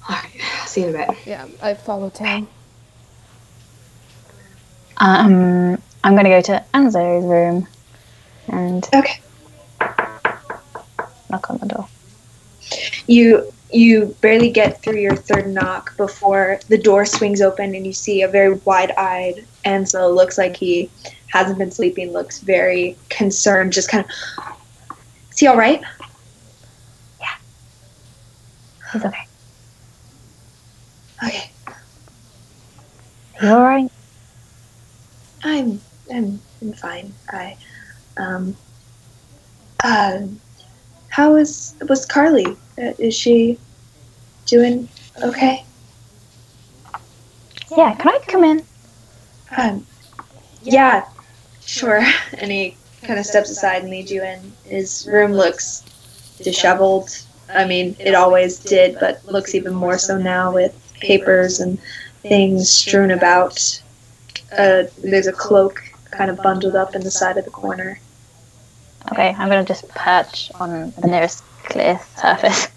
Alright, 0.09 0.41
see 0.65 0.81
you 0.81 0.87
in 0.87 0.95
a 0.95 1.07
bit. 1.07 1.17
Yeah, 1.25 1.47
I 1.61 1.73
follow 1.73 2.09
Tam. 2.09 2.47
Um, 4.99 5.81
I'm 6.03 6.15
gonna 6.15 6.29
go 6.29 6.41
to 6.41 6.65
Anslow's 6.73 7.25
room 7.25 7.67
and 8.47 8.87
Okay. 8.93 9.21
knock 11.29 11.49
on 11.49 11.57
the 11.59 11.67
door. 11.67 11.87
You 13.07 13.51
you 13.71 14.15
barely 14.21 14.49
get 14.49 14.81
through 14.81 14.99
your 14.99 15.15
third 15.15 15.53
knock 15.53 15.95
before 15.97 16.59
the 16.69 16.77
door 16.77 17.05
swings 17.05 17.41
open 17.41 17.75
and 17.75 17.85
you 17.85 17.91
see 17.93 18.21
a 18.21 18.27
very 18.27 18.53
wide-eyed 18.63 19.45
Ansel. 19.65 20.15
Looks 20.15 20.37
like 20.37 20.55
he 20.55 20.89
hasn't 21.27 21.57
been 21.59 21.71
sleeping. 21.71 22.13
Looks 22.13 22.39
very 22.39 22.97
concerned. 23.09 23.73
Just 23.73 23.89
kind 23.89 24.05
of. 24.05 24.45
Is 25.31 25.39
he 25.39 25.47
all 25.47 25.57
right? 25.57 25.81
Yeah. 27.19 27.27
He's 28.93 29.05
okay. 29.05 29.27
Okay. 31.25 31.51
You 33.41 33.49
all 33.49 33.63
right? 33.63 33.91
I'm 35.43 35.79
I'm, 36.11 36.39
I'm 36.61 36.73
fine. 36.73 37.13
I 37.29 37.57
um 38.17 38.55
uh 39.83 40.21
how 41.09 41.35
is 41.35 41.75
was 41.87 42.05
Carly? 42.05 42.45
Uh, 42.77 42.93
is 42.99 43.15
she 43.15 43.57
doing 44.45 44.87
okay? 45.23 45.63
Yeah. 47.75 47.95
Can 47.95 48.09
I 48.09 48.19
come 48.27 48.43
in? 48.43 48.63
Um 49.57 49.85
yeah, 50.63 51.05
sure. 51.61 52.01
And 52.39 52.51
he 52.51 52.75
kind 53.03 53.19
of 53.19 53.25
steps 53.25 53.49
aside 53.49 53.83
and 53.83 53.91
leads 53.91 54.11
you 54.11 54.23
in. 54.23 54.51
His 54.65 55.07
room 55.09 55.33
looks 55.33 55.83
disheveled. 56.41 57.09
I 57.53 57.65
mean, 57.65 57.95
it 57.99 58.13
always 58.15 58.59
did, 58.59 58.97
but 58.99 59.23
looks 59.25 59.55
even 59.55 59.73
more 59.73 59.97
so 59.97 60.17
now 60.17 60.53
with 60.53 60.75
papers 60.99 61.59
and 61.59 61.79
things 62.21 62.69
strewn 62.69 63.11
about. 63.11 63.81
Uh, 64.51 64.83
there's 65.03 65.27
a 65.27 65.33
cloak 65.33 65.83
kind 66.11 66.29
of 66.31 66.37
bundled 66.37 66.75
up 66.75 66.95
in 66.95 67.01
the 67.01 67.11
side 67.11 67.37
of 67.37 67.45
the 67.45 67.51
corner. 67.51 67.99
Okay, 69.11 69.29
I'm 69.37 69.49
gonna 69.49 69.63
just 69.65 69.87
perch 69.89 70.51
on 70.55 70.91
the 70.91 71.07
nearest 71.07 71.43
clear 71.63 71.99
surface. 72.17 72.67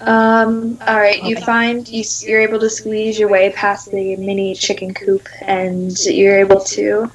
Um, 0.00 0.78
all 0.86 0.98
right, 0.98 1.22
you 1.22 1.36
find 1.36 1.88
you, 1.88 2.02
you're 2.22 2.40
able 2.40 2.58
to 2.58 2.68
squeeze 2.68 3.20
your 3.20 3.28
way 3.28 3.52
past 3.52 3.90
the 3.92 4.16
mini 4.16 4.54
chicken 4.54 4.94
coop, 4.94 5.28
and 5.42 5.96
you're 6.04 6.38
able 6.38 6.60
to. 6.60 7.10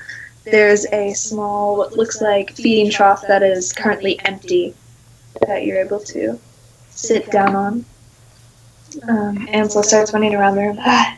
There's 0.46 0.86
a 0.94 1.14
small, 1.14 1.76
what 1.76 1.98
looks 1.98 2.22
like 2.22 2.52
feeding 2.52 2.90
trough 2.90 3.24
that 3.28 3.44
is 3.44 3.74
currently 3.74 4.18
empty, 4.24 4.74
that 5.46 5.66
you're 5.66 5.80
able 5.80 6.00
to 6.00 6.40
sit 6.92 7.30
down 7.30 7.56
on. 7.56 7.86
Um, 9.08 9.48
Ansel 9.52 9.84
starts 9.84 10.14
running 10.14 10.34
around 10.34 10.56
the 10.56 10.62
room. 10.62 10.80
Ah, 10.86 11.18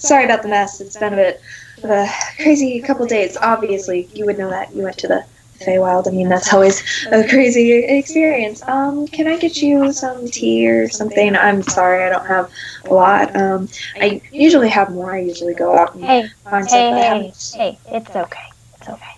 sorry 0.00 0.24
about 0.24 0.42
the 0.42 0.48
mess. 0.48 0.80
It's 0.80 0.96
been 0.96 1.12
a 1.12 1.16
bit 1.16 1.40
of 1.82 1.90
a 1.90 2.06
crazy 2.36 2.80
couple 2.80 3.06
days. 3.06 3.36
Obviously, 3.40 4.08
you 4.14 4.26
would 4.26 4.38
know 4.38 4.50
that. 4.50 4.74
You 4.74 4.82
went 4.82 4.98
to 4.98 5.08
the 5.08 5.24
Feywild. 5.60 6.08
I 6.08 6.10
mean, 6.10 6.28
that's 6.28 6.52
always 6.54 6.82
a 7.12 7.26
crazy 7.28 7.72
experience. 7.72 8.62
Um, 8.66 9.06
can 9.08 9.26
I 9.26 9.36
get 9.38 9.56
you 9.58 9.92
some 9.92 10.26
tea 10.26 10.68
or 10.68 10.88
something? 10.88 11.36
I'm 11.36 11.62
sorry, 11.62 12.02
I 12.04 12.08
don't 12.08 12.26
have 12.26 12.50
a 12.86 12.94
lot. 12.94 13.34
Um, 13.36 13.68
I 13.96 14.22
usually 14.32 14.68
have 14.70 14.90
more. 14.90 15.14
I 15.14 15.20
usually 15.20 15.54
go 15.54 15.76
out 15.76 15.94
and 15.94 16.04
Hey, 16.04 16.28
find 16.44 16.64
hey, 16.64 16.68
stuff. 16.68 16.90
but 16.90 17.02
I 17.02 17.18
hey, 17.18 17.78
hey! 17.88 17.96
It's 17.96 18.16
okay. 18.16 18.48
It's 18.80 18.88
okay. 18.88 19.12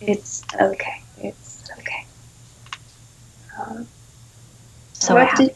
It's 0.00 0.42
okay. 0.60 1.02
It's 1.22 1.70
okay. 1.78 2.04
Um, 3.60 3.86
So 4.92 5.16
I 5.16 5.24
have, 5.24 5.38
did, 5.38 5.54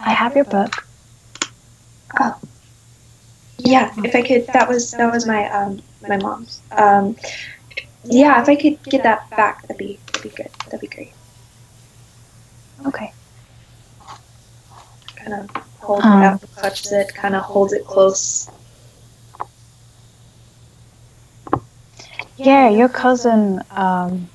I 0.00 0.10
have 0.12 0.34
your 0.34 0.44
book. 0.44 0.84
Yeah, 3.58 3.92
if 4.04 4.14
I 4.14 4.22
could, 4.22 4.46
that 4.48 4.68
was 4.68 4.90
that 4.92 5.12
was 5.12 5.26
my 5.26 5.48
um 5.50 5.82
my 6.08 6.16
mom's. 6.16 6.60
Um, 6.72 7.16
yeah, 8.04 8.40
if 8.40 8.48
I 8.48 8.56
could 8.56 8.82
get 8.84 9.02
that 9.02 9.28
back, 9.30 9.62
that'd 9.62 9.76
be 9.76 9.98
that'd 10.06 10.22
be 10.22 10.36
good. 10.36 10.50
That'd 10.66 10.80
be 10.80 10.86
great. 10.86 11.12
Okay. 12.86 13.12
Kind 15.16 15.34
of 15.34 15.50
hold 15.80 16.02
Um. 16.02 16.22
it 16.22 16.24
out, 16.26 16.42
clutches 16.56 16.92
it, 16.92 17.14
kind 17.14 17.34
of 17.34 17.42
holds 17.42 17.72
it 17.72 17.84
close. 17.84 18.48
Yeah, 22.36 22.68
your 22.70 22.88
cousin. 22.88 23.62
Um, 23.70 24.28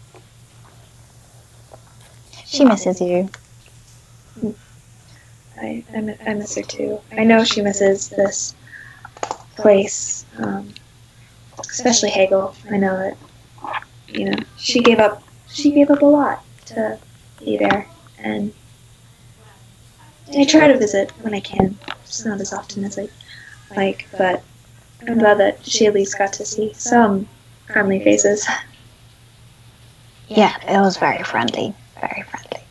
she 2.45 2.65
misses 2.65 2.99
you. 2.99 3.29
I, 5.57 5.83
I, 5.95 6.17
I 6.27 6.33
miss 6.33 6.55
her 6.55 6.61
too. 6.63 6.99
I 7.13 7.23
know 7.23 7.43
she 7.45 7.61
misses 7.61 8.09
this 8.09 8.55
place, 9.55 10.25
um, 10.37 10.73
especially 11.59 12.09
Hegel. 12.09 12.55
I 12.71 12.77
know 12.77 12.97
that, 12.97 13.83
you 14.07 14.25
know, 14.25 14.37
she 14.57 14.81
gave 14.81 14.99
up. 14.99 15.23
She 15.49 15.71
gave 15.71 15.91
up 15.91 16.01
a 16.01 16.05
lot 16.05 16.43
to 16.67 16.97
be 17.39 17.57
there, 17.57 17.87
and 18.17 18.53
I 20.35 20.45
try 20.45 20.67
to 20.67 20.77
visit 20.77 21.11
when 21.21 21.33
I 21.33 21.39
can. 21.39 21.77
Just 22.05 22.25
not 22.25 22.41
as 22.41 22.53
often 22.53 22.83
as 22.83 22.97
I 22.97 23.07
like, 23.75 24.07
but 24.17 24.43
I'm 25.07 25.19
glad 25.19 25.39
that 25.39 25.65
she 25.65 25.85
at 25.85 25.93
least 25.93 26.17
got 26.17 26.33
to 26.33 26.45
see 26.45 26.73
some 26.73 27.27
friendly 27.67 28.03
faces. 28.03 28.47
Yeah, 30.27 30.55
it 30.67 30.79
was 30.79 30.97
very 30.97 31.23
friendly. 31.23 31.73
Very 31.99 32.23
friendly. 32.23 32.61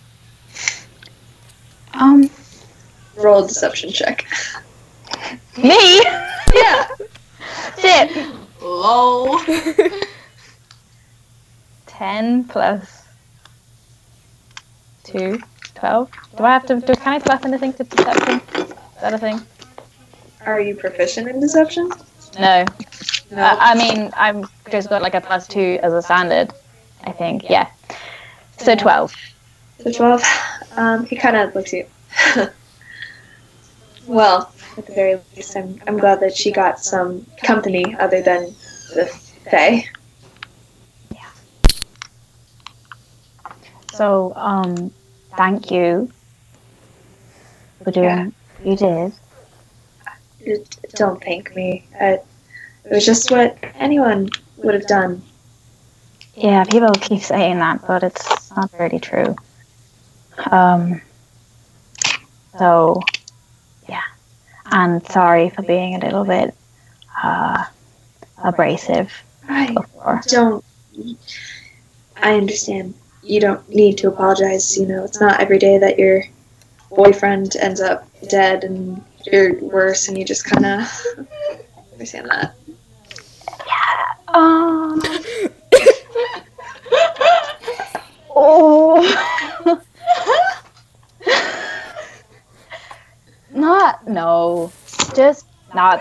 Um, 1.95 2.31
Roll 3.17 3.45
a 3.45 3.49
deception 3.49 3.91
check. 3.91 4.27
Me? 5.59 6.03
Yeah. 6.55 6.87
Shit. 7.79 8.27
Lol. 8.61 9.41
10 11.87 12.45
plus 12.45 13.07
2, 15.05 15.41
12. 15.77 16.11
Do 16.37 16.45
I 16.45 16.51
have 16.51 16.67
to, 16.67 16.79
do, 16.79 16.95
can 16.95 17.15
I 17.15 17.19
plus 17.21 17.45
anything 17.47 17.73
to 17.73 17.85
deception? 17.85 18.41
Is 18.55 18.75
that 19.01 19.15
a 19.15 19.19
thing? 19.19 19.41
Are 20.45 20.61
you 20.61 20.75
proficient 20.75 21.29
in 21.29 21.41
deception? 21.41 21.91
No. 22.39 22.67
No. 23.31 23.43
Uh, 23.43 23.57
I 23.59 23.75
mean, 23.75 24.11
I've 24.15 24.45
just 24.71 24.91
got 24.91 25.01
like 25.01 25.15
a 25.15 25.21
plus 25.23 25.49
2 25.49 25.79
as 25.83 25.93
a 25.93 26.03
standard, 26.03 26.53
I 27.05 27.13
think. 27.13 27.49
Yeah. 27.49 27.71
So 28.59 28.75
12. 28.75 29.15
So 29.85 29.93
12. 29.93 30.23
Um, 30.77 31.07
he 31.07 31.17
kind 31.17 31.37
of 31.37 31.55
looks 31.55 31.73
at 31.73 31.89
you. 32.37 32.47
well, 34.07 34.53
at 34.77 34.87
the 34.87 34.93
very 34.93 35.21
least, 35.37 35.57
I'm, 35.57 35.81
I'm 35.87 35.99
glad 35.99 36.21
that 36.21 36.35
she 36.37 36.51
got 36.51 36.81
some 36.81 37.27
company 37.43 37.95
other 37.99 38.23
than 38.23 38.55
the 38.95 39.07
Fae. 39.51 39.85
Yeah. 41.11 41.31
So, 43.93 44.33
um, 44.37 44.93
thank 45.37 45.71
you 45.71 46.11
for 47.85 47.91
doing 47.91 48.05
Yeah. 48.07 48.25
what 48.25 48.67
you 48.67 48.77
did. 48.77 49.13
Don't 50.95 51.23
thank 51.23 51.55
me. 51.55 51.87
It 52.01 52.25
was 52.91 53.05
just 53.07 53.31
what 53.31 53.57
anyone 53.75 54.31
would 54.59 54.75
have 54.75 54.87
done. 54.87 55.23
Yeah, 56.35 56.65
people 56.65 56.91
keep 56.95 57.21
saying 57.21 57.59
that, 57.59 57.87
but 57.87 58.03
it's 58.03 58.51
not 58.57 58.71
really 58.79 58.99
true. 58.99 59.37
Um, 60.51 61.01
so. 62.59 63.01
And 64.73 65.07
sorry 65.07 65.51
for 65.51 65.63
being 65.63 65.95
a 65.97 65.99
little 65.99 66.25
bit 66.25 66.55
uh, 67.23 67.65
abrasive 68.43 69.13
I 69.47 69.75
before. 69.75 70.23
don't. 70.29 70.65
I 72.17 72.35
understand. 72.35 72.95
You 73.23 73.41
don't 73.41 73.69
need 73.69 73.99
to 73.99 74.09
apologize. 74.09 74.79
You 74.79 74.87
know, 74.87 75.05
it's 75.05 75.21
not 75.21 75.41
every 75.41 75.59
day 75.59 75.77
that 75.79 75.99
your 75.99 76.25
boyfriend 76.89 77.55
ends 77.57 77.83
up 77.83 78.09
dead 78.31 78.65
and 78.65 79.05
you're 79.31 79.61
worse, 79.61 80.09
and 80.09 80.17
you 80.17 80.25
just 80.25 80.47
kind 80.47 80.65
of 80.65 80.89
understand 81.93 82.31
that. 82.31 82.55
Yeah. 83.67 84.15
Um, 84.29 85.03
oh. 88.35 89.59
not, 93.55 94.07
no. 94.07 94.73
Just 95.15 95.47
not. 95.75 96.01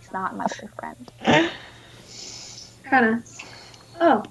He's 0.00 0.12
not 0.12 0.36
my 0.36 0.46
good 0.60 0.70
friend. 0.78 1.12
Kind 2.84 3.06
of. 3.06 3.24
Oh. 4.00 4.22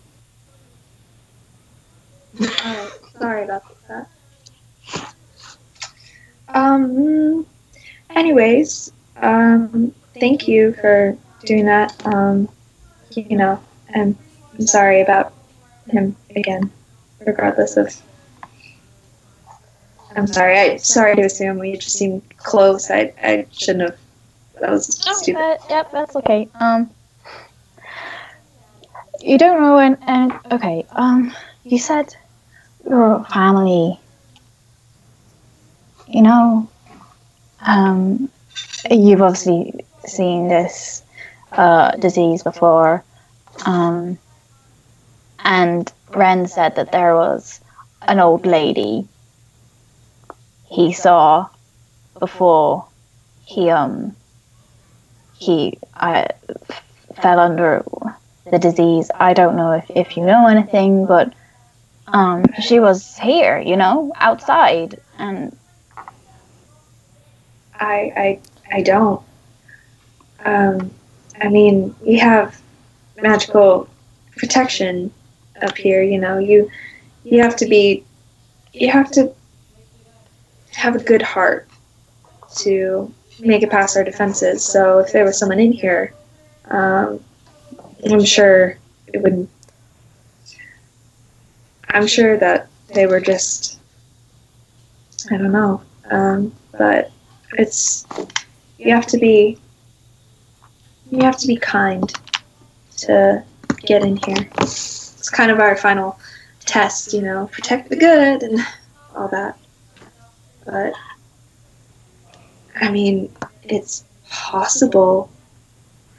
Alright, 2.41 2.91
sorry 3.19 3.43
about 3.43 3.63
that. 3.87 4.07
Um. 6.49 7.45
Anyways, 8.15 8.91
um, 9.17 9.93
thank 10.19 10.47
you 10.47 10.73
for 10.73 11.17
doing 11.45 11.65
that. 11.65 12.05
Um, 12.05 12.47
you 13.11 13.35
know, 13.37 13.59
I'm, 13.95 14.17
I'm 14.53 14.67
sorry 14.67 15.01
about 15.01 15.33
him 15.89 16.15
again, 16.35 16.71
regardless 17.25 17.77
of. 17.77 18.01
I'm 20.15 20.27
sorry. 20.27 20.57
I 20.57 20.77
sorry 20.77 21.15
to 21.15 21.23
assume 21.23 21.59
we 21.59 21.77
just 21.77 21.97
seemed 21.97 22.21
close. 22.37 22.91
I 22.91 23.13
I 23.21 23.45
shouldn't 23.51 23.89
have. 23.89 23.99
That 24.61 24.71
was 24.71 24.85
stupid. 24.95 25.39
Uh, 25.39 25.57
yep, 25.69 25.91
that's 25.91 26.15
okay. 26.15 26.47
Um, 26.59 26.89
you 29.19 29.37
don't 29.37 29.59
know 29.61 29.75
when. 29.75 29.97
And 30.07 30.33
okay. 30.51 30.85
Um, 30.91 31.33
you 31.63 31.79
said 31.79 32.15
your 32.87 33.23
family. 33.25 33.99
You 36.07 36.21
know, 36.21 36.69
um, 37.65 38.29
you've 38.91 39.21
obviously 39.21 39.73
seen 40.05 40.47
this 40.47 41.01
uh, 41.53 41.91
disease 41.97 42.43
before, 42.43 43.03
um, 43.65 44.19
and 45.39 45.91
Ren 46.09 46.45
said 46.47 46.75
that 46.75 46.91
there 46.91 47.15
was 47.15 47.61
an 48.03 48.19
old 48.19 48.45
lady 48.45 49.07
he 50.73 50.91
saw 50.91 51.47
before 52.19 52.85
he 53.45 53.69
um 53.69 54.15
he 55.37 55.77
uh, 55.95 56.25
fell 57.21 57.39
under 57.39 57.83
the 58.49 58.59
disease. 58.59 59.11
I 59.19 59.33
don't 59.33 59.55
know 59.55 59.73
if, 59.73 59.89
if 59.89 60.17
you 60.17 60.25
know 60.25 60.47
anything, 60.47 61.05
but 61.05 61.33
um, 62.07 62.45
she 62.61 62.79
was 62.79 63.17
here, 63.17 63.59
you 63.59 63.75
know, 63.75 64.13
outside, 64.15 64.99
and 65.17 65.55
I 67.75 68.13
I 68.15 68.39
I 68.77 68.81
don't. 68.81 69.21
Um, 70.45 70.91
I 71.41 71.49
mean, 71.49 71.95
we 72.01 72.17
have 72.17 72.59
magical 73.21 73.89
protection 74.37 75.11
up 75.61 75.77
here. 75.77 76.01
You 76.01 76.19
know, 76.19 76.37
you 76.39 76.69
you 77.23 77.41
have 77.41 77.55
to 77.57 77.65
be 77.65 78.03
you 78.73 78.89
have 78.89 79.11
to 79.11 79.33
have 80.75 80.95
a 80.95 81.03
good 81.03 81.21
heart 81.21 81.67
to 82.57 83.13
make 83.39 83.63
it 83.63 83.69
past 83.69 83.97
our 83.97 84.03
defenses. 84.03 84.63
So 84.63 84.99
if 84.99 85.11
there 85.11 85.25
was 85.25 85.37
someone 85.37 85.59
in 85.59 85.71
here, 85.71 86.13
um, 86.65 87.19
I'm 88.09 88.23
sure 88.23 88.77
it 89.07 89.21
would. 89.21 89.47
I'm 91.89 92.07
sure 92.07 92.37
that 92.37 92.67
they 92.93 93.05
were 93.05 93.21
just. 93.21 93.79
I 95.31 95.37
don't 95.37 95.53
know, 95.53 95.81
um, 96.11 96.53
but 96.77 97.11
it's 97.53 98.05
you 98.77 98.93
have 98.93 99.07
to 99.07 99.17
be 99.17 99.57
you 101.11 101.21
have 101.23 101.37
to 101.37 101.47
be 101.47 101.55
kind 101.55 102.11
to 102.97 103.43
get 103.85 104.03
in 104.03 104.17
here. 104.17 104.49
It's 104.59 105.29
kind 105.29 105.51
of 105.51 105.59
our 105.59 105.77
final 105.77 106.19
test, 106.61 107.13
you 107.13 107.21
know, 107.21 107.47
protect 107.47 107.89
the 107.89 107.95
good 107.95 108.43
and 108.43 108.59
all 109.15 109.27
that. 109.29 109.57
But 110.65 110.93
I 112.75 112.91
mean, 112.91 113.31
it's 113.63 114.03
possible. 114.29 115.29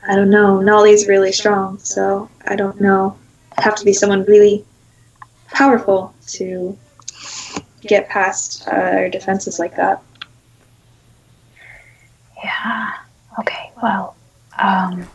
I 0.06 0.16
don't 0.16 0.30
know. 0.30 0.60
Nolly's 0.60 1.08
really 1.08 1.32
strong, 1.32 1.78
so 1.78 2.28
I 2.46 2.56
don't 2.56 2.80
know. 2.80 3.16
It'd 3.52 3.64
have 3.64 3.76
to 3.76 3.84
be 3.84 3.92
someone 3.92 4.24
really 4.24 4.64
powerful 5.52 6.14
to 6.28 6.76
get 7.80 8.08
past 8.08 8.66
uh, 8.66 8.70
our 8.70 9.08
defenses 9.08 9.58
like 9.58 9.76
that. 9.76 10.02
yeah, 12.44 12.92
okay, 13.38 13.70
well, 13.82 14.16
um, 14.58 15.08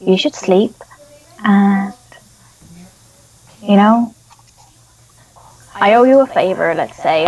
you 0.00 0.18
should 0.18 0.34
sleep, 0.34 0.72
and 1.44 1.94
you 3.62 3.76
know, 3.76 4.14
I 5.74 5.94
owe 5.94 6.04
you 6.04 6.20
a 6.20 6.26
favor. 6.26 6.74
Let's 6.74 7.00
say 7.02 7.26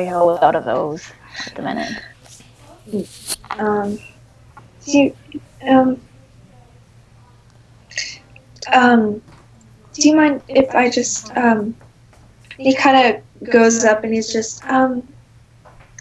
you 0.00 0.14
a 0.14 0.18
lot 0.18 0.54
of 0.54 0.64
those 0.64 1.10
at 1.46 1.54
the 1.54 1.62
minute. 1.62 1.92
Um, 3.50 3.98
do 4.84 4.98
you, 4.98 5.16
um, 5.62 6.00
um, 8.72 9.22
do 9.92 10.08
you 10.08 10.16
mind 10.16 10.42
if 10.48 10.74
I 10.74 10.90
just, 10.90 11.34
um, 11.36 11.74
he 12.58 12.74
kind 12.74 13.14
of 13.16 13.50
goes 13.50 13.84
up 13.84 14.04
and 14.04 14.12
he's 14.12 14.32
just, 14.32 14.64
um, 14.66 15.06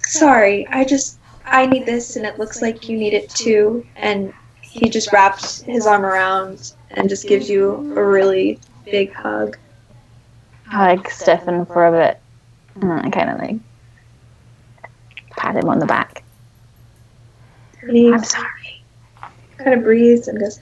sorry, 0.07 0.67
I 0.67 0.83
just, 0.83 1.19
I 1.45 1.65
need 1.65 1.85
this 1.85 2.15
and 2.15 2.25
it 2.25 2.39
looks 2.39 2.61
like 2.61 2.89
you 2.89 2.97
need 2.97 3.13
it 3.13 3.29
too. 3.29 3.85
And 3.95 4.33
he 4.61 4.89
just 4.89 5.11
wraps 5.13 5.61
his 5.61 5.85
arm 5.85 6.05
around 6.05 6.73
and 6.91 7.09
just 7.09 7.27
gives 7.27 7.49
you 7.49 7.73
a 7.95 8.03
really 8.03 8.59
big 8.85 9.13
hug. 9.13 9.57
I 10.71 10.95
like 10.95 11.09
stiffen 11.11 11.65
for 11.65 11.85
a 11.85 11.91
bit, 11.91 12.19
and 12.75 12.89
then 12.89 12.99
I 12.99 13.09
kind 13.11 13.29
of 13.29 13.37
like 13.37 13.57
pat 15.35 15.55
him 15.55 15.69
on 15.69 15.79
the 15.79 15.85
back. 15.85 16.23
I'm 17.87 18.23
sorry. 18.23 18.83
kind 19.57 19.73
of 19.73 19.83
breathes 19.83 20.27
and 20.27 20.39
goes, 20.39 20.59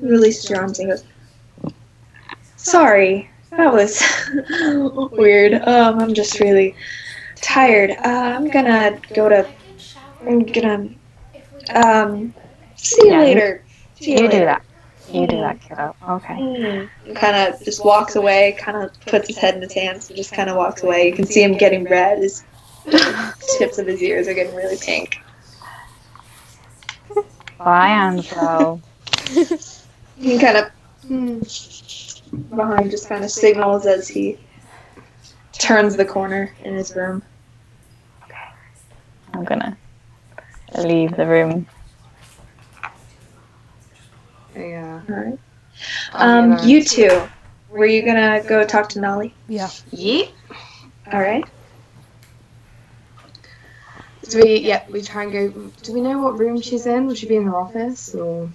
releases 0.00 0.48
your 0.50 0.60
arms 0.60 0.78
and 0.78 0.90
goes, 0.90 1.04
sorry, 2.56 3.30
that 3.50 3.72
was 3.72 4.02
weird. 5.12 5.54
Um, 5.66 5.98
I'm 6.00 6.14
just 6.14 6.40
really 6.40 6.74
tired. 7.36 7.90
Uh, 7.90 8.08
I'm 8.36 8.48
gonna 8.50 8.98
go 9.14 9.28
to. 9.28 9.48
I'm 10.22 10.44
gonna. 10.44 10.88
Um, 11.74 12.34
see 12.76 13.06
you 13.06 13.10
Yeah, 13.12 13.18
you- 13.20 13.24
later. 13.26 13.64
See 14.00 14.12
You 14.12 14.16
do 14.18 14.24
later. 14.28 14.44
that. 14.46 14.62
You 15.14 15.28
do 15.28 15.36
that, 15.36 15.60
kiddo. 15.60 15.94
Okay. 16.08 16.88
Kind 17.14 17.36
of 17.36 17.64
just 17.64 17.84
walks 17.84 18.16
away. 18.16 18.56
Kind 18.58 18.76
of 18.76 18.90
puts 19.06 19.28
his 19.28 19.38
head 19.38 19.54
in 19.54 19.62
his 19.62 19.72
hands 19.72 20.08
and 20.08 20.16
just 20.16 20.32
kind 20.32 20.50
of 20.50 20.56
walks 20.56 20.82
away. 20.82 21.06
You 21.06 21.14
can 21.14 21.24
see 21.24 21.40
him 21.40 21.56
getting 21.56 21.84
red. 21.84 22.18
His 22.18 22.44
tips 23.58 23.78
of 23.78 23.86
his 23.86 24.02
ears 24.02 24.26
are 24.26 24.34
getting 24.34 24.56
really 24.56 24.76
pink. 24.76 25.20
Bye, 27.58 27.90
Angelo. 27.90 28.80
He 30.18 30.36
kind 30.36 30.56
of 30.58 30.72
behind 32.56 32.90
just 32.90 33.08
kind 33.08 33.22
of 33.22 33.30
signals 33.30 33.86
as 33.86 34.08
he 34.08 34.36
turns 35.52 35.94
the 35.96 36.04
corner 36.04 36.52
in 36.64 36.74
his 36.74 36.96
room. 36.96 37.22
I'm 39.32 39.44
gonna 39.44 39.76
leave 40.76 41.16
the 41.16 41.26
room. 41.26 41.66
Yeah. 44.56 45.00
All 45.08 45.14
right. 45.14 45.38
Um, 46.12 46.52
yeah, 46.52 46.62
you 46.64 46.84
two, 46.84 47.22
were 47.70 47.86
you 47.86 48.04
gonna 48.04 48.42
go 48.46 48.64
talk 48.64 48.88
to 48.90 49.00
Nolly? 49.00 49.34
Yeah. 49.48 49.70
Yeah. 49.90 50.26
All 51.12 51.20
right. 51.20 51.44
Do 54.30 54.40
we? 54.40 54.58
Yeah, 54.58 54.84
we 54.88 55.02
try 55.02 55.24
and 55.24 55.32
go. 55.32 55.48
Do 55.82 55.92
we 55.92 56.00
know 56.00 56.18
what 56.22 56.38
room 56.38 56.60
she's 56.60 56.86
in? 56.86 57.06
Would 57.06 57.18
she 57.18 57.26
be 57.26 57.36
in 57.36 57.44
her 57.44 57.56
office 57.56 58.14
or? 58.14 58.50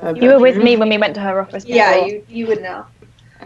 her 0.00 0.16
You 0.16 0.30
were 0.30 0.38
with 0.38 0.56
me 0.56 0.76
when 0.76 0.88
we 0.88 0.98
went 0.98 1.14
to 1.14 1.20
her 1.20 1.40
office. 1.40 1.64
Yeah, 1.64 2.04
you 2.04 2.24
you 2.28 2.46
would 2.46 2.62
know. 2.62 2.86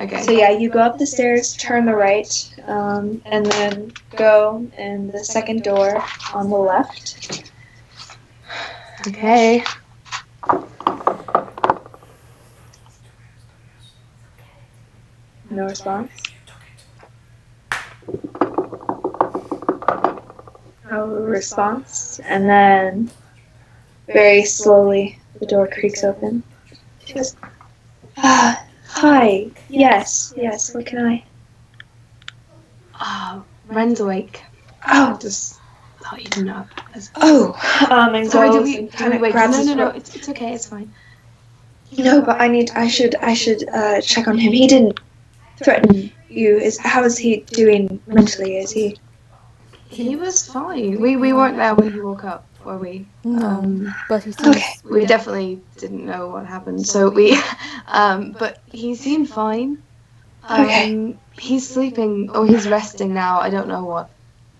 Okay. 0.00 0.22
So 0.22 0.32
yeah, 0.32 0.50
you 0.50 0.68
go 0.70 0.80
up 0.80 0.98
the 0.98 1.06
stairs, 1.06 1.54
turn 1.56 1.84
the 1.84 1.94
right, 1.94 2.32
um, 2.66 3.22
and 3.26 3.46
then 3.46 3.92
go 4.16 4.66
in 4.78 5.10
the 5.10 5.22
second 5.24 5.62
door 5.62 6.02
on 6.34 6.50
the 6.50 6.56
left. 6.56 7.50
Okay. 9.06 9.64
No 15.52 15.64
response. 15.66 16.10
No 20.90 21.06
response, 21.06 22.20
and 22.24 22.48
then 22.48 23.10
very 24.06 24.44
slowly 24.46 25.18
the 25.40 25.46
door 25.46 25.66
creaks 25.68 26.04
open. 26.04 26.42
She 27.04 27.12
goes, 27.12 27.36
ah, 28.16 28.64
"Hi, 28.88 29.50
yes, 29.68 30.32
yes. 30.38 30.74
What 30.74 30.86
can 30.86 31.04
I?" 31.04 31.24
Ah, 32.94 33.42
Ren's 33.68 34.00
awake. 34.00 34.42
Oh, 34.88 35.18
Just 35.20 35.60
thought 36.02 36.18
you 36.22 36.30
didn't 36.30 36.46
know. 36.46 36.66
oh. 37.16 37.86
Um, 37.90 38.14
and 38.14 38.30
Sorry, 38.30 38.48
goes 38.48 38.64
we? 38.64 38.86
kind 38.86 39.10
we 39.10 39.16
of 39.16 39.22
wait? 39.22 39.32
grabs 39.32 39.58
No, 39.58 39.64
no, 39.64 39.74
no. 39.74 39.88
It's, 39.90 40.16
it's 40.16 40.30
okay. 40.30 40.54
It's 40.54 40.66
fine. 40.66 40.90
No, 41.98 42.22
but 42.22 42.40
I 42.40 42.48
need. 42.48 42.70
I 42.70 42.88
should. 42.88 43.16
I 43.16 43.34
should 43.34 43.68
uh, 43.68 44.00
check 44.00 44.28
on 44.28 44.38
him. 44.38 44.50
He 44.52 44.66
didn't 44.66 44.98
threaten 45.64 46.12
you. 46.28 46.58
Is 46.58 46.78
how 46.78 47.04
is 47.04 47.18
he 47.18 47.46
doing 47.52 48.00
mentally? 48.06 48.58
Is 48.58 48.72
he? 48.72 48.98
He 49.88 50.16
was 50.16 50.46
fine. 50.46 51.00
We 51.00 51.16
we 51.16 51.32
weren't 51.32 51.56
there 51.58 51.74
when 51.74 51.92
he 51.92 52.00
woke 52.00 52.24
up, 52.24 52.48
were 52.64 52.78
we? 52.78 53.08
No. 53.24 53.46
Um, 53.48 53.94
but 54.08 54.24
he 54.24 54.32
seems 54.32 54.56
Okay. 54.56 54.74
we 54.84 55.06
definitely 55.06 55.62
didn't 55.78 56.06
know 56.06 56.28
what 56.28 56.46
happened. 56.46 56.86
So 56.86 57.10
we, 57.10 57.38
um, 57.88 58.32
but 58.38 58.62
he 58.66 58.94
seemed 58.94 59.28
fine. 59.30 59.78
Um, 60.44 60.64
Okay. 60.66 61.18
He's 61.34 61.68
sleeping. 61.68 62.30
Oh, 62.34 62.44
he's 62.44 62.68
resting 62.68 63.14
now. 63.14 63.40
I 63.40 63.50
don't 63.50 63.68
know 63.68 63.84
what 63.84 64.10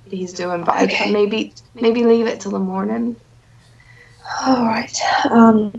he's 0.05 0.33
doing, 0.35 0.65
but 0.65 0.77
Okay. 0.83 1.05
I, 1.09 1.13
maybe 1.13 1.55
maybe 1.75 2.05
leave 2.05 2.27
it 2.27 2.41
till 2.41 2.53
the 2.53 2.61
morning. 2.61 3.17
All 4.43 4.67
right. 4.67 4.97
Um, 5.31 5.73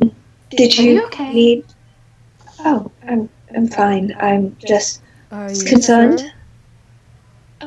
did 0.52 0.78
Are 0.78 0.84
you, 0.84 0.94
you 0.96 1.06
okay? 1.08 1.34
need? 1.34 1.66
Oh, 2.60 2.92
I'm. 3.08 3.30
I'm 3.56 3.70
fine. 3.70 4.16
I'm 4.20 4.58
just 4.58 5.03
Are 5.34 5.52
you 5.52 5.64
concerned. 5.66 6.20
sure? 6.20 6.32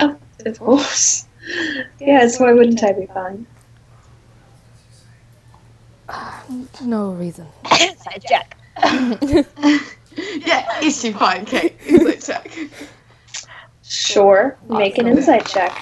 Oh, 0.00 0.16
of 0.46 0.58
course. 0.58 1.26
Yes. 2.00 2.40
Why 2.40 2.52
wouldn't 2.52 2.82
I 2.82 2.92
be 2.92 3.06
fine? 3.06 3.46
No 6.82 7.10
reason. 7.12 7.46
Insight 7.80 8.24
check. 8.28 8.56
yeah, 8.82 10.80
is 10.82 11.00
she 11.00 11.12
fine, 11.12 11.44
Kate? 11.44 11.76
Insight 11.86 12.20
check. 12.22 12.50
Sure. 13.82 14.56
Make 14.68 14.98
an 14.98 15.06
Awesome. 15.06 15.18
insight 15.18 15.46
check. 15.46 15.72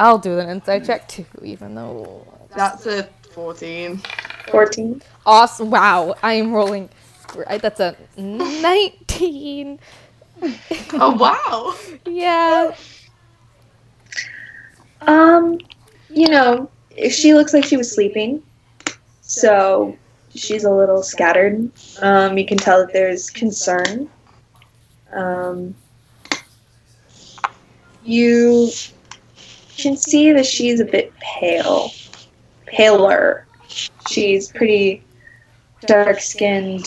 I'll 0.00 0.18
do 0.18 0.38
an 0.40 0.48
insight 0.48 0.84
check 0.84 1.06
too, 1.08 1.26
even 1.42 1.74
though. 1.76 2.26
That's 2.56 2.86
a 2.86 3.08
fourteen. 3.30 4.00
Fourteen. 4.50 5.00
Awesome! 5.24 5.70
Wow, 5.70 6.14
I 6.22 6.34
am 6.34 6.52
rolling. 6.52 6.88
Right, 7.36 7.62
that's 7.62 7.78
a 7.80 7.96
nineteen. 8.16 9.78
Oh 10.96 11.10
wow! 11.16 11.74
Yeah. 12.06 12.74
Um, 15.00 15.58
you 16.08 16.28
know, 16.28 16.70
she 17.10 17.34
looks 17.34 17.52
like 17.52 17.64
she 17.64 17.76
was 17.76 17.92
sleeping, 17.92 18.42
so 19.22 19.96
she's 20.34 20.64
a 20.64 20.70
little 20.70 21.02
scattered. 21.02 21.70
Um, 22.00 22.38
you 22.38 22.46
can 22.46 22.58
tell 22.58 22.78
that 22.78 22.92
there's 22.92 23.28
concern. 23.30 24.08
Um, 25.12 25.74
you 28.04 28.70
can 29.76 29.96
see 29.96 30.32
that 30.32 30.46
she's 30.46 30.80
a 30.80 30.84
bit 30.84 31.12
pale, 31.18 31.90
paler. 32.66 33.46
She's 34.08 34.50
pretty 34.50 35.02
dark 35.86 36.20
skinned 36.20 36.86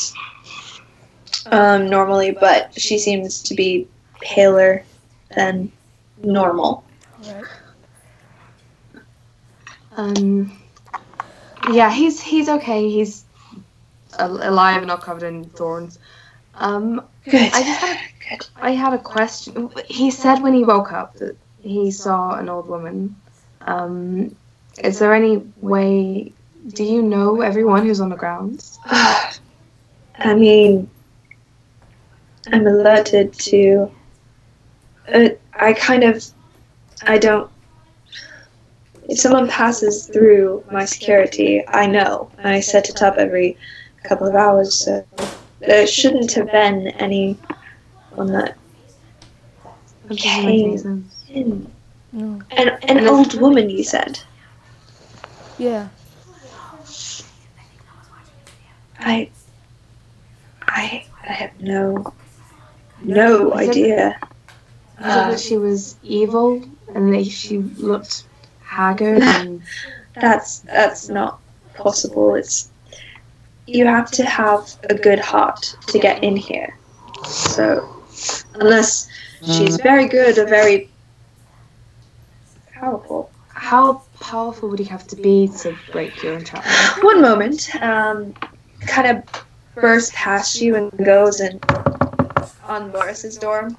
um, 1.51 1.89
normally, 1.89 2.31
but 2.31 2.79
she 2.79 2.97
seems 2.97 3.41
to 3.43 3.55
be 3.55 3.87
paler 4.21 4.83
than 5.35 5.71
normal. 6.23 6.83
Right. 7.25 7.43
Um, 9.95 10.57
yeah, 11.71 11.91
he's 11.91 12.21
he's 12.21 12.49
okay. 12.49 12.89
He's 12.89 13.25
alive 14.19 14.77
and 14.77 14.87
not 14.87 15.01
covered 15.01 15.23
in 15.23 15.45
thorns. 15.49 15.99
Um, 16.55 17.03
Good. 17.25 17.51
I 17.53 17.63
just 17.63 17.81
had 17.81 17.99
Good. 18.29 18.47
I 18.57 18.71
had 18.71 18.93
a 18.93 18.99
question. 18.99 19.69
He 19.85 20.11
said 20.11 20.41
when 20.41 20.53
he 20.53 20.63
woke 20.63 20.91
up 20.91 21.15
that 21.15 21.37
he 21.61 21.91
saw 21.91 22.35
an 22.35 22.49
old 22.49 22.67
woman. 22.67 23.15
Um, 23.61 24.35
is 24.83 24.99
there 24.99 25.13
any 25.13 25.43
way? 25.61 26.31
Do 26.69 26.83
you 26.83 27.01
know 27.01 27.41
everyone 27.41 27.85
who's 27.85 28.01
on 28.01 28.09
the 28.09 28.15
grounds? 28.15 28.79
I 28.85 30.33
mean, 30.35 30.89
I'm 32.51 32.67
alerted 32.67 33.33
to. 33.33 33.91
Uh, 35.13 35.29
I 35.53 35.73
kind 35.73 36.03
of. 36.03 36.25
I 37.03 37.17
don't. 37.17 37.49
If 39.09 39.19
someone 39.19 39.47
passes 39.47 40.07
through 40.07 40.63
my 40.71 40.85
security, 40.85 41.65
I 41.67 41.85
know. 41.85 42.29
I 42.43 42.59
set 42.59 42.89
it 42.89 43.01
up 43.01 43.15
every 43.17 43.57
couple 44.03 44.27
of 44.27 44.35
hours, 44.35 44.75
so 44.75 45.05
there 45.59 45.87
shouldn't 45.87 46.31
have 46.33 46.51
been 46.51 46.87
anyone 46.87 47.37
that. 48.17 48.57
That 50.05 50.25
any 50.25 50.77
Okay. 50.77 51.03
In. 51.29 51.71
No. 52.13 52.41
An, 52.51 52.69
an 52.83 53.07
old 53.07 53.39
woman, 53.39 53.69
you 53.69 53.83
said. 53.83 54.19
Yeah. 55.57 55.89
I. 58.99 59.29
I. 60.61 61.05
I 61.23 61.31
have 61.33 61.59
no. 61.59 62.13
No 63.03 63.51
Is 63.53 63.67
it- 63.67 63.69
idea. 63.69 64.19
Is 64.99 65.05
it 65.05 65.09
that 65.09 65.39
she 65.39 65.57
was 65.57 65.95
evil 66.03 66.63
and 66.95 67.13
that 67.13 67.25
she 67.27 67.59
looked 67.59 68.23
haggard 68.63 69.21
and 69.21 69.61
that's 70.15 70.59
that's 70.59 71.07
not 71.09 71.39
possible. 71.75 72.33
It's 72.35 72.69
you 73.67 73.85
have 73.85 74.09
to 74.11 74.23
have 74.25 74.73
a 74.89 74.95
good 74.95 75.19
heart 75.19 75.75
to 75.87 75.99
get 75.99 76.23
in 76.23 76.35
here. 76.35 76.75
So 77.27 77.87
unless 78.55 79.07
she's 79.43 79.77
very 79.77 80.07
good 80.07 80.37
or 80.39 80.45
very 80.47 80.89
powerful. 82.73 83.29
how 83.49 84.01
powerful 84.19 84.69
would 84.69 84.79
he 84.79 84.85
have 84.85 85.05
to 85.07 85.15
be 85.15 85.47
to 85.59 85.75
break 85.91 86.23
your 86.23 86.33
enchantment? 86.35 87.03
One 87.03 87.21
moment, 87.21 87.69
um, 87.81 88.33
kind 88.81 89.17
of 89.17 89.45
bursts 89.75 90.11
past 90.15 90.59
you 90.61 90.75
and 90.75 90.91
goes 91.05 91.39
and 91.39 91.59
on 92.67 92.91
Boris's 92.91 93.37
door. 93.37 93.69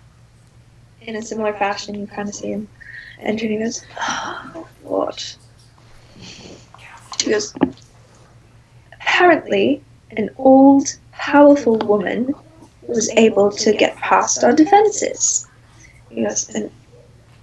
In 1.02 1.16
a 1.16 1.22
similar 1.22 1.52
fashion, 1.52 1.94
you 1.94 2.06
kind 2.06 2.28
of 2.28 2.34
see 2.34 2.48
him 2.48 2.68
enter 3.20 3.44
and 3.46 3.54
he 3.54 3.58
goes, 3.58 3.84
oh, 4.00 4.66
What? 4.82 5.36
She 7.18 7.30
goes, 7.30 7.54
Apparently, 8.92 9.82
an 10.16 10.30
old, 10.38 10.96
powerful 11.12 11.76
woman 11.78 12.34
was 12.86 13.10
able 13.10 13.50
to 13.50 13.72
get 13.72 13.96
past 13.96 14.42
our 14.44 14.52
defenses. 14.52 15.46
Yes, 16.10 16.48
an, 16.54 16.70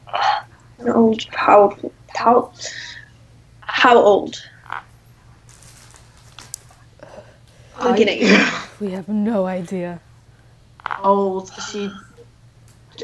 an 0.79 0.89
old, 0.89 1.25
powerful, 1.27 1.91
how, 2.15 2.51
how 3.61 3.97
old? 3.97 4.41
Looking 7.83 8.09
at 8.09 8.19
you. 8.19 8.47
We 8.79 8.91
have 8.91 9.07
no 9.07 9.45
idea. 9.45 10.01
Old. 11.03 11.51
She. 11.71 11.91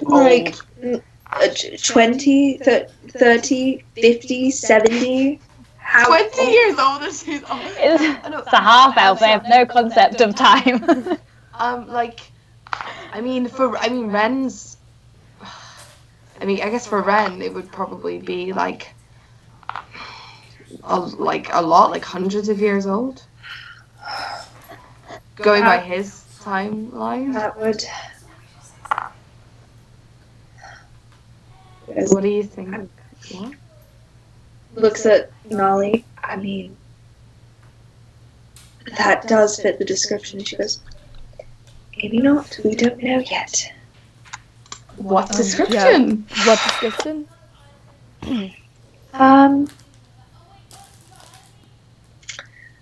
Like 0.03 0.55
old. 0.83 1.03
uh, 1.31 1.47
20, 1.83 2.57
30, 2.57 3.83
50, 3.95 4.51
70? 4.51 5.39
How 5.77 6.07
20 6.07 6.39
old? 6.39 6.53
years 6.53 6.79
old 6.79 7.01
and 7.01 7.13
she's 7.13 7.43
old. 7.49 7.59
It's, 7.77 8.01
it's 8.01 8.53
a 8.53 8.61
half 8.61 8.97
elf. 8.97 9.19
They 9.19 9.29
have 9.29 9.45
no 9.49 9.65
concept 9.65 10.21
of 10.21 10.35
time. 10.35 11.17
Um, 11.61 11.87
like, 11.89 12.21
I 13.13 13.21
mean, 13.21 13.47
for 13.47 13.77
I 13.77 13.89
mean, 13.89 14.07
Ren's. 14.07 14.77
I 16.39 16.45
mean, 16.45 16.59
I 16.63 16.71
guess 16.71 16.87
for 16.87 17.01
Ren, 17.03 17.39
it 17.43 17.53
would 17.53 17.71
probably 17.71 18.17
be 18.17 18.51
like, 18.51 18.95
a, 20.83 20.99
like 20.99 21.53
a 21.53 21.61
lot, 21.61 21.91
like 21.91 22.03
hundreds 22.03 22.49
of 22.49 22.59
years 22.59 22.87
old. 22.87 23.23
Going 25.35 25.63
by 25.63 25.77
his 25.77 26.20
timeline, 26.41 27.33
That 27.33 27.57
would. 27.59 27.83
what 32.09 32.21
do 32.23 32.29
you 32.29 32.43
think? 32.43 32.89
What? 33.31 33.53
Looks 34.75 35.05
at 35.05 35.31
Nolly. 35.49 36.05
I 36.23 36.35
mean, 36.37 36.75
that 38.97 39.27
does 39.27 39.59
fit 39.59 39.77
the 39.79 39.85
description. 39.85 40.43
She 40.43 40.55
goes, 40.55 40.79
maybe 41.97 42.19
not. 42.19 42.57
We 42.63 42.75
don't 42.75 43.01
know 43.03 43.19
yet. 43.19 43.73
What 44.97 45.29
Um, 45.31 45.37
description? 45.37 46.25
What 46.45 46.59
description? 46.63 47.27
Um, 49.13 49.67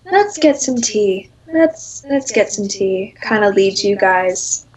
let's 0.06 0.38
get 0.38 0.61
some 0.61 0.76
tea. 0.77 1.30
Let's 1.51 2.03
let's 2.09 2.31
get 2.31 2.51
some 2.51 2.67
tea. 2.67 3.15
Kind 3.21 3.43
of 3.43 3.55
leads 3.55 3.84
you 3.84 3.95
guys 3.95 4.67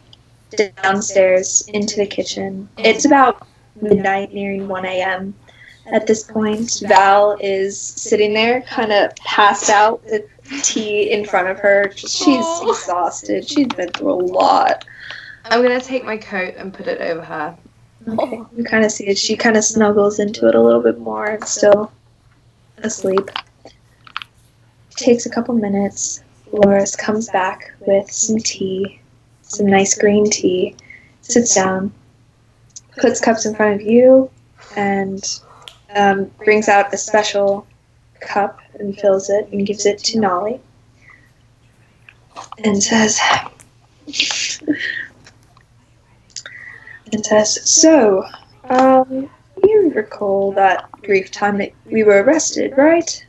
downstairs 0.82 1.62
into 1.68 1.96
the 1.96 2.06
kitchen. 2.06 2.68
It's 2.78 3.04
about 3.04 3.46
midnight, 3.80 4.32
nearing 4.32 4.68
one 4.68 4.84
a.m. 4.84 5.34
At 5.86 6.06
this 6.06 6.22
point, 6.22 6.82
Val 6.86 7.36
is 7.40 7.78
sitting 7.78 8.32
there, 8.32 8.62
kind 8.62 8.92
of 8.92 9.14
passed 9.16 9.68
out 9.68 10.02
with 10.04 10.24
tea 10.62 11.10
in 11.10 11.24
front 11.24 11.48
of 11.48 11.58
her. 11.58 11.92
She's 11.96 12.46
exhausted. 12.62 13.48
She's 13.48 13.66
been 13.66 13.90
through 13.90 14.12
a 14.12 14.20
lot. 14.22 14.84
I'm 15.46 15.60
gonna 15.62 15.80
take 15.80 16.04
my 16.04 16.16
coat 16.16 16.54
and 16.56 16.72
put 16.72 16.86
it 16.86 17.00
over 17.00 17.22
her. 17.22 17.56
Okay, 18.08 18.40
you 18.56 18.64
kind 18.64 18.84
of 18.84 18.92
see 18.92 19.08
it. 19.08 19.18
She 19.18 19.36
kind 19.36 19.56
of 19.56 19.64
snuggles 19.64 20.18
into 20.18 20.48
it 20.48 20.54
a 20.54 20.60
little 20.60 20.82
bit 20.82 20.98
more 20.98 21.26
and 21.26 21.44
still 21.44 21.92
asleep. 22.78 23.30
Takes 24.90 25.26
a 25.26 25.30
couple 25.30 25.54
minutes. 25.54 26.22
Loris 26.52 26.94
comes 26.94 27.28
back 27.30 27.72
with 27.80 28.10
some 28.10 28.38
tea, 28.38 29.00
some 29.42 29.66
nice 29.66 29.98
green 29.98 30.28
tea, 30.28 30.76
sits 31.22 31.54
down, 31.54 31.92
puts 32.98 33.20
cups 33.20 33.46
in 33.46 33.54
front 33.54 33.80
of 33.80 33.86
you, 33.86 34.30
and 34.76 35.40
um, 35.94 36.30
brings 36.44 36.68
out 36.68 36.92
a 36.92 36.98
special 36.98 37.66
cup 38.20 38.60
and 38.78 38.98
fills 38.98 39.30
it 39.30 39.48
and 39.52 39.66
gives 39.66 39.86
it 39.86 39.98
to 39.98 40.20
Nolly. 40.20 40.60
And 42.64 42.82
says, 42.82 43.18
and 47.12 47.24
says, 47.24 47.70
So, 47.70 48.24
um, 48.68 49.30
you 49.62 49.92
recall 49.94 50.52
that 50.52 50.90
brief 51.02 51.30
time 51.30 51.58
that 51.58 51.72
we 51.86 52.02
were 52.02 52.22
arrested, 52.22 52.74
right? 52.76 53.24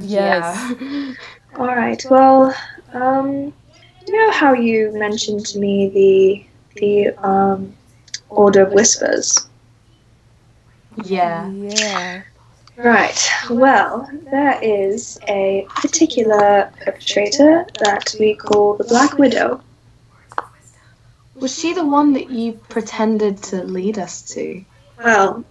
Yes. 0.00 0.74
Yeah. 0.80 1.14
Alright, 1.56 2.04
well, 2.10 2.54
um, 2.92 3.52
you 4.06 4.12
know 4.12 4.30
how 4.32 4.54
you 4.54 4.90
mentioned 4.92 5.44
to 5.46 5.58
me 5.58 5.88
the, 6.74 6.80
the, 6.80 7.26
um, 7.26 7.74
Order 8.30 8.62
of 8.62 8.72
Whispers? 8.72 9.48
yeah. 11.04 11.50
Yeah. 11.50 12.22
Right, 12.76 13.30
well, 13.50 14.08
there 14.30 14.58
is 14.62 15.18
a 15.28 15.66
particular 15.76 16.72
perpetrator 16.82 17.66
that 17.80 18.14
we 18.18 18.34
call 18.34 18.76
the 18.76 18.84
Black 18.84 19.18
Widow. 19.18 19.62
Was 21.34 21.58
she 21.58 21.74
the 21.74 21.84
one 21.84 22.14
that 22.14 22.30
you 22.30 22.54
pretended 22.70 23.42
to 23.44 23.62
lead 23.62 23.98
us 23.98 24.22
to? 24.32 24.64
Well, 24.98 25.44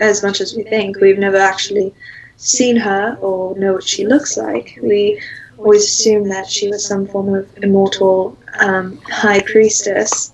as 0.00 0.24
much 0.24 0.40
as 0.40 0.56
we 0.56 0.64
think, 0.64 1.00
we've 1.00 1.18
never 1.18 1.36
actually 1.36 1.94
seen 2.36 2.76
her 2.76 3.16
or 3.20 3.56
know 3.58 3.74
what 3.74 3.84
she 3.84 4.06
looks 4.06 4.36
like. 4.36 4.78
We 4.82 5.20
always 5.58 5.84
assume 5.84 6.28
that 6.28 6.48
she 6.48 6.68
was 6.68 6.86
some 6.86 7.06
form 7.06 7.34
of 7.34 7.48
immortal 7.62 8.36
um, 8.60 8.98
high 9.08 9.40
priestess. 9.40 10.32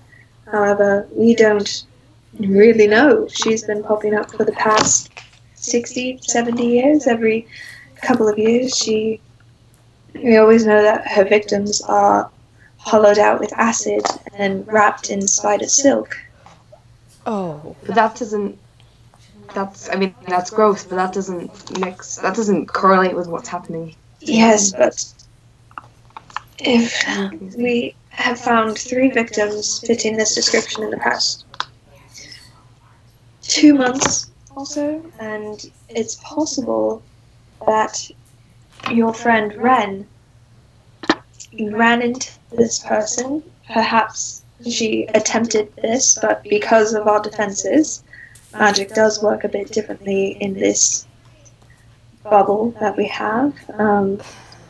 However, 0.51 1.07
we 1.11 1.35
don't 1.35 1.85
really 2.39 2.87
know. 2.87 3.27
She's 3.27 3.63
been 3.63 3.83
popping 3.83 4.15
up 4.15 4.31
for 4.31 4.45
the 4.45 4.51
past 4.53 5.09
60, 5.55 6.19
70 6.21 6.65
years. 6.65 7.07
Every 7.07 7.47
couple 8.01 8.27
of 8.27 8.37
years, 8.37 8.75
she. 8.75 9.21
We 10.13 10.35
always 10.35 10.65
know 10.65 10.81
that 10.81 11.07
her 11.07 11.23
victims 11.23 11.81
are 11.81 12.29
hollowed 12.77 13.17
out 13.17 13.39
with 13.39 13.53
acid 13.53 14.01
and 14.33 14.67
wrapped 14.67 15.09
in 15.09 15.25
spider 15.25 15.67
silk. 15.67 16.17
Oh. 17.25 17.75
But 17.85 17.95
that 17.95 18.15
doesn't. 18.17 18.57
That's. 19.53 19.89
I 19.89 19.95
mean, 19.95 20.15
that's 20.27 20.49
gross, 20.49 20.83
but 20.83 20.95
that 20.95 21.13
doesn't 21.13 21.79
mix. 21.79 22.17
That 22.17 22.35
doesn't 22.35 22.67
correlate 22.67 23.15
with 23.15 23.27
what's 23.27 23.49
happening. 23.49 23.95
Yes, 24.19 24.71
but 24.71 25.13
if 26.59 26.93
we 27.55 27.95
have 28.09 28.39
found 28.39 28.77
three 28.77 29.09
victims 29.09 29.79
fitting 29.79 30.17
this 30.17 30.35
description 30.35 30.83
in 30.83 30.91
the 30.91 30.97
past 30.97 31.45
two 33.41 33.73
months 33.73 34.31
also, 34.55 35.03
and 35.19 35.71
it's 35.89 36.15
possible 36.23 37.01
that 37.65 38.09
your 38.91 39.13
friend 39.13 39.55
Ren 39.55 40.07
ran 41.71 42.01
into 42.01 42.31
this 42.51 42.79
person. 42.79 43.43
Perhaps 43.67 44.43
she 44.69 45.05
attempted 45.15 45.73
this, 45.77 46.17
but 46.21 46.43
because 46.43 46.93
of 46.93 47.07
our 47.07 47.21
defenses, 47.21 48.03
magic 48.53 48.89
does 48.93 49.21
work 49.21 49.43
a 49.43 49.49
bit 49.49 49.71
differently 49.71 50.37
in 50.41 50.53
this 50.53 51.07
bubble 52.23 52.71
that 52.79 52.95
we 52.97 53.07
have. 53.07 53.53
Um, 53.77 54.19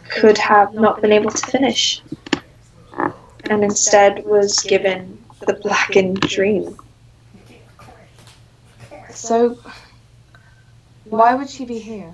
could 0.10 0.38
have 0.38 0.74
not 0.74 1.02
been 1.02 1.12
able 1.12 1.32
to 1.32 1.52
finish, 1.52 2.02
and 3.50 3.64
instead 3.64 4.26
was 4.26 4.60
given 4.62 5.24
the 5.48 5.54
blackened 5.54 6.20
dream. 6.22 6.76
So. 9.10 9.58
Why 11.06 11.36
would 11.36 11.50
she 11.50 11.66
be 11.66 11.80
here? 11.80 12.14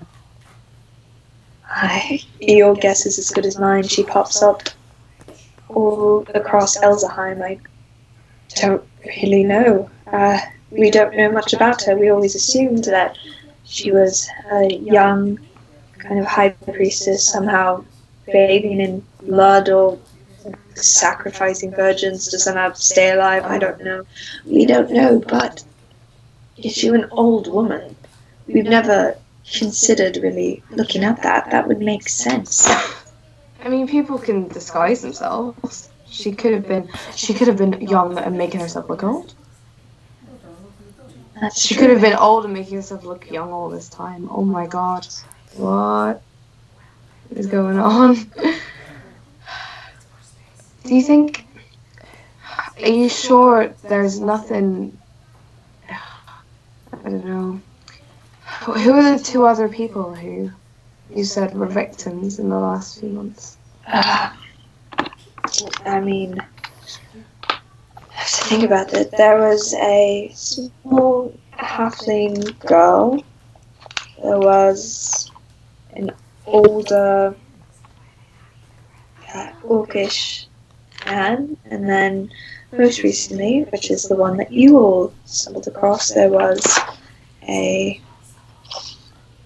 I, 1.69 2.19
your 2.39 2.73
guess 2.75 3.05
is 3.05 3.19
as 3.19 3.29
good 3.29 3.45
as 3.45 3.59
mine. 3.59 3.83
She 3.83 4.03
pops 4.03 4.41
up 4.41 4.63
all 5.69 6.25
across 6.33 6.77
Elzheim. 6.77 7.41
I 7.43 7.59
don't 8.55 8.83
really 9.05 9.43
know. 9.43 9.89
Uh, 10.07 10.39
we 10.71 10.91
don't 10.91 11.15
know 11.15 11.31
much 11.31 11.53
about 11.53 11.83
her. 11.83 11.95
We 11.95 12.09
always 12.09 12.35
assumed 12.35 12.85
that 12.85 13.17
she 13.65 13.91
was 13.91 14.29
a 14.51 14.73
young, 14.73 15.39
kind 15.99 16.19
of 16.19 16.25
high 16.25 16.49
priestess, 16.49 17.27
somehow 17.27 17.83
bathing 18.25 18.79
in 18.79 19.03
blood 19.23 19.69
or 19.69 19.97
sacrificing 20.75 21.71
virgins 21.71 22.27
to 22.27 22.39
somehow 22.39 22.73
stay 22.73 23.11
alive. 23.11 23.43
I 23.45 23.57
don't 23.57 23.83
know. 23.83 24.05
We 24.45 24.65
don't 24.65 24.91
know, 24.91 25.19
but 25.19 25.63
is 26.57 26.73
she 26.73 26.87
an 26.89 27.07
old 27.11 27.51
woman? 27.51 27.95
We've 28.47 28.65
never 28.65 29.17
considered 29.51 30.17
really 30.17 30.63
looking 30.71 31.03
at 31.03 31.21
that. 31.23 31.51
That 31.51 31.67
would 31.67 31.79
make 31.79 32.07
sense. 32.09 32.67
I 33.63 33.69
mean, 33.69 33.87
people 33.87 34.17
can 34.17 34.47
disguise 34.47 35.01
themselves. 35.01 35.89
She 36.09 36.31
could 36.31 36.53
have 36.53 36.67
been. 36.67 36.89
She 37.15 37.33
could 37.33 37.47
have 37.47 37.57
been 37.57 37.81
young 37.81 38.17
and 38.17 38.37
making 38.37 38.61
herself 38.61 38.89
look 38.89 39.03
old. 39.03 39.33
That's 41.41 41.59
She 41.61 41.75
true. 41.75 41.83
could 41.83 41.91
have 41.91 42.01
been 42.01 42.17
old 42.17 42.45
and 42.45 42.53
making 42.53 42.75
herself 42.75 43.03
look 43.03 43.29
young 43.29 43.51
all 43.51 43.69
this 43.69 43.89
time. 43.89 44.27
Oh 44.31 44.43
my 44.43 44.67
god. 44.67 45.07
What 45.55 46.21
is 47.31 47.47
going 47.47 47.77
on? 47.77 48.15
Do 50.83 50.95
you 50.95 51.01
think. 51.01 51.45
Are 52.81 52.89
you 52.89 53.09
sure 53.09 53.73
there's 53.83 54.19
nothing. 54.19 54.97
I 55.89 57.09
don't 57.09 57.25
know. 57.25 57.61
Who 58.73 58.91
are 58.93 59.17
the 59.17 59.23
two 59.23 59.45
other 59.45 59.69
people 59.69 60.13
who 60.13 60.51
you 61.13 61.23
said 61.23 61.55
were 61.55 61.67
victims 61.67 62.39
in 62.39 62.49
the 62.49 62.59
last 62.59 62.99
few 62.99 63.09
months? 63.09 63.57
Uh, 63.87 64.31
I 65.85 65.99
mean, 66.01 66.41
think 68.47 68.63
about 68.63 68.93
it. 68.93 69.11
There 69.11 69.37
was 69.39 69.73
a 69.73 70.31
small 70.33 71.37
halfling 71.53 72.57
girl. 72.59 73.21
There 74.23 74.39
was 74.39 75.29
an 75.91 76.11
older 76.45 77.35
uh, 79.33 79.51
orcish 79.65 80.45
man, 81.05 81.57
and 81.65 81.89
then 81.89 82.31
most 82.71 83.03
recently, 83.03 83.65
which 83.73 83.91
is 83.91 84.03
the 84.03 84.15
one 84.15 84.37
that 84.37 84.51
you 84.51 84.77
all 84.77 85.13
stumbled 85.25 85.67
across, 85.67 86.13
there 86.13 86.29
was 86.29 86.79
a 87.43 88.01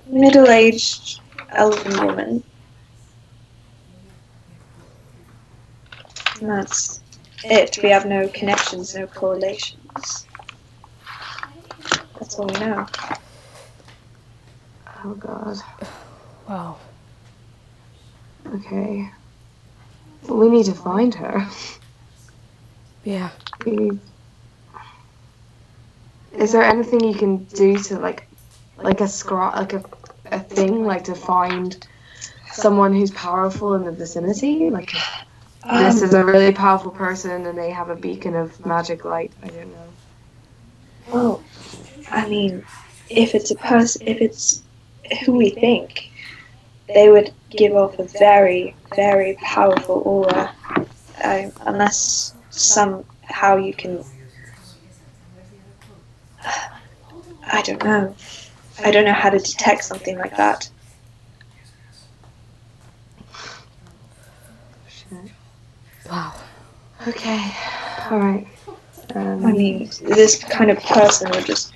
middle-aged 0.05 1.21
elven 1.49 2.05
woman. 2.05 2.43
And 6.39 6.49
that's 6.49 7.00
it. 7.43 7.79
We 7.81 7.89
have 7.89 8.05
no 8.05 8.27
connections, 8.27 8.95
no 8.95 9.07
correlations. 9.07 10.27
That's 12.19 12.35
all 12.37 12.47
we 12.47 12.59
know. 12.59 12.85
Oh 15.03 15.13
god. 15.15 15.57
Wow. 16.47 16.77
Okay. 18.53 19.09
Well, 20.27 20.37
we 20.37 20.49
need 20.49 20.65
to 20.65 20.73
find 20.73 21.13
her. 21.15 21.47
Yeah. 23.03 23.29
We 23.65 23.71
need... 23.71 23.99
Is 26.33 26.51
there 26.51 26.63
anything 26.63 27.03
you 27.03 27.15
can 27.15 27.43
do 27.45 27.77
to 27.77 27.99
like, 27.99 28.27
like 28.77 29.01
a 29.01 29.05
scra, 29.05 29.55
like 29.55 29.73
a, 29.73 29.83
a 30.31 30.39
thing, 30.39 30.85
like 30.85 31.03
to 31.05 31.15
find 31.15 31.85
someone 32.51 32.93
who's 32.93 33.11
powerful 33.11 33.73
in 33.73 33.83
the 33.83 33.91
vicinity? 33.91 34.69
Like, 34.69 34.93
this 35.63 35.97
Um, 36.01 36.03
is 36.03 36.13
a 36.13 36.23
really 36.25 36.51
powerful 36.51 36.91
person, 36.91 37.45
and 37.45 37.57
they 37.57 37.71
have 37.71 37.89
a 37.89 37.95
beacon 37.95 38.35
of 38.35 38.65
magic 38.65 39.05
light. 39.05 39.31
I 39.43 39.47
don't 39.47 39.71
know. 39.71 39.87
Well, 41.11 41.43
I 42.09 42.27
mean, 42.27 42.63
if 43.09 43.35
it's 43.35 43.51
a 43.51 43.55
person, 43.55 44.07
if 44.07 44.21
it's 44.21 44.63
who 45.25 45.33
we 45.33 45.49
think, 45.51 46.09
they 46.93 47.09
would 47.09 47.31
give 47.49 47.75
off 47.75 47.99
a 47.99 48.03
very, 48.03 48.75
very 48.95 49.35
powerful 49.41 50.01
aura. 50.05 50.51
Uh, 51.23 51.49
unless 51.61 52.33
somehow 52.49 53.57
you 53.57 53.73
can. 53.73 54.03
I 57.53 57.61
don't 57.63 57.83
know. 57.83 58.15
I 58.83 58.91
don't 58.91 59.05
know 59.05 59.13
how 59.13 59.29
to 59.29 59.37
detect 59.37 59.83
something 59.83 60.17
like 60.17 60.35
that. 60.37 60.69
Shit. 64.87 65.31
Wow. 66.09 66.33
Okay. 67.07 67.51
All 68.09 68.19
right. 68.19 68.47
Um, 69.15 69.45
I 69.45 69.51
mean, 69.51 69.89
this 70.01 70.43
kind 70.43 70.71
of 70.71 70.79
person 70.83 71.29
would 71.31 71.45
just 71.45 71.73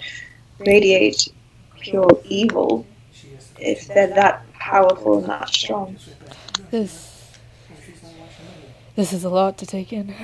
radiate 0.59 1.29
pure 1.79 2.21
evil 2.25 2.85
if 3.59 3.87
they're 3.87 4.07
that 4.07 4.45
powerful 4.53 5.19
and 5.19 5.29
that 5.29 5.49
strong. 5.49 5.97
This. 6.71 7.11
This 8.95 9.11
is 9.11 9.25
a 9.25 9.29
lot 9.29 9.57
to 9.57 9.65
take 9.65 9.91
in. 9.91 10.15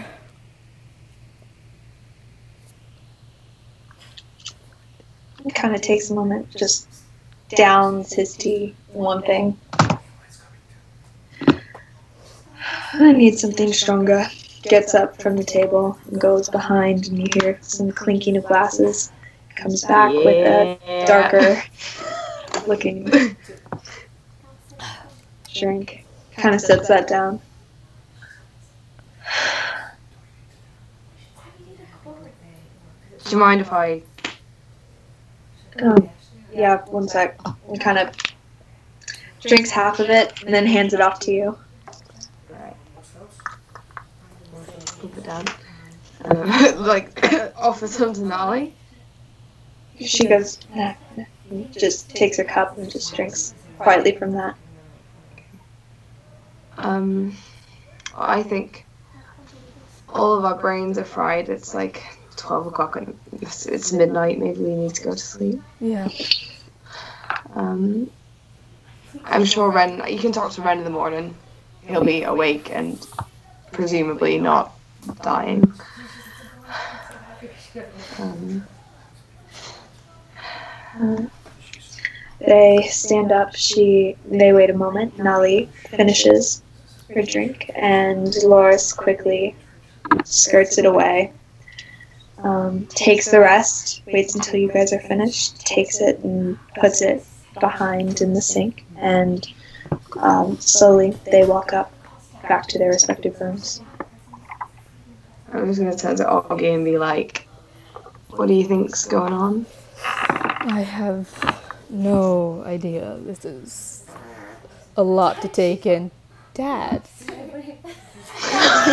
It 5.45 5.55
kind 5.55 5.75
of 5.75 5.81
takes 5.81 6.09
a 6.09 6.13
moment, 6.13 6.49
just 6.55 6.87
downs 7.49 8.13
his 8.13 8.35
tea 8.35 8.75
one 8.93 9.21
thing. 9.23 9.59
I 13.01 13.11
need 13.13 13.37
something 13.39 13.73
stronger. 13.73 14.27
Gets 14.63 14.93
up 14.93 15.19
from 15.19 15.35
the 15.35 15.43
table 15.43 15.97
and 16.07 16.21
goes 16.21 16.47
behind, 16.47 17.07
and 17.07 17.17
you 17.17 17.25
hear 17.33 17.57
some 17.61 17.91
clinking 17.91 18.37
of 18.37 18.45
glasses. 18.45 19.11
Comes 19.55 19.83
back 19.83 20.13
with 20.13 20.45
a 20.45 21.05
darker 21.07 21.63
looking 22.67 23.35
drink. 25.53 26.05
Kind 26.37 26.55
of 26.55 26.61
sets 26.61 26.87
that 26.87 27.07
down. 27.07 27.41
Do 33.23 33.31
you 33.31 33.37
mind 33.37 33.61
if 33.61 33.71
I? 33.71 34.01
Um, 35.81 36.09
yeah, 36.53 36.83
one 36.85 37.07
sec. 37.07 37.39
And 37.67 37.79
kind 37.79 37.97
of 37.97 38.13
drinks 39.41 39.71
half 39.71 39.99
of 39.99 40.09
it 40.09 40.43
and 40.43 40.53
then 40.53 40.65
hands 40.67 40.93
it 40.93 41.01
off 41.01 41.19
to 41.21 41.31
you. 41.31 41.57
Keep 45.37 45.47
it 45.47 45.53
down. 46.23 46.37
Uh, 46.37 46.73
like 46.77 47.23
offer 47.57 47.87
some 47.87 48.13
to 48.13 48.21
Nolly. 48.21 48.73
She 49.99 50.27
goes, 50.27 50.59
nah, 50.75 50.95
nah, 51.15 51.25
just 51.71 52.09
takes 52.09 52.39
a 52.39 52.43
cup 52.43 52.77
and 52.77 52.89
just 52.89 53.15
drinks 53.15 53.53
quietly 53.77 54.15
from 54.15 54.33
that. 54.33 54.55
Um, 56.77 57.35
I 58.15 58.41
think 58.41 58.85
all 60.09 60.37
of 60.37 60.45
our 60.45 60.55
brains 60.55 60.97
are 60.97 61.05
fried. 61.05 61.49
It's 61.49 61.73
like 61.73 62.03
twelve 62.35 62.65
o'clock 62.65 62.95
and 62.95 63.17
it's, 63.33 63.65
it's 63.65 63.93
midnight. 63.93 64.39
Maybe 64.39 64.59
we 64.59 64.75
need 64.75 64.95
to 64.95 65.03
go 65.03 65.11
to 65.11 65.17
sleep. 65.17 65.61
Yeah. 65.79 66.09
Um, 67.53 68.09
I'm 69.25 69.45
sure 69.45 69.69
Ren. 69.69 70.01
You 70.07 70.19
can 70.19 70.31
talk 70.31 70.51
to 70.53 70.61
Ren 70.61 70.79
in 70.79 70.83
the 70.83 70.89
morning. 70.89 71.35
He'll 71.85 72.03
be 72.03 72.23
awake 72.23 72.71
and 72.71 73.05
presumably 73.71 74.39
not 74.39 74.73
dying. 75.21 75.73
Um, 78.19 78.65
They 82.39 82.87
stand 82.89 83.31
up. 83.31 83.55
She 83.55 84.17
they 84.25 84.51
wait 84.51 84.69
a 84.69 84.73
moment. 84.73 85.17
Nolly 85.17 85.69
finishes 85.89 86.63
her 87.13 87.21
drink, 87.21 87.69
and 87.75 88.31
Dolores 88.33 88.93
quickly 88.93 89.55
skirts 90.25 90.77
it 90.77 90.85
away. 90.85 91.31
Um, 92.39 92.87
takes 92.87 93.29
the 93.29 93.39
rest. 93.39 94.01
Waits 94.07 94.33
until 94.33 94.59
you 94.59 94.71
guys 94.71 94.91
are 94.91 94.99
finished. 94.99 95.59
Takes 95.59 96.01
it 96.01 96.19
and 96.19 96.57
puts 96.79 97.01
it 97.03 97.23
behind 97.59 98.21
in 98.21 98.33
the 98.33 98.41
sink, 98.41 98.85
and 98.97 99.47
um, 100.19 100.59
slowly 100.59 101.11
they 101.31 101.45
walk 101.45 101.73
up 101.73 101.93
back 102.49 102.65
to 102.69 102.79
their 102.79 102.89
respective 102.89 103.39
rooms. 103.39 103.81
I'm 105.53 105.65
just 105.67 105.79
gonna 105.79 105.95
turn 105.95 106.15
to 106.17 106.23
Augie 106.23 106.73
and 106.73 106.85
be 106.85 106.97
like, 106.97 107.47
"What 108.29 108.47
do 108.47 108.53
you 108.53 108.65
think's 108.65 109.05
going 109.05 109.33
on?" 109.33 109.65
I 110.03 110.81
have 110.81 111.27
no 111.89 112.63
idea. 112.65 113.17
This 113.25 113.43
is 113.45 114.05
a 114.95 115.03
lot 115.03 115.41
to 115.41 115.47
take 115.47 115.85
in. 115.85 116.11
Dad. 116.53 117.01
yeah. 117.21 118.91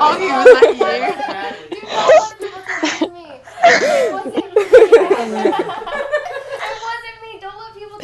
Augie, 0.00 0.30
was 0.32 0.46
that 0.54 0.64
you? 0.76 0.86
It 1.72 1.84
wasn't 2.92 3.14
me. 3.14 3.26
It 3.64 3.82
wasn't 6.92 7.18
me. 7.22 7.30
Don't 7.40 7.58
let 7.58 7.72
people. 7.74 7.98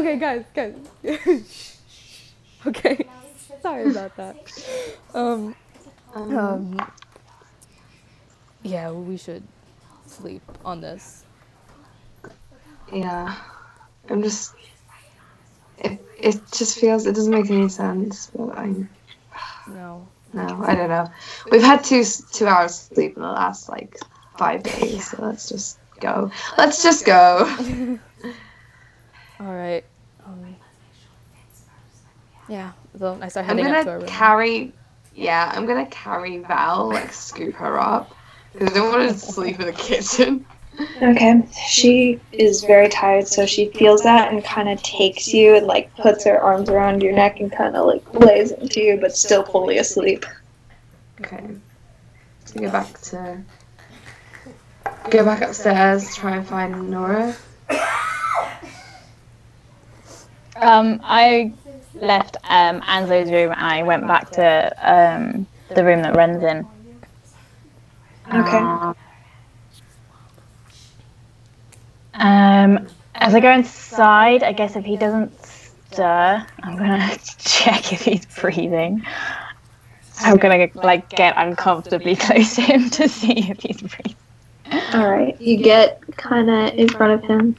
Okay, 0.00 0.16
guys, 0.18 0.44
guys. 0.54 0.74
okay. 2.66 3.06
Sorry 3.62 3.90
about 3.90 4.16
that. 4.16 4.36
Um, 5.14 5.54
um, 6.14 6.90
yeah, 8.62 8.90
we 8.90 9.16
should 9.16 9.42
sleep 10.06 10.42
on 10.64 10.80
this. 10.80 11.24
Yeah, 12.92 13.34
I'm 14.08 14.22
just. 14.22 14.54
It, 15.78 16.00
it 16.18 16.40
just 16.52 16.78
feels 16.78 17.06
it 17.06 17.14
doesn't 17.14 17.32
make 17.32 17.50
any 17.50 17.68
sense. 17.68 18.30
But 18.34 18.56
I'm 18.56 18.88
No. 19.68 20.06
no, 20.32 20.62
I 20.64 20.74
don't 20.74 20.88
know. 20.88 21.10
We've 21.50 21.62
had 21.62 21.84
two 21.84 22.04
two 22.32 22.46
hours 22.46 22.72
of 22.72 22.96
sleep 22.96 23.16
in 23.16 23.22
the 23.22 23.28
last 23.28 23.68
like 23.68 23.98
five 24.36 24.62
days, 24.62 25.10
so 25.10 25.22
let's 25.22 25.48
just 25.48 25.78
go. 26.00 26.30
Let's 26.56 26.82
just 26.82 27.04
go. 27.04 27.46
All 29.40 29.52
right. 29.54 29.84
Yeah. 32.48 32.72
So 32.98 33.18
I 33.20 33.28
start 33.28 33.48
I'm 33.48 33.58
heading 33.58 33.72
up 33.72 33.72
to 33.72 33.78
our 33.78 33.84
gonna 33.84 33.98
room. 33.98 34.06
carry. 34.08 34.72
Yeah, 35.14 35.50
I'm 35.54 35.66
gonna 35.66 35.86
carry 35.86 36.38
Val, 36.38 36.88
like 36.88 37.12
scoop 37.12 37.54
her 37.54 37.78
up, 37.80 38.14
because 38.52 38.70
I 38.70 38.74
don't 38.74 38.92
want 38.92 39.10
to 39.10 39.18
sleep 39.32 39.60
in 39.60 39.66
the 39.66 39.72
kitchen. 39.72 40.44
Okay. 41.00 41.42
She 41.68 42.20
is 42.32 42.62
very 42.62 42.88
tired, 42.90 43.26
so 43.26 43.46
she 43.46 43.70
feels 43.70 44.02
that 44.02 44.30
and 44.32 44.44
kind 44.44 44.68
of 44.68 44.82
takes 44.82 45.32
you 45.32 45.56
and 45.56 45.66
like 45.66 45.94
puts 45.96 46.24
her 46.24 46.38
arms 46.38 46.68
around 46.68 47.02
your 47.02 47.12
neck 47.14 47.40
and 47.40 47.50
kind 47.50 47.76
of 47.76 47.86
like 47.86 48.12
lays 48.12 48.52
into 48.52 48.82
you, 48.82 48.98
but 49.00 49.16
still 49.16 49.42
fully 49.42 49.78
asleep. 49.78 50.26
Okay. 51.20 51.46
So 52.44 52.60
go 52.60 52.70
back 52.70 53.00
to. 53.00 53.40
Go 55.10 55.24
back 55.24 55.40
upstairs, 55.42 56.14
try 56.14 56.36
and 56.36 56.46
find 56.46 56.90
Nora. 56.90 57.34
Um, 60.56 61.00
I 61.02 61.52
left 62.00 62.36
um, 62.44 62.80
Anslow's 62.82 63.30
room 63.30 63.52
and 63.52 63.60
I 63.60 63.82
went 63.82 64.06
back 64.06 64.30
to 64.32 64.72
um, 64.82 65.46
the 65.74 65.84
room 65.84 66.02
that 66.02 66.14
Ren's 66.14 66.42
in. 66.42 66.66
Okay. 68.32 68.58
Uh, 68.58 68.94
um, 72.14 72.88
as 73.14 73.34
I 73.34 73.40
go 73.40 73.50
inside, 73.52 74.42
I 74.42 74.52
guess 74.52 74.76
if 74.76 74.84
he 74.84 74.96
doesn't 74.96 75.32
stir, 75.44 76.46
I'm 76.62 76.76
gonna 76.76 77.16
check 77.38 77.92
if 77.92 78.02
he's 78.02 78.26
breathing. 78.26 79.04
I'm 80.20 80.38
gonna 80.38 80.68
like 80.74 81.08
get 81.10 81.34
uncomfortably 81.36 82.16
close 82.16 82.56
to 82.56 82.62
him 82.62 82.90
to 82.90 83.08
see 83.08 83.50
if 83.50 83.60
he's 83.60 83.80
breathing. 83.80 84.16
All 84.92 85.08
right. 85.08 85.40
You 85.40 85.56
get 85.58 86.00
kind 86.16 86.50
of 86.50 86.74
in 86.74 86.88
front 86.88 87.22
of 87.22 87.28
him. 87.28 87.56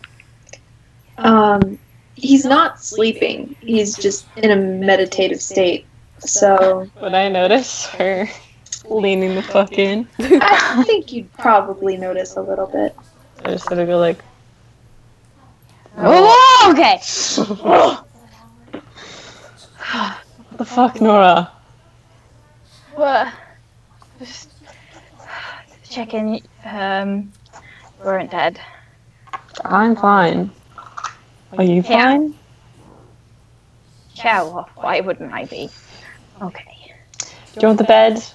Um, 1.17 1.79
he's 2.17 2.43
not 2.45 2.81
sleeping. 2.83 3.55
He's 3.61 3.95
just 3.95 4.25
in 4.37 4.51
a 4.51 4.55
meditative 4.55 5.41
state. 5.41 5.85
So 6.19 6.89
Would 7.01 7.13
I 7.13 7.29
notice 7.29 7.85
her 7.87 8.27
leaning 8.89 9.35
the 9.35 9.43
fuck 9.43 9.73
in? 9.73 10.07
I 10.19 10.83
think 10.85 11.13
you'd 11.13 11.31
probably 11.33 11.95
notice 11.95 12.35
a 12.35 12.41
little 12.41 12.67
bit. 12.67 12.95
I 13.45 13.51
just 13.51 13.65
sort 13.65 13.79
of 13.79 13.87
go 13.87 13.97
like, 13.99 14.17
Oh, 15.99 16.69
okay. 16.73 16.99
what 19.93 20.57
the 20.57 20.65
fuck, 20.65 20.99
Nora? 21.01 21.51
Well, 22.97 23.31
just 24.19 24.49
checking. 25.89 26.41
Um, 26.65 27.31
weren't 28.03 28.29
dead. 28.31 28.59
I'm 29.65 29.95
fine. 29.95 30.51
Are 31.55 31.63
you 31.63 31.81
Yeah. 31.81 31.81
fine? 31.83 32.33
Yeah, 34.15 34.43
well, 34.43 34.69
why 34.75 34.99
wouldn't 34.99 35.31
I 35.31 35.45
be? 35.45 35.69
Okay. 36.41 36.91
Do 37.53 37.61
you 37.61 37.67
want 37.67 37.77
the 37.77 37.83
bed? 37.83 38.23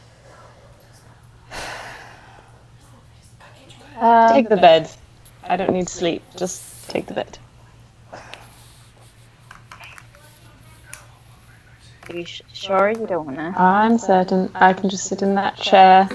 Um, 4.01 4.33
Take 4.35 4.49
the 4.49 4.57
bed. 4.57 4.91
I 5.45 5.57
don't 5.57 5.71
need 5.71 5.89
sleep. 5.89 6.25
Just 6.37 6.89
take 6.89 7.07
the 7.07 7.15
bed. 7.15 7.39
are 12.09 12.17
you 12.17 12.25
sh- 12.25 12.43
sure 12.53 12.91
you 12.91 13.07
don't 13.07 13.27
wanna? 13.27 13.55
I'm 13.57 13.99
certain 13.99 14.51
I 14.57 14.73
can 14.73 14.91
just 14.91 15.05
sit 15.05 15.23
in 15.23 15.37
that 15.37 15.57
chair. 15.57 16.09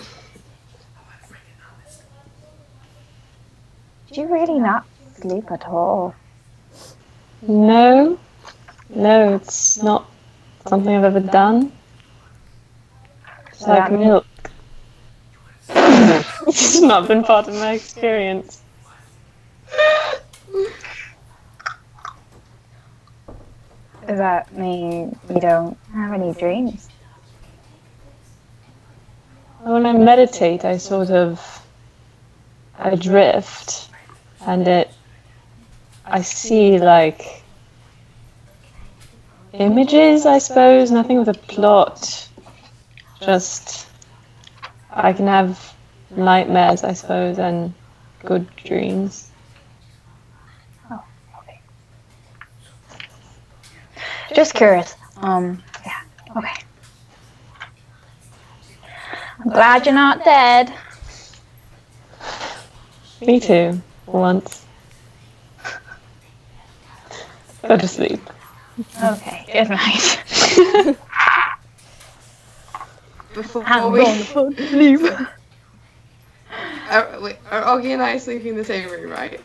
Do 4.12 4.22
you 4.22 4.28
really 4.28 4.60
not 4.60 4.86
sleep 5.22 5.50
at 5.52 5.66
all? 5.68 6.14
No, 7.42 8.18
no, 8.90 9.36
it's 9.36 9.82
not 9.84 10.10
something 10.68 10.96
I've 10.96 11.04
ever 11.04 11.20
done. 11.20 11.72
It's 13.52 13.62
like 13.62 13.92
milk. 13.92 14.26
it's 15.70 16.82
not 16.82 17.08
been 17.08 17.24
part 17.24 17.48
of 17.48 17.54
my 17.56 17.74
experience. 17.74 18.62
Does 24.08 24.20
that 24.20 24.54
mean 24.58 25.20
you 25.30 25.40
don't 25.40 25.78
have 25.94 26.14
any 26.14 26.34
dreams? 26.34 26.88
When 29.60 29.86
I 29.86 29.94
meditate, 29.94 30.64
I 30.64 30.78
sort 30.78 31.10
of 31.10 31.62
I 32.80 32.96
drift, 32.96 33.90
and 34.42 34.68
it 34.68 34.90
I 36.10 36.22
see 36.22 36.80
like 36.80 37.44
images, 39.54 40.26
I 40.26 40.38
suppose, 40.38 40.92
nothing 40.92 41.20
with 41.20 41.28
a 41.28 41.34
plot. 41.34 42.30
Just 43.22 43.88
I 44.90 45.14
can 45.14 45.28
have 45.28 45.76
nightmares, 46.10 46.84
I 46.84 46.94
suppose, 46.94 47.40
and 47.40 47.74
good 48.24 48.48
dreams. 48.56 49.32
Just 54.34 54.54
curious. 54.54 54.96
Um, 55.18 55.64
yeah. 55.86 56.02
Okay. 56.36 56.54
I'm 59.40 59.50
glad 59.50 59.86
you're 59.86 59.96
not 59.96 60.24
dead. 60.24 60.72
Me 63.26 63.40
too, 63.40 63.82
for 64.06 64.20
once. 64.20 64.67
Go 67.68 67.78
to 67.78 67.88
sleep. 67.88 68.22
Okay. 69.04 69.46
Good 69.52 69.70
night. 69.70 70.24
Before 73.34 73.64
I'm 73.66 73.92
we, 73.92 74.00
going 74.00 74.26
to 74.56 74.68
sleep. 74.70 75.02
are, 76.90 77.20
wait, 77.20 77.38
are 77.52 77.64
Augie 77.64 77.94
and 77.94 78.02
I 78.02 78.18
sleeping 78.18 78.48
in 78.50 78.56
the 78.56 78.64
same 78.64 78.90
room, 78.90 79.12
right? 79.12 79.40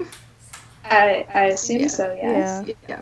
I, 0.84 1.26
I 1.34 1.44
assume 1.46 1.80
Yeah. 1.80 1.88
so, 1.88 2.16
yes. 2.20 2.64
Yeah. 2.66 2.74
Yeah. 2.88 3.00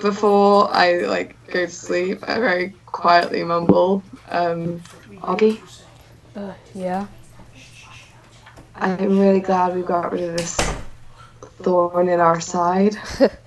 Before 0.00 0.70
I 0.72 1.00
like 1.06 1.36
go 1.48 1.66
to 1.66 1.70
sleep, 1.70 2.22
I 2.28 2.38
very 2.38 2.74
quietly 2.86 3.42
mumble, 3.42 4.04
um, 4.30 4.80
Augie, 5.22 5.60
Uh, 6.36 6.52
yeah. 6.74 7.06
I'm 8.76 9.18
really 9.18 9.40
glad 9.40 9.74
we 9.74 9.82
got 9.82 10.12
rid 10.12 10.22
of 10.30 10.36
this 10.36 10.56
thorn 11.62 12.08
in 12.08 12.20
our 12.20 12.40
side. 12.40 12.96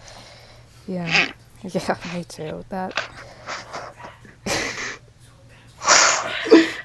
Yeah. 0.90 1.32
Yeah, 1.62 1.98
me 2.16 2.24
too. 2.24 2.64
That 2.70 2.96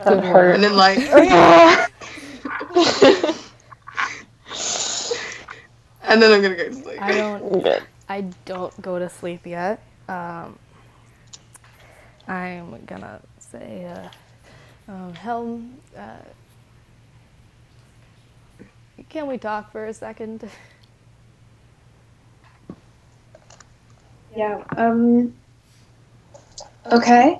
That 0.03 0.25
hurt. 0.25 0.57
And 0.57 0.65
then 0.65 0.75
like 0.77 0.99
And 6.03 6.21
then 6.21 6.33
I'm 6.33 6.43
gonna 6.43 6.57
go 6.57 6.69
to 6.69 6.75
sleep. 6.75 7.01
I 7.01 7.13
don't 7.13 7.67
I 8.09 8.21
don't 8.45 8.83
go 8.83 8.99
to 8.99 9.09
sleep 9.09 9.47
yet. 9.47 9.81
Um, 10.09 10.59
I'm 12.29 12.85
gonna 12.85 13.21
say, 13.39 13.87
uh, 13.87 14.93
um, 14.93 15.15
Helm, 15.15 15.79
uh, 15.97 16.17
can 19.09 19.29
we 19.29 19.39
talk 19.39 19.71
for 19.73 19.87
a 19.87 19.95
second? 19.95 20.51
Yeah. 24.37 24.63
Um. 24.77 25.35
Okay. 26.91 27.39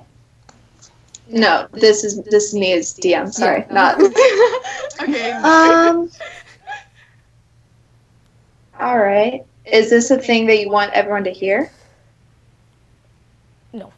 No, 1.27 1.67
this 1.71 2.03
is 2.03 2.21
this 2.23 2.45
is 2.45 2.53
me 2.53 2.73
as 2.73 2.93
DM. 2.93 3.31
Sorry, 3.33 3.65
not. 3.71 3.99
okay. 5.01 5.31
Um. 5.31 6.09
All 8.79 8.97
right. 8.97 9.45
Is 9.65 9.89
this 9.89 10.11
a 10.11 10.17
thing 10.17 10.45
that 10.47 10.59
you 10.59 10.69
want 10.69 10.93
everyone 10.93 11.23
to 11.23 11.31
hear? 11.31 11.71
No. 13.73 13.91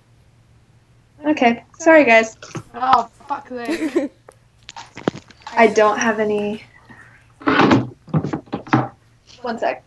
Okay. 1.25 1.63
Sorry, 1.79 2.05
guys. 2.05 2.37
oh 2.73 3.09
fuck 3.27 3.49
sake. 3.49 4.11
I 5.53 5.67
don't 5.67 5.99
have 5.99 6.19
any. 6.19 6.63
One 9.41 9.59
sec. 9.59 9.83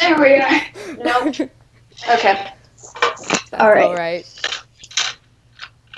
There 0.00 0.20
we 0.20 0.36
are. 0.36 0.60
Nope. 0.98 1.50
Okay. 2.08 2.48
That's 3.10 3.52
All 3.52 3.70
right. 3.70 3.84
All 3.84 3.94
right. 3.94 4.26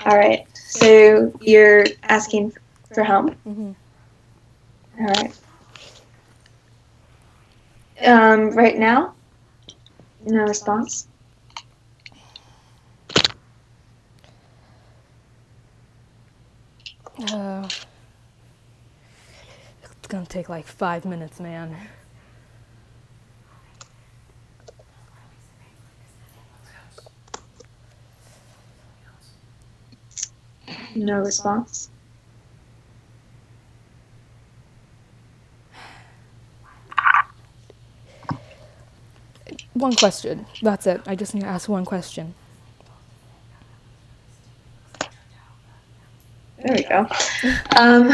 All 0.05 0.15
right. 0.15 0.45
So 0.53 1.31
you're 1.39 1.85
asking 2.03 2.53
for 2.93 3.03
help. 3.03 3.33
hmm 3.43 3.71
All 4.99 5.05
right. 5.07 5.39
Um, 8.05 8.51
right 8.51 8.77
now, 8.77 9.15
no 10.25 10.43
response. 10.43 11.07
Uh, 17.31 17.67
it's 20.05 20.11
gonna 20.11 20.23
take 20.23 20.49
like 20.49 20.67
five 20.67 21.03
minutes, 21.03 21.39
man. 21.39 21.75
No 30.93 31.17
response. 31.21 31.89
One 39.73 39.95
question. 39.95 40.45
That's 40.61 40.85
it. 40.85 41.01
I 41.07 41.15
just 41.15 41.33
need 41.33 41.41
to 41.41 41.47
ask 41.47 41.67
one 41.67 41.83
question. 41.83 42.35
There 46.63 46.75
we 46.75 46.83
go. 46.83 47.07
Um, 47.75 48.13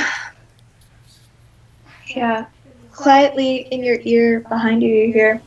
yeah. 2.15 2.45
Quietly 2.93 3.67
in 3.71 3.83
your 3.83 3.99
ear, 4.03 4.41
behind 4.41 4.83
you, 4.83 4.89
you 4.93 5.13
hear, 5.13 5.41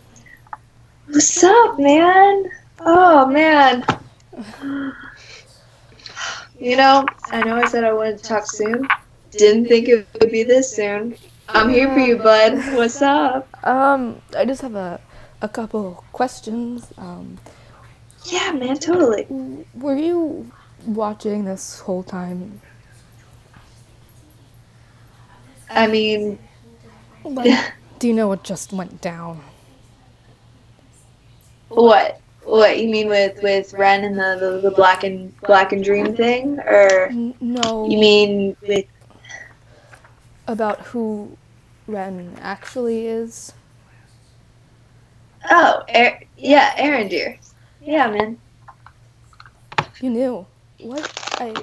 What's 1.07 1.45
up, 1.45 1.79
man? 1.79 2.51
Oh, 2.81 3.27
man. 3.27 3.85
You 6.61 6.77
know, 6.77 7.05
I 7.27 7.43
know 7.43 7.57
I 7.57 7.67
said 7.69 7.83
I 7.85 7.93
wanted 7.93 8.19
to 8.19 8.25
talk 8.25 8.47
soon. 8.47 8.89
Didn't 9.33 9.67
think 9.67 9.89
it 9.89 10.07
would 10.19 10.31
be 10.31 10.45
this 10.45 10.75
soon. 10.75 11.17
I'm 11.49 11.69
here 11.69 11.93
for 11.93 11.99
you, 11.99 12.17
bud. 12.17 12.55
What's 12.75 13.03
up? 13.03 13.49
Um, 13.67 14.23
I 14.39 14.47
just 14.47 14.63
have 14.63 14.77
a, 14.77 15.01
a 15.43 15.49
couple 15.49 16.05
questions. 16.13 16.91
Um, 16.97 17.39
Yeah, 18.25 18.53
man, 18.53 18.79
totally. 18.79 19.27
were 19.75 19.97
you 19.97 20.51
watching 20.87 21.45
this 21.45 21.81
whole 21.81 22.05
time? 22.05 22.61
I 25.69 25.87
mean, 25.89 26.39
Like, 27.25 27.73
do 27.99 28.09
you 28.09 28.15
know 28.15 28.29
what 28.29 28.45
just 28.45 28.73
went 28.73 29.01
down? 29.01 29.43
what? 31.69 32.21
What 32.45 32.79
you 32.79 32.89
mean 32.89 33.09
with 33.09 33.43
with 33.43 33.73
Ren 33.73 34.05
and 34.05 34.19
the, 34.19 34.37
the, 34.39 34.69
the 34.69 34.71
black 34.71 35.03
and 35.03 35.35
black 35.41 35.73
and 35.73 35.83
dream 35.83 36.15
thing, 36.15 36.61
or 36.61 37.11
no, 37.41 37.89
you 37.89 37.99
mean 37.99 38.57
with? 38.69 38.85
about 40.47 40.81
who 40.81 41.37
Ren 41.87 42.37
actually 42.41 43.07
is. 43.07 43.55
Oh, 45.51 45.83
er, 45.95 46.21
yeah, 46.37 46.75
Aaron 46.77 47.09
dear. 47.09 47.39
Yeah, 47.81 48.11
man. 48.11 48.39
You 50.01 50.11
knew. 50.11 50.47
What? 50.81 51.39
I. 51.41 51.55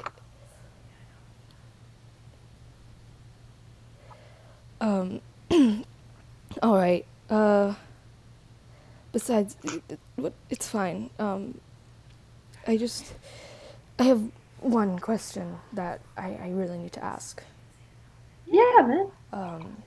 Um. 4.79 5.21
all 6.63 6.75
right. 6.75 7.05
Uh. 7.29 7.75
Besides, 9.11 9.57
what? 10.15 10.33
It's 10.49 10.67
fine. 10.67 11.09
Um. 11.19 11.59
I 12.67 12.77
just. 12.77 13.13
I 13.99 14.03
have 14.03 14.23
one 14.59 14.99
question 14.99 15.57
that 15.73 16.01
I, 16.17 16.35
I 16.35 16.49
really 16.49 16.77
need 16.77 16.93
to 16.93 17.03
ask. 17.03 17.43
Yeah, 18.47 18.81
man. 18.81 19.11
Um. 19.33 19.83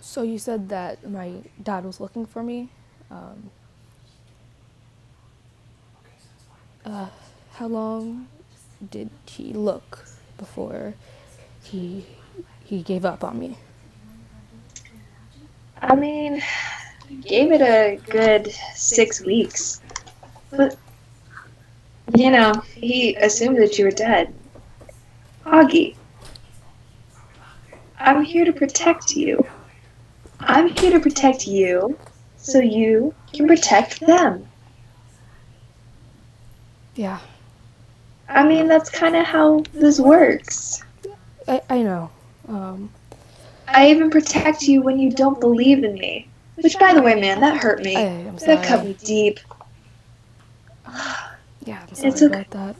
So 0.00 0.22
you 0.22 0.38
said 0.38 0.70
that 0.70 1.08
my 1.08 1.34
dad 1.62 1.84
was 1.84 2.00
looking 2.00 2.26
for 2.26 2.42
me. 2.42 2.70
Um, 3.10 3.50
uh, 6.84 7.08
how 7.52 7.66
long 7.66 8.28
did 8.90 9.10
he 9.26 9.52
look 9.52 10.06
before 10.38 10.94
he 11.62 12.06
he 12.70 12.82
gave 12.82 13.04
up 13.04 13.24
on 13.24 13.36
me? 13.36 13.58
I 15.82 15.96
mean, 15.96 16.40
gave 17.22 17.50
it 17.50 17.60
a 17.60 17.98
good 18.08 18.52
six 18.76 19.20
weeks. 19.20 19.80
But, 20.52 20.76
you 22.16 22.30
know, 22.30 22.52
he 22.76 23.16
assumed 23.16 23.58
that 23.58 23.76
you 23.76 23.86
were 23.86 23.90
dead. 23.90 24.32
Augie, 25.44 25.96
I'm 27.98 28.22
here 28.22 28.44
to 28.44 28.52
protect 28.52 29.16
you. 29.16 29.44
I'm 30.38 30.68
here 30.68 30.92
to 30.92 31.00
protect 31.00 31.48
you 31.48 31.98
so 32.36 32.60
you 32.60 33.12
can 33.32 33.48
protect 33.48 33.98
them. 33.98 34.46
Yeah, 36.94 37.18
I 38.28 38.46
mean, 38.46 38.68
that's 38.68 38.90
kind 38.90 39.16
of 39.16 39.26
how 39.26 39.64
this 39.72 39.98
works. 39.98 40.84
I 41.48 41.62
I 41.68 41.82
know. 41.82 42.10
Um, 42.50 42.90
I 43.68 43.90
even 43.90 44.10
protect 44.10 44.62
you 44.62 44.82
when 44.82 44.98
you 44.98 45.10
don't 45.10 45.40
believe 45.40 45.84
in 45.84 45.94
me. 45.94 46.28
Which, 46.56 46.78
by 46.78 46.92
the 46.92 47.00
way, 47.00 47.14
man, 47.14 47.40
that 47.40 47.56
hurt 47.56 47.82
me. 47.82 47.96
I 47.96 48.00
am 48.00 48.36
That 48.36 48.66
cut 48.66 48.84
me 48.84 48.94
deep. 48.94 49.38
Yeah, 51.66 51.82
I'm 51.82 51.94
sorry 51.94 52.08
It's 52.08 52.22
okay. 52.22 52.34
about 52.34 52.50
that. 52.50 52.76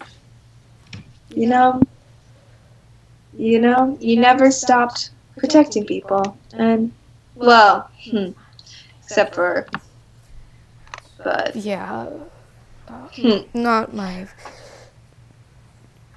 You 1.28 1.46
know, 1.48 1.82
you 3.36 3.60
know, 3.60 3.96
you 4.00 4.18
never 4.18 4.50
stopped 4.50 5.10
protecting 5.36 5.84
people, 5.86 6.36
and 6.54 6.92
well, 7.34 7.90
hmm, 8.10 8.30
except 9.02 9.34
for, 9.34 9.66
but 11.22 11.54
Yeah, 11.54 12.08
uh, 12.88 13.08
Hmm. 13.08 13.38
not 13.52 13.94
my 13.94 14.26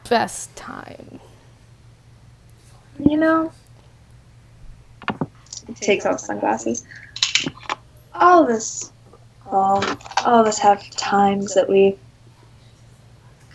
best 0.10 0.56
time. 0.56 1.20
You 3.10 3.18
know, 3.18 3.52
he 5.68 5.74
takes 5.74 6.06
off 6.06 6.20
sunglasses. 6.20 6.86
All 8.14 8.46
this, 8.46 8.92
all, 9.46 9.84
um, 9.84 9.98
all 10.26 10.42
of 10.42 10.48
us 10.48 10.60
have 10.60 10.90
times 10.92 11.54
that 11.56 11.68
we 11.68 11.98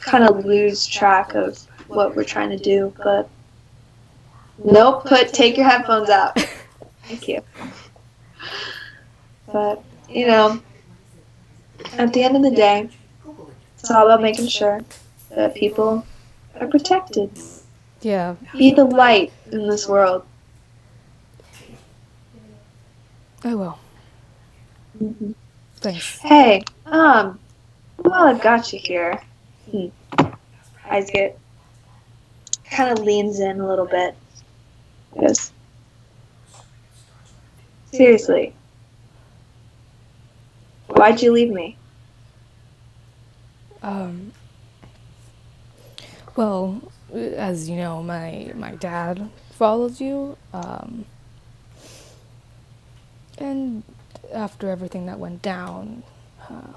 kind 0.01 0.25
of 0.25 0.45
lose 0.45 0.87
track 0.87 1.35
of 1.35 1.59
what 1.89 2.15
we're 2.15 2.25
trying 2.25 2.51
to 2.51 2.59
do, 2.59 2.93
but 3.03 3.29
nope. 4.65 5.05
Put 5.07 5.33
take 5.33 5.57
your 5.57 5.69
headphones 5.69 6.11
out. 6.11 6.39
Thank 7.05 7.29
you. 7.29 7.43
But 9.53 9.83
you 10.09 10.27
know, 10.27 10.61
at 11.93 12.13
the 12.13 12.23
end 12.23 12.37
of 12.37 12.43
the 12.43 12.51
day, 12.51 12.89
it's 13.79 13.91
all 13.91 14.07
about 14.07 14.23
making 14.23 14.49
sure 14.49 14.81
that 15.31 15.55
people 15.55 16.07
are 16.61 16.67
protected. 16.67 17.31
Yeah, 18.01 18.37
Be 18.53 18.73
the 18.73 18.85
light 18.85 19.33
in 19.51 19.69
this 19.69 19.89
world. 19.89 20.25
I 23.45 23.55
will. 23.55 23.79
Thanks. 25.77 26.19
Hey, 26.19 26.63
um, 26.87 27.39
well, 27.99 28.27
I've 28.29 28.41
got 28.41 28.73
you 28.73 28.79
here, 28.79 29.21
hmm, 29.71 29.87
Eyes 30.89 31.11
get 31.11 31.39
kind 32.71 32.91
of 32.97 33.05
leans 33.05 33.41
in 33.41 33.61
a 33.61 33.67
little 33.67 33.87
bit. 33.87 34.15
Goes, 35.21 35.53
seriously, 37.93 38.55
why'd 40.87 41.21
you 41.23 41.33
leave 41.33 41.51
me? 41.51 41.77
Um, 43.83 44.33
well, 46.37 46.81
as 47.15 47.69
you 47.69 47.77
know, 47.77 48.03
my 48.03 48.53
my 48.55 48.75
dad 48.77 49.31
follows 49.53 50.01
you. 50.01 50.37
Um, 50.53 51.07
and 53.39 53.83
after 54.33 54.71
everything 54.71 55.07
that 55.07 55.19
went 55.19 55.43
down, 55.43 56.03
uh, 56.49 56.75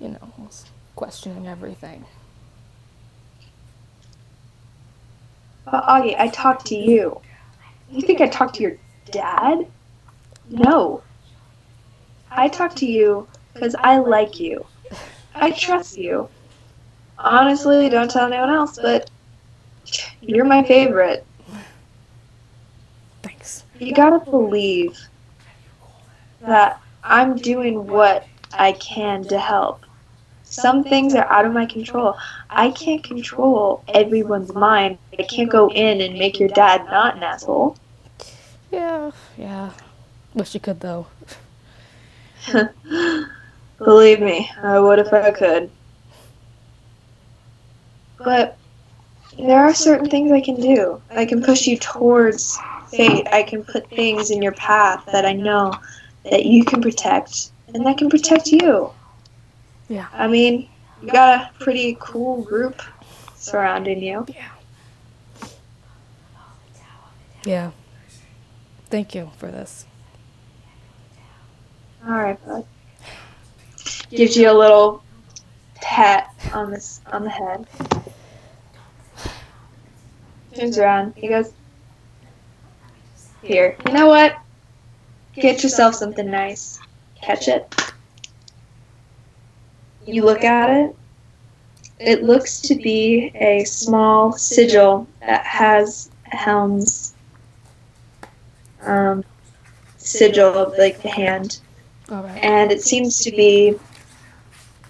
you 0.00 0.08
know, 0.08 0.32
was 0.38 0.66
questioning 0.96 1.46
everything. 1.46 2.04
Uh, 5.66 6.00
Augie, 6.00 6.16
I 6.18 6.28
talked 6.28 6.66
to 6.66 6.74
you. 6.76 7.20
You 7.90 8.02
think 8.02 8.20
I 8.20 8.28
talked 8.28 8.56
to 8.56 8.62
your 8.62 8.76
dad? 9.10 9.66
No. 10.48 11.02
I 12.30 12.48
talked 12.48 12.76
to 12.78 12.86
you 12.86 13.28
because 13.54 13.74
I 13.78 13.98
like 13.98 14.40
you. 14.40 14.66
I 15.34 15.50
trust 15.50 15.96
you. 15.98 16.28
Honestly, 17.18 17.88
don't 17.88 18.10
tell 18.10 18.32
anyone 18.32 18.50
else, 18.50 18.78
but 18.80 19.10
you're 20.20 20.44
my 20.44 20.62
favorite. 20.62 21.26
Thanks. 23.22 23.64
You 23.78 23.92
gotta 23.94 24.18
believe 24.18 24.98
that 26.40 26.80
I'm 27.02 27.36
doing 27.36 27.86
what 27.86 28.26
I 28.52 28.72
can 28.72 29.24
to 29.24 29.38
help. 29.38 29.84
Some 30.44 30.82
things 30.82 31.14
are 31.14 31.26
out 31.26 31.44
of 31.44 31.52
my 31.52 31.66
control. 31.66 32.16
I 32.48 32.70
can't 32.70 33.04
control 33.04 33.84
everyone's 33.88 34.54
mind. 34.54 34.96
I 35.18 35.24
can't 35.24 35.50
go 35.50 35.70
in 35.70 36.00
and 36.00 36.18
make 36.18 36.38
your 36.38 36.48
dad 36.48 36.86
not 36.86 37.16
an 37.16 37.22
asshole. 37.22 37.76
Yeah, 38.70 39.10
yeah. 39.36 39.72
Wish 40.34 40.54
you 40.54 40.60
could 40.60 40.80
though. 40.80 41.06
Believe 43.78 44.20
me, 44.20 44.50
I 44.62 44.78
would 44.78 44.98
if 44.98 45.12
I 45.12 45.30
could. 45.30 45.70
But 48.18 48.56
there 49.38 49.60
are 49.60 49.74
certain 49.74 50.08
things 50.08 50.32
I 50.32 50.40
can 50.40 50.60
do. 50.60 51.00
I 51.10 51.24
can 51.24 51.42
push 51.42 51.66
you 51.66 51.78
towards 51.78 52.58
fate. 52.90 53.26
I 53.30 53.42
can 53.42 53.64
put 53.64 53.88
things 53.90 54.30
in 54.30 54.42
your 54.42 54.52
path 54.52 55.04
that 55.12 55.24
I 55.24 55.32
know 55.32 55.72
that 56.24 56.44
you 56.44 56.64
can 56.64 56.82
protect 56.82 57.50
and 57.74 57.84
that 57.86 57.98
can 57.98 58.10
protect 58.10 58.48
you. 58.48 58.90
Yeah. 59.88 60.08
I 60.12 60.26
mean, 60.26 60.68
you 61.02 61.08
got 61.10 61.40
a 61.40 61.50
pretty 61.62 61.96
cool 62.00 62.42
group 62.42 62.82
surrounding 63.36 64.02
you. 64.02 64.26
Yeah. 64.28 64.48
Yeah. 67.44 67.70
Thank 68.90 69.14
you 69.14 69.30
for 69.38 69.50
this. 69.50 69.86
All 72.06 72.12
right, 72.12 72.46
bud. 72.46 72.66
Gives 74.10 74.36
you 74.36 74.50
a 74.50 74.52
little 74.52 75.02
pat 75.80 76.34
on 76.52 76.70
this 76.70 77.00
on 77.12 77.24
the 77.24 77.30
head. 77.30 77.66
Turns 80.54 80.78
around. 80.78 81.14
He 81.16 81.28
goes, 81.28 81.52
Here, 83.42 83.76
you 83.86 83.92
know 83.92 84.06
what? 84.06 84.38
Get 85.34 85.62
yourself 85.62 85.94
something 85.94 86.28
nice. 86.30 86.80
Catch 87.20 87.48
it. 87.48 87.74
You 90.06 90.24
look 90.24 90.42
at 90.42 90.70
it. 90.70 90.96
It 92.00 92.22
looks 92.22 92.60
to 92.62 92.74
be 92.74 93.30
a 93.34 93.64
small 93.64 94.32
sigil 94.32 95.06
that 95.20 95.44
has 95.44 96.10
Helm's 96.24 97.14
um, 98.82 99.24
sigil 99.96 100.54
of 100.54 100.78
like 100.78 101.02
the 101.02 101.08
hand, 101.08 101.60
right. 102.08 102.38
and 102.42 102.70
it 102.70 102.82
seems 102.82 103.18
to 103.18 103.30
be 103.30 103.74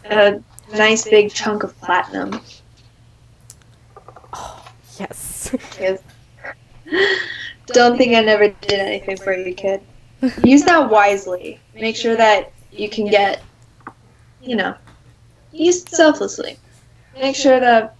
a 0.05 0.41
nice 0.73 1.05
big 1.09 1.33
chunk 1.33 1.63
of 1.63 1.79
platinum. 1.81 2.41
Oh, 4.33 4.65
yes. 4.99 5.55
Yes. 5.81 6.03
Don't 7.67 7.97
think 7.99 8.15
I 8.15 8.21
never 8.21 8.49
did 8.49 8.73
anything 8.73 9.17
for 9.17 9.33
you, 9.33 9.55
kid. 9.55 9.81
Use 10.45 10.65
that 10.65 10.91
wisely. 10.91 11.61
Make 11.75 11.97
sure 11.97 12.17
that 12.17 12.53
you 12.73 12.89
can 12.89 13.07
get, 13.07 13.43
you 14.43 14.57
know, 14.57 14.75
use 15.53 15.83
it 15.83 15.91
selflessly. 15.91 16.59
Make 17.15 17.37
sure 17.37 17.61
that 17.61 17.95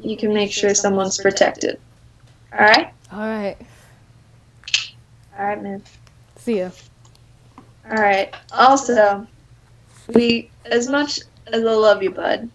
you 0.00 0.16
can 0.16 0.32
make 0.34 0.52
sure 0.52 0.74
someone's 0.74 1.18
protected. 1.18 1.80
All 2.52 2.64
right, 2.64 2.92
All 3.12 3.18
right. 3.18 3.56
all 5.38 5.46
right, 5.46 5.62
man. 5.62 5.82
See 6.36 6.58
ya. 6.60 6.70
All 7.90 7.96
right. 7.96 8.34
Also, 8.52 9.26
we 10.08 10.50
as 10.66 10.88
much 10.88 11.20
I 11.52 11.56
love 11.58 12.02
you, 12.02 12.10
bud, 12.10 12.48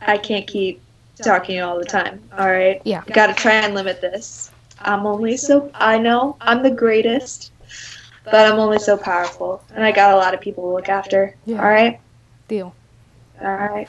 I 0.00 0.18
can't 0.18 0.46
keep 0.46 0.80
talking 1.22 1.56
you 1.56 1.62
all 1.62 1.78
the 1.78 1.84
time. 1.84 2.22
All 2.38 2.50
right. 2.50 2.80
Yeah. 2.84 3.02
Gotta 3.12 3.34
try 3.34 3.54
and 3.54 3.74
limit 3.74 4.00
this. 4.00 4.50
I'm 4.80 5.06
only 5.06 5.36
so 5.36 5.70
I 5.74 5.98
know 5.98 6.36
I'm 6.40 6.62
the 6.62 6.70
greatest, 6.70 7.52
but 8.24 8.34
I'm 8.34 8.58
only 8.58 8.78
so 8.78 8.96
powerful, 8.96 9.62
and 9.74 9.84
I 9.84 9.92
got 9.92 10.14
a 10.14 10.16
lot 10.16 10.32
of 10.32 10.40
people 10.40 10.64
to 10.64 10.74
look 10.74 10.88
after. 10.88 11.34
Yeah. 11.44 11.62
All 11.62 11.68
right. 11.68 12.00
Deal. 12.48 12.74
All 13.42 13.56
right. 13.56 13.88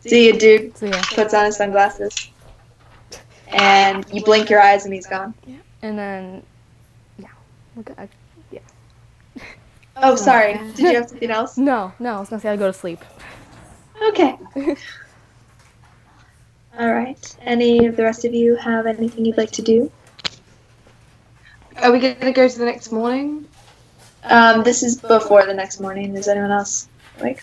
See 0.00 0.26
you, 0.26 0.38
dude. 0.38 0.76
See 0.76 0.88
ya. 0.88 1.00
Puts 1.12 1.32
on 1.34 1.46
his 1.46 1.56
sunglasses, 1.56 2.30
and 3.48 4.04
you 4.12 4.22
blink 4.24 4.50
your 4.50 4.60
eyes, 4.60 4.84
and 4.84 4.92
he's 4.92 5.06
gone. 5.06 5.34
Yeah. 5.46 5.56
And 5.82 5.98
then, 5.98 6.42
yeah. 7.18 7.28
Look 7.76 7.90
at, 7.90 8.08
Oh, 9.96 10.16
sorry. 10.16 10.54
Did 10.74 10.78
you 10.78 10.96
have 10.96 11.08
something 11.08 11.30
else? 11.30 11.56
no, 11.56 11.92
no. 11.98 12.16
I 12.16 12.20
was 12.20 12.28
gonna 12.28 12.40
say 12.40 12.50
I 12.50 12.56
go 12.56 12.66
to 12.66 12.72
sleep. 12.72 13.00
Okay. 14.08 14.36
All 16.78 16.92
right. 16.92 17.36
Any 17.42 17.86
of 17.86 17.96
the 17.96 18.02
rest 18.02 18.24
of 18.24 18.34
you 18.34 18.56
have 18.56 18.86
anything 18.86 19.24
you'd 19.24 19.36
like 19.36 19.52
to 19.52 19.62
do? 19.62 19.92
Are 21.82 21.92
we 21.92 22.00
going 22.00 22.16
to 22.16 22.32
go 22.32 22.48
to 22.48 22.58
the 22.58 22.64
next 22.64 22.90
morning? 22.90 23.46
Um, 24.24 24.64
this 24.64 24.82
is 24.82 24.96
before 24.96 25.46
the 25.46 25.54
next 25.54 25.80
morning. 25.80 26.16
Is 26.16 26.26
anyone 26.28 26.50
else 26.50 26.88
awake? 27.20 27.42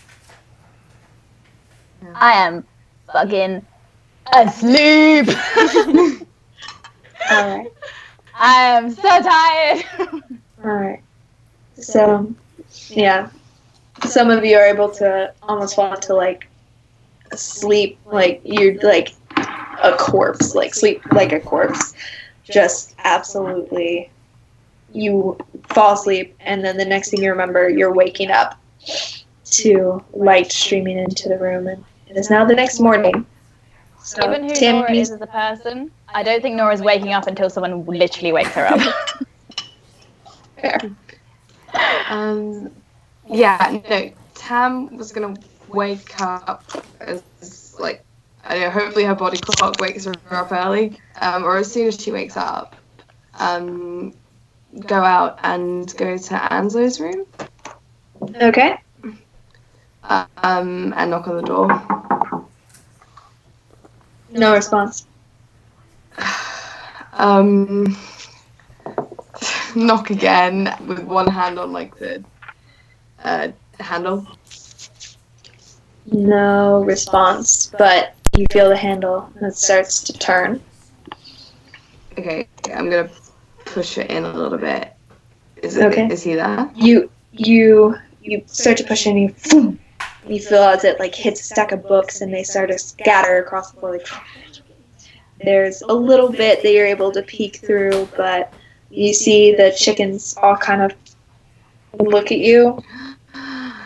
I 2.14 2.32
am 2.32 2.66
fucking 3.12 3.64
asleep. 4.34 5.28
All 7.30 7.56
right. 7.56 7.72
I 8.34 8.54
am 8.54 8.90
so 8.90 9.02
tired. 9.02 9.84
All 10.64 10.70
right. 10.70 11.02
So, 11.74 12.34
yeah, 12.88 13.30
some 14.04 14.30
of 14.30 14.44
you 14.44 14.56
are 14.56 14.64
able 14.64 14.90
to 14.90 15.32
almost 15.42 15.76
fall 15.76 15.96
to 15.96 16.14
like 16.14 16.48
sleep, 17.34 17.98
like 18.06 18.40
you're 18.44 18.74
like 18.80 19.14
a 19.82 19.94
corpse, 19.98 20.54
like 20.54 20.74
sleep 20.74 21.02
like 21.12 21.32
a 21.32 21.40
corpse. 21.40 21.94
Just 22.44 22.94
absolutely, 22.98 24.10
you 24.92 25.38
fall 25.68 25.94
asleep, 25.94 26.36
and 26.40 26.64
then 26.64 26.76
the 26.76 26.84
next 26.84 27.10
thing 27.10 27.22
you 27.22 27.30
remember, 27.30 27.68
you're 27.68 27.94
waking 27.94 28.30
up 28.30 28.60
to 29.44 30.02
light 30.12 30.50
streaming 30.50 30.98
into 30.98 31.28
the 31.28 31.38
room, 31.38 31.66
and 31.66 31.84
it 32.08 32.16
is 32.16 32.30
now 32.30 32.44
the 32.44 32.54
next 32.54 32.80
morning. 32.80 33.26
So, 34.02 34.20
Given 34.22 34.42
who 34.48 34.60
Nora 34.60 34.92
is 34.92 35.10
as 35.12 35.20
a 35.20 35.26
person, 35.26 35.90
I 36.08 36.22
don't 36.22 36.42
think 36.42 36.56
Nora's 36.56 36.82
waking 36.82 37.12
up 37.12 37.28
until 37.28 37.48
someone 37.48 37.86
literally 37.86 38.32
wakes 38.32 38.50
her 38.50 38.66
up. 38.66 38.80
fair. 40.62 40.78
Um, 42.08 42.70
yeah, 43.28 43.80
no. 43.88 44.10
Tam 44.34 44.96
was 44.96 45.12
gonna 45.12 45.34
wake 45.68 46.20
up 46.20 46.64
as 47.00 47.76
like 47.78 48.04
I 48.44 48.54
don't 48.54 48.62
know. 48.64 48.70
Hopefully, 48.70 49.04
her 49.04 49.14
body 49.14 49.38
clock 49.38 49.80
wakes 49.80 50.04
her 50.04 50.14
up 50.30 50.52
early, 50.52 50.98
um, 51.20 51.44
or 51.44 51.56
as 51.56 51.72
soon 51.72 51.86
as 51.88 52.00
she 52.00 52.10
wakes 52.10 52.36
up, 52.36 52.74
um, 53.38 54.12
go 54.86 54.96
out 54.96 55.38
and 55.42 55.94
go 55.96 56.16
to 56.16 56.34
Anslow's 56.34 57.00
room, 57.00 57.24
Okay. 58.40 58.78
um, 60.02 60.92
and 60.96 61.10
knock 61.10 61.28
on 61.28 61.36
the 61.36 61.42
door. 61.42 61.68
No 64.32 64.52
response. 64.54 65.06
Um, 67.14 67.94
knock 69.76 70.10
again 70.10 70.74
with 70.86 71.00
one 71.00 71.26
hand 71.26 71.58
on 71.58 71.72
like 71.72 71.96
the 71.98 72.22
uh, 73.24 73.48
handle. 73.80 74.26
No 76.06 76.82
response, 76.82 77.72
but 77.78 78.14
you 78.36 78.46
feel 78.50 78.68
the 78.68 78.76
handle 78.76 79.30
and 79.36 79.46
it 79.46 79.56
starts 79.56 80.02
to 80.04 80.12
turn. 80.12 80.60
Okay, 82.18 82.48
I'm 82.74 82.90
gonna 82.90 83.10
push 83.64 83.98
it 83.98 84.10
in 84.10 84.24
a 84.24 84.32
little 84.32 84.58
bit. 84.58 84.92
Is 85.62 85.76
it? 85.76 85.84
Okay. 85.92 86.06
Is 86.08 86.22
he 86.22 86.34
there? 86.34 86.70
You 86.74 87.10
you 87.32 87.96
you 88.20 88.42
start 88.46 88.76
to 88.78 88.84
push 88.84 89.06
in. 89.06 89.16
You 89.16 89.34
boom, 89.50 89.78
you 90.26 90.40
feel 90.40 90.62
as 90.62 90.84
it 90.84 90.98
like 90.98 91.14
hits 91.14 91.40
a 91.40 91.44
stack 91.44 91.72
of 91.72 91.86
books 91.86 92.20
and 92.20 92.32
they 92.32 92.42
start 92.42 92.70
to 92.70 92.78
scatter 92.78 93.38
across 93.38 93.70
the 93.70 93.80
floor. 93.80 93.92
Like, 93.92 94.06
there's 95.42 95.82
a 95.82 95.92
little 95.92 96.30
bit 96.30 96.62
that 96.62 96.72
you're 96.72 96.86
able 96.86 97.10
to 97.12 97.22
peek 97.22 97.56
through, 97.56 98.08
but 98.16 98.52
you 98.92 99.14
see 99.14 99.54
the 99.54 99.74
chickens 99.76 100.36
all 100.42 100.56
kind 100.56 100.82
of 100.82 100.92
look 101.98 102.30
at 102.30 102.38
you, 102.38 102.82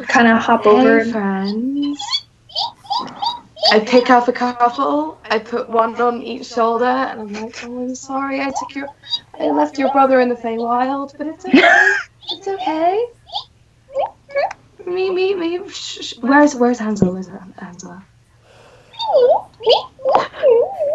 kind 0.09 0.28
of 0.28 0.39
hop 0.39 0.67
over. 0.67 1.05
Hey, 1.05 1.12
friends. 1.12 1.99
I 3.73 3.81
pick 3.81 4.10
up 4.10 4.28
a 4.28 4.33
couple. 4.33 5.18
I 5.25 5.39
put 5.39 5.68
one 5.68 6.01
on 6.01 6.23
each 6.23 6.47
shoulder, 6.47 6.85
and 6.85 7.20
I'm 7.20 7.33
like, 7.33 7.65
"Oh, 7.65 7.83
I'm 7.83 7.94
sorry. 7.94 8.41
I 8.41 8.47
took 8.47 8.75
your, 8.75 8.89
I 9.39 9.47
left 9.51 9.78
your 9.78 9.91
brother 9.93 10.20
in 10.20 10.28
the 10.28 10.35
Feywild, 10.35 11.17
but 11.18 11.26
it's 11.26 11.44
okay. 11.44 11.60
it's 12.31 12.49
okay. 12.49 13.07
Me, 14.86 15.10
me, 15.10 15.35
me. 15.35 15.59
Where's, 16.20 16.55
where's 16.55 16.78
Hansel? 16.78 17.12
Where's 17.12 17.28
Hansel? 17.59 18.02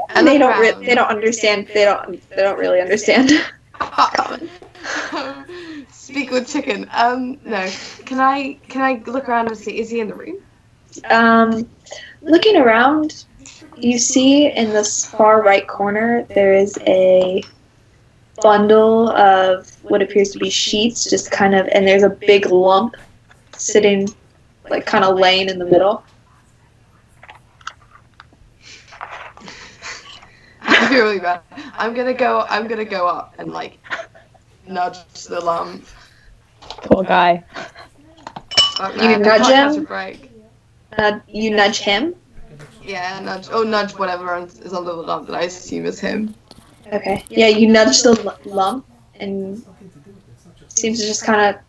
And 0.10 0.28
They 0.28 0.38
don't. 0.38 0.60
Re- 0.60 0.86
they 0.86 0.96
don't 0.96 1.10
understand. 1.10 1.68
They 1.74 1.86
don't. 1.86 2.30
They 2.30 2.38
don't 2.38 2.58
really 2.60 2.80
understand. 2.82 3.32
Speak 5.92 6.32
with 6.32 6.52
chicken. 6.52 6.90
Um, 6.94 7.40
no. 7.46 7.70
Can 8.06 8.20
I, 8.20 8.60
can 8.68 8.82
I 8.82 9.02
look 9.10 9.30
around 9.30 9.48
and 9.48 9.58
see? 9.58 9.80
Is 9.80 9.90
he 9.90 10.00
in 10.00 10.08
the 10.08 10.16
room? 10.16 10.38
Um, 11.10 11.70
looking 12.22 12.58
around, 12.58 13.26
you 13.78 13.98
see 13.98 14.52
in 14.52 14.70
this 14.70 15.06
far 15.06 15.42
right 15.42 15.68
corner 15.68 16.26
there 16.36 16.54
is 16.54 16.78
a 16.86 17.44
bundle 18.42 19.10
of 19.10 19.70
what 19.84 20.02
appears 20.02 20.32
to 20.32 20.40
be 20.40 20.50
sheets, 20.50 21.10
just 21.10 21.32
kind 21.32 21.56
of, 21.56 21.68
and 21.72 21.88
there's 21.88 22.04
a 22.04 22.10
big 22.10 22.48
lump 22.48 22.96
sitting, 23.56 24.10
like 24.70 24.86
kind 24.86 25.06
of 25.06 25.18
laying 25.18 25.50
in 25.50 25.60
the 25.60 25.66
middle. 25.66 26.04
I 30.62 30.76
feel 30.76 30.81
really 31.00 31.20
bad. 31.20 31.42
I'm 31.78 31.94
gonna 31.94 32.14
go. 32.14 32.46
I'm 32.50 32.68
gonna 32.68 32.86
go 32.86 33.08
up 33.08 33.34
and 33.38 33.52
like 33.52 33.80
nudge 34.68 34.98
the 35.28 35.40
lump. 35.40 35.86
Poor 36.62 37.04
guy. 37.04 37.44
Fuck, 38.76 38.94
You 38.96 39.02
man, 39.02 39.22
nudge 39.22 39.42
can't 39.42 39.76
him? 39.76 39.84
a 39.84 39.88
break. 39.88 40.32
Uh, 40.98 41.20
you 41.28 41.52
nudge 41.52 41.80
him. 41.80 42.16
Yeah, 42.84 43.20
nudge. 43.20 43.48
Oh, 43.52 43.64
nudge 43.64 43.92
whatever 43.94 44.38
is 44.38 44.74
under 44.74 44.92
the 44.92 45.02
lump 45.02 45.28
that 45.28 45.36
I 45.36 45.44
assume 45.44 45.86
is 45.86 46.00
him. 46.00 46.34
Okay. 46.92 47.24
Yeah, 47.30 47.48
you 47.48 47.68
nudge 47.68 48.02
the 48.02 48.20
l- 48.26 48.40
lump, 48.54 48.86
and 49.20 49.64
seems 50.68 51.00
to 51.00 51.06
just 51.06 51.24
kind 51.24 51.56
of. 51.56 51.62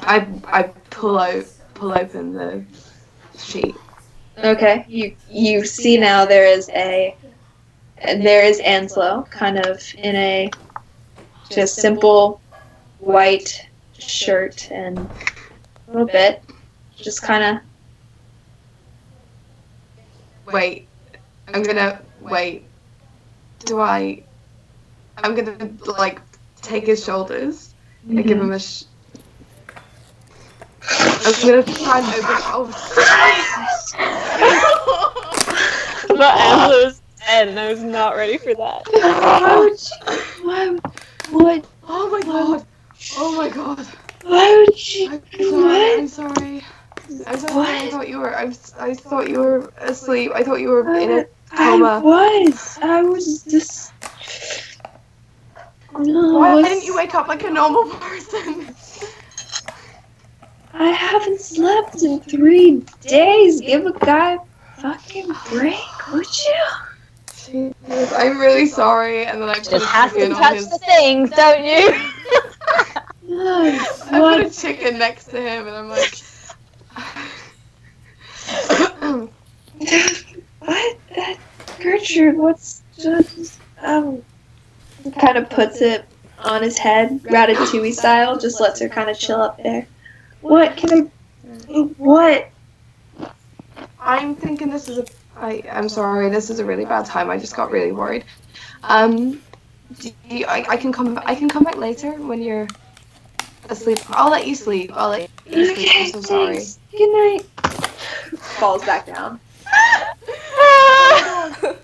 I 0.00 0.26
I 0.46 0.62
pull 0.90 1.18
out 1.18 1.44
pull 1.74 1.92
open 1.92 2.32
the 2.32 2.64
sheet. 3.38 3.74
Okay. 4.38 4.84
You 4.88 5.14
you 5.30 5.64
see 5.64 5.98
now 5.98 6.24
there 6.24 6.46
is 6.46 6.68
a 6.70 7.14
there 8.02 8.44
is 8.44 8.60
Anslow 8.60 9.28
kind 9.30 9.58
of 9.58 9.82
in 9.98 10.16
a 10.16 10.50
just 11.50 11.76
simple 11.76 12.40
white 12.98 13.68
shirt 13.98 14.70
and 14.70 14.98
a 14.98 15.90
little 15.92 16.06
bit 16.06 16.42
just 16.96 17.22
kind 17.22 17.44
of 17.44 17.62
Wait, 20.50 20.88
I'm 21.52 21.62
gonna 21.62 22.00
wait. 22.20 22.64
do 23.60 23.80
I? 23.80 24.22
I'm 25.18 25.34
gonna 25.34 25.70
like 25.98 26.20
take 26.60 26.86
his 26.86 27.04
shoulders 27.04 27.74
and 28.08 28.16
give 28.24 28.38
mm-hmm. 28.38 28.46
him 28.46 28.52
a. 28.52 28.58
Sh- 28.58 28.84
I'm 30.90 31.46
gonna 31.46 31.62
try 31.62 32.00
and 32.00 32.08
open. 32.54 32.74
Oh, 33.94 35.12
But 36.08 36.40
Angela 36.40 36.84
was 36.84 37.00
dead, 37.18 37.48
and 37.48 37.58
I 37.58 37.68
was 37.70 37.82
not 37.82 38.16
ready 38.16 38.38
for 38.38 38.54
that. 38.54 38.82
Why 38.90 39.56
would 39.58 39.80
you? 39.80 40.46
Why? 40.46 40.68
What? 41.30 41.66
oh 41.88 42.10
my 42.10 42.20
god! 42.20 42.66
Oh 43.16 43.36
my 43.36 43.48
god! 43.48 43.86
Why 44.24 44.64
would 44.66 44.94
you? 44.94 45.10
I'm 45.10 45.22
sorry. 45.38 45.62
What? 45.62 45.98
I'm 45.98 46.08
sorry. 46.08 46.64
I'm 47.26 47.38
sorry. 47.38 47.78
I 47.78 47.90
thought 47.90 48.08
you 48.08 48.18
were. 48.18 48.34
I, 48.36 48.44
was, 48.44 48.74
I 48.78 48.94
thought 48.94 49.28
you 49.28 49.40
were 49.40 49.72
asleep. 49.78 50.32
I 50.34 50.42
thought 50.42 50.60
you 50.60 50.68
were 50.68 50.94
in 50.96 51.10
a 51.10 51.24
I 51.52 51.56
coma. 51.56 51.86
I 51.86 51.98
was. 52.00 52.78
I 52.82 53.02
was 53.02 53.42
just. 53.44 53.92
No, 55.98 56.38
Why 56.38 56.58
it's- 56.58 56.68
didn't 56.68 56.84
you 56.84 56.94
wake 56.96 57.14
up 57.14 57.28
like 57.28 57.44
a 57.44 57.50
normal 57.50 57.84
person? 57.96 58.74
I 60.74 60.88
haven't 60.90 61.40
slept 61.40 62.02
in 62.02 62.20
three 62.20 62.82
days. 63.00 63.60
Give 63.60 63.86
a 63.86 63.92
guy 63.92 64.34
a 64.34 64.38
fucking 64.80 65.30
break, 65.50 66.12
would 66.12 66.26
you? 66.26 66.64
Jesus, 67.44 68.12
I'm 68.12 68.38
really 68.38 68.66
sorry. 68.66 69.26
And 69.26 69.42
then 69.42 69.48
I 69.48 69.54
put 69.54 69.70
Just 69.70 69.84
a 69.84 69.88
has 69.88 70.12
to 70.12 70.28
touch 70.30 70.54
his. 70.54 70.70
the 70.70 70.78
things, 70.78 71.30
don't 71.30 71.64
you? 71.64 71.90
No, 73.28 73.64
I 74.10 74.36
put 74.36 74.46
a 74.46 74.50
chicken 74.50 74.98
next 74.98 75.26
to 75.26 75.40
him, 75.40 75.66
and 75.66 75.76
I'm 75.76 75.88
like. 75.88 76.14
What? 80.64 80.98
That 81.16 81.38
Gertrude, 81.80 82.36
what's 82.36 82.82
just 82.96 83.58
um? 83.80 84.22
Kind 85.18 85.36
of 85.36 85.50
puts 85.50 85.80
it 85.80 86.04
on 86.38 86.62
his 86.62 86.78
head, 86.78 87.20
ratatouille 87.24 87.92
style. 87.92 88.38
Just 88.38 88.60
lets 88.60 88.78
her 88.80 88.88
kind 88.88 89.10
of 89.10 89.18
chill 89.18 89.40
up 89.40 89.60
there. 89.60 89.86
What 90.42 90.76
can 90.76 90.92
I? 90.92 91.10
What? 91.96 92.50
I'm 93.98 94.34
thinking 94.34 94.70
this 94.70 94.88
is 94.88 94.98
a. 94.98 95.06
I, 95.36 95.62
I'm 95.70 95.88
sorry, 95.88 96.28
this 96.28 96.50
is 96.50 96.58
a 96.58 96.64
really 96.64 96.84
bad 96.84 97.06
time. 97.06 97.30
I 97.30 97.38
just 97.38 97.56
got 97.56 97.70
really 97.70 97.92
worried. 97.92 98.24
Um, 98.82 99.40
do 99.98 100.10
you, 100.28 100.44
I, 100.46 100.66
I 100.68 100.76
can 100.76 100.92
come. 100.92 101.18
I 101.24 101.34
can 101.34 101.48
come 101.48 101.64
back 101.64 101.76
later 101.76 102.12
when 102.12 102.42
you're 102.42 102.68
asleep. 103.70 103.98
I'll 104.10 104.30
let 104.30 104.46
you 104.46 104.54
sleep. 104.54 104.90
I'll 104.94 105.10
let 105.10 105.30
you 105.46 105.74
sleep. 105.74 105.88
I'm 105.94 106.10
so 106.10 106.20
sorry. 106.20 106.56
thanks. 106.56 106.78
Good 106.90 107.12
night. 107.12 107.42
Falls 108.36 108.84
back 108.84 109.06
down. 109.06 109.40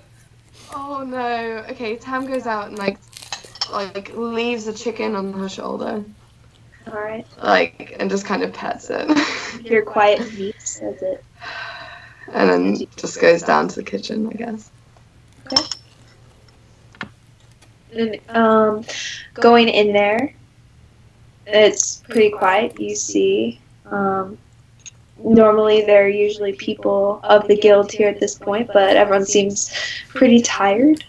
Oh 0.70 1.04
no. 1.04 1.64
Okay, 1.70 1.96
Tam 1.96 2.26
goes 2.26 2.46
out 2.46 2.68
and 2.68 2.78
like, 2.78 2.98
like 3.70 4.14
leaves 4.16 4.66
a 4.66 4.72
chicken 4.72 5.14
on 5.14 5.32
her 5.32 5.48
shoulder, 5.48 6.04
All 6.88 7.00
right. 7.00 7.26
like, 7.42 7.96
and 7.98 8.08
just 8.10 8.24
kind 8.24 8.42
of 8.42 8.52
pets 8.52 8.88
it, 8.90 9.08
Your 9.64 9.82
quiet 9.94 10.20
meat 10.38 10.60
says 10.60 11.00
it. 11.02 11.24
and 12.32 12.48
then 12.50 12.86
just 12.96 13.20
goes 13.20 13.42
down 13.42 13.68
to 13.68 13.76
the 13.76 13.82
kitchen, 13.82 14.26
I 14.28 14.32
guess. 14.32 14.70
Okay. 15.52 15.62
And, 17.94 18.36
um, 18.36 18.84
going 19.34 19.68
in 19.68 19.92
there, 19.92 20.32
it's 21.46 21.98
pretty 22.08 22.30
quiet. 22.30 22.78
You 22.78 22.94
see, 22.94 23.60
um, 23.86 24.36
normally 25.22 25.82
there 25.84 26.04
are 26.04 26.08
usually 26.08 26.52
people 26.52 27.20
of 27.24 27.48
the 27.48 27.56
guild 27.56 27.90
here 27.90 28.08
at 28.08 28.20
this 28.20 28.34
point, 28.34 28.70
but 28.72 28.96
everyone 28.96 29.24
seems 29.24 29.72
pretty 30.08 30.42
tired. 30.42 31.04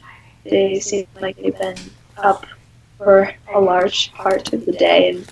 They 0.46 0.80
seem 0.80 1.06
like 1.20 1.36
they've 1.38 1.58
been 1.58 1.78
up 2.18 2.46
for 2.98 3.34
a 3.54 3.60
large 3.60 4.12
part 4.14 4.52
of 4.54 4.66
the 4.66 4.72
day 4.74 5.10
and 5.12 5.32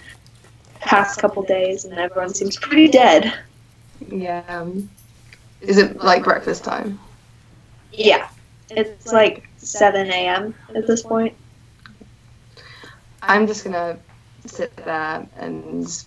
past 0.79 1.19
couple 1.19 1.43
days, 1.43 1.85
and 1.85 1.97
everyone 1.97 2.33
seems 2.33 2.57
pretty 2.57 2.87
dead. 2.87 3.33
Yeah. 4.09 4.43
Um, 4.47 4.89
is 5.61 5.77
it 5.77 5.97
like 5.97 6.23
breakfast 6.23 6.63
time? 6.63 6.99
Yeah, 7.91 8.29
it's 8.69 9.11
like 9.11 9.47
7 9.57 10.07
a.m. 10.07 10.53
at 10.75 10.87
this 10.87 11.01
point. 11.03 11.35
I'm 13.21 13.47
just 13.47 13.63
gonna 13.63 13.97
sit 14.45 14.75
there 14.77 15.27
and 15.37 16.05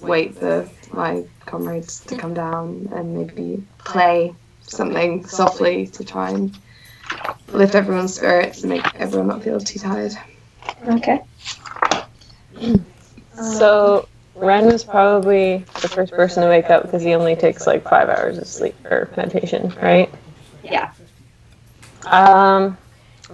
wait 0.00 0.34
for 0.34 0.68
my 0.92 1.24
comrades 1.46 2.00
to 2.00 2.16
come 2.16 2.34
down 2.34 2.88
and 2.92 3.14
maybe 3.14 3.62
play 3.78 4.34
something 4.62 5.26
softly 5.26 5.86
to 5.88 6.04
try 6.04 6.30
and 6.30 6.56
lift 7.48 7.74
everyone's 7.74 8.14
spirits 8.14 8.62
and 8.62 8.70
make 8.70 8.86
everyone 8.94 9.28
not 9.28 9.42
feel 9.42 9.60
too 9.60 9.78
tired. 9.78 10.12
Okay. 10.86 11.22
So 13.40 14.08
Ren 14.34 14.66
was 14.66 14.84
probably 14.84 15.58
the 15.80 15.88
first 15.88 16.12
person 16.12 16.42
to 16.42 16.48
wake 16.48 16.70
up 16.70 16.82
because 16.82 17.02
he 17.02 17.14
only 17.14 17.36
takes 17.36 17.66
like 17.66 17.82
five 17.82 18.08
hours 18.08 18.38
of 18.38 18.46
sleep 18.46 18.74
or 18.84 19.10
meditation, 19.16 19.74
right? 19.80 20.10
Yeah. 20.62 20.92
Um, 22.04 22.76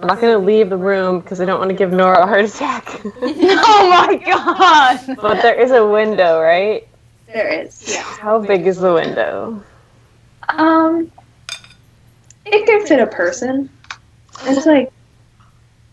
I'm 0.01 0.07
not 0.07 0.21
gonna 0.21 0.37
leave 0.37 0.69
the 0.69 0.77
room 0.77 1.21
because 1.21 1.41
I 1.41 1.45
don't 1.45 1.59
want 1.59 1.69
to 1.69 1.75
give 1.75 1.91
Nora 1.91 2.23
a 2.23 2.27
heart 2.27 2.45
attack. 2.45 3.01
oh 3.21 4.07
my 4.07 4.15
god! 4.25 5.17
but 5.21 5.41
there 5.41 5.59
is 5.59 5.71
a 5.71 5.85
window, 5.85 6.41
right? 6.41 6.87
There 7.27 7.47
is. 7.47 7.83
Yeah. 7.87 8.03
How 8.03 8.39
big 8.39 8.67
is 8.67 8.77
the 8.77 8.93
window? 8.93 9.63
Um, 10.49 11.11
it 12.45 12.65
can 12.65 12.85
fit 12.85 12.99
a 12.99 13.07
person. 13.07 13.69
It's 14.43 14.65
like 14.65 14.91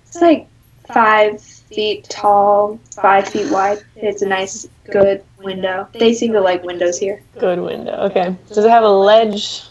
it's 0.06 0.20
like 0.20 0.48
five 0.86 1.40
feet 1.74 2.04
tall, 2.08 2.78
five 2.94 3.28
feet 3.28 3.50
wide. 3.50 3.84
It's 3.96 4.22
a 4.22 4.26
nice, 4.26 4.68
good 4.90 5.24
window. 5.38 5.88
They 5.92 6.14
seem 6.14 6.32
to 6.32 6.40
like 6.40 6.62
windows 6.62 6.98
here. 6.98 7.22
Good 7.38 7.60
window. 7.60 7.92
Okay. 8.10 8.36
Does 8.48 8.58
it 8.58 8.70
have 8.70 8.84
a 8.84 8.88
ledge? 8.88 9.62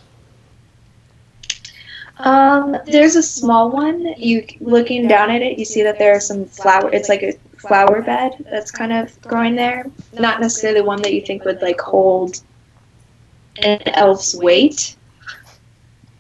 Um, 2.18 2.78
there's 2.86 3.16
a 3.16 3.24
small 3.24 3.72
one. 3.72 4.14
You 4.18 4.46
looking 4.60 5.08
down 5.08 5.32
at 5.32 5.42
it, 5.42 5.58
you 5.58 5.66
see 5.66 5.84
that 5.84 5.98
there 6.00 6.16
are 6.16 6.20
some 6.20 6.46
flower. 6.46 6.90
It's 6.94 7.10
like 7.10 7.24
a 7.24 7.34
flower 7.58 8.02
bed 8.02 8.46
that's 8.50 8.72
kind 8.72 8.94
of 8.94 9.20
growing 9.22 9.56
there. 9.56 9.86
Not 10.14 10.40
necessarily 10.42 10.82
one 10.82 11.02
that 11.02 11.14
you 11.14 11.22
think 11.22 11.44
would 11.46 11.62
like 11.62 11.82
hold 11.82 12.42
an 13.58 13.82
elf's 13.90 14.36
weight, 14.36 14.96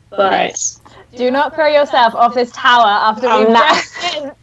but. 0.09 0.31
Right. 0.31 0.79
Do 1.16 1.30
not 1.30 1.53
throw 1.53 1.67
yourself 1.67 2.16
off 2.16 2.33
this 2.33 2.51
tower 2.51 2.88
after 2.88 3.27
we've 3.38 3.50
not. 3.50 3.75
just 3.75 3.93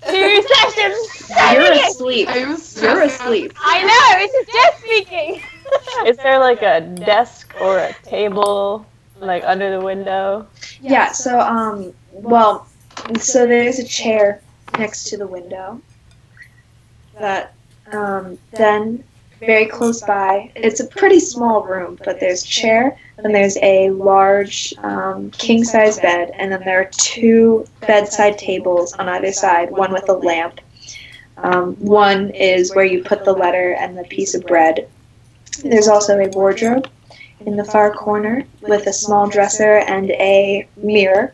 two 0.08 0.42
sessions. 0.54 1.30
You're 1.52 1.72
asleep. 1.72 2.28
I 2.28 2.46
was 2.46 2.80
You're 2.80 3.02
asleep. 3.02 3.52
I 3.58 3.82
know, 3.82 4.18
this 4.18 4.34
is 4.34 4.54
just 4.54 4.78
speaking. 4.78 5.42
Is 6.06 6.16
there 6.18 6.38
like 6.38 6.62
a 6.62 6.80
desk 6.80 7.54
or 7.60 7.78
a 7.78 7.92
table 8.04 8.86
like 9.18 9.42
under 9.44 9.70
the 9.76 9.84
window? 9.84 10.46
Yeah, 10.80 11.12
so 11.12 11.40
um 11.40 11.92
well 12.12 12.68
so 13.18 13.46
there's 13.46 13.78
a 13.78 13.84
chair 13.84 14.40
next 14.78 15.04
to 15.10 15.16
the 15.16 15.26
window 15.26 15.80
that 17.18 17.54
um 17.92 18.38
then 18.52 19.02
very 19.40 19.66
close 19.66 20.02
by 20.02 20.52
it's 20.54 20.80
a 20.80 20.86
pretty 20.86 21.18
small 21.18 21.64
room, 21.64 21.98
but 22.04 22.20
there's 22.20 22.44
a 22.44 22.46
chair, 22.46 22.98
and 23.18 23.34
there's 23.34 23.56
a 23.62 23.90
large 23.90 24.74
um, 24.78 25.30
king 25.32 25.64
size 25.64 25.98
bed, 25.98 26.30
and 26.38 26.52
then 26.52 26.60
there 26.64 26.80
are 26.80 26.90
two 26.92 27.66
bedside 27.80 28.38
tables 28.38 28.92
on 28.94 29.08
either 29.08 29.32
side, 29.32 29.70
one 29.70 29.92
with 29.92 30.08
a 30.08 30.14
lamp. 30.14 30.60
Um, 31.38 31.74
one 31.76 32.30
is 32.30 32.74
where 32.74 32.84
you 32.84 33.02
put 33.02 33.24
the 33.24 33.32
letter 33.32 33.72
and 33.72 33.96
the 33.96 34.04
piece 34.04 34.34
of 34.34 34.44
bread. 34.44 34.88
There's 35.62 35.88
also 35.88 36.18
a 36.18 36.28
wardrobe 36.28 36.88
in 37.46 37.56
the 37.56 37.64
far 37.64 37.92
corner 37.92 38.44
with 38.60 38.86
a 38.86 38.92
small 38.92 39.26
dresser 39.26 39.78
and 39.78 40.10
a 40.10 40.68
mirror 40.76 41.32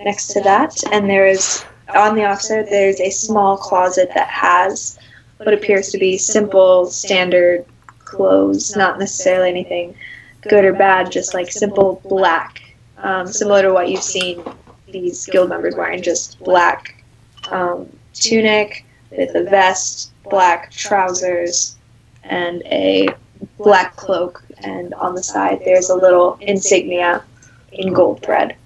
next 0.00 0.28
to 0.28 0.40
that. 0.40 0.76
And 0.92 1.08
there 1.08 1.26
is, 1.26 1.64
on 1.94 2.16
the 2.16 2.24
offset, 2.24 2.68
there's 2.68 3.00
a 3.00 3.10
small 3.10 3.56
closet 3.56 4.10
that 4.14 4.28
has 4.28 4.98
what 5.44 5.54
appears 5.54 5.88
to 5.90 5.98
be 5.98 6.18
simple, 6.18 6.86
standard 6.86 7.64
clothes, 8.00 8.76
not 8.76 8.98
necessarily 8.98 9.48
anything 9.48 9.94
good 10.42 10.64
or 10.64 10.74
bad, 10.74 11.10
just 11.10 11.32
like 11.32 11.50
simple 11.50 12.00
black, 12.04 12.60
um, 12.98 13.26
similar 13.26 13.62
to 13.62 13.72
what 13.72 13.88
you've 13.88 14.02
seen 14.02 14.42
these 14.90 15.26
guild 15.26 15.48
members 15.48 15.74
wearing, 15.74 16.02
just 16.02 16.38
black 16.40 17.02
um, 17.50 17.88
tunic 18.12 18.84
with 19.10 19.34
a 19.34 19.44
vest, 19.44 20.12
black 20.24 20.70
trousers, 20.72 21.76
and 22.24 22.62
a 22.66 23.08
black 23.56 23.96
cloak, 23.96 24.44
and 24.58 24.92
on 24.94 25.14
the 25.14 25.22
side 25.22 25.62
there's 25.64 25.88
a 25.88 25.94
little 25.94 26.36
insignia 26.40 27.24
in 27.72 27.92
gold 27.94 28.22
thread. 28.22 28.56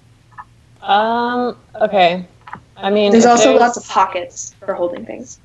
Um. 0.83 1.57
Okay. 1.81 2.27
I 2.77 2.91
mean, 2.91 3.13
There's 3.13 3.25
also 3.25 3.57
lots 3.57 3.77
of 3.77 3.87
pockets 3.87 4.55
for 4.59 4.75
holding 4.75 5.07
things. 5.07 5.39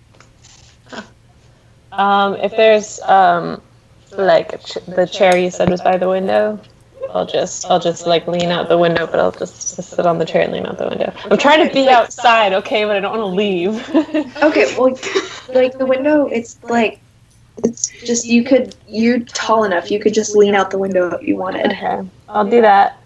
Um, 1.92 2.35
if 2.35 2.51
there's 2.51 3.00
um, 3.01 3.61
like 4.11 4.64
ch- 4.64 4.77
the 4.88 5.06
chair 5.06 5.38
you 5.38 5.51
said 5.51 5.69
was 5.69 5.82
by 5.82 5.98
the 5.98 6.09
window. 6.09 6.59
I'll 7.11 7.26
just 7.26 7.66
I'll 7.66 7.80
just 7.80 8.06
like 8.06 8.27
lean 8.27 8.50
out 8.50 8.69
the 8.69 8.77
window, 8.77 9.08
but 9.08 9.19
I'll 9.19 9.32
just, 9.32 9.76
just 9.76 9.90
sit 9.90 10.06
on 10.06 10.19
the 10.19 10.26
chair 10.26 10.43
and 10.43 10.53
lean 10.53 10.68
out 10.68 10.77
the 10.77 10.88
window. 10.90 11.11
I'm 11.26 11.40
trying 11.40 11.68
to 11.68 11.74
be 11.74 11.90
outside, 11.90 12.53
okay, 12.53 12.85
but 12.85 12.95
I 12.95 13.00
don't 13.00 13.18
want 13.18 13.32
to 13.32 13.35
leave. 13.35 14.35
Okay, 14.43 14.76
well, 14.77 14.98
like 15.53 15.77
the 15.77 15.85
window, 15.88 16.27
it's 16.27 16.61
like 16.64 17.00
it's 17.64 17.90
just 18.06 18.26
you 18.26 18.43
could 18.43 18.76
you're 18.88 19.19
tall 19.19 19.64
enough. 19.64 19.90
You 19.90 20.00
could 20.00 20.14
just 20.14 20.35
lean 20.35 20.53
out 20.56 20.69
the 20.69 20.77
window 20.77 21.09
if 21.16 21.27
you 21.27 21.35
wanted. 21.35 21.66
okay, 21.68 22.01
I'll 22.27 22.50
do 22.50 22.61
that. 22.61 23.01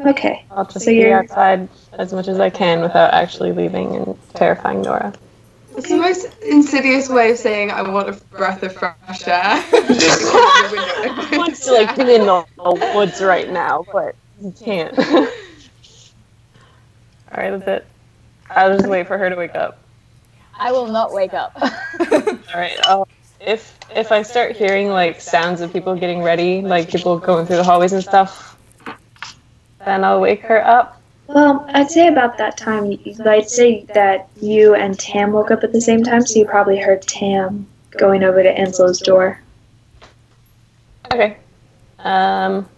Okay. 0.00 0.44
I'll 0.50 0.64
just 0.64 0.84
So 0.84 0.90
be 0.90 1.12
outside 1.12 1.68
as 1.92 2.12
much 2.12 2.28
as 2.28 2.40
I 2.40 2.50
can 2.50 2.80
without 2.80 3.12
actually 3.12 3.52
leaving 3.52 3.94
and 3.94 4.18
terrifying 4.34 4.82
Nora. 4.82 5.12
It's 5.76 5.88
the 5.88 5.96
most 5.96 6.26
insidious 6.42 7.08
way 7.08 7.32
of 7.32 7.38
saying 7.38 7.70
I 7.70 7.82
want 7.82 8.08
a 8.08 8.12
breath 8.36 8.62
of 8.62 8.74
fresh 8.74 9.26
air. 9.26 9.64
I 9.72 11.34
want 11.36 11.56
to 11.56 11.72
like 11.72 11.96
be 11.96 12.14
in 12.14 12.26
the 12.26 12.44
the 12.56 12.92
woods 12.94 13.22
right 13.22 13.50
now, 13.50 13.86
but 13.92 14.14
you 14.40 14.54
can't. 14.58 14.98
All 14.98 15.26
right, 17.36 17.50
that's 17.50 17.66
it. 17.66 17.86
I'll 18.50 18.76
just 18.76 18.88
wait 18.88 19.06
for 19.06 19.16
her 19.16 19.30
to 19.30 19.36
wake 19.36 19.54
up. 19.54 19.78
I 20.58 20.72
will 20.72 20.86
not 20.86 21.12
wake 21.12 21.34
up. 21.34 21.56
All 21.62 22.60
right. 22.60 22.78
I'll, 22.84 23.02
um, 23.02 23.06
if 23.40 23.78
if 23.96 24.12
I 24.12 24.22
start 24.22 24.56
hearing 24.56 24.88
like 24.90 25.20
sounds 25.20 25.60
of 25.60 25.72
people 25.72 25.96
getting 25.96 26.22
ready, 26.22 26.62
like 26.62 26.88
people 26.90 27.18
going 27.18 27.46
through 27.46 27.56
the 27.56 27.64
hallways 27.64 27.92
and 27.92 28.02
stuff, 28.02 28.56
then 29.84 30.04
I'll 30.04 30.20
wake 30.20 30.42
her 30.42 30.64
up. 30.64 31.01
Well, 31.26 31.64
I'd 31.68 31.90
say 31.90 32.08
about 32.08 32.36
that 32.38 32.56
time, 32.56 32.98
I'd 33.24 33.48
say 33.48 33.84
that 33.94 34.28
you 34.40 34.74
and 34.74 34.98
Tam 34.98 35.32
woke 35.32 35.50
up 35.50 35.64
at 35.64 35.72
the 35.72 35.80
same 35.80 36.02
time, 36.02 36.26
so 36.26 36.38
you 36.38 36.44
probably 36.44 36.78
heard 36.78 37.02
Tam 37.02 37.66
going 37.92 38.22
over 38.22 38.42
to 38.42 38.52
Anslow's 38.54 38.98
door. 39.00 39.40
Okay. 41.12 41.36
Um, 42.00 42.68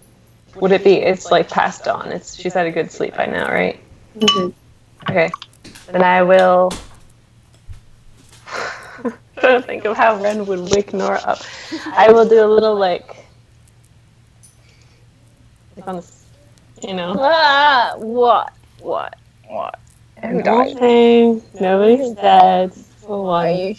would 0.56 0.72
it 0.72 0.84
be? 0.84 0.94
It's 0.94 1.30
like 1.30 1.48
past 1.48 1.84
dawn. 1.84 2.12
It's 2.12 2.36
she's 2.36 2.54
had 2.54 2.66
a 2.66 2.70
good 2.70 2.90
sleep 2.90 3.16
by 3.16 3.26
now, 3.26 3.48
right? 3.48 3.80
Mhm. 4.16 4.52
Okay. 5.10 5.30
Then 5.90 6.02
I 6.02 6.22
will. 6.22 6.70
trying 9.38 9.60
to 9.60 9.62
think 9.62 9.84
of 9.84 9.96
how 9.96 10.20
Ren 10.22 10.46
would 10.46 10.70
wake 10.74 10.92
Nora 10.92 11.20
up. 11.24 11.38
I 11.92 12.12
will 12.12 12.28
do 12.28 12.44
a 12.44 12.46
little 12.46 12.74
like, 12.74 13.16
like 15.76 15.88
on 15.88 15.96
the, 15.96 16.12
you 16.88 16.94
know. 16.94 17.14
ah, 17.18 17.94
what? 17.96 18.52
What? 18.80 19.16
What? 19.48 19.78
Who 20.22 20.42
died? 20.42 20.74
Nothing. 20.74 21.42
Nobody's 21.58 22.10
dead. 22.12 22.74
For 22.74 23.30
Are 23.30 23.50
you 23.50 23.74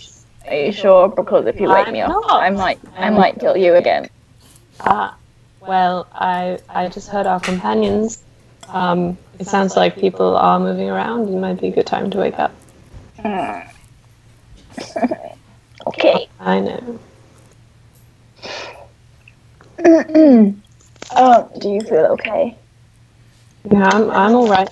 are 0.48 0.56
you 0.56 0.72
sure? 0.72 1.10
Because 1.10 1.46
if 1.48 1.60
you 1.60 1.70
wake 1.70 1.88
I'm 1.88 1.94
me 1.94 2.02
up, 2.02 2.10
not. 2.10 2.42
I 2.42 2.50
might 2.50 2.80
I 2.98 3.10
might 3.10 3.40
kill 3.40 3.58
you 3.58 3.76
again. 3.76 4.10
Ah, 4.80 5.16
well, 5.60 6.08
I 6.14 6.60
I 6.70 6.88
just 6.88 7.10
heard 7.10 7.28
our 7.28 7.40
companions. 7.40 8.24
Um, 8.70 9.18
it 9.40 9.48
sounds 9.48 9.76
like 9.76 9.98
people 9.98 10.36
are 10.36 10.60
moving 10.60 10.90
around. 10.90 11.30
It 11.30 11.38
might 11.38 11.60
be 11.60 11.68
a 11.68 11.72
good 11.72 11.88
time 11.88 12.10
to 12.12 12.18
wake 12.18 12.40
up. 12.40 12.54
okay. 15.88 16.28
I 16.40 16.60
know. 16.60 17.00
oh, 21.16 21.52
do 21.60 21.70
you 21.70 21.82
feel 21.82 22.06
okay? 22.18 22.58
Yeah, 23.72 23.90
I'm 23.92 24.12
I'm 24.12 24.36
all 24.36 24.48
right. 24.48 24.70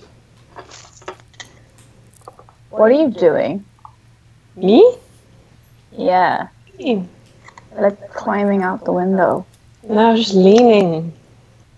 What 2.69 2.91
are 2.91 2.91
you 2.91 3.09
doing? 3.09 3.65
Me? 4.55 4.97
Yeah, 5.91 6.47
Me? 6.77 7.07
like 7.75 8.13
climbing 8.13 8.61
out 8.61 8.85
the 8.85 8.91
window. 8.91 9.45
No, 9.87 10.09
I 10.09 10.11
was 10.11 10.25
just 10.25 10.35
leaning, 10.35 11.13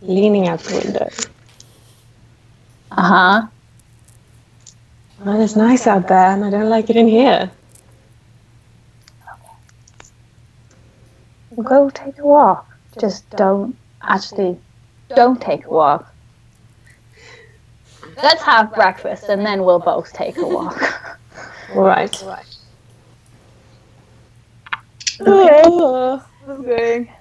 leaning 0.02 0.48
out 0.48 0.60
the 0.60 0.78
window. 0.78 1.10
Uh 2.92 3.02
huh. 3.02 3.48
Well, 5.24 5.42
it's 5.42 5.56
nice 5.56 5.88
out 5.88 6.08
there, 6.08 6.32
and 6.32 6.44
I 6.44 6.50
don't 6.50 6.70
like 6.70 6.90
it 6.90 6.98
in 6.98 7.08
here. 7.08 7.50
Go 11.64 11.90
take 11.90 12.20
a 12.20 12.26
walk. 12.26 12.68
Just 13.00 13.30
don't 13.32 13.76
actually 14.02 14.58
don't 15.16 15.42
take 15.42 15.66
a 15.66 15.70
walk. 15.70 16.15
Let's 18.22 18.42
have 18.44 18.74
breakfast 18.74 19.26
and 19.30 19.46
then 19.46 19.64
we'll 19.64 19.80
both 19.80 20.12
take 20.14 20.38
a 20.38 20.48
walk. 20.48 20.82
All 21.76 21.84
right. 21.84 22.24
okay. 25.22 26.22
Okay. 26.48 27.12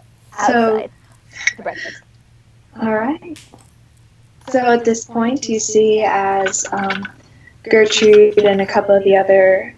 So- 0.46 0.76
Outside. 0.76 0.90
For 1.56 1.62
breakfast. 1.62 2.02
All 2.80 2.92
right. 2.94 3.38
So 4.50 4.58
at 4.58 4.84
this 4.84 5.04
point, 5.04 5.48
you 5.48 5.58
see 5.58 6.02
as 6.02 6.66
um, 6.72 7.06
Gertrude 7.70 8.38
and 8.38 8.60
a 8.60 8.66
couple 8.66 8.94
of 8.94 9.02
the 9.04 9.16
other 9.16 9.74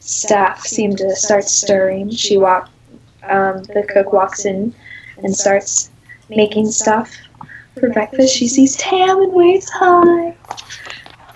staff 0.00 0.64
seem 0.64 0.96
to 0.96 1.14
start 1.14 1.44
stirring. 1.44 2.10
She 2.10 2.38
walk. 2.38 2.70
Um, 3.24 3.62
the 3.64 3.86
cook 3.92 4.12
walks 4.12 4.44
in 4.46 4.72
and 5.18 5.34
starts 5.36 5.90
making 6.30 6.70
stuff 6.70 7.14
for 7.78 7.90
breakfast. 7.90 8.34
She 8.34 8.48
sees 8.48 8.76
Tam 8.76 9.22
and 9.22 9.32
waves 9.32 9.70
hi. 9.70 10.34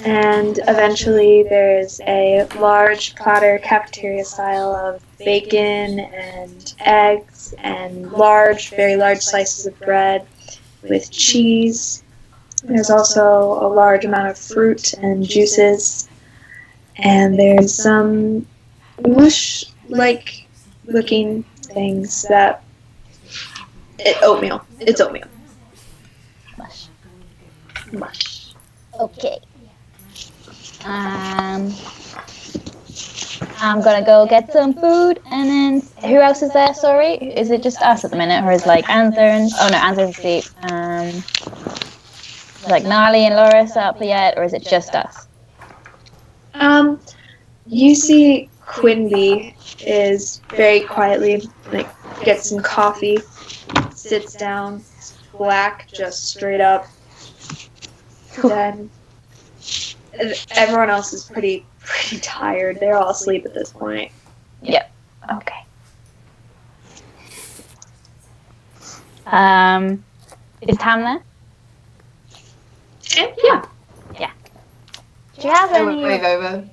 And 0.05 0.59
eventually, 0.67 1.45
there's 1.45 2.01
a 2.07 2.47
large 2.57 3.15
platter, 3.15 3.61
cafeteria 3.63 4.25
style 4.25 4.75
of 4.75 5.01
bacon 5.19 6.01
and 6.01 6.75
eggs 6.81 7.55
and 7.59 8.11
large, 8.11 8.71
very 8.71 8.97
large 8.97 9.21
slices 9.21 9.67
of 9.67 9.79
bread 9.79 10.27
with 10.83 11.11
cheese. 11.13 12.03
There's 12.65 12.91
also 12.91 13.23
a 13.23 13.69
large 13.69 14.05
amount 14.05 14.29
of 14.29 14.39
fruit 14.39 14.93
and 14.95 15.25
juices. 15.25 16.09
And 16.97 17.39
there's 17.39 17.73
some 17.73 18.47
mush 19.07 19.65
like 19.89 20.47
looking 20.87 21.45
things 21.63 22.23
that. 22.23 22.65
It, 24.01 24.17
oatmeal. 24.23 24.67
It's 24.81 25.01
oatmeal. 25.01 25.29
Okay. 29.01 29.39
Um, 30.85 31.73
I'm 33.59 33.81
gonna 33.83 34.05
go 34.05 34.27
get 34.27 34.53
some 34.53 34.75
food, 34.75 35.21
and 35.31 35.49
then 35.49 35.83
who 36.11 36.17
else 36.21 36.43
is 36.43 36.53
there? 36.53 36.75
Sorry, 36.75 37.15
is 37.15 37.51
it 37.51 37.63
just 37.63 37.81
us 37.83 38.05
at 38.05 38.11
the 38.11 38.17
minute, 38.17 38.45
or 38.45 38.53
is 38.53 38.67
like 38.67 38.85
Anthern? 38.87 39.49
Oh 39.61 39.69
no, 39.71 39.79
Anthern's 39.79 40.19
asleep. 40.19 40.45
Um, 40.71 41.23
like 42.69 42.85
Nolly 42.85 43.27
and 43.27 43.37
Loris 43.37 43.77
up 43.77 44.01
yet, 44.01 44.37
or 44.37 44.45
is 44.45 44.53
it 44.53 44.65
just 44.65 44.95
us? 44.95 45.29
Um, 46.55 47.01
you 47.67 47.95
see 47.95 48.51
Quinby 48.67 49.55
is 49.87 50.41
very 50.51 50.81
quietly 50.81 51.43
like 51.73 51.89
gets 52.25 52.49
some 52.49 52.63
coffee, 52.63 53.19
sits 53.95 54.35
down, 54.35 54.83
black, 55.37 55.89
just 55.93 56.29
straight 56.31 56.61
up. 56.61 56.87
Then 58.43 58.91
everyone 60.53 60.91
else 60.91 61.13
is 61.13 61.25
pretty 61.25 61.65
pretty 61.81 62.21
tired. 62.21 62.79
They're 62.81 62.97
all 62.97 63.11
asleep 63.11 63.47
at 63.47 63.55
this 63.55 63.73
point. 63.73 64.13
Yep. 64.63 64.91
Okay. 65.33 65.65
Um, 69.27 70.05
is 70.61 70.77
Tam 70.77 71.01
there? 71.01 71.23
And 73.19 73.33
yeah, 73.43 73.65
Do 75.39 75.49
you 75.49 75.55
have 75.55 75.73
I 75.73 75.81
any? 75.81 76.03
wave 76.05 76.23
over. 76.23 76.69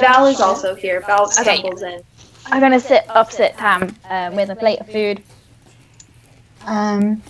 Val 0.00 0.26
is 0.26 0.40
also 0.40 0.74
here. 0.74 1.00
Val 1.00 1.24
Okay. 1.24 1.42
stumbles 1.58 1.82
in. 1.82 2.02
I'm 2.46 2.60
gonna 2.60 2.80
sit 2.80 3.04
opposite 3.08 3.56
Tam 3.56 3.94
um, 4.08 4.36
with 4.36 4.50
a 4.50 4.56
plate 4.56 4.80
of 4.80 4.86
food. 4.88 5.22
Um, 6.66 7.22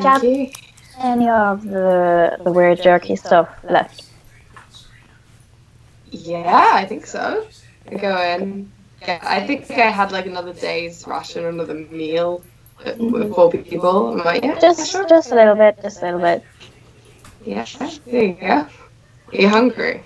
Jab. 0.00 0.20
Thank 0.20 0.22
you. 0.22 0.50
Any 0.98 1.28
of 1.28 1.62
the 1.64 2.38
the 2.44 2.52
weird 2.52 2.82
jerky 2.82 3.16
stuff 3.16 3.48
left? 3.64 4.04
Yeah, 6.10 6.70
I 6.74 6.84
think 6.84 7.06
so. 7.06 7.46
I 7.90 7.94
go 7.96 8.16
in. 8.22 8.70
Yeah, 9.02 9.18
I 9.22 9.46
think 9.46 9.70
I 9.70 9.90
had 9.90 10.12
like 10.12 10.26
another 10.26 10.52
day's 10.52 11.06
ration, 11.06 11.44
another 11.44 11.74
meal 11.74 12.42
with 12.84 13.34
four 13.34 13.50
people. 13.50 14.16
Like, 14.16 14.44
yeah, 14.44 14.58
Just 14.58 14.90
sure. 14.90 15.06
just 15.08 15.32
a 15.32 15.34
little 15.34 15.54
bit, 15.54 15.78
just 15.82 16.02
a 16.02 16.06
little 16.06 16.20
bit. 16.20 16.42
Yeah, 17.44 17.66
there 18.06 18.24
you 18.24 18.34
go. 18.34 18.46
Are 18.46 18.68
you 19.32 19.48
hungry? 19.48 20.02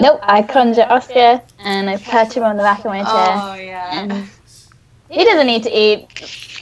Nope, 0.00 0.20
I 0.22 0.42
conjure 0.42 0.86
Oscar 0.88 1.42
and 1.58 1.90
I 1.90 1.98
pat 1.98 2.32
him 2.32 2.44
on 2.44 2.56
the 2.56 2.62
back 2.62 2.80
of 2.80 2.86
my 2.86 3.02
chair. 3.04 3.34
Oh 3.36 3.54
yeah. 3.54 4.26
He 5.10 5.24
doesn't 5.24 5.46
need 5.46 5.62
to 5.64 5.70
eat, 5.70 6.08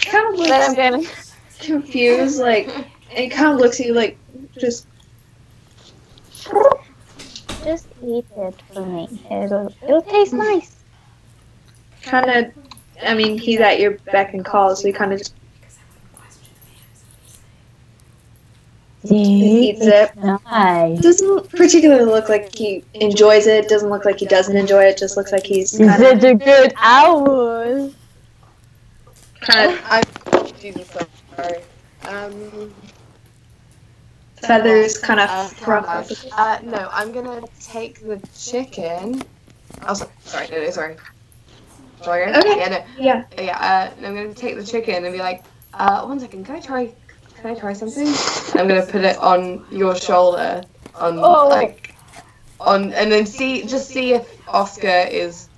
Kind 0.05 0.35
of 0.35 0.41
I'm 0.41 1.01
looks 1.01 1.35
confused, 1.61 2.41
like 2.41 2.69
it 3.15 3.29
kind 3.31 3.53
of 3.55 3.59
looks 3.61 3.81
at 3.81 3.87
you 3.87 3.95
like 3.95 4.17
just 4.59 4.87
Just 7.65 7.87
eat 8.03 8.25
it 8.37 8.63
for 8.73 8.87
me. 8.87 9.09
It'll 9.31 9.73
it'll 9.83 10.03
taste 10.03 10.33
nice. 10.33 10.77
kind 12.03 12.31
of. 12.31 12.53
I 13.03 13.15
mean, 13.15 13.39
he's 13.39 13.61
at 13.61 13.81
your 13.81 13.93
beck 14.13 14.35
and 14.35 14.45
call, 14.45 14.75
so 14.77 14.87
he 14.87 14.93
kind 14.93 15.13
of 15.13 15.19
just 15.19 15.35
He 19.03 19.71
eats 19.71 19.81
it. 19.83 20.15
Nice. 20.17 21.01
Doesn't 21.01 21.49
particularly 21.51 22.05
look 22.05 22.29
like 22.29 22.55
he 22.55 22.85
enjoys 22.95 23.47
it. 23.47 23.69
Doesn't 23.69 23.89
look 23.89 24.05
like 24.05 24.19
he 24.19 24.27
doesn't 24.27 24.55
enjoy 24.57 24.85
it. 24.85 24.99
Just 24.99 25.17
looks 25.17 25.33
like 25.33 25.45
he's 25.45 25.79
You're 25.79 25.89
kind 25.89 26.03
of 26.05 26.21
such 26.21 26.31
a 26.31 26.35
good 26.35 26.75
owl. 26.77 27.91
kind 29.41 29.73
of. 29.73 29.81
I'm. 29.85 30.03
Jesus, 30.61 30.91
sorry. 31.37 31.61
Um. 32.05 32.75
Feathers 34.47 34.99
kind 34.99 35.21
Uh, 35.21 35.49
of 35.51 35.67
rough. 35.69 36.11
uh, 36.37 36.59
no, 36.63 36.89
I'm 36.93 37.13
gonna 37.13 37.43
take 37.61 38.01
the 38.07 38.21
chicken. 38.39 39.23
Oh, 39.87 39.95
so- 39.95 40.11
sorry, 40.25 40.49
no, 40.51 40.63
no, 40.63 40.71
sorry. 40.71 40.97
Sorry. 42.03 42.35
Okay. 42.35 42.59
Yeah, 42.59 42.69
no, 42.69 42.85
Yeah. 42.99 43.25
yeah. 43.39 43.91
Uh, 44.01 44.07
I'm 44.07 44.15
gonna 44.15 44.35
take 44.35 44.57
the 44.57 44.65
chicken 44.65 45.05
and 45.05 45.13
be 45.13 45.19
like, 45.21 45.45
uh, 45.75 46.05
one 46.05 46.19
second. 46.19 46.45
Can 46.47 46.57
I 46.57 46.61
try? 46.61 46.91
Can 47.41 47.51
I 47.51 47.59
try 47.59 47.73
something? 47.75 48.07
I'm 48.59 48.69
gonna 48.69 48.85
put 48.87 49.05
it 49.05 49.17
on 49.19 49.65
your 49.71 49.95
shoulder, 49.97 50.63
on 50.95 51.19
Oh. 51.19 51.49
like, 51.49 51.95
on, 52.61 52.93
and 52.93 53.11
then 53.13 53.27
see, 53.27 53.65
just 53.65 53.89
see 53.89 54.13
if 54.15 54.27
Oscar 54.49 55.07
is 55.11 55.49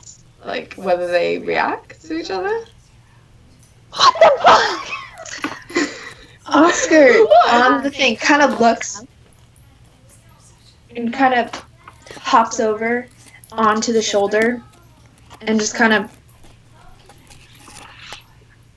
like 0.44 0.74
whether 0.74 1.06
they 1.06 1.38
react 1.38 2.02
to 2.06 2.14
each 2.18 2.30
other. 2.30 2.64
What 3.94 4.14
the 4.20 4.30
fuck? 4.44 4.88
Oscar 6.46 7.08
on 7.50 7.82
the 7.82 7.90
thing 7.90 8.16
kind 8.16 8.42
of 8.42 8.60
looks 8.60 9.04
and 10.94 11.12
kind 11.12 11.34
of 11.34 11.50
hops 12.16 12.60
over 12.60 13.06
onto 13.52 13.92
the 13.92 14.02
shoulder 14.02 14.62
and 15.42 15.58
just 15.58 15.74
kind 15.74 15.92
of 15.92 16.10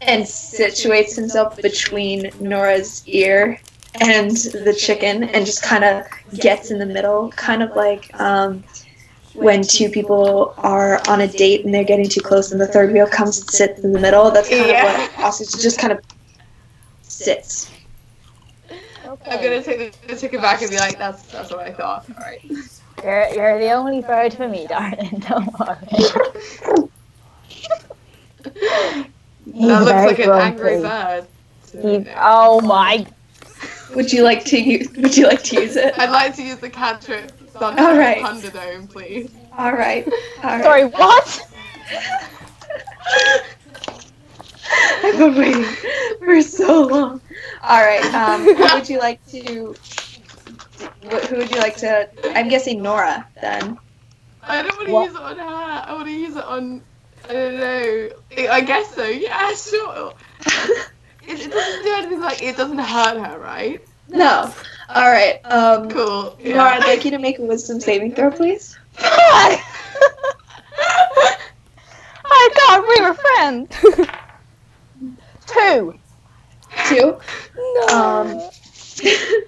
and 0.02 0.24
situates 0.24 1.16
himself 1.16 1.58
between 1.61 2.30
Nora's 2.40 3.03
ear 3.08 3.60
and 4.02 4.32
the 4.35 4.74
chicken 4.77 5.24
and 5.24 5.45
just 5.45 5.64
kind 5.64 5.84
of 5.84 6.06
gets 6.40 6.69
in 6.69 6.77
the 6.80 6.85
middle, 6.85 7.32
kind 7.32 7.64
of 7.64 7.76
like 7.76 8.14
um, 8.19 8.64
when 9.34 9.64
two 9.64 9.90
people 9.90 10.53
are 10.58 11.02
on 11.10 11.22
a 11.22 11.27
date 11.27 11.66
and 11.66 11.74
they're 11.74 11.84
getting 11.84 12.08
too 12.08 12.22
close 12.22 12.52
and 12.52 12.61
the 12.61 12.68
third 12.68 12.92
wheel 12.94 13.08
comes 13.08 13.40
and 13.40 13.50
sits 13.50 13.84
in 13.84 13.94
the 13.94 14.00
middle. 14.00 14.30
That's 14.30 14.50
kind 14.50 14.68
Yeah. 14.68 14.85
of 15.03 15.10
what 15.18 15.19
Oscar 15.26 15.58
just 15.58 15.80
kind 15.80 15.94
of 15.94 16.00
sits. 17.16 17.72
I'm 18.69 19.18
gonna 19.26 19.64
take 19.64 19.92
the, 20.08 20.08
the 20.08 20.19
chicken 20.19 20.42
back 20.42 20.61
and 20.61 20.69
be 20.69 20.77
like, 20.77 20.98
that's 20.98 21.24
that's 21.32 21.52
what 21.52 21.60
I 21.60 21.72
thought. 21.72 22.06
All 22.10 22.24
right. 22.24 22.42
You're, 23.03 23.27
you're 23.30 23.60
the 23.60 23.72
only 23.72 24.02
bird 24.02 24.34
for 24.34 24.48
me, 24.48 24.68
darling. 24.68 25.19
Don't 25.30 25.60
worry. 25.60 25.77
That 29.45 29.82
looks 29.82 29.92
very 29.92 30.08
like 30.08 30.19
an 30.19 30.30
angry 30.32 30.82
bird. 30.82 31.27
He- 31.82 32.08
oh 32.18 32.61
my. 32.61 33.06
Would 33.95 34.11
you 34.11 34.24
like 34.24 34.44
to 34.45 34.60
use? 34.60 34.90
Would 34.98 35.16
you 35.16 35.27
like 35.27 35.44
to 35.44 35.61
use 35.61 35.76
it? 35.76 35.98
I'd 36.00 36.10
like 36.10 36.35
to 36.35 36.44
use 36.44 36.58
the 36.58 36.69
cantrip 36.69 37.32
Thunder 37.52 37.82
All 37.82 37.98
right. 37.98 38.22
Thunderdome, 38.24 38.90
please. 38.90 39.32
All 39.58 39.74
right. 39.74 40.06
All 40.44 40.50
right. 40.50 40.64
Sorry, 40.64 40.85
what? 40.85 41.42
I've 45.03 45.18
been 45.18 45.35
waiting 45.35 45.64
for 46.19 46.42
so 46.42 46.82
long. 46.84 47.22
All 47.64 47.84
right. 47.85 48.03
Um, 48.14 48.44
who 48.44 48.56
would 48.56 48.90
you 48.90 49.00
like 49.00 49.26
to? 49.27 49.76
Who 51.03 51.35
would 51.38 51.52
you 51.52 51.58
like 51.60 51.77
to? 51.77 52.10
I'm 52.38 52.48
guessing 52.50 52.82
Nora. 52.82 53.27
Then. 53.42 53.77
I 54.42 54.61
don't 54.61 54.76
want 54.76 54.88
to 54.88 54.94
What? 54.94 55.06
use 55.08 55.16
it 55.16 55.22
on 55.22 55.38
her. 55.38 55.84
I 55.88 55.94
want 55.94 56.06
to 56.06 56.11
use 56.11 56.35
it 56.35 56.44
on. 56.44 56.82
I 57.30 57.34
don't 57.34 57.58
know. 57.58 58.10
I 58.38 58.48
I 58.48 58.61
guess 58.61 58.94
so. 58.94 59.06
Yeah, 59.06 59.53
sure. 59.56 60.14
It, 61.27 61.40
it 61.40 61.52
doesn't 61.52 61.84
do 61.84 61.94
anything 61.94 62.22
like 62.22 62.42
it 62.44 62.58
doesn't 62.58 62.77
hurt 62.77 63.18
her, 63.18 63.40
right? 63.40 63.82
No. 64.10 64.53
All 64.90 65.10
right. 65.11 65.40
Um, 65.45 65.90
Cool. 65.90 66.38
Yeah. 66.40 66.58
Nora, 66.58 66.76
I'd 66.76 66.84
like 66.84 67.06
you 67.06 67.11
to 67.11 67.18
make 67.19 67.40
a 67.40 67.44
wisdom 67.44 67.80
saving 67.80 68.14
throw, 68.14 68.30
please. 68.32 68.77
I 69.00 69.61
thought 72.53 72.85
we 72.88 73.02
were 73.06 73.14
friends. 73.14 74.16
Two. 75.48 75.98
Two. 76.88 77.19
No. 77.57 77.88
Um, 77.88 78.49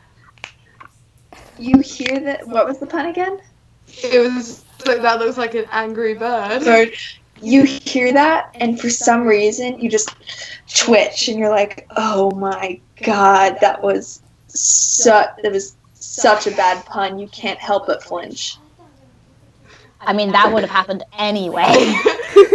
you 1.59 1.79
hear 1.79 2.19
that? 2.19 2.47
What 2.47 2.67
was 2.67 2.79
the 2.79 2.85
pun 2.85 3.07
again? 3.07 3.39
It 3.87 4.33
was 4.33 4.63
like 4.85 5.01
that 5.01 5.19
looks 5.19 5.37
like 5.37 5.55
an 5.55 5.65
angry 5.71 6.13
bird. 6.13 6.63
Sorry. 6.63 6.93
You 7.39 7.63
hear 7.63 8.11
that, 8.13 8.55
and 8.55 8.79
for 8.79 8.89
some 8.89 9.25
reason, 9.27 9.79
you 9.79 9.89
just 9.89 10.09
twitch, 10.75 11.27
and 11.27 11.37
you're 11.37 11.49
like, 11.49 11.87
"Oh 11.95 12.31
my 12.31 12.79
god, 13.03 13.57
that 13.61 13.81
was 13.81 14.21
such 14.47 15.29
that 15.43 15.51
was 15.51 15.75
such 15.93 16.47
a 16.47 16.51
bad 16.51 16.83
pun. 16.85 17.19
You 17.19 17.27
can't 17.27 17.59
help 17.59 17.87
but 17.87 18.03
flinch." 18.03 18.57
I 20.01 20.13
mean, 20.13 20.31
that 20.31 20.51
would 20.51 20.61
have 20.63 20.69
happened 20.69 21.03
anyway. 21.17 21.63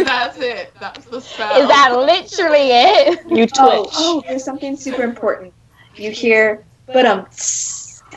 That's 0.04 0.38
it. 0.38 0.72
That's 0.80 1.04
the 1.06 1.20
spell. 1.20 1.60
Is 1.60 1.68
that 1.68 1.92
literally 1.96 2.70
it? 2.70 3.20
You 3.28 3.46
twitch. 3.46 3.50
Oh, 3.58 3.88
oh, 3.94 4.22
there's 4.26 4.44
something 4.44 4.76
super 4.76 5.02
important. 5.02 5.52
You 5.96 6.10
hear, 6.10 6.64
but 6.86 7.04
um, 7.04 7.26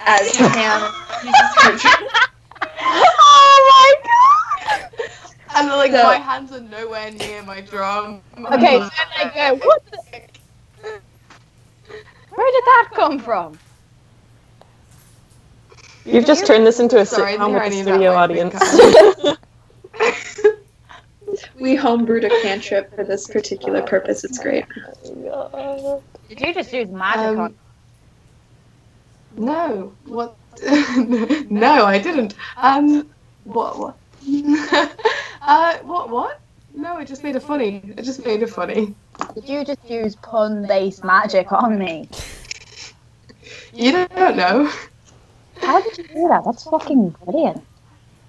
as 0.06 0.36
Ham 0.36 0.94
uses 1.24 1.82
her 1.84 2.08
oh 2.82 3.96
my 4.04 4.80
god! 4.80 4.90
And 5.56 5.68
like 5.70 5.92
So- 5.92 6.04
my 6.04 6.18
hands 6.18 6.52
are 6.52 6.62
nowhere 6.62 7.12
near 7.12 7.44
my 7.44 7.62
drum. 7.62 8.22
Okay, 8.38 8.80
so 8.80 8.90
I 9.18 9.32
go, 9.34 9.56
what 9.66 9.84
the? 9.92 9.98
Where 12.36 12.52
did 12.52 12.64
that 12.66 12.90
come 12.94 13.20
from? 13.20 13.58
You've 16.06 16.26
just 16.26 16.46
turned 16.46 16.66
this 16.66 16.80
into 16.80 17.00
a 17.00 17.06
Sorry, 17.06 17.34
I 17.34 17.38
sitcom 17.38 17.54
with 17.54 17.74
hear 17.74 17.84
the 17.84 17.92
studio 17.92 18.14
audience. 18.14 19.38
We 21.60 21.76
homebrewed 21.76 22.26
a 22.26 22.42
cantrip 22.42 22.94
for 22.96 23.04
this 23.04 23.28
particular 23.28 23.82
purpose. 23.82 24.24
It's 24.24 24.38
great. 24.38 24.66
Did 25.04 26.42
you 26.42 26.54
just 26.54 26.72
use 26.72 26.90
magic 26.90 27.20
Um, 27.20 27.40
on? 27.40 27.56
No. 29.38 29.94
What? 30.06 30.36
no, 31.50 31.86
I 31.86 32.00
didn't. 32.00 32.36
Um. 32.58 33.10
What? 33.46 33.80
What? 33.80 33.98
uh. 35.42 35.78
What? 35.80 36.10
What? 36.10 36.40
No, 36.74 36.96
I 36.96 37.06
just 37.06 37.24
made 37.24 37.36
a 37.36 37.40
funny. 37.40 37.94
I 37.98 38.02
just 38.02 38.26
made 38.26 38.44
a 38.44 38.48
funny. 38.48 38.94
Did 39.34 39.50
you 39.50 39.66
just 39.66 39.90
use 39.90 40.16
pun-based 40.18 41.04
magic 41.04 41.52
on 41.52 41.80
me? 41.80 42.10
You 43.74 44.08
don't 44.08 44.38
know. 44.38 44.72
How 45.62 45.82
did 45.82 45.98
you 45.98 46.04
do 46.06 46.28
that? 46.30 46.44
That's 46.46 46.64
fucking 46.64 47.10
brilliant. 47.24 47.64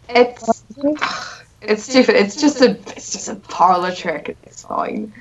It's. 0.08 0.64
It's 1.62 1.82
stupid. 1.84 2.16
It's 2.16 2.40
just 2.40 2.60
a. 2.60 2.70
It's 2.96 3.12
just 3.12 3.28
a 3.28 3.34
parlor 3.36 3.92
trick. 3.94 4.36
It's 4.44 4.62
fine. 4.62 5.12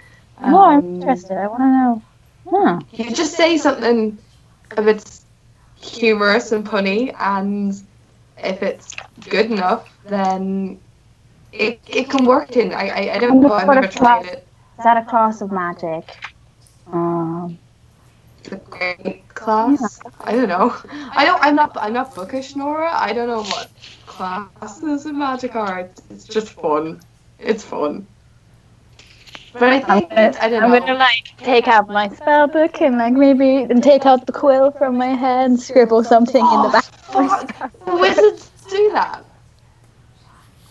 No, 0.42 0.64
I'm 0.66 0.80
Um, 0.80 0.96
interested. 0.96 1.38
I 1.38 1.48
want 1.48 1.62
to 1.62 1.68
know. 1.68 2.02
Huh. 2.50 2.80
You 2.92 3.12
just 3.12 3.34
say 3.36 3.58
something 3.58 4.18
if 4.78 4.86
it's 4.86 5.26
humorous 5.82 6.52
and 6.52 6.66
punny, 6.66 7.16
and 7.20 7.74
if 8.38 8.62
it's 8.62 8.96
good 9.30 9.48
enough, 9.50 9.90
then 10.06 10.80
it, 11.52 11.80
it 11.88 12.10
can 12.10 12.26
work 12.26 12.56
in. 12.58 12.74
I 12.74 12.90
I, 12.90 13.16
I 13.16 13.20
don't 13.20 13.40
know. 13.42 13.54
I've 13.54 13.68
never 13.68 13.88
tried 13.88 14.24
class- 14.24 14.34
it. 14.34 14.48
Is 14.78 14.84
that 14.84 14.98
a 14.98 15.06
class 15.10 15.42
of 15.42 15.52
magic? 15.52 16.16
Um, 16.92 17.58
The 18.44 18.58
great 18.58 19.24
class. 19.36 20.02
I 20.22 20.34
don't 20.34 20.50
know. 20.50 20.76
I 21.16 21.26
don't. 21.26 21.42
I'm 21.44 21.56
not. 21.56 21.72
I'm 21.78 21.94
not 21.94 22.16
bookish, 22.16 22.56
Nora. 22.56 22.92
I 22.94 23.14
don't 23.14 23.28
know 23.30 23.44
what 23.44 23.72
classes 24.08 25.06
in 25.06 25.18
magic 25.20 25.56
are. 25.56 25.80
It's, 25.82 26.02
it's 26.10 26.26
just 26.26 26.50
fun. 26.54 27.02
It's 27.40 27.64
fun. 27.64 28.08
But 29.54 29.64
I 29.64 29.82
I'm 29.84 30.00
think 30.00 30.10
gonna, 30.10 30.34
I 30.42 30.50
don't 30.50 30.62
I'm 30.64 30.72
know. 30.72 30.80
gonna 30.80 30.96
like 30.96 31.24
take 31.40 31.68
out 31.68 31.88
my 31.88 32.10
spell 32.10 32.48
book 32.48 32.82
and 32.82 32.98
like 32.98 33.14
maybe 33.14 33.64
and 33.64 33.84
take 33.84 34.06
out 34.06 34.26
the 34.26 34.34
quill 34.34 34.72
from 34.72 34.98
my 34.98 35.08
head 35.10 35.52
and 35.52 35.60
scribble 35.60 36.04
something 36.04 36.46
in 36.46 36.62
the 36.64 36.70
back. 36.70 36.86
of 37.16 37.16
Oh, 37.18 37.48
the 37.86 37.96
wizards 37.98 38.52
do 38.70 38.92
that. 38.94 39.26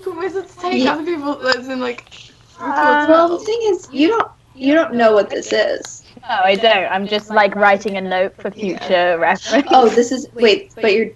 The 0.04 0.12
wizards 0.12 0.56
take 0.56 0.84
Yeah. 0.84 0.92
other 0.92 1.04
people 1.04 1.36
that's 1.38 1.68
in 1.68 1.80
like. 1.80 2.04
Uh, 2.58 3.06
Well, 3.08 3.28
the 3.38 3.44
thing 3.44 3.60
is, 3.64 3.88
you 3.92 4.08
don't 4.08 4.32
you 4.54 4.74
don't 4.74 4.94
know 4.94 5.12
what 5.14 5.30
this 5.30 5.52
is. 5.52 6.03
No, 6.28 6.40
I 6.42 6.54
don't. 6.54 6.90
I'm 6.90 7.06
just 7.06 7.30
like 7.30 7.54
writing 7.54 7.96
a 7.96 8.00
note 8.00 8.34
for 8.40 8.50
future 8.50 9.18
reference. 9.18 9.66
Oh, 9.70 9.88
this 9.88 10.10
is 10.10 10.26
wait, 10.32 10.72
but 10.74 10.92
you're 10.92 11.10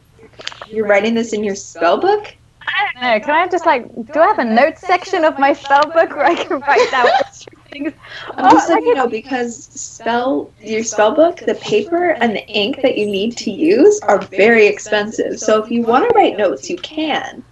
you're 0.68 0.86
writing 0.86 1.14
this 1.14 1.32
in 1.32 1.42
your 1.42 1.54
spell 1.54 1.98
book? 1.98 2.34
I 2.62 2.88
don't 2.92 3.02
know. 3.02 3.20
Can 3.24 3.30
I 3.34 3.48
just 3.48 3.64
like 3.64 3.86
do 4.12 4.20
I 4.20 4.26
have 4.26 4.38
a 4.38 4.44
note 4.44 4.76
section 4.78 5.24
of 5.24 5.38
my 5.38 5.54
spell 5.54 5.82
book 5.84 6.10
where 6.10 6.26
I 6.26 6.34
can 6.34 6.60
write 6.60 6.90
down 6.90 7.06
things? 7.70 7.92
I'm 8.34 8.50
just 8.50 8.68
Oh, 8.68 8.72
letting 8.74 8.86
you 8.88 8.94
know 8.94 9.08
because 9.08 9.64
spell 9.64 10.52
your 10.60 10.84
spell 10.84 11.14
book, 11.14 11.38
the 11.46 11.54
paper 11.54 12.10
and 12.10 12.36
the 12.36 12.46
ink 12.46 12.82
that 12.82 12.98
you 12.98 13.06
need 13.06 13.34
to 13.38 13.50
use 13.50 13.98
are 14.00 14.20
very 14.20 14.66
expensive. 14.66 15.38
So 15.40 15.62
if 15.62 15.70
you 15.70 15.82
want 15.82 16.06
to 16.08 16.14
write 16.14 16.36
notes, 16.36 16.68
you 16.68 16.76
can. 16.76 17.42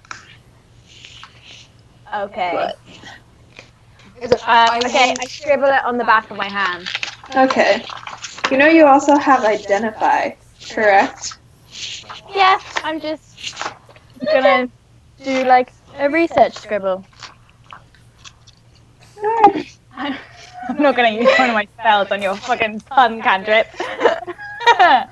Okay. 2.14 2.50
But- 2.52 2.78
Uh, 4.46 4.80
okay, 4.84 5.14
I 5.20 5.24
scribble 5.26 5.66
it 5.66 5.84
on 5.84 5.98
the 5.98 6.04
back 6.04 6.30
of 6.30 6.36
my 6.38 6.48
hand. 6.48 6.88
Okay. 7.34 7.84
You 8.50 8.58
know 8.58 8.66
you 8.66 8.86
also 8.86 9.16
have 9.16 9.44
identify, 9.44 10.30
correct? 10.70 11.38
Yeah, 12.32 12.60
I'm 12.84 13.00
just 13.00 13.64
gonna 14.24 14.68
do 15.22 15.44
like 15.44 15.72
a 15.98 16.08
research 16.08 16.54
scribble. 16.54 17.04
I'm 19.96 20.78
not 20.78 20.96
gonna 20.96 21.10
use 21.10 21.30
one 21.38 21.50
of 21.50 21.54
my 21.54 21.68
spells 21.78 22.10
on 22.10 22.22
your 22.22 22.36
fucking 22.36 22.80
fun 22.80 23.22
cantrip. 23.22 23.68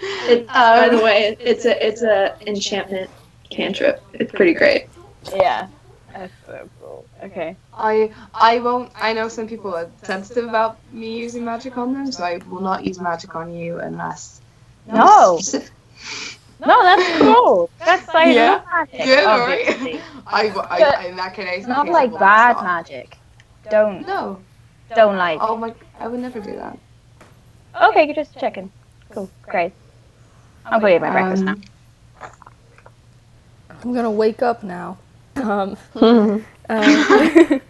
It, 0.00 0.46
by 0.46 0.88
the 0.88 0.98
way, 0.98 1.36
it's 1.40 1.64
a 1.64 1.86
it's 1.86 2.02
a 2.02 2.36
enchantment 2.46 3.10
cantrip. 3.50 4.02
It's 4.12 4.30
pretty 4.30 4.54
great. 4.54 4.86
yeah. 5.34 5.66
That's 6.18 6.32
so 6.46 6.68
cool. 6.80 7.04
Okay. 7.22 7.54
I 7.72 8.10
I 8.34 8.58
won't. 8.58 8.90
I 8.96 9.12
know 9.12 9.28
some 9.28 9.46
people 9.46 9.72
are 9.74 9.88
sensitive 10.02 10.48
about 10.48 10.78
me 10.92 11.16
using 11.16 11.44
magic 11.44 11.78
on 11.78 11.92
them, 11.92 12.10
so 12.10 12.24
I 12.24 12.38
will 12.50 12.60
not 12.60 12.84
use 12.84 12.98
magic 12.98 13.36
on 13.36 13.54
you 13.54 13.78
unless. 13.78 14.40
No. 14.86 15.38
No, 16.60 16.82
that's 16.82 17.18
cool. 17.18 17.70
That's 17.78 18.12
like 18.12 18.34
Yeah. 18.34 18.60
magic. 18.68 19.06
Yeah, 19.06 19.38
right. 19.38 19.68
obviously. 19.68 20.00
I, 20.26 20.48
I, 20.48 21.06
in 21.06 21.16
that 21.16 21.34
case, 21.34 21.68
Not 21.68 21.86
case 21.86 21.92
like 21.92 22.18
bad 22.18 22.54
stop. 22.54 22.64
magic. 22.64 23.16
Don't 23.70 24.04
No. 24.06 24.40
don't 24.96 25.16
like. 25.16 25.38
Oh 25.40 25.56
my! 25.56 25.72
I 26.00 26.08
would 26.08 26.18
never 26.18 26.40
do 26.40 26.56
that. 26.56 26.76
Okay, 27.80 28.06
you're 28.06 28.14
just 28.16 28.36
checking. 28.38 28.72
Cool. 29.10 29.30
Great. 29.42 29.72
I'm 30.66 30.80
gonna 30.80 30.94
eat 30.96 31.00
my 31.00 31.10
breakfast 31.10 31.44
now. 31.44 31.52
Um, 31.52 31.60
I'm 33.84 33.94
gonna 33.94 34.10
wake 34.10 34.42
up 34.42 34.64
now. 34.64 34.98
Um, 35.38 35.76
Mhm. 35.94 36.44
and, 36.68 37.60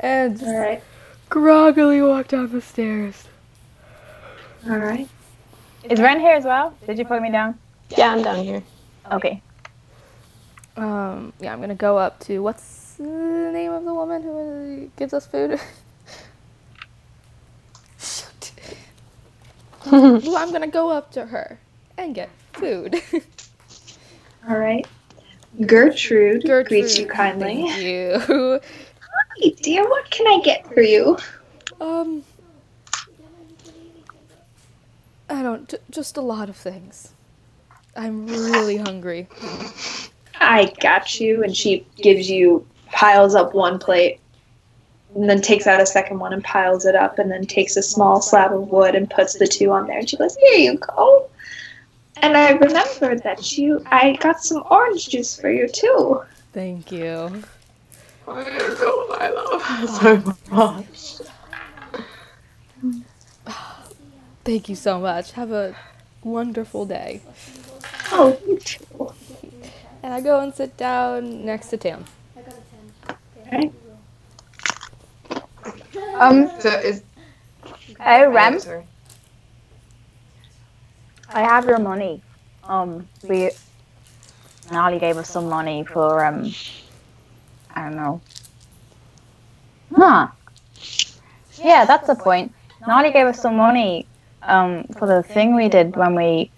and 0.00 0.38
just 0.38 0.46
All 0.46 0.58
right. 0.58 0.82
groggily 1.28 2.02
walk 2.02 2.28
down 2.28 2.52
the 2.52 2.60
stairs. 2.60 3.24
All 4.68 4.78
right. 4.78 5.08
Is 5.88 6.00
Ren 6.00 6.20
here 6.20 6.34
as 6.34 6.44
well? 6.44 6.76
Did 6.86 6.98
you 6.98 7.04
put 7.04 7.22
me 7.22 7.30
down? 7.30 7.58
yeah, 7.96 8.12
I'm 8.12 8.22
down 8.22 8.44
here. 8.44 8.62
Okay. 9.12 9.42
Um, 10.76 11.32
yeah, 11.40 11.52
I'm 11.52 11.60
gonna 11.60 11.74
go 11.74 11.98
up 11.98 12.20
to 12.20 12.40
what's 12.40 12.94
the 12.94 13.04
name 13.52 13.72
of 13.72 13.84
the 13.84 13.94
woman 13.94 14.22
who 14.22 14.90
gives 14.96 15.12
us 15.12 15.26
food? 15.26 15.60
Shoot. 17.98 18.52
well, 19.86 20.36
I'm 20.36 20.52
gonna 20.52 20.68
go 20.68 20.90
up 20.90 21.10
to 21.12 21.26
her 21.26 21.58
and 21.98 22.14
get 22.14 22.30
food. 22.52 23.02
All 24.48 24.56
right. 24.56 24.86
Gertrude, 25.58 26.44
Gertrude, 26.44 26.68
greets 26.68 26.98
you 26.98 27.06
kindly. 27.06 27.66
Thank 27.68 28.28
you. 28.28 28.60
Hey, 29.38 29.50
dear, 29.62 29.88
what 29.88 30.10
can 30.10 30.26
I 30.26 30.42
get 30.44 30.66
for 30.66 30.82
you? 30.82 31.16
Um, 31.80 32.22
I 35.30 35.42
don't. 35.42 35.66
J- 35.68 35.78
just 35.90 36.18
a 36.18 36.20
lot 36.20 36.50
of 36.50 36.56
things. 36.56 37.14
I'm 37.96 38.26
really 38.26 38.76
hungry. 38.76 39.28
I 40.40 40.72
got 40.80 41.20
you. 41.20 41.42
And 41.42 41.56
she 41.56 41.86
gives 41.96 42.28
you, 42.28 42.66
piles 42.86 43.34
up 43.34 43.54
one 43.54 43.78
plate, 43.78 44.20
and 45.14 45.28
then 45.30 45.40
takes 45.40 45.66
out 45.66 45.80
a 45.80 45.86
second 45.86 46.18
one 46.18 46.34
and 46.34 46.44
piles 46.44 46.84
it 46.84 46.94
up, 46.94 47.18
and 47.18 47.30
then 47.30 47.46
takes 47.46 47.76
a 47.78 47.82
small 47.82 48.20
slab 48.20 48.52
of 48.52 48.68
wood 48.68 48.94
and 48.94 49.08
puts 49.08 49.38
the 49.38 49.46
two 49.46 49.70
on 49.72 49.86
there. 49.86 49.98
And 50.00 50.10
she 50.10 50.18
goes, 50.18 50.36
Here 50.36 50.58
you 50.58 50.76
go. 50.76 51.29
And 52.22 52.36
I 52.36 52.50
remembered 52.52 53.22
that 53.24 53.56
you, 53.58 53.82
I 53.86 54.14
got 54.20 54.42
some 54.42 54.64
orange 54.70 55.08
juice 55.08 55.38
for 55.40 55.50
you 55.50 55.68
too. 55.68 56.22
Thank 56.52 56.92
you. 56.92 57.44
I 58.28 58.44
don't 58.44 58.80
know 58.80 59.06
what 59.08 59.22
I 59.22 59.30
love 59.30 59.62
her 59.62 59.86
so 59.88 60.36
much. 60.50 61.20
Thank 64.44 64.68
you 64.68 64.76
so 64.76 65.00
much. 65.00 65.32
Have 65.32 65.52
a 65.52 65.76
wonderful 66.22 66.86
day. 66.86 67.22
Oh, 68.12 68.38
you 68.46 68.58
too. 68.58 69.12
And 70.02 70.14
I 70.14 70.20
go 70.20 70.40
and 70.40 70.54
sit 70.54 70.76
down 70.76 71.44
next 71.44 71.68
to 71.68 71.76
Tim. 71.76 72.04
Um. 76.18 76.50
So 76.60 76.70
is 76.70 77.02
Hey, 78.00 78.26
Rem. 78.26 78.60
Sorry. 81.30 81.44
I 81.44 81.48
have 81.48 81.64
your 81.66 81.78
money. 81.78 82.22
Um. 82.64 83.08
We. 83.28 83.50
Nolly 84.70 84.98
gave 84.98 85.16
us 85.16 85.30
some 85.30 85.48
money 85.48 85.84
for 85.84 86.24
um. 86.24 86.52
I 87.74 87.82
don't 87.84 87.96
know. 87.96 88.20
Huh. 89.94 90.28
Yeah, 91.62 91.84
that's 91.84 92.06
the 92.06 92.14
point. 92.14 92.52
Nolly 92.86 93.12
gave 93.12 93.26
us 93.26 93.40
some 93.40 93.56
money 93.56 94.06
um 94.42 94.84
for 94.98 95.06
the 95.06 95.22
thing 95.22 95.54
we 95.54 95.68
did 95.68 95.96
when 95.96 96.14
we 96.14 96.50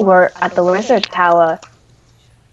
were 0.00 0.32
at 0.36 0.54
the 0.54 0.64
wizard 0.64 1.04
tower. 1.04 1.58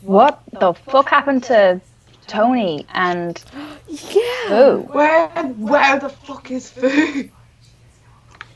What 0.02 0.42
the 0.52 0.74
fuck 0.74 1.10
happened 1.10 1.44
to 1.46 1.82
Tony 2.28 2.86
and 2.94 3.42
Yeah. 3.88 4.48
Boo? 4.50 4.80
Where 4.92 5.30
where 5.30 6.00
the 6.00 6.10
fuck 6.10 6.52
is 6.52 6.70
food? 6.70 7.32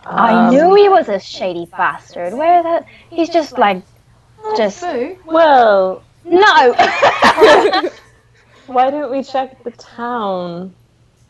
I 0.06 0.34
Um, 0.48 0.50
knew 0.54 0.76
he 0.76 0.90
was 0.90 1.10
a 1.10 1.20
shady 1.20 1.66
bastard. 1.78 2.34
Where 2.34 2.64
that? 2.64 2.86
He's 3.10 3.30
just 3.30 3.58
like, 3.58 3.84
just 4.58 4.80
Food? 4.80 5.18
Well, 5.26 6.02
no. 6.26 6.74
why 8.68 8.90
don't 8.90 9.12
we 9.12 9.24
check 9.24 9.64
the 9.64 9.72
town 9.72 10.74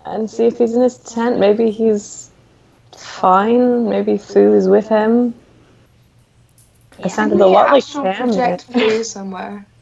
and 0.06 0.30
see 0.30 0.46
if 0.46 0.58
he's 0.58 0.74
in 0.74 0.82
his 0.82 0.98
tent? 0.98 1.38
Maybe 1.40 1.70
he's 1.72 2.30
fine. 2.94 3.90
Maybe 3.90 4.18
Fu 4.18 4.54
is 4.54 4.68
with 4.68 4.88
him. 4.88 5.34
It 7.00 7.10
sounded 7.10 7.42
a 7.42 7.48
lot 7.48 7.72
like 7.72 7.84
family. 7.84 8.14
project 8.38 8.64
food 8.64 9.04
somewhere. 9.06 9.66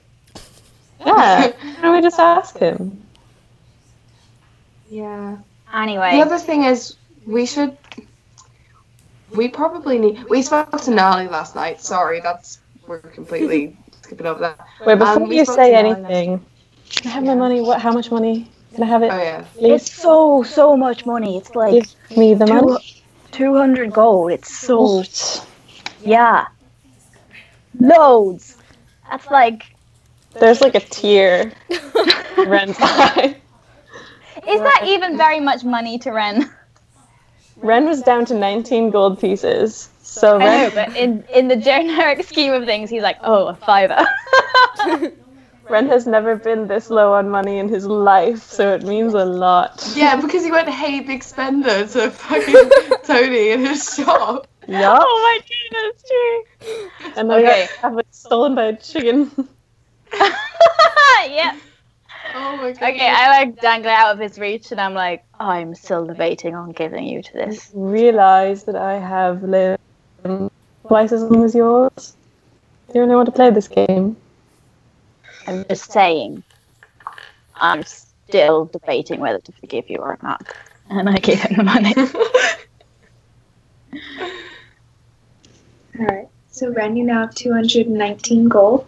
Yeah. 1.05 1.47
Why 1.47 1.81
don't 1.81 1.95
we 1.95 2.01
just 2.01 2.19
ask 2.19 2.57
him? 2.57 3.01
Yeah. 4.89 5.37
anyway, 5.73 6.11
The 6.17 6.21
other 6.21 6.37
thing 6.37 6.65
is, 6.65 6.97
we 7.25 7.45
should. 7.45 7.77
We 9.35 9.47
probably 9.47 9.99
need. 9.99 10.25
We 10.29 10.41
spoke 10.41 10.79
to 10.81 10.91
Nolly 10.91 11.27
last 11.27 11.55
night. 11.55 11.81
Sorry, 11.81 12.19
that's 12.19 12.59
we're 12.87 12.99
completely 12.99 13.77
skipping 14.01 14.25
over 14.25 14.39
that. 14.39 14.59
Wait, 14.85 14.97
before 14.97 15.23
Um, 15.23 15.31
you 15.31 15.45
say 15.45 15.71
to 15.71 15.83
Nolly 15.83 15.89
last- 15.93 15.97
anything, 16.11 16.45
can 16.89 17.11
I 17.11 17.13
have 17.13 17.23
my 17.23 17.35
money? 17.35 17.61
What? 17.61 17.79
How 17.81 17.91
much 17.91 18.11
money? 18.11 18.49
Can 18.73 18.83
I 18.83 18.87
have 18.87 19.03
it? 19.03 19.11
Oh 19.11 19.17
yeah. 19.17 19.45
Please 19.55 19.81
it's 19.83 19.91
so 19.91 20.43
so 20.43 20.75
much 20.77 21.05
money. 21.05 21.37
It's 21.37 21.55
like 21.55 21.85
give 22.09 22.17
me 22.17 22.33
the 22.33 22.45
money. 22.47 22.77
two 23.31 23.55
hundred 23.55 23.91
gold. 23.93 24.31
It's 24.31 24.51
so 24.55 24.81
What? 24.97 25.47
yeah, 26.03 26.47
loads. 27.79 28.57
That's 29.09 29.29
like, 29.31 29.75
There's 30.39 30.61
like 30.61 30.75
a 30.75 30.79
tear. 30.79 31.51
Ren's 32.37 32.77
eye. 32.79 33.35
is 34.47 34.61
that 34.61 34.83
even 34.85 35.17
very 35.17 35.39
much 35.39 35.63
money 35.63 35.97
to 35.99 36.11
Ren? 36.11 36.49
Ren 37.61 37.85
was 37.85 38.01
down 38.01 38.25
to 38.25 38.33
19 38.33 38.89
gold 38.89 39.19
pieces. 39.19 39.89
So 40.01 40.37
I 40.37 40.39
know, 40.39 40.45
Ren, 40.45 40.71
but 40.75 40.97
in 40.97 41.23
in 41.33 41.47
the 41.47 41.55
generic 41.55 42.23
scheme 42.25 42.53
of 42.53 42.65
things, 42.65 42.89
he's 42.89 43.03
like, 43.03 43.17
oh, 43.23 43.47
a 43.47 43.55
fiver. 43.55 44.05
Ren 45.69 45.87
has 45.87 46.07
never 46.07 46.35
been 46.35 46.67
this 46.67 46.89
low 46.89 47.13
on 47.13 47.29
money 47.29 47.59
in 47.59 47.69
his 47.69 47.85
life, 47.85 48.41
so 48.41 48.73
it 48.73 48.83
means 48.83 49.13
a 49.13 49.23
lot. 49.23 49.87
Yeah, 49.95 50.19
because 50.19 50.43
he 50.43 50.51
went, 50.51 50.67
"Hey, 50.67 50.99
big 51.01 51.23
spender" 51.23 51.85
to 51.85 52.09
fucking 52.09 52.71
Tony 53.03 53.51
in 53.51 53.59
his 53.59 53.83
shop. 53.93 54.47
Yup. 54.67 55.03
oh 55.05 55.19
my 55.23 55.39
goodness, 55.47 56.03
true. 56.07 57.13
And 57.15 57.29
then 57.29 57.39
Okay. 57.45 57.67
I 57.83 57.89
got 57.91 58.05
stolen 58.11 58.55
by 58.55 58.63
a 58.65 58.75
chicken. 58.77 59.29
yeah. 61.29 61.55
Oh 62.35 62.57
my 62.57 62.71
god. 62.71 62.93
Okay, 62.93 63.07
I 63.07 63.29
like 63.29 63.59
dangle 63.61 63.91
out 63.91 64.13
of 64.13 64.19
his 64.19 64.37
reach, 64.37 64.71
and 64.71 64.79
I'm 64.79 64.93
like, 64.93 65.23
oh, 65.39 65.47
I'm 65.47 65.73
still 65.75 66.05
debating 66.05 66.55
on 66.55 66.71
giving 66.71 67.05
you 67.05 67.21
to 67.21 67.33
this. 67.33 67.71
Realize 67.73 68.63
that 68.65 68.75
I 68.75 68.99
have 68.99 69.43
lived 69.43 69.79
twice 70.87 71.11
as 71.11 71.23
long 71.23 71.43
as 71.43 71.55
yours. 71.55 72.15
You 72.93 73.01
really 73.01 73.15
want 73.15 73.27
to 73.27 73.31
play 73.31 73.49
this 73.49 73.67
game? 73.67 74.15
I'm 75.47 75.65
just 75.65 75.91
saying, 75.91 76.43
I'm 77.55 77.83
still 77.83 78.65
debating 78.65 79.19
whether 79.19 79.39
to 79.39 79.51
forgive 79.53 79.89
you 79.89 79.97
or 79.97 80.17
not. 80.21 80.47
And 80.89 81.09
I 81.09 81.17
gave 81.17 81.39
him 81.39 81.57
the 81.57 81.63
money. 81.63 81.93
All 85.99 86.05
right. 86.05 86.27
So 86.51 86.69
Ren, 86.71 86.95
you 86.95 87.03
now 87.03 87.21
have 87.21 87.35
219 87.35 88.47
gold. 88.47 88.87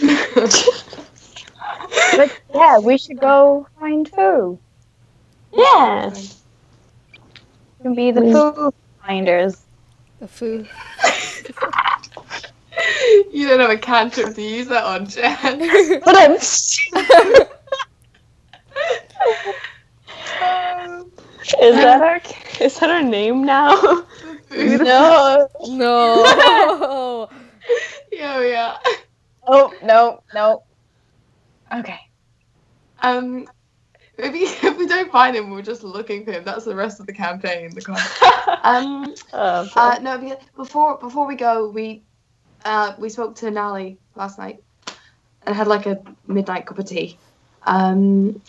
God 0.00 0.34
bless. 0.34 0.84
but 2.16 2.40
yeah, 2.54 2.78
we 2.78 2.96
should 2.98 3.20
go 3.20 3.66
find 3.78 4.08
food. 4.08 4.58
Yeah. 5.52 6.10
We 6.10 7.82
can 7.82 7.94
be 7.94 8.10
the 8.10 8.22
We- 8.22 8.32
food 8.32 8.74
finders. 9.04 9.62
The 10.20 10.28
food. 10.28 10.68
you 13.32 13.48
don't 13.48 13.60
have 13.60 13.70
a 13.70 13.78
cantrip 13.78 14.34
to 14.34 14.42
use 14.42 14.68
that 14.68 14.84
on, 14.84 15.06
Jen. 15.06 16.00
But 16.04 16.16
I'm. 16.16 16.32
Is 21.62 21.74
that 21.76 22.00
our 22.00 22.20
is 22.64 22.78
that 22.78 22.90
our 22.90 23.02
name 23.02 23.44
now? 23.44 23.74
No. 24.52 25.48
No. 25.68 27.28
yeah, 28.12 28.40
yeah. 28.42 28.76
Oh 29.52 29.72
no, 29.82 30.20
no. 30.32 30.62
Okay. 31.74 31.98
Um, 33.02 33.48
maybe 34.16 34.38
if 34.44 34.78
we 34.78 34.86
don't 34.86 35.10
find 35.10 35.34
him, 35.36 35.50
we're 35.50 35.62
just 35.62 35.82
looking 35.82 36.24
for 36.24 36.32
him. 36.32 36.44
That's 36.44 36.64
the 36.64 36.74
rest 36.76 37.00
of 37.00 37.06
the 37.06 37.12
campaign. 37.12 37.74
The 37.74 37.80
con- 37.80 38.58
um, 38.62 39.14
Oh, 39.32 39.68
uh, 39.74 39.98
no, 40.00 40.36
before 40.56 40.98
before 40.98 41.26
we 41.26 41.34
go, 41.34 41.68
we 41.68 42.02
uh 42.64 42.94
we 42.98 43.08
spoke 43.08 43.34
to 43.36 43.50
Nolly 43.50 43.98
last 44.14 44.38
night 44.38 44.62
and 45.46 45.56
had 45.56 45.66
like 45.66 45.86
a 45.86 46.00
midnight 46.28 46.66
cup 46.66 46.78
of 46.78 46.86
tea. 46.86 47.18
Um, 47.66 48.40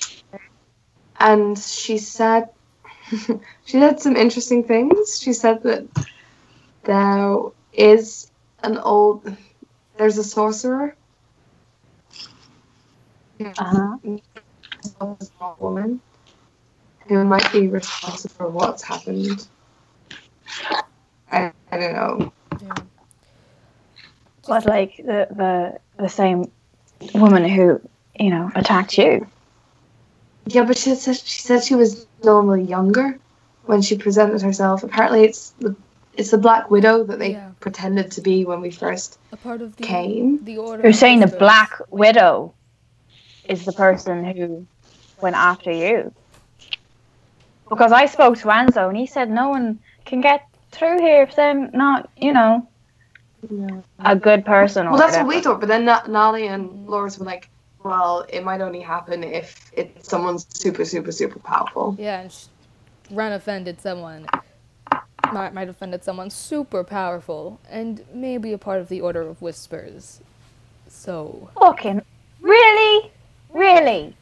and 1.20 1.58
she 1.58 1.98
said 1.98 2.50
she 3.66 3.80
said 3.80 4.00
some 4.00 4.16
interesting 4.16 4.64
things. 4.64 5.20
She 5.20 5.34
said 5.34 5.64
that 5.64 5.88
there 6.84 7.38
is 7.74 8.32
an 8.64 8.78
old 8.78 9.36
there's 10.02 10.18
a 10.18 10.24
sorcerer. 10.24 10.96
Uh-huh. 13.40 13.98
a 15.00 15.54
woman 15.60 16.02
who 17.08 17.24
might 17.24 17.52
be 17.52 17.68
responsible 17.68 18.34
for 18.34 18.50
what's 18.50 18.82
happened. 18.82 19.48
I, 21.32 21.52
I 21.72 21.78
don't 21.78 21.94
know. 21.94 22.34
But 24.48 24.66
like 24.66 24.98
the 24.98 25.28
the 25.30 25.80
the 25.98 26.10
same 26.10 26.52
woman 27.14 27.48
who 27.48 27.80
you 28.20 28.32
know 28.32 28.52
attacked 28.56 28.98
you. 28.98 29.28
Yeah, 30.48 30.64
but 30.64 30.80
she 30.80 30.96
said 30.96 31.16
she 31.16 31.42
said 31.42 31.64
she 31.64 31.76
was 31.76 32.08
normally 32.24 32.64
younger 32.64 33.20
when 33.66 33.84
she 33.84 33.98
presented 33.98 34.42
herself. 34.42 34.84
Apparently, 34.84 35.26
it's 35.26 35.52
the 35.60 35.76
it's 36.16 36.32
the 36.32 36.38
Black 36.38 36.70
Widow 36.70 37.04
that 37.06 37.20
they 37.20 37.32
Yeah. 37.32 37.52
pretended 37.60 38.12
to 38.12 38.22
be 38.22 38.46
when 38.46 38.62
we 38.62 38.72
first 38.72 39.18
A 39.32 39.38
part 39.38 39.62
of 39.62 39.76
the 39.76 39.84
came. 39.84 40.44
the 40.44 40.58
order. 40.58 40.84
You're 40.84 40.94
saying 40.94 41.20
the 41.22 41.28
Black 41.28 41.80
Widow 41.90 42.54
is 43.46 43.66
the 43.66 43.72
person 43.74 44.24
who 44.26 44.66
went 45.22 45.36
after 45.36 45.72
you. 45.72 46.14
Because 47.70 47.92
I 47.94 48.06
spoke 48.06 48.38
to 48.40 48.48
Anzo 48.48 48.90
and 48.90 48.98
he 48.98 49.06
said 49.06 49.30
no 49.30 49.50
one 49.50 49.80
can 50.06 50.20
get 50.22 50.46
through 50.72 51.00
here 51.00 51.24
if 51.24 51.36
they're 51.36 51.54
not, 51.72 52.10
you 52.18 52.34
know, 52.34 52.68
a 54.00 54.16
good 54.16 54.46
person. 54.46 54.88
Or 54.88 54.92
Well, 54.92 55.00
that's 55.00 55.18
what 55.18 55.28
we 55.28 55.42
thought. 55.42 55.60
But 55.60 55.70
then 55.70 55.86
Na- 55.86 56.06
Nolly 56.08 56.48
and 56.48 56.86
Loris 56.88 57.18
were 57.18 57.26
like, 57.26 57.50
"Well, 57.84 58.26
it 58.30 58.44
might 58.44 58.62
only 58.62 58.82
happen 58.82 59.24
if 59.24 59.72
it's 59.74 60.10
someone's 60.10 60.46
super, 60.50 60.84
super, 60.86 61.12
super 61.12 61.40
powerful." 61.40 61.96
Yeah, 61.98 62.22
and 62.22 62.32
sh- 62.32 62.46
Ren 63.10 63.32
offended 63.32 63.82
someone. 63.82 64.26
Might 65.32 65.54
might 65.54 65.70
offended 65.70 66.04
someone 66.04 66.30
super 66.30 66.84
powerful, 66.84 67.60
and 67.70 68.04
maybe 68.14 68.54
a 68.54 68.58
part 68.58 68.82
of 68.82 68.90
the 68.90 69.02
Order 69.02 69.22
of 69.22 69.42
Whispers. 69.42 70.22
So 70.88 71.50
Fucking 71.60 72.02
really, 72.42 73.12
really. 73.54 74.16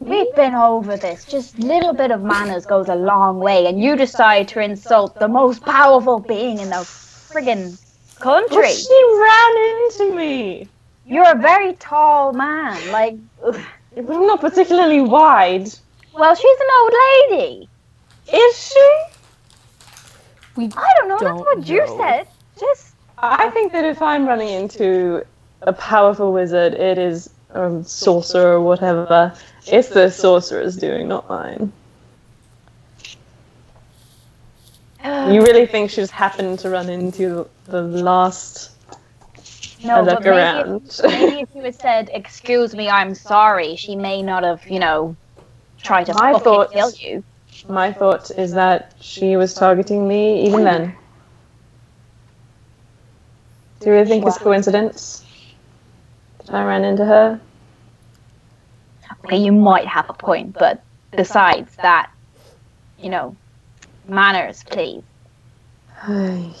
We've 0.00 0.34
been 0.34 0.54
over 0.54 0.96
this. 0.96 1.24
Just 1.24 1.58
little 1.58 1.94
bit 1.94 2.10
of 2.10 2.22
manners 2.22 2.66
goes 2.66 2.88
a 2.88 2.94
long 2.94 3.38
way, 3.38 3.66
and 3.66 3.82
you 3.82 3.96
decide 3.96 4.48
to 4.48 4.60
insult 4.60 5.18
the 5.18 5.28
most 5.28 5.62
powerful 5.64 6.18
being 6.18 6.58
in 6.58 6.68
the 6.68 6.84
friggin' 6.84 7.80
country. 8.20 8.56
Well, 8.56 8.74
she 8.74 9.02
ran 9.18 10.12
into 10.12 10.16
me. 10.16 10.68
You're 11.06 11.32
a 11.32 11.40
very 11.40 11.74
tall 11.74 12.32
man. 12.32 12.90
Like, 12.90 13.16
ugh. 13.42 13.60
It 13.96 14.04
was 14.04 14.18
not 14.18 14.40
particularly 14.40 15.00
wide. 15.00 15.68
well, 16.12 16.34
she's 16.34 16.60
an 16.60 16.66
old 16.80 16.92
lady. 17.30 17.68
Is 18.32 18.58
she? 18.58 19.13
We 20.56 20.64
I 20.76 20.88
don't 20.98 21.08
know. 21.08 21.18
Don't 21.18 21.36
that's 21.36 21.56
what 21.56 21.66
you 21.66 21.86
said. 21.98 22.26
Just 22.58 22.94
I 23.18 23.50
think 23.50 23.72
that 23.72 23.84
if 23.84 24.02
I'm 24.02 24.26
running 24.26 24.48
into 24.48 25.24
a 25.62 25.72
powerful 25.72 26.32
wizard, 26.32 26.74
it 26.74 26.98
is 26.98 27.30
a 27.50 27.82
sorcerer 27.84 28.54
or 28.54 28.60
whatever. 28.60 29.32
It's 29.66 29.88
the 29.88 30.10
sorcerer's 30.10 30.76
doing, 30.76 31.08
not 31.08 31.28
mine. 31.28 31.72
You 35.04 35.42
really 35.42 35.66
think 35.66 35.90
she 35.90 35.96
just 35.96 36.12
happened 36.12 36.58
to 36.60 36.70
run 36.70 36.88
into 36.88 37.46
the 37.66 37.82
last 37.82 38.70
no, 39.84 40.00
look 40.00 40.14
but 40.14 40.24
maybe 40.24 40.36
around? 40.36 41.00
maybe 41.04 41.40
if 41.42 41.48
you 41.54 41.62
had 41.62 41.74
said, 41.78 42.10
"Excuse 42.14 42.74
me, 42.74 42.88
I'm 42.88 43.14
sorry," 43.14 43.76
she 43.76 43.96
may 43.96 44.22
not 44.22 44.44
have, 44.44 44.66
you 44.66 44.78
know, 44.78 45.14
tried 45.82 46.04
to 46.06 46.14
My 46.14 46.32
fucking 46.32 46.44
thoughts- 46.44 46.72
kill 46.72 46.90
you. 46.92 47.24
My 47.68 47.92
thought 47.92 48.30
is 48.32 48.52
that 48.54 48.94
she 49.00 49.36
was 49.36 49.54
targeting 49.54 50.06
me 50.08 50.46
even 50.46 50.64
then. 50.64 50.96
Do 53.80 53.86
you 53.86 53.92
really 53.92 54.06
think 54.08 54.26
it's 54.26 54.38
coincidence 54.38 55.24
that 56.46 56.54
I 56.54 56.64
ran 56.64 56.84
into 56.84 57.04
her? 57.04 57.40
Okay, 59.24 59.36
you 59.38 59.52
might 59.52 59.86
have 59.86 60.10
a 60.10 60.14
point, 60.14 60.54
but 60.58 60.82
besides 61.10 61.74
that, 61.76 62.10
you 62.98 63.10
know, 63.10 63.36
manners, 64.08 64.64
please. 64.64 65.02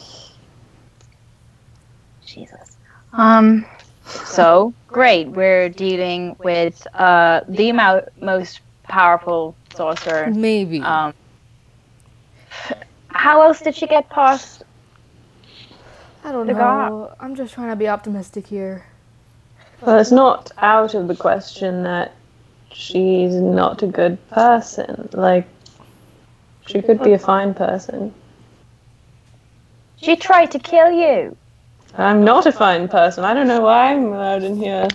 Jesus. 2.26 2.76
Um. 3.12 3.66
So 4.06 4.74
great. 4.86 5.28
We're 5.28 5.68
dealing 5.68 6.36
with 6.42 6.86
uh 6.94 7.40
the 7.48 7.72
mo- 7.72 8.06
most 8.20 8.60
powerful 8.84 9.56
sorcerer. 9.74 10.30
maybe. 10.30 10.80
Um. 10.80 11.14
How 13.08 13.42
else 13.42 13.60
did 13.60 13.74
she 13.74 13.86
get 13.86 14.08
past? 14.10 14.62
I 16.24 16.32
don't 16.32 16.46
the 16.46 16.52
know. 16.52 16.58
guard. 16.58 17.16
I'm 17.20 17.34
just 17.34 17.54
trying 17.54 17.70
to 17.70 17.76
be 17.76 17.88
optimistic 17.88 18.46
here. 18.46 18.86
Well, 19.80 19.98
it's 19.98 20.12
not 20.12 20.50
out 20.58 20.94
of 20.94 21.08
the 21.08 21.16
question 21.16 21.82
that 21.82 22.14
she's 22.72 23.34
not 23.34 23.82
a 23.82 23.86
good 23.86 24.18
person. 24.30 25.08
Like, 25.12 25.46
she 26.66 26.80
could 26.80 27.02
be 27.02 27.12
a 27.12 27.18
fine 27.18 27.54
person. 27.54 28.14
She 29.96 30.16
tried 30.16 30.50
to 30.52 30.58
kill 30.58 30.90
you. 30.90 31.36
I'm 31.96 32.24
not 32.24 32.46
a 32.46 32.52
fine 32.52 32.88
person. 32.88 33.24
I 33.24 33.34
don't 33.34 33.46
know 33.46 33.60
why 33.60 33.92
I'm 33.92 34.06
allowed 34.06 34.42
in 34.42 34.56
here. 34.56 34.88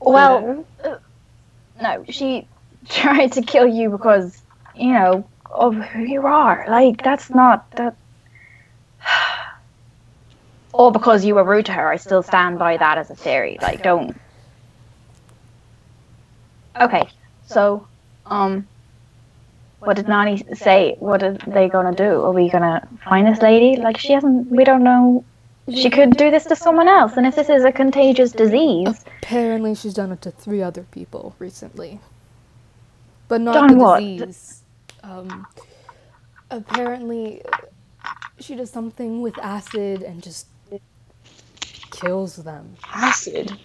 Well, 0.00 0.64
no, 1.80 2.04
she 2.08 2.48
tried 2.88 3.32
to 3.32 3.42
kill 3.42 3.66
you 3.66 3.90
because 3.90 4.42
you 4.74 4.92
know 4.92 5.28
of 5.50 5.74
who 5.76 6.02
you 6.02 6.26
are. 6.26 6.66
Like 6.68 7.02
that's 7.02 7.30
not 7.30 7.70
that. 7.72 7.96
Or 10.72 10.92
because 10.92 11.24
you 11.24 11.34
were 11.34 11.44
rude 11.44 11.66
to 11.66 11.72
her, 11.72 11.88
I 11.92 11.96
still 11.96 12.22
stand 12.22 12.58
by 12.58 12.76
that 12.76 12.96
as 12.96 13.10
a 13.10 13.16
theory. 13.16 13.58
Like, 13.60 13.82
don't. 13.82 14.16
Okay, 16.80 17.02
so, 17.46 17.88
um, 18.24 18.68
what 19.80 19.96
did 19.96 20.08
Nani 20.08 20.44
say? 20.54 20.94
What 20.98 21.22
are 21.24 21.36
they 21.46 21.68
gonna 21.68 21.94
do? 21.94 22.22
Are 22.22 22.32
we 22.32 22.48
gonna 22.50 22.88
find 23.04 23.26
this 23.26 23.42
lady? 23.42 23.80
Like, 23.80 23.98
she 23.98 24.12
hasn't. 24.12 24.48
We 24.48 24.64
don't 24.64 24.84
know. 24.84 25.24
She 25.74 25.90
could 25.90 26.16
do 26.16 26.30
this 26.30 26.44
to 26.46 26.56
someone 26.56 26.88
else, 26.88 27.16
and 27.16 27.26
if 27.26 27.36
this 27.36 27.48
is 27.50 27.64
a 27.64 27.72
contagious 27.72 28.32
disease, 28.32 29.04
Apparently, 29.22 29.74
she's 29.74 29.94
done 29.94 30.12
it 30.12 30.22
to 30.22 30.30
three 30.30 30.62
other 30.62 30.84
people 30.90 31.36
recently, 31.38 32.00
but 33.28 33.40
not 33.40 33.54
Done 33.54 33.78
the 33.78 33.78
what? 33.78 34.00
disease. 34.16 34.62
Um, 35.02 35.46
apparently, 36.50 37.42
she 38.40 38.54
does 38.56 38.70
something 38.70 39.22
with 39.22 39.38
acid 39.38 40.02
and 40.02 40.22
just 40.22 40.46
kills 41.90 42.36
them. 42.36 42.76
Acid. 42.84 43.58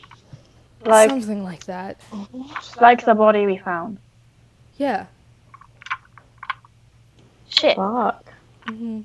like 0.85 1.09
something 1.09 1.43
like 1.43 1.65
that. 1.65 2.01
like 2.81 3.05
the 3.05 3.15
body 3.15 3.45
we 3.45 3.57
found. 3.57 3.99
Yeah. 4.77 5.07
Shit. 7.49 7.75
Fuck. 7.75 8.33
hmm 8.67 9.01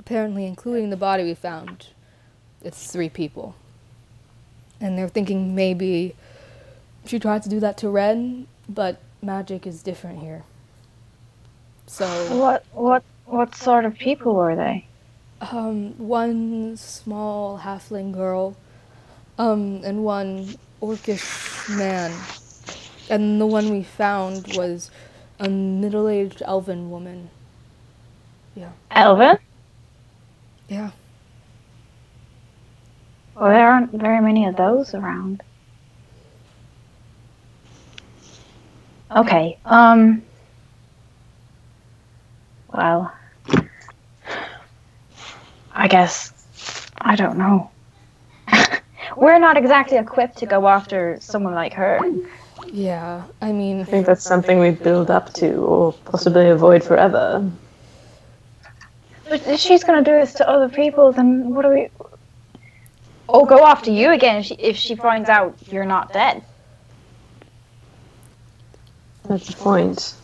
Apparently, 0.00 0.46
including 0.46 0.90
the 0.90 0.96
body 0.96 1.24
we 1.24 1.34
found, 1.34 1.88
it's 2.64 2.90
three 2.90 3.08
people. 3.10 3.54
And 4.80 4.98
they're 4.98 5.08
thinking 5.08 5.54
maybe 5.54 6.16
she 7.06 7.18
tried 7.18 7.42
to 7.44 7.48
do 7.48 7.60
that 7.60 7.78
to 7.78 7.88
Ren, 7.90 8.46
but 8.68 9.00
magic 9.22 9.66
is 9.66 9.82
different 9.82 10.20
here. 10.20 10.44
So, 11.86 12.06
What 12.38 12.64
what 12.72 13.04
what 13.26 13.54
sort 13.54 13.84
of 13.84 13.94
people 13.96 14.34
were 14.34 14.56
they? 14.56 14.86
um, 15.40 15.94
one 15.98 16.76
small 16.76 17.58
halfling 17.60 18.12
girl, 18.12 18.56
um, 19.38 19.82
and 19.84 20.04
one 20.04 20.54
orcish 20.82 21.68
man. 21.76 22.12
And 23.10 23.40
the 23.40 23.46
one 23.46 23.70
we 23.70 23.82
found 23.82 24.56
was 24.56 24.90
a 25.38 25.48
middle 25.48 26.08
aged 26.08 26.42
elven 26.46 26.90
woman. 26.90 27.30
Yeah. 28.54 28.72
Elven? 28.90 29.38
Yeah. 30.68 30.90
Well, 33.36 33.50
there 33.50 33.68
aren't 33.68 33.90
very 33.92 34.20
many 34.20 34.46
of 34.46 34.56
those 34.56 34.94
around. 34.94 35.42
Okay. 39.14 39.58
Um. 39.64 40.22
Well, 42.72 43.12
I 45.72 45.88
guess 45.88 46.32
I 47.00 47.16
don't 47.16 47.38
know. 47.38 47.70
We're 49.16 49.38
not 49.38 49.56
exactly 49.56 49.98
equipped 49.98 50.38
to 50.38 50.46
go 50.46 50.66
after 50.66 51.18
someone 51.20 51.54
like 51.54 51.72
her. 51.74 52.00
Yeah, 52.72 53.24
I 53.40 53.52
mean, 53.52 53.80
I 53.80 53.84
think 53.84 54.06
that's 54.06 54.24
something 54.24 54.58
we 54.58 54.70
build 54.70 55.10
up 55.10 55.32
to, 55.34 55.54
or 55.56 55.92
possibly 55.92 56.48
avoid 56.48 56.82
forever. 56.82 57.48
But 59.28 59.46
if 59.46 59.60
she's 59.60 59.84
going 59.84 60.02
to 60.02 60.10
do 60.10 60.16
this 60.18 60.34
to 60.34 60.48
other 60.48 60.68
people, 60.68 61.12
then 61.12 61.54
what 61.54 61.64
are 61.64 61.72
we? 61.74 61.88
Or 63.28 63.46
go 63.46 63.64
after 63.66 63.90
you 63.90 64.10
again 64.12 64.36
if 64.36 64.46
she, 64.46 64.54
if 64.54 64.76
she 64.76 64.94
finds 64.94 65.28
out 65.28 65.56
you're 65.70 65.84
not 65.86 66.12
dead. 66.12 66.42
That's 69.28 69.46
the 69.48 69.56
point. 69.56 70.14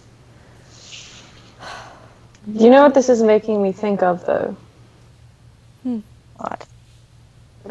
You 2.55 2.70
know 2.70 2.83
what 2.83 2.95
this 2.95 3.09
is 3.09 3.23
making 3.23 3.62
me 3.62 3.73
think 3.73 4.03
of, 4.03 4.25
though? 4.27 4.57
Hmm. 5.83 6.01
What? 6.37 6.67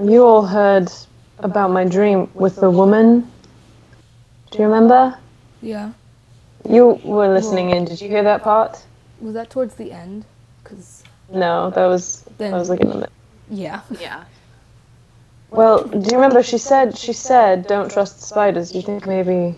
You 0.02 0.26
all 0.26 0.46
heard 0.46 0.92
about 1.40 1.72
my 1.72 1.86
dream 1.86 2.30
with 2.34 2.56
the 2.56 2.70
woman. 2.70 3.30
Do 4.52 4.58
you 4.60 4.66
remember? 4.66 5.18
yeah. 5.62 5.92
You 6.68 7.00
were 7.06 7.34
listening 7.34 7.70
in. 7.70 7.86
Did 7.86 8.02
you 8.02 8.10
hear 8.10 8.22
that 8.24 8.44
part? 8.44 8.84
Was 9.22 9.34
that 9.34 9.50
towards 9.50 9.76
the 9.76 9.92
end? 9.92 10.26
Because 10.62 11.04
No, 11.32 11.70
that 11.72 11.86
was. 11.86 12.26
then, 12.38 12.54
I 12.54 12.58
was 12.58 12.70
looking 12.70 12.92
at 12.92 13.04
it. 13.04 13.12
yeah. 13.50 13.82
Yeah. 14.00 14.26
Well, 15.52 15.84
do 15.84 15.98
you 16.10 16.16
remember 16.16 16.44
she 16.44 16.58
said 16.58 16.98
she 16.98 17.14
said 17.14 17.68
don't 17.68 17.92
trust 17.92 18.20
the 18.20 18.26
spiders? 18.26 18.72
Do 18.72 18.78
you 18.78 18.84
think 18.84 19.08
maybe 19.08 19.56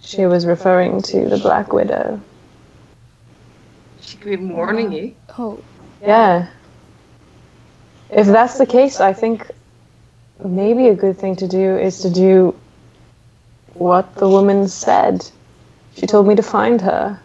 she 0.00 0.24
was 0.26 0.46
referring 0.46 1.02
to 1.02 1.28
the 1.28 1.38
Black 1.38 1.72
Widow? 1.72 2.20
She 4.00 4.16
could 4.16 4.40
be 4.40 4.46
warning 4.46 4.92
you. 4.92 5.14
Oh, 5.38 5.60
Yeah. 6.00 6.48
If 8.10 8.26
that's 8.26 8.56
the 8.56 8.64
case, 8.64 9.00
I 9.00 9.12
think 9.12 9.50
maybe 10.42 10.88
a 10.88 10.94
good 10.94 11.18
thing 11.18 11.36
to 11.36 11.46
do 11.46 11.76
is 11.76 12.00
to 12.00 12.10
do 12.10 12.54
what 13.74 14.14
the 14.14 14.28
woman 14.28 14.66
said. 14.68 15.30
She 15.96 16.06
told 16.06 16.26
me 16.26 16.34
to 16.34 16.42
find 16.42 16.80
her. 16.80 17.20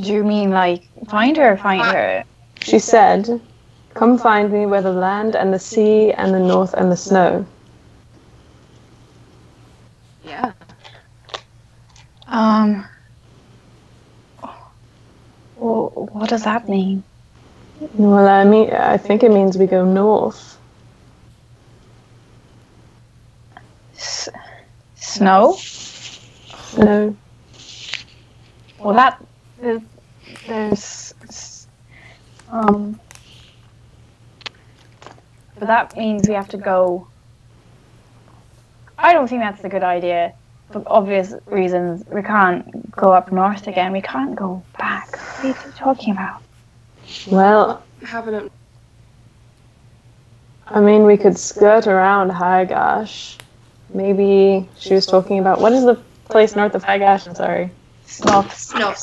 Do 0.00 0.12
you 0.12 0.24
mean 0.24 0.50
like 0.50 0.88
find 1.08 1.36
her, 1.36 1.56
find 1.56 1.82
her? 1.82 2.24
She 2.60 2.78
said, 2.78 3.40
Come 3.94 4.16
find 4.18 4.50
me 4.50 4.66
where 4.66 4.82
the 4.82 4.92
land 4.92 5.36
and 5.36 5.52
the 5.52 5.58
sea 5.58 6.12
and 6.12 6.32
the 6.34 6.40
north 6.40 6.72
and 6.74 6.90
the 6.90 6.96
snow. 6.96 7.46
Yeah. 10.24 10.52
Um. 12.26 12.86
Well, 15.56 16.08
what 16.12 16.30
does 16.30 16.44
that 16.44 16.68
mean? 16.68 17.04
Well, 17.94 18.28
I 18.28 18.44
mean, 18.44 18.70
I 18.70 18.96
think 18.96 19.22
it 19.22 19.30
means 19.30 19.58
we 19.58 19.66
go 19.66 19.84
north. 19.84 20.58
S- 23.94 24.28
snow? 24.96 25.58
No. 26.78 27.14
Well, 28.78 28.94
that 28.94 29.24
there's, 29.60 29.82
there's 30.46 31.66
um. 32.50 32.98
But 35.62 35.68
that 35.68 35.96
means 35.96 36.26
we 36.26 36.34
have 36.34 36.48
to 36.48 36.56
go. 36.56 37.06
I 38.98 39.12
don't 39.12 39.28
think 39.28 39.42
that's 39.42 39.62
a 39.62 39.68
good 39.68 39.84
idea. 39.84 40.32
For 40.72 40.82
obvious 40.88 41.34
reasons, 41.46 42.04
we 42.08 42.20
can't 42.20 42.90
go 42.90 43.12
up 43.12 43.30
north 43.30 43.68
again. 43.68 43.92
We 43.92 44.00
can't 44.00 44.34
go 44.34 44.60
back. 44.76 45.16
What 45.16 45.44
are 45.44 45.46
you 45.46 45.72
talking 45.76 46.14
about? 46.14 46.42
Well, 47.30 47.80
Having 48.02 48.34
it. 48.34 48.52
I 50.66 50.80
mean, 50.80 51.04
we 51.04 51.16
could 51.16 51.38
skirt 51.38 51.86
around 51.86 52.32
Higash. 52.32 53.38
Maybe 53.94 54.68
she 54.80 54.94
was 54.94 55.06
talking 55.06 55.38
about 55.38 55.60
what 55.60 55.72
is 55.72 55.84
the 55.84 55.94
place 56.24 56.56
north 56.56 56.74
of 56.74 56.82
Higash? 56.82 57.28
I'm 57.28 57.36
sorry, 57.36 57.70
Snuffs. 58.06 58.74
No. 58.74 58.94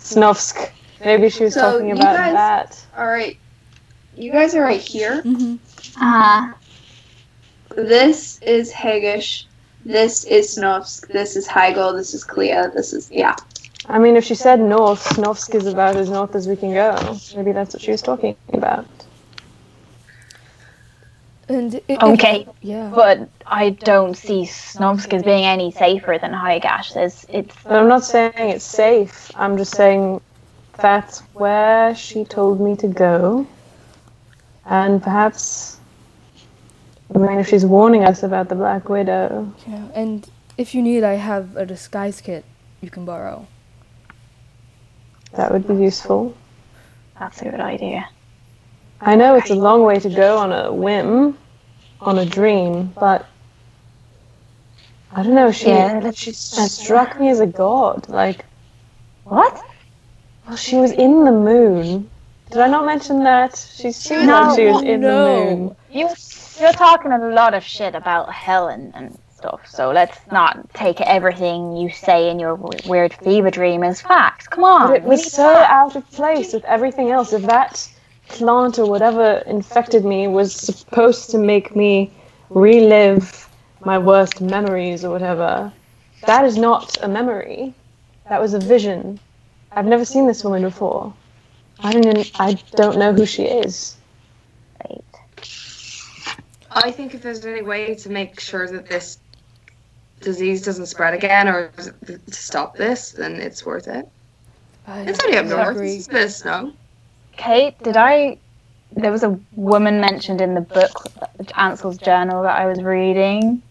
Snovsk. 0.00 0.70
Maybe 1.04 1.28
she 1.28 1.44
was 1.44 1.52
So, 1.52 1.72
talking 1.72 1.88
you 1.90 1.94
about 1.94 2.16
guys- 2.16 2.32
that. 2.32 2.86
All 2.96 3.06
right. 3.06 3.36
You 4.16 4.32
guys 4.32 4.54
are 4.54 4.62
right 4.62 4.80
here. 4.80 5.20
mm-hmm. 5.22 5.56
Uh, 6.00 6.52
This 7.76 8.38
is 8.42 8.72
Hagish. 8.72 9.44
This 9.84 10.24
is 10.24 10.56
Snovsk. 10.56 11.08
This 11.08 11.36
is 11.36 11.46
Heigl. 11.48 11.96
This 11.96 12.14
is 12.14 12.24
Clea. 12.24 12.68
This 12.74 12.92
is 12.92 13.08
yeah. 13.10 13.34
I 13.88 13.98
mean, 13.98 14.16
if 14.16 14.24
she 14.24 14.34
said 14.34 14.60
north, 14.60 15.04
Snovsk 15.04 15.54
is 15.54 15.66
about 15.66 15.96
as 15.96 16.08
north 16.10 16.34
as 16.34 16.48
we 16.48 16.56
can 16.56 16.72
go. 16.74 17.18
Maybe 17.36 17.52
that's 17.52 17.74
what 17.74 17.82
she 17.82 17.92
was 17.92 18.02
talking 18.02 18.36
about. 18.52 18.86
And 21.48 21.74
it, 21.74 21.84
it- 21.88 22.02
okay, 22.02 22.48
yeah. 22.62 22.90
but 22.94 23.30
I 23.46 23.70
don't 23.70 24.14
see 24.16 24.42
Snovsk 24.42 25.12
as 25.14 25.22
being 25.22 25.44
any 25.44 25.70
safer 25.70 26.18
than 26.18 26.32
Higash. 26.32 26.96
It's, 26.96 27.26
it's 27.28 27.56
I'm 27.66 27.88
not 27.88 28.04
saying 28.04 28.32
it's 28.36 28.64
safe. 28.64 29.30
I'm 29.36 29.56
just 29.56 29.72
saying 29.72 30.20
that's 30.76 31.20
where 31.32 31.94
she 31.94 32.24
told 32.24 32.60
me 32.60 32.76
to 32.76 32.88
go. 32.88 33.46
And 34.66 35.02
perhaps, 35.02 35.78
I 37.14 37.18
mean, 37.18 37.38
if 37.38 37.48
she's 37.48 37.64
warning 37.64 38.04
us 38.04 38.22
about 38.22 38.48
the 38.48 38.54
Black 38.56 38.88
Widow, 38.88 39.52
yeah. 39.66 39.88
And 39.94 40.28
if 40.58 40.74
you 40.74 40.82
need, 40.82 41.04
I 41.04 41.14
have 41.14 41.56
a 41.56 41.64
disguise 41.64 42.20
kit 42.20 42.44
you 42.80 42.90
can 42.90 43.04
borrow. 43.04 43.46
that 45.32 45.52
would 45.52 45.66
be 45.68 45.74
useful. 45.74 46.34
that's 47.18 47.42
a 47.42 47.44
good 47.44 47.60
idea. 47.60 48.08
I 49.00 49.14
know 49.14 49.34
it's 49.36 49.50
a 49.50 49.54
long 49.54 49.82
way 49.82 49.98
to 50.00 50.08
go 50.08 50.38
on 50.38 50.52
a 50.52 50.72
whim, 50.72 51.36
on 52.00 52.18
a 52.18 52.24
dream, 52.24 52.92
but 52.98 53.26
I 55.12 55.22
don't 55.22 55.34
know. 55.34 55.52
She 55.52 55.68
Yeah, 55.68 56.10
she 56.10 56.32
struck 56.32 57.20
me 57.20 57.28
as 57.28 57.40
a 57.40 57.46
god. 57.46 58.08
Like, 58.08 58.44
What? 59.24 59.62
well, 60.46 60.56
she 60.56 60.76
was 60.76 60.92
in 60.92 61.24
the 61.24 61.32
moon. 61.32 62.10
Did 62.50 62.60
I 62.60 62.68
not 62.68 62.86
mention 62.86 63.24
that? 63.24 63.56
She 63.74 63.92
seemed 63.92 64.26
No, 64.26 64.40
like 64.40 64.56
she 64.56 64.66
was 64.66 64.82
in 64.82 65.00
the 65.00 65.08
moon. 65.08 65.76
You 65.90 66.08
you're 66.60 66.72
talking 66.72 67.12
a 67.12 67.18
lot 67.30 67.54
of 67.54 67.62
shit 67.62 67.94
about 67.94 68.32
hell 68.32 68.68
and, 68.68 69.18
stuff. 69.36 69.66
So 69.66 69.90
let's 69.90 70.18
not 70.32 70.72
take 70.72 71.00
everything 71.02 71.76
you 71.76 71.90
say 71.90 72.30
in 72.30 72.38
your 72.38 72.56
w- 72.56 72.88
weird 72.88 73.12
fever 73.12 73.50
dream 73.50 73.82
as 73.82 74.00
fact. 74.00 74.48
Come 74.48 74.64
on. 74.64 74.86
But 74.88 74.96
it 74.96 75.02
was 75.02 75.30
so 75.30 75.46
out 75.46 75.94
of 75.94 76.10
place 76.12 76.54
with 76.54 76.64
everything 76.64 77.10
else. 77.10 77.34
If 77.34 77.42
that 77.42 77.86
plant 78.28 78.78
or 78.78 78.86
whatever 78.86 79.42
infected 79.46 80.04
me 80.06 80.26
was 80.26 80.54
supposed 80.54 81.30
to 81.30 81.38
make 81.38 81.76
me 81.76 82.10
relive 82.48 83.48
my 83.84 83.98
worst 83.98 84.40
memories 84.40 85.04
or 85.04 85.10
whatever, 85.10 85.70
that 86.24 86.44
is 86.46 86.56
not 86.56 86.96
a 87.02 87.08
memory. 87.08 87.74
That 88.30 88.40
was 88.40 88.54
a 88.54 88.58
vision. 88.58 89.20
I've 89.72 89.86
never 89.86 90.04
seen 90.06 90.26
this 90.26 90.42
woman 90.42 90.62
before. 90.62 91.12
I 91.80 91.92
don't. 91.92 92.06
Even, 92.06 92.32
I 92.36 92.54
don't 92.72 92.98
know 92.98 93.12
who 93.12 93.26
she 93.26 93.44
is. 93.44 93.96
Right. 94.84 95.04
I 96.70 96.90
think 96.90 97.14
if 97.14 97.22
there's 97.22 97.44
any 97.44 97.62
way 97.62 97.94
to 97.94 98.08
make 98.10 98.40
sure 98.40 98.68
that 98.68 98.86
this 98.88 99.18
disease 100.20 100.62
doesn't 100.62 100.86
spread 100.86 101.14
again 101.14 101.48
or 101.48 101.70
to 102.06 102.20
stop 102.28 102.76
this, 102.76 103.12
then 103.12 103.36
it's 103.36 103.64
worth 103.64 103.88
it. 103.88 104.08
I 104.86 105.02
It's 105.02 105.22
only 105.24 105.36
up 105.36 105.46
north. 105.46 105.78
It's 105.80 106.06
a 106.06 106.10
bit 106.10 106.24
of 106.24 106.32
snow. 106.32 106.72
Kate, 107.36 107.78
did 107.82 107.96
I? 107.96 108.38
There 108.92 109.12
was 109.12 109.24
a 109.24 109.38
woman 109.56 110.00
mentioned 110.00 110.40
in 110.40 110.54
the 110.54 110.60
book, 110.60 111.08
Anslow's 111.54 111.98
journal 111.98 112.42
that 112.44 112.56
I 112.56 112.66
was 112.66 112.82
reading. 112.82 113.62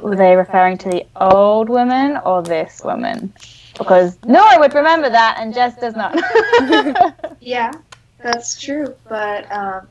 Were 0.00 0.16
they 0.16 0.36
referring 0.36 0.78
to 0.78 0.88
the 0.88 1.06
old 1.16 1.68
woman 1.68 2.18
or 2.24 2.42
this 2.42 2.82
woman? 2.84 3.32
Because 3.78 4.18
no 4.24 4.40
Nora 4.40 4.58
would 4.60 4.74
remember 4.74 5.10
that, 5.10 5.36
and 5.38 5.52
Jess 5.52 5.76
does 5.76 5.94
not. 5.94 6.14
Yeah, 7.40 7.70
that's 8.18 8.60
true. 8.60 8.94
But 9.08 9.50
um, 9.52 9.86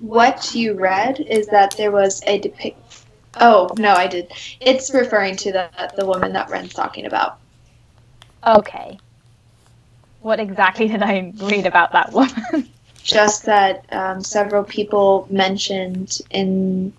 what 0.00 0.54
you 0.54 0.74
read 0.74 1.20
is 1.20 1.46
that 1.48 1.76
there 1.76 1.92
was 1.92 2.22
a 2.26 2.38
depict. 2.38 3.04
Oh 3.40 3.68
no, 3.78 3.92
I 3.92 4.06
did. 4.06 4.32
It's 4.60 4.92
referring 4.92 5.36
to 5.36 5.52
the 5.52 5.68
the 5.96 6.06
woman 6.06 6.32
that 6.32 6.50
Ren's 6.50 6.72
talking 6.74 7.06
about. 7.06 7.38
okay. 8.46 8.98
What 10.20 10.40
exactly 10.40 10.88
did 10.88 11.02
I 11.02 11.32
read 11.36 11.66
about 11.66 11.92
that 11.92 12.12
woman? 12.12 12.68
Just 13.02 13.44
that 13.44 13.84
um, 13.92 14.22
several 14.24 14.64
people 14.64 15.26
mentioned 15.28 16.18
in 16.30 16.92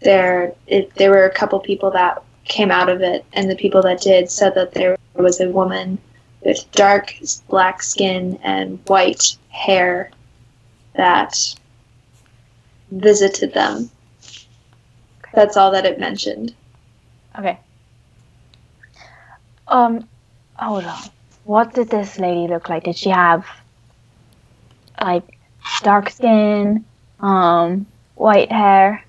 there. 0.00 0.54
It, 0.66 0.92
there 0.96 1.10
were 1.10 1.24
a 1.24 1.30
couple 1.30 1.60
people 1.60 1.92
that 1.92 2.22
came 2.44 2.70
out 2.70 2.88
of 2.88 3.00
it, 3.00 3.24
and 3.32 3.50
the 3.50 3.56
people 3.56 3.82
that 3.82 4.00
did 4.00 4.30
said 4.30 4.54
that 4.54 4.72
there 4.72 4.96
was 5.14 5.40
a 5.40 5.48
woman 5.48 5.98
with 6.44 6.70
dark 6.72 7.14
black 7.48 7.82
skin 7.82 8.38
and 8.42 8.78
white 8.86 9.36
hair 9.48 10.10
that 10.94 11.56
visited 12.90 13.54
them. 13.54 13.90
That's 15.32 15.56
all 15.56 15.70
that 15.72 15.86
it 15.86 15.98
mentioned. 15.98 16.54
Okay. 17.38 17.58
Um, 19.66 20.06
hold 20.56 20.84
on. 20.84 20.98
What 21.44 21.74
did 21.74 21.90
this 21.90 22.18
lady 22.18 22.46
look 22.46 22.68
like? 22.68 22.84
Did 22.84 22.96
she 22.96 23.10
have 23.10 23.46
like 25.00 25.38
dark 25.82 26.10
skin, 26.10 26.84
um, 27.20 27.86
white 28.14 28.52
hair? 28.52 29.04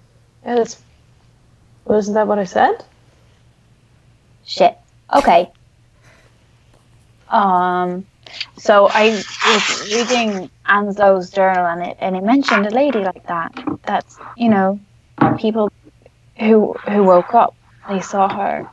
Yeah, 0.45 0.55
that's. 0.55 0.81
Wasn't 1.85 2.15
that 2.15 2.27
what 2.27 2.39
I 2.39 2.45
said? 2.45 2.83
Shit. 4.45 4.77
Okay. 5.14 5.51
Um, 7.30 8.06
so 8.57 8.88
I 8.90 9.24
was 9.48 9.93
reading 9.93 10.49
Anslow's 10.67 11.30
journal 11.30 11.65
and 11.65 11.83
it 11.83 11.98
and 11.99 12.15
it 12.15 12.24
mentioned 12.24 12.65
a 12.65 12.69
lady 12.69 12.99
like 12.99 13.25
that. 13.27 13.53
That's 13.83 14.17
you 14.38 14.49
know, 14.49 14.80
people 15.38 15.72
who 16.40 16.74
who 16.88 17.03
woke 17.03 17.33
up, 17.33 17.56
they 17.90 18.01
saw 18.01 18.27
her. 18.30 18.69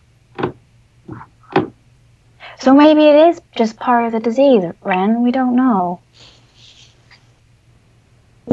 So 2.58 2.74
maybe 2.74 3.04
it 3.06 3.28
is 3.28 3.40
just 3.56 3.76
part 3.76 4.06
of 4.06 4.12
the 4.12 4.20
disease, 4.20 4.64
Ren. 4.82 5.22
We 5.22 5.32
don't 5.32 5.56
know. 5.56 6.00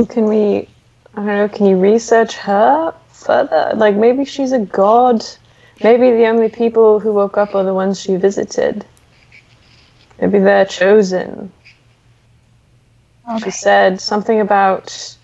Can 0.08 0.26
we? 0.26 0.68
I 1.14 1.18
don't 1.18 1.26
know. 1.26 1.50
Can 1.50 1.66
you 1.68 1.78
research 1.78 2.36
her 2.36 2.94
further? 3.10 3.74
Like 3.76 3.96
maybe 3.96 4.26
she's 4.26 4.52
a 4.52 4.60
god. 4.60 5.26
Maybe 5.82 6.12
the 6.12 6.26
only 6.28 6.50
people 6.50 7.00
who 7.00 7.14
woke 7.14 7.38
up 7.38 7.56
are 7.56 7.64
the 7.64 7.74
ones 7.74 8.00
she 8.00 8.18
visited. 8.18 8.86
Maybe 10.20 10.40
they're 10.40 10.66
chosen. 10.66 11.52
She 13.44 13.52
said 13.52 14.02
something 14.02 14.42
about 14.42 15.16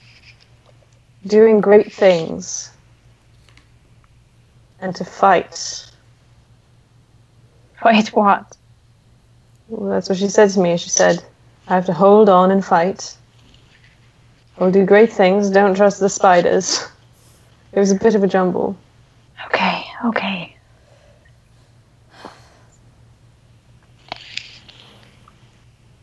doing 1.26 1.60
great 1.60 1.92
things 1.92 2.72
and 4.80 4.96
to 4.96 5.04
fight. 5.04 5.92
Wait, 7.84 8.14
what? 8.14 8.56
Well, 9.68 9.90
that's 9.90 10.08
what 10.08 10.20
she 10.20 10.30
said 10.30 10.52
to 10.52 10.60
me. 10.60 10.78
She 10.78 10.90
said, 10.90 11.24
I 11.68 11.74
have 11.74 11.88
to 11.88 11.94
hold 11.94 12.30
on 12.30 12.52
and 12.52 12.64
fight. 12.64 13.18
I'll 14.60 14.72
do 14.72 14.86
great 14.86 15.12
things. 15.12 15.50
Don't 15.50 15.76
trust 15.76 16.00
the 16.00 16.10
spiders. 16.10 16.88
It 17.74 17.80
was 17.80 17.92
a 17.92 17.96
bit 17.96 18.16
of 18.16 18.24
a 18.24 18.28
jumble. 18.28 18.78
Okay, 19.48 19.75
okay. 20.06 20.58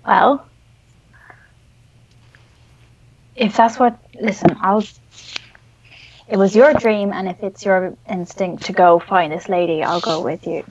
Well, 0.07 0.49
if 3.35 3.57
that's 3.57 3.79
what, 3.79 3.99
listen, 4.21 4.57
I'll. 4.61 4.85
It 6.29 6.39
was 6.39 6.57
your 6.57 6.73
dream, 6.75 7.13
and 7.13 7.29
if 7.29 7.43
it's 7.43 7.65
your 7.65 7.97
instinct 8.09 8.65
to 8.65 8.73
go 8.73 8.99
find 8.99 9.33
this 9.33 9.49
lady, 9.49 9.83
I'll 9.83 10.01
go 10.01 10.23
with 10.23 10.47
you. 10.47 10.65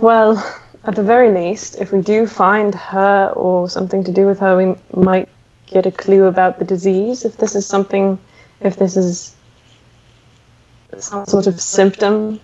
Well, 0.00 0.36
at 0.84 0.96
the 0.96 1.02
very 1.02 1.30
least, 1.32 1.80
if 1.80 1.92
we 1.92 2.02
do 2.02 2.26
find 2.26 2.74
her 2.74 3.32
or 3.36 3.68
something 3.68 4.04
to 4.04 4.12
do 4.12 4.26
with 4.26 4.40
her, 4.40 4.56
we 4.56 4.74
might 5.00 5.28
get 5.66 5.86
a 5.86 5.92
clue 5.92 6.24
about 6.24 6.58
the 6.58 6.64
disease. 6.64 7.24
If 7.24 7.36
this 7.36 7.54
is 7.54 7.66
something, 7.66 8.18
if 8.60 8.76
this 8.76 8.96
is 8.96 9.36
some 10.98 11.26
sort 11.26 11.46
of 11.46 11.60
symptom, 11.60 12.40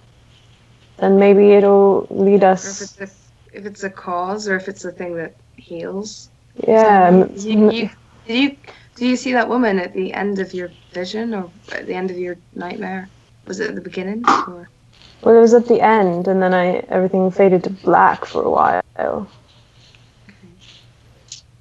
then 0.98 1.18
maybe 1.18 1.52
it'll 1.52 2.06
lead 2.10 2.44
Or 2.44 2.52
if 2.52 2.58
us. 2.58 2.80
it's 2.82 3.00
a, 3.00 3.56
if 3.58 3.66
it's 3.66 3.84
a 3.84 3.90
cause 3.90 4.48
or 4.48 4.56
if 4.56 4.68
it's 4.68 4.84
a 4.84 4.92
thing 4.92 5.14
that 5.16 5.34
heals. 5.56 6.30
Yeah. 6.66 7.08
m- 7.08 7.30
You, 7.36 7.70
you, 7.70 7.90
did 8.26 8.58
you 8.98 9.08
you 9.08 9.16
see 9.16 9.32
that 9.32 9.48
woman 9.48 9.78
at 9.78 9.94
the 9.94 10.12
end 10.12 10.38
of 10.38 10.52
your 10.54 10.70
vision 10.92 11.34
or 11.34 11.50
at 11.72 11.86
the 11.86 11.94
end 11.94 12.10
of 12.10 12.18
your 12.18 12.36
nightmare? 12.54 13.08
Was 13.46 13.60
it 13.60 13.68
at 13.70 13.74
the 13.74 13.80
beginning 13.80 14.24
or? 14.26 14.68
Well, 15.22 15.36
it 15.36 15.40
was 15.40 15.54
at 15.54 15.66
the 15.66 15.80
end, 15.80 16.28
and 16.28 16.42
then 16.42 16.54
I 16.54 16.76
everything 16.88 17.30
faded 17.30 17.64
to 17.64 17.70
black 17.70 18.24
for 18.24 18.42
a 18.42 18.50
while. 18.50 18.82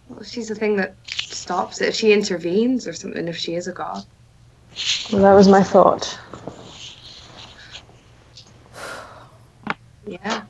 Well, 0.09 0.23
she's 0.23 0.47
the 0.47 0.55
thing 0.55 0.75
that 0.77 0.95
stops 1.07 1.81
it. 1.81 1.89
If 1.89 1.95
she 1.95 2.11
intervenes 2.13 2.87
or 2.87 2.93
something, 2.93 3.27
if 3.27 3.37
she 3.37 3.55
is 3.55 3.67
a 3.67 3.73
god. 3.73 4.03
Well, 5.11 5.21
that 5.21 5.33
was 5.33 5.47
my 5.47 5.63
thought. 5.63 6.19
Yeah. 10.07 10.43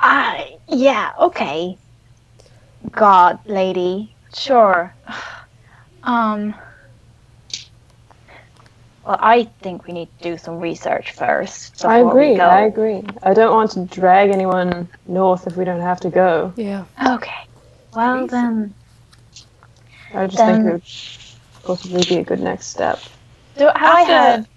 Ah, 0.00 0.44
yeah, 0.68 1.12
okay. 1.18 1.76
God, 2.92 3.38
lady, 3.46 4.14
sure. 4.34 4.94
Um. 6.02 6.54
Well, 9.04 9.16
I 9.20 9.44
think 9.62 9.86
we 9.86 9.92
need 9.94 10.08
to 10.18 10.22
do 10.32 10.38
some 10.38 10.60
research 10.60 11.12
first. 11.12 11.84
I 11.84 11.98
agree. 11.98 12.38
I 12.38 12.60
agree. 12.66 13.02
I 13.22 13.32
don't 13.34 13.54
want 13.54 13.70
to 13.72 13.84
drag 13.86 14.30
anyone 14.30 14.88
north 15.06 15.46
if 15.46 15.56
we 15.56 15.64
don't 15.64 15.80
have 15.80 16.00
to 16.00 16.10
go. 16.10 16.52
Yeah. 16.56 16.84
Okay. 17.06 17.46
Well 17.94 18.26
then, 18.26 18.74
I 20.14 20.26
just 20.26 20.36
Then- 20.38 20.62
think 20.62 20.66
it 20.68 20.72
would 20.72 20.82
possibly 21.64 22.04
be 22.04 22.20
a 22.20 22.24
good 22.24 22.40
next 22.40 22.66
step. 22.66 23.00
Do 23.58 23.66
have 23.66 23.74
I 23.76 24.00
After- 24.02 24.48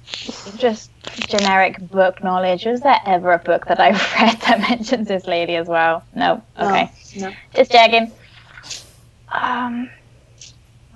had 0.51 0.59
just 0.59 0.91
generic 1.27 1.80
book 1.89 2.23
knowledge? 2.23 2.65
Was 2.65 2.81
there 2.81 2.99
ever 3.05 3.33
a 3.33 3.39
book 3.39 3.65
that 3.65 3.80
I've 3.80 3.95
read 4.21 4.39
that 4.41 4.59
mentions 4.61 5.07
this 5.07 5.25
lady 5.25 5.55
as 5.55 5.67
well? 5.67 6.03
No. 6.15 6.41
Okay. 6.59 6.91
no. 7.17 7.31
Just 7.55 7.71
checking. 7.71 8.11
Um. 9.30 9.89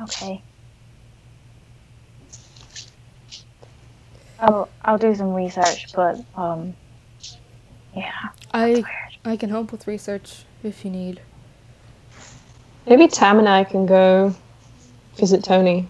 Okay. 0.01 0.41
I'll 4.39 4.69
I'll 4.83 4.97
do 4.97 5.15
some 5.15 5.33
research, 5.33 5.93
but 5.93 6.19
um. 6.35 6.75
Yeah. 7.95 8.11
I 8.53 8.67
Weird. 8.73 8.85
I 9.23 9.37
can 9.37 9.49
help 9.49 9.71
with 9.71 9.87
research 9.87 10.43
if 10.63 10.83
you 10.85 10.91
need. 10.91 11.21
Maybe 12.87 13.07
Tam 13.07 13.39
and 13.39 13.49
I 13.49 13.63
can 13.63 13.85
go 13.85 14.35
visit 15.15 15.43
Tony. 15.43 15.87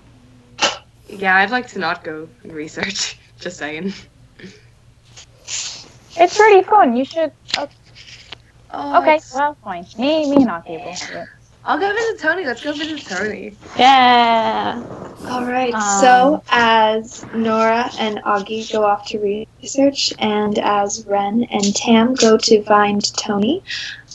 Yeah, 1.07 1.35
I'd 1.37 1.51
like 1.51 1.67
to 1.69 1.79
not 1.79 2.03
go 2.03 2.27
and 2.43 2.51
research. 2.53 3.17
Just 3.39 3.57
saying. 3.57 3.93
It's 6.17 6.37
pretty 6.37 6.63
fun. 6.63 6.95
You 6.95 7.05
should. 7.05 7.31
Oh, 7.57 7.67
Okay. 9.01 9.15
it's- 9.15 9.33
Well, 9.33 9.55
fine. 9.63 9.85
Me, 9.97 10.29
me 10.29 10.43
not 10.43 10.67
able. 10.69 10.93
I'll 11.67 11.79
go 11.79 11.91
visit 11.93 12.19
Tony. 12.19 12.45
Let's 12.45 12.63
go 12.63 12.73
visit 12.73 13.01
Tony. 13.07 13.55
Yeah. 13.77 14.83
All 15.27 15.45
right. 15.45 15.73
Um, 15.73 15.81
so 16.01 16.43
as 16.49 17.25
Nora 17.33 17.89
and 17.97 18.19
Augie 18.19 18.71
go 18.71 18.85
off 18.85 19.07
to 19.07 19.45
research, 19.61 20.13
and 20.19 20.59
as 20.59 21.05
Ren 21.07 21.43
and 21.49 21.75
Tam 21.75 22.13
go 22.13 22.37
to 22.37 22.63
find 22.63 23.01
Tony, 23.17 23.63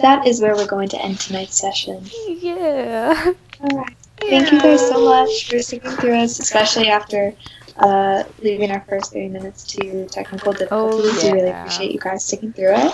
that 0.00 0.26
is 0.28 0.40
where 0.40 0.54
we're 0.54 0.66
going 0.68 0.88
to 0.90 1.02
end 1.02 1.18
tonight's 1.18 1.56
session. 1.60 2.04
Yeah. 2.28 3.32
All 3.62 3.76
right. 3.78 3.96
Thank 4.20 4.52
you 4.52 4.60
guys 4.60 4.80
so 4.88 5.04
much 5.04 5.48
for 5.50 5.60
sticking 5.60 5.90
through 5.92 6.16
us, 6.18 6.38
especially 6.38 6.88
after 6.88 7.34
uh, 7.78 8.24
leaving 8.42 8.70
our 8.70 8.80
first 8.88 9.12
30 9.12 9.28
minutes 9.28 9.64
to 9.74 10.06
technical 10.06 10.52
difficulties. 10.52 11.22
We 11.24 11.32
really 11.32 11.50
appreciate 11.50 11.92
you 11.92 11.98
guys 11.98 12.24
sticking 12.24 12.52
through 12.52 12.74
it. 12.76 12.92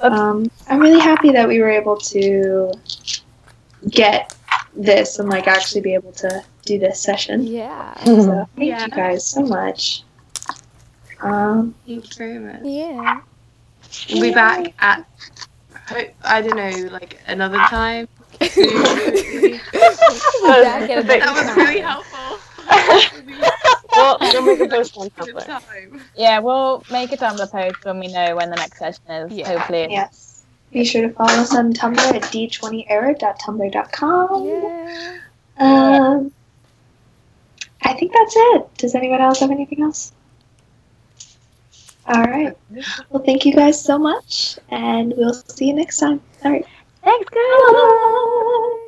Um, 0.00 0.50
I'm 0.68 0.80
really 0.80 1.00
happy 1.00 1.30
that 1.32 1.48
we 1.48 1.60
were 1.60 1.70
able 1.70 1.96
to 1.98 2.72
get 3.90 4.34
this 4.74 5.18
and 5.18 5.28
like 5.30 5.46
actually 5.46 5.80
be 5.80 5.94
able 5.94 6.12
to 6.12 6.44
do 6.64 6.78
this 6.78 7.00
session. 7.00 7.46
Yeah. 7.46 7.94
So 8.04 8.48
thank 8.56 8.68
Yeah. 8.68 8.84
you 8.84 8.90
guys 8.90 9.24
so 9.26 9.42
much. 9.42 10.02
Um, 11.22 11.74
Thank 11.86 12.04
you 12.10 12.16
very 12.18 12.38
much. 12.38 12.60
Yeah. 12.62 13.20
We'll 14.12 14.20
be 14.20 14.32
back 14.34 14.74
at. 14.80 15.06
ho- 15.88 16.10
I 16.22 16.42
don't 16.42 16.56
know, 16.56 16.88
like 16.92 17.18
another 17.26 17.58
time. 17.70 18.06
Soon. 18.42 19.60
Back 20.42 20.88
that 20.88 21.06
was 21.06 21.46
time. 21.46 21.56
really 21.56 21.80
helpful. 21.80 22.38
Well, 23.96 24.18
we'll 24.20 24.42
make 24.42 24.60
a 24.60 24.68
post 24.68 24.96
on 24.98 25.08
Tumblr. 25.10 26.00
Yeah, 26.16 26.38
we'll 26.40 26.84
make 26.90 27.12
a 27.12 27.16
Tumblr 27.16 27.50
post 27.50 27.82
when 27.84 27.98
we 27.98 28.08
know 28.08 28.36
when 28.36 28.50
the 28.50 28.56
next 28.56 28.78
session 28.78 29.02
is. 29.08 29.32
Yeah. 29.32 29.48
Hopefully. 29.48 29.86
yes. 29.90 30.44
Be 30.72 30.84
sure 30.84 31.08
to 31.08 31.14
follow 31.14 31.32
us 31.32 31.54
on 31.54 31.72
Tumblr 31.72 31.98
at 31.98 32.20
d20era.tumblr.com. 32.22 34.44
Yeah. 34.46 35.18
Um, 35.58 36.30
I 37.82 37.94
think 37.94 38.12
that's 38.12 38.34
it. 38.36 38.74
Does 38.76 38.94
anyone 38.94 39.22
else 39.22 39.40
have 39.40 39.50
anything 39.50 39.82
else? 39.82 40.12
All 42.06 42.22
right. 42.22 42.54
Well, 43.10 43.22
thank 43.24 43.44
you 43.46 43.54
guys 43.54 43.82
so 43.82 43.98
much, 43.98 44.58
and 44.68 45.14
we'll 45.16 45.32
see 45.34 45.68
you 45.68 45.74
next 45.74 45.98
time. 45.98 46.20
All 46.44 46.52
right. 46.52 46.66
Thanks, 47.06 47.30
guys. 47.30 48.85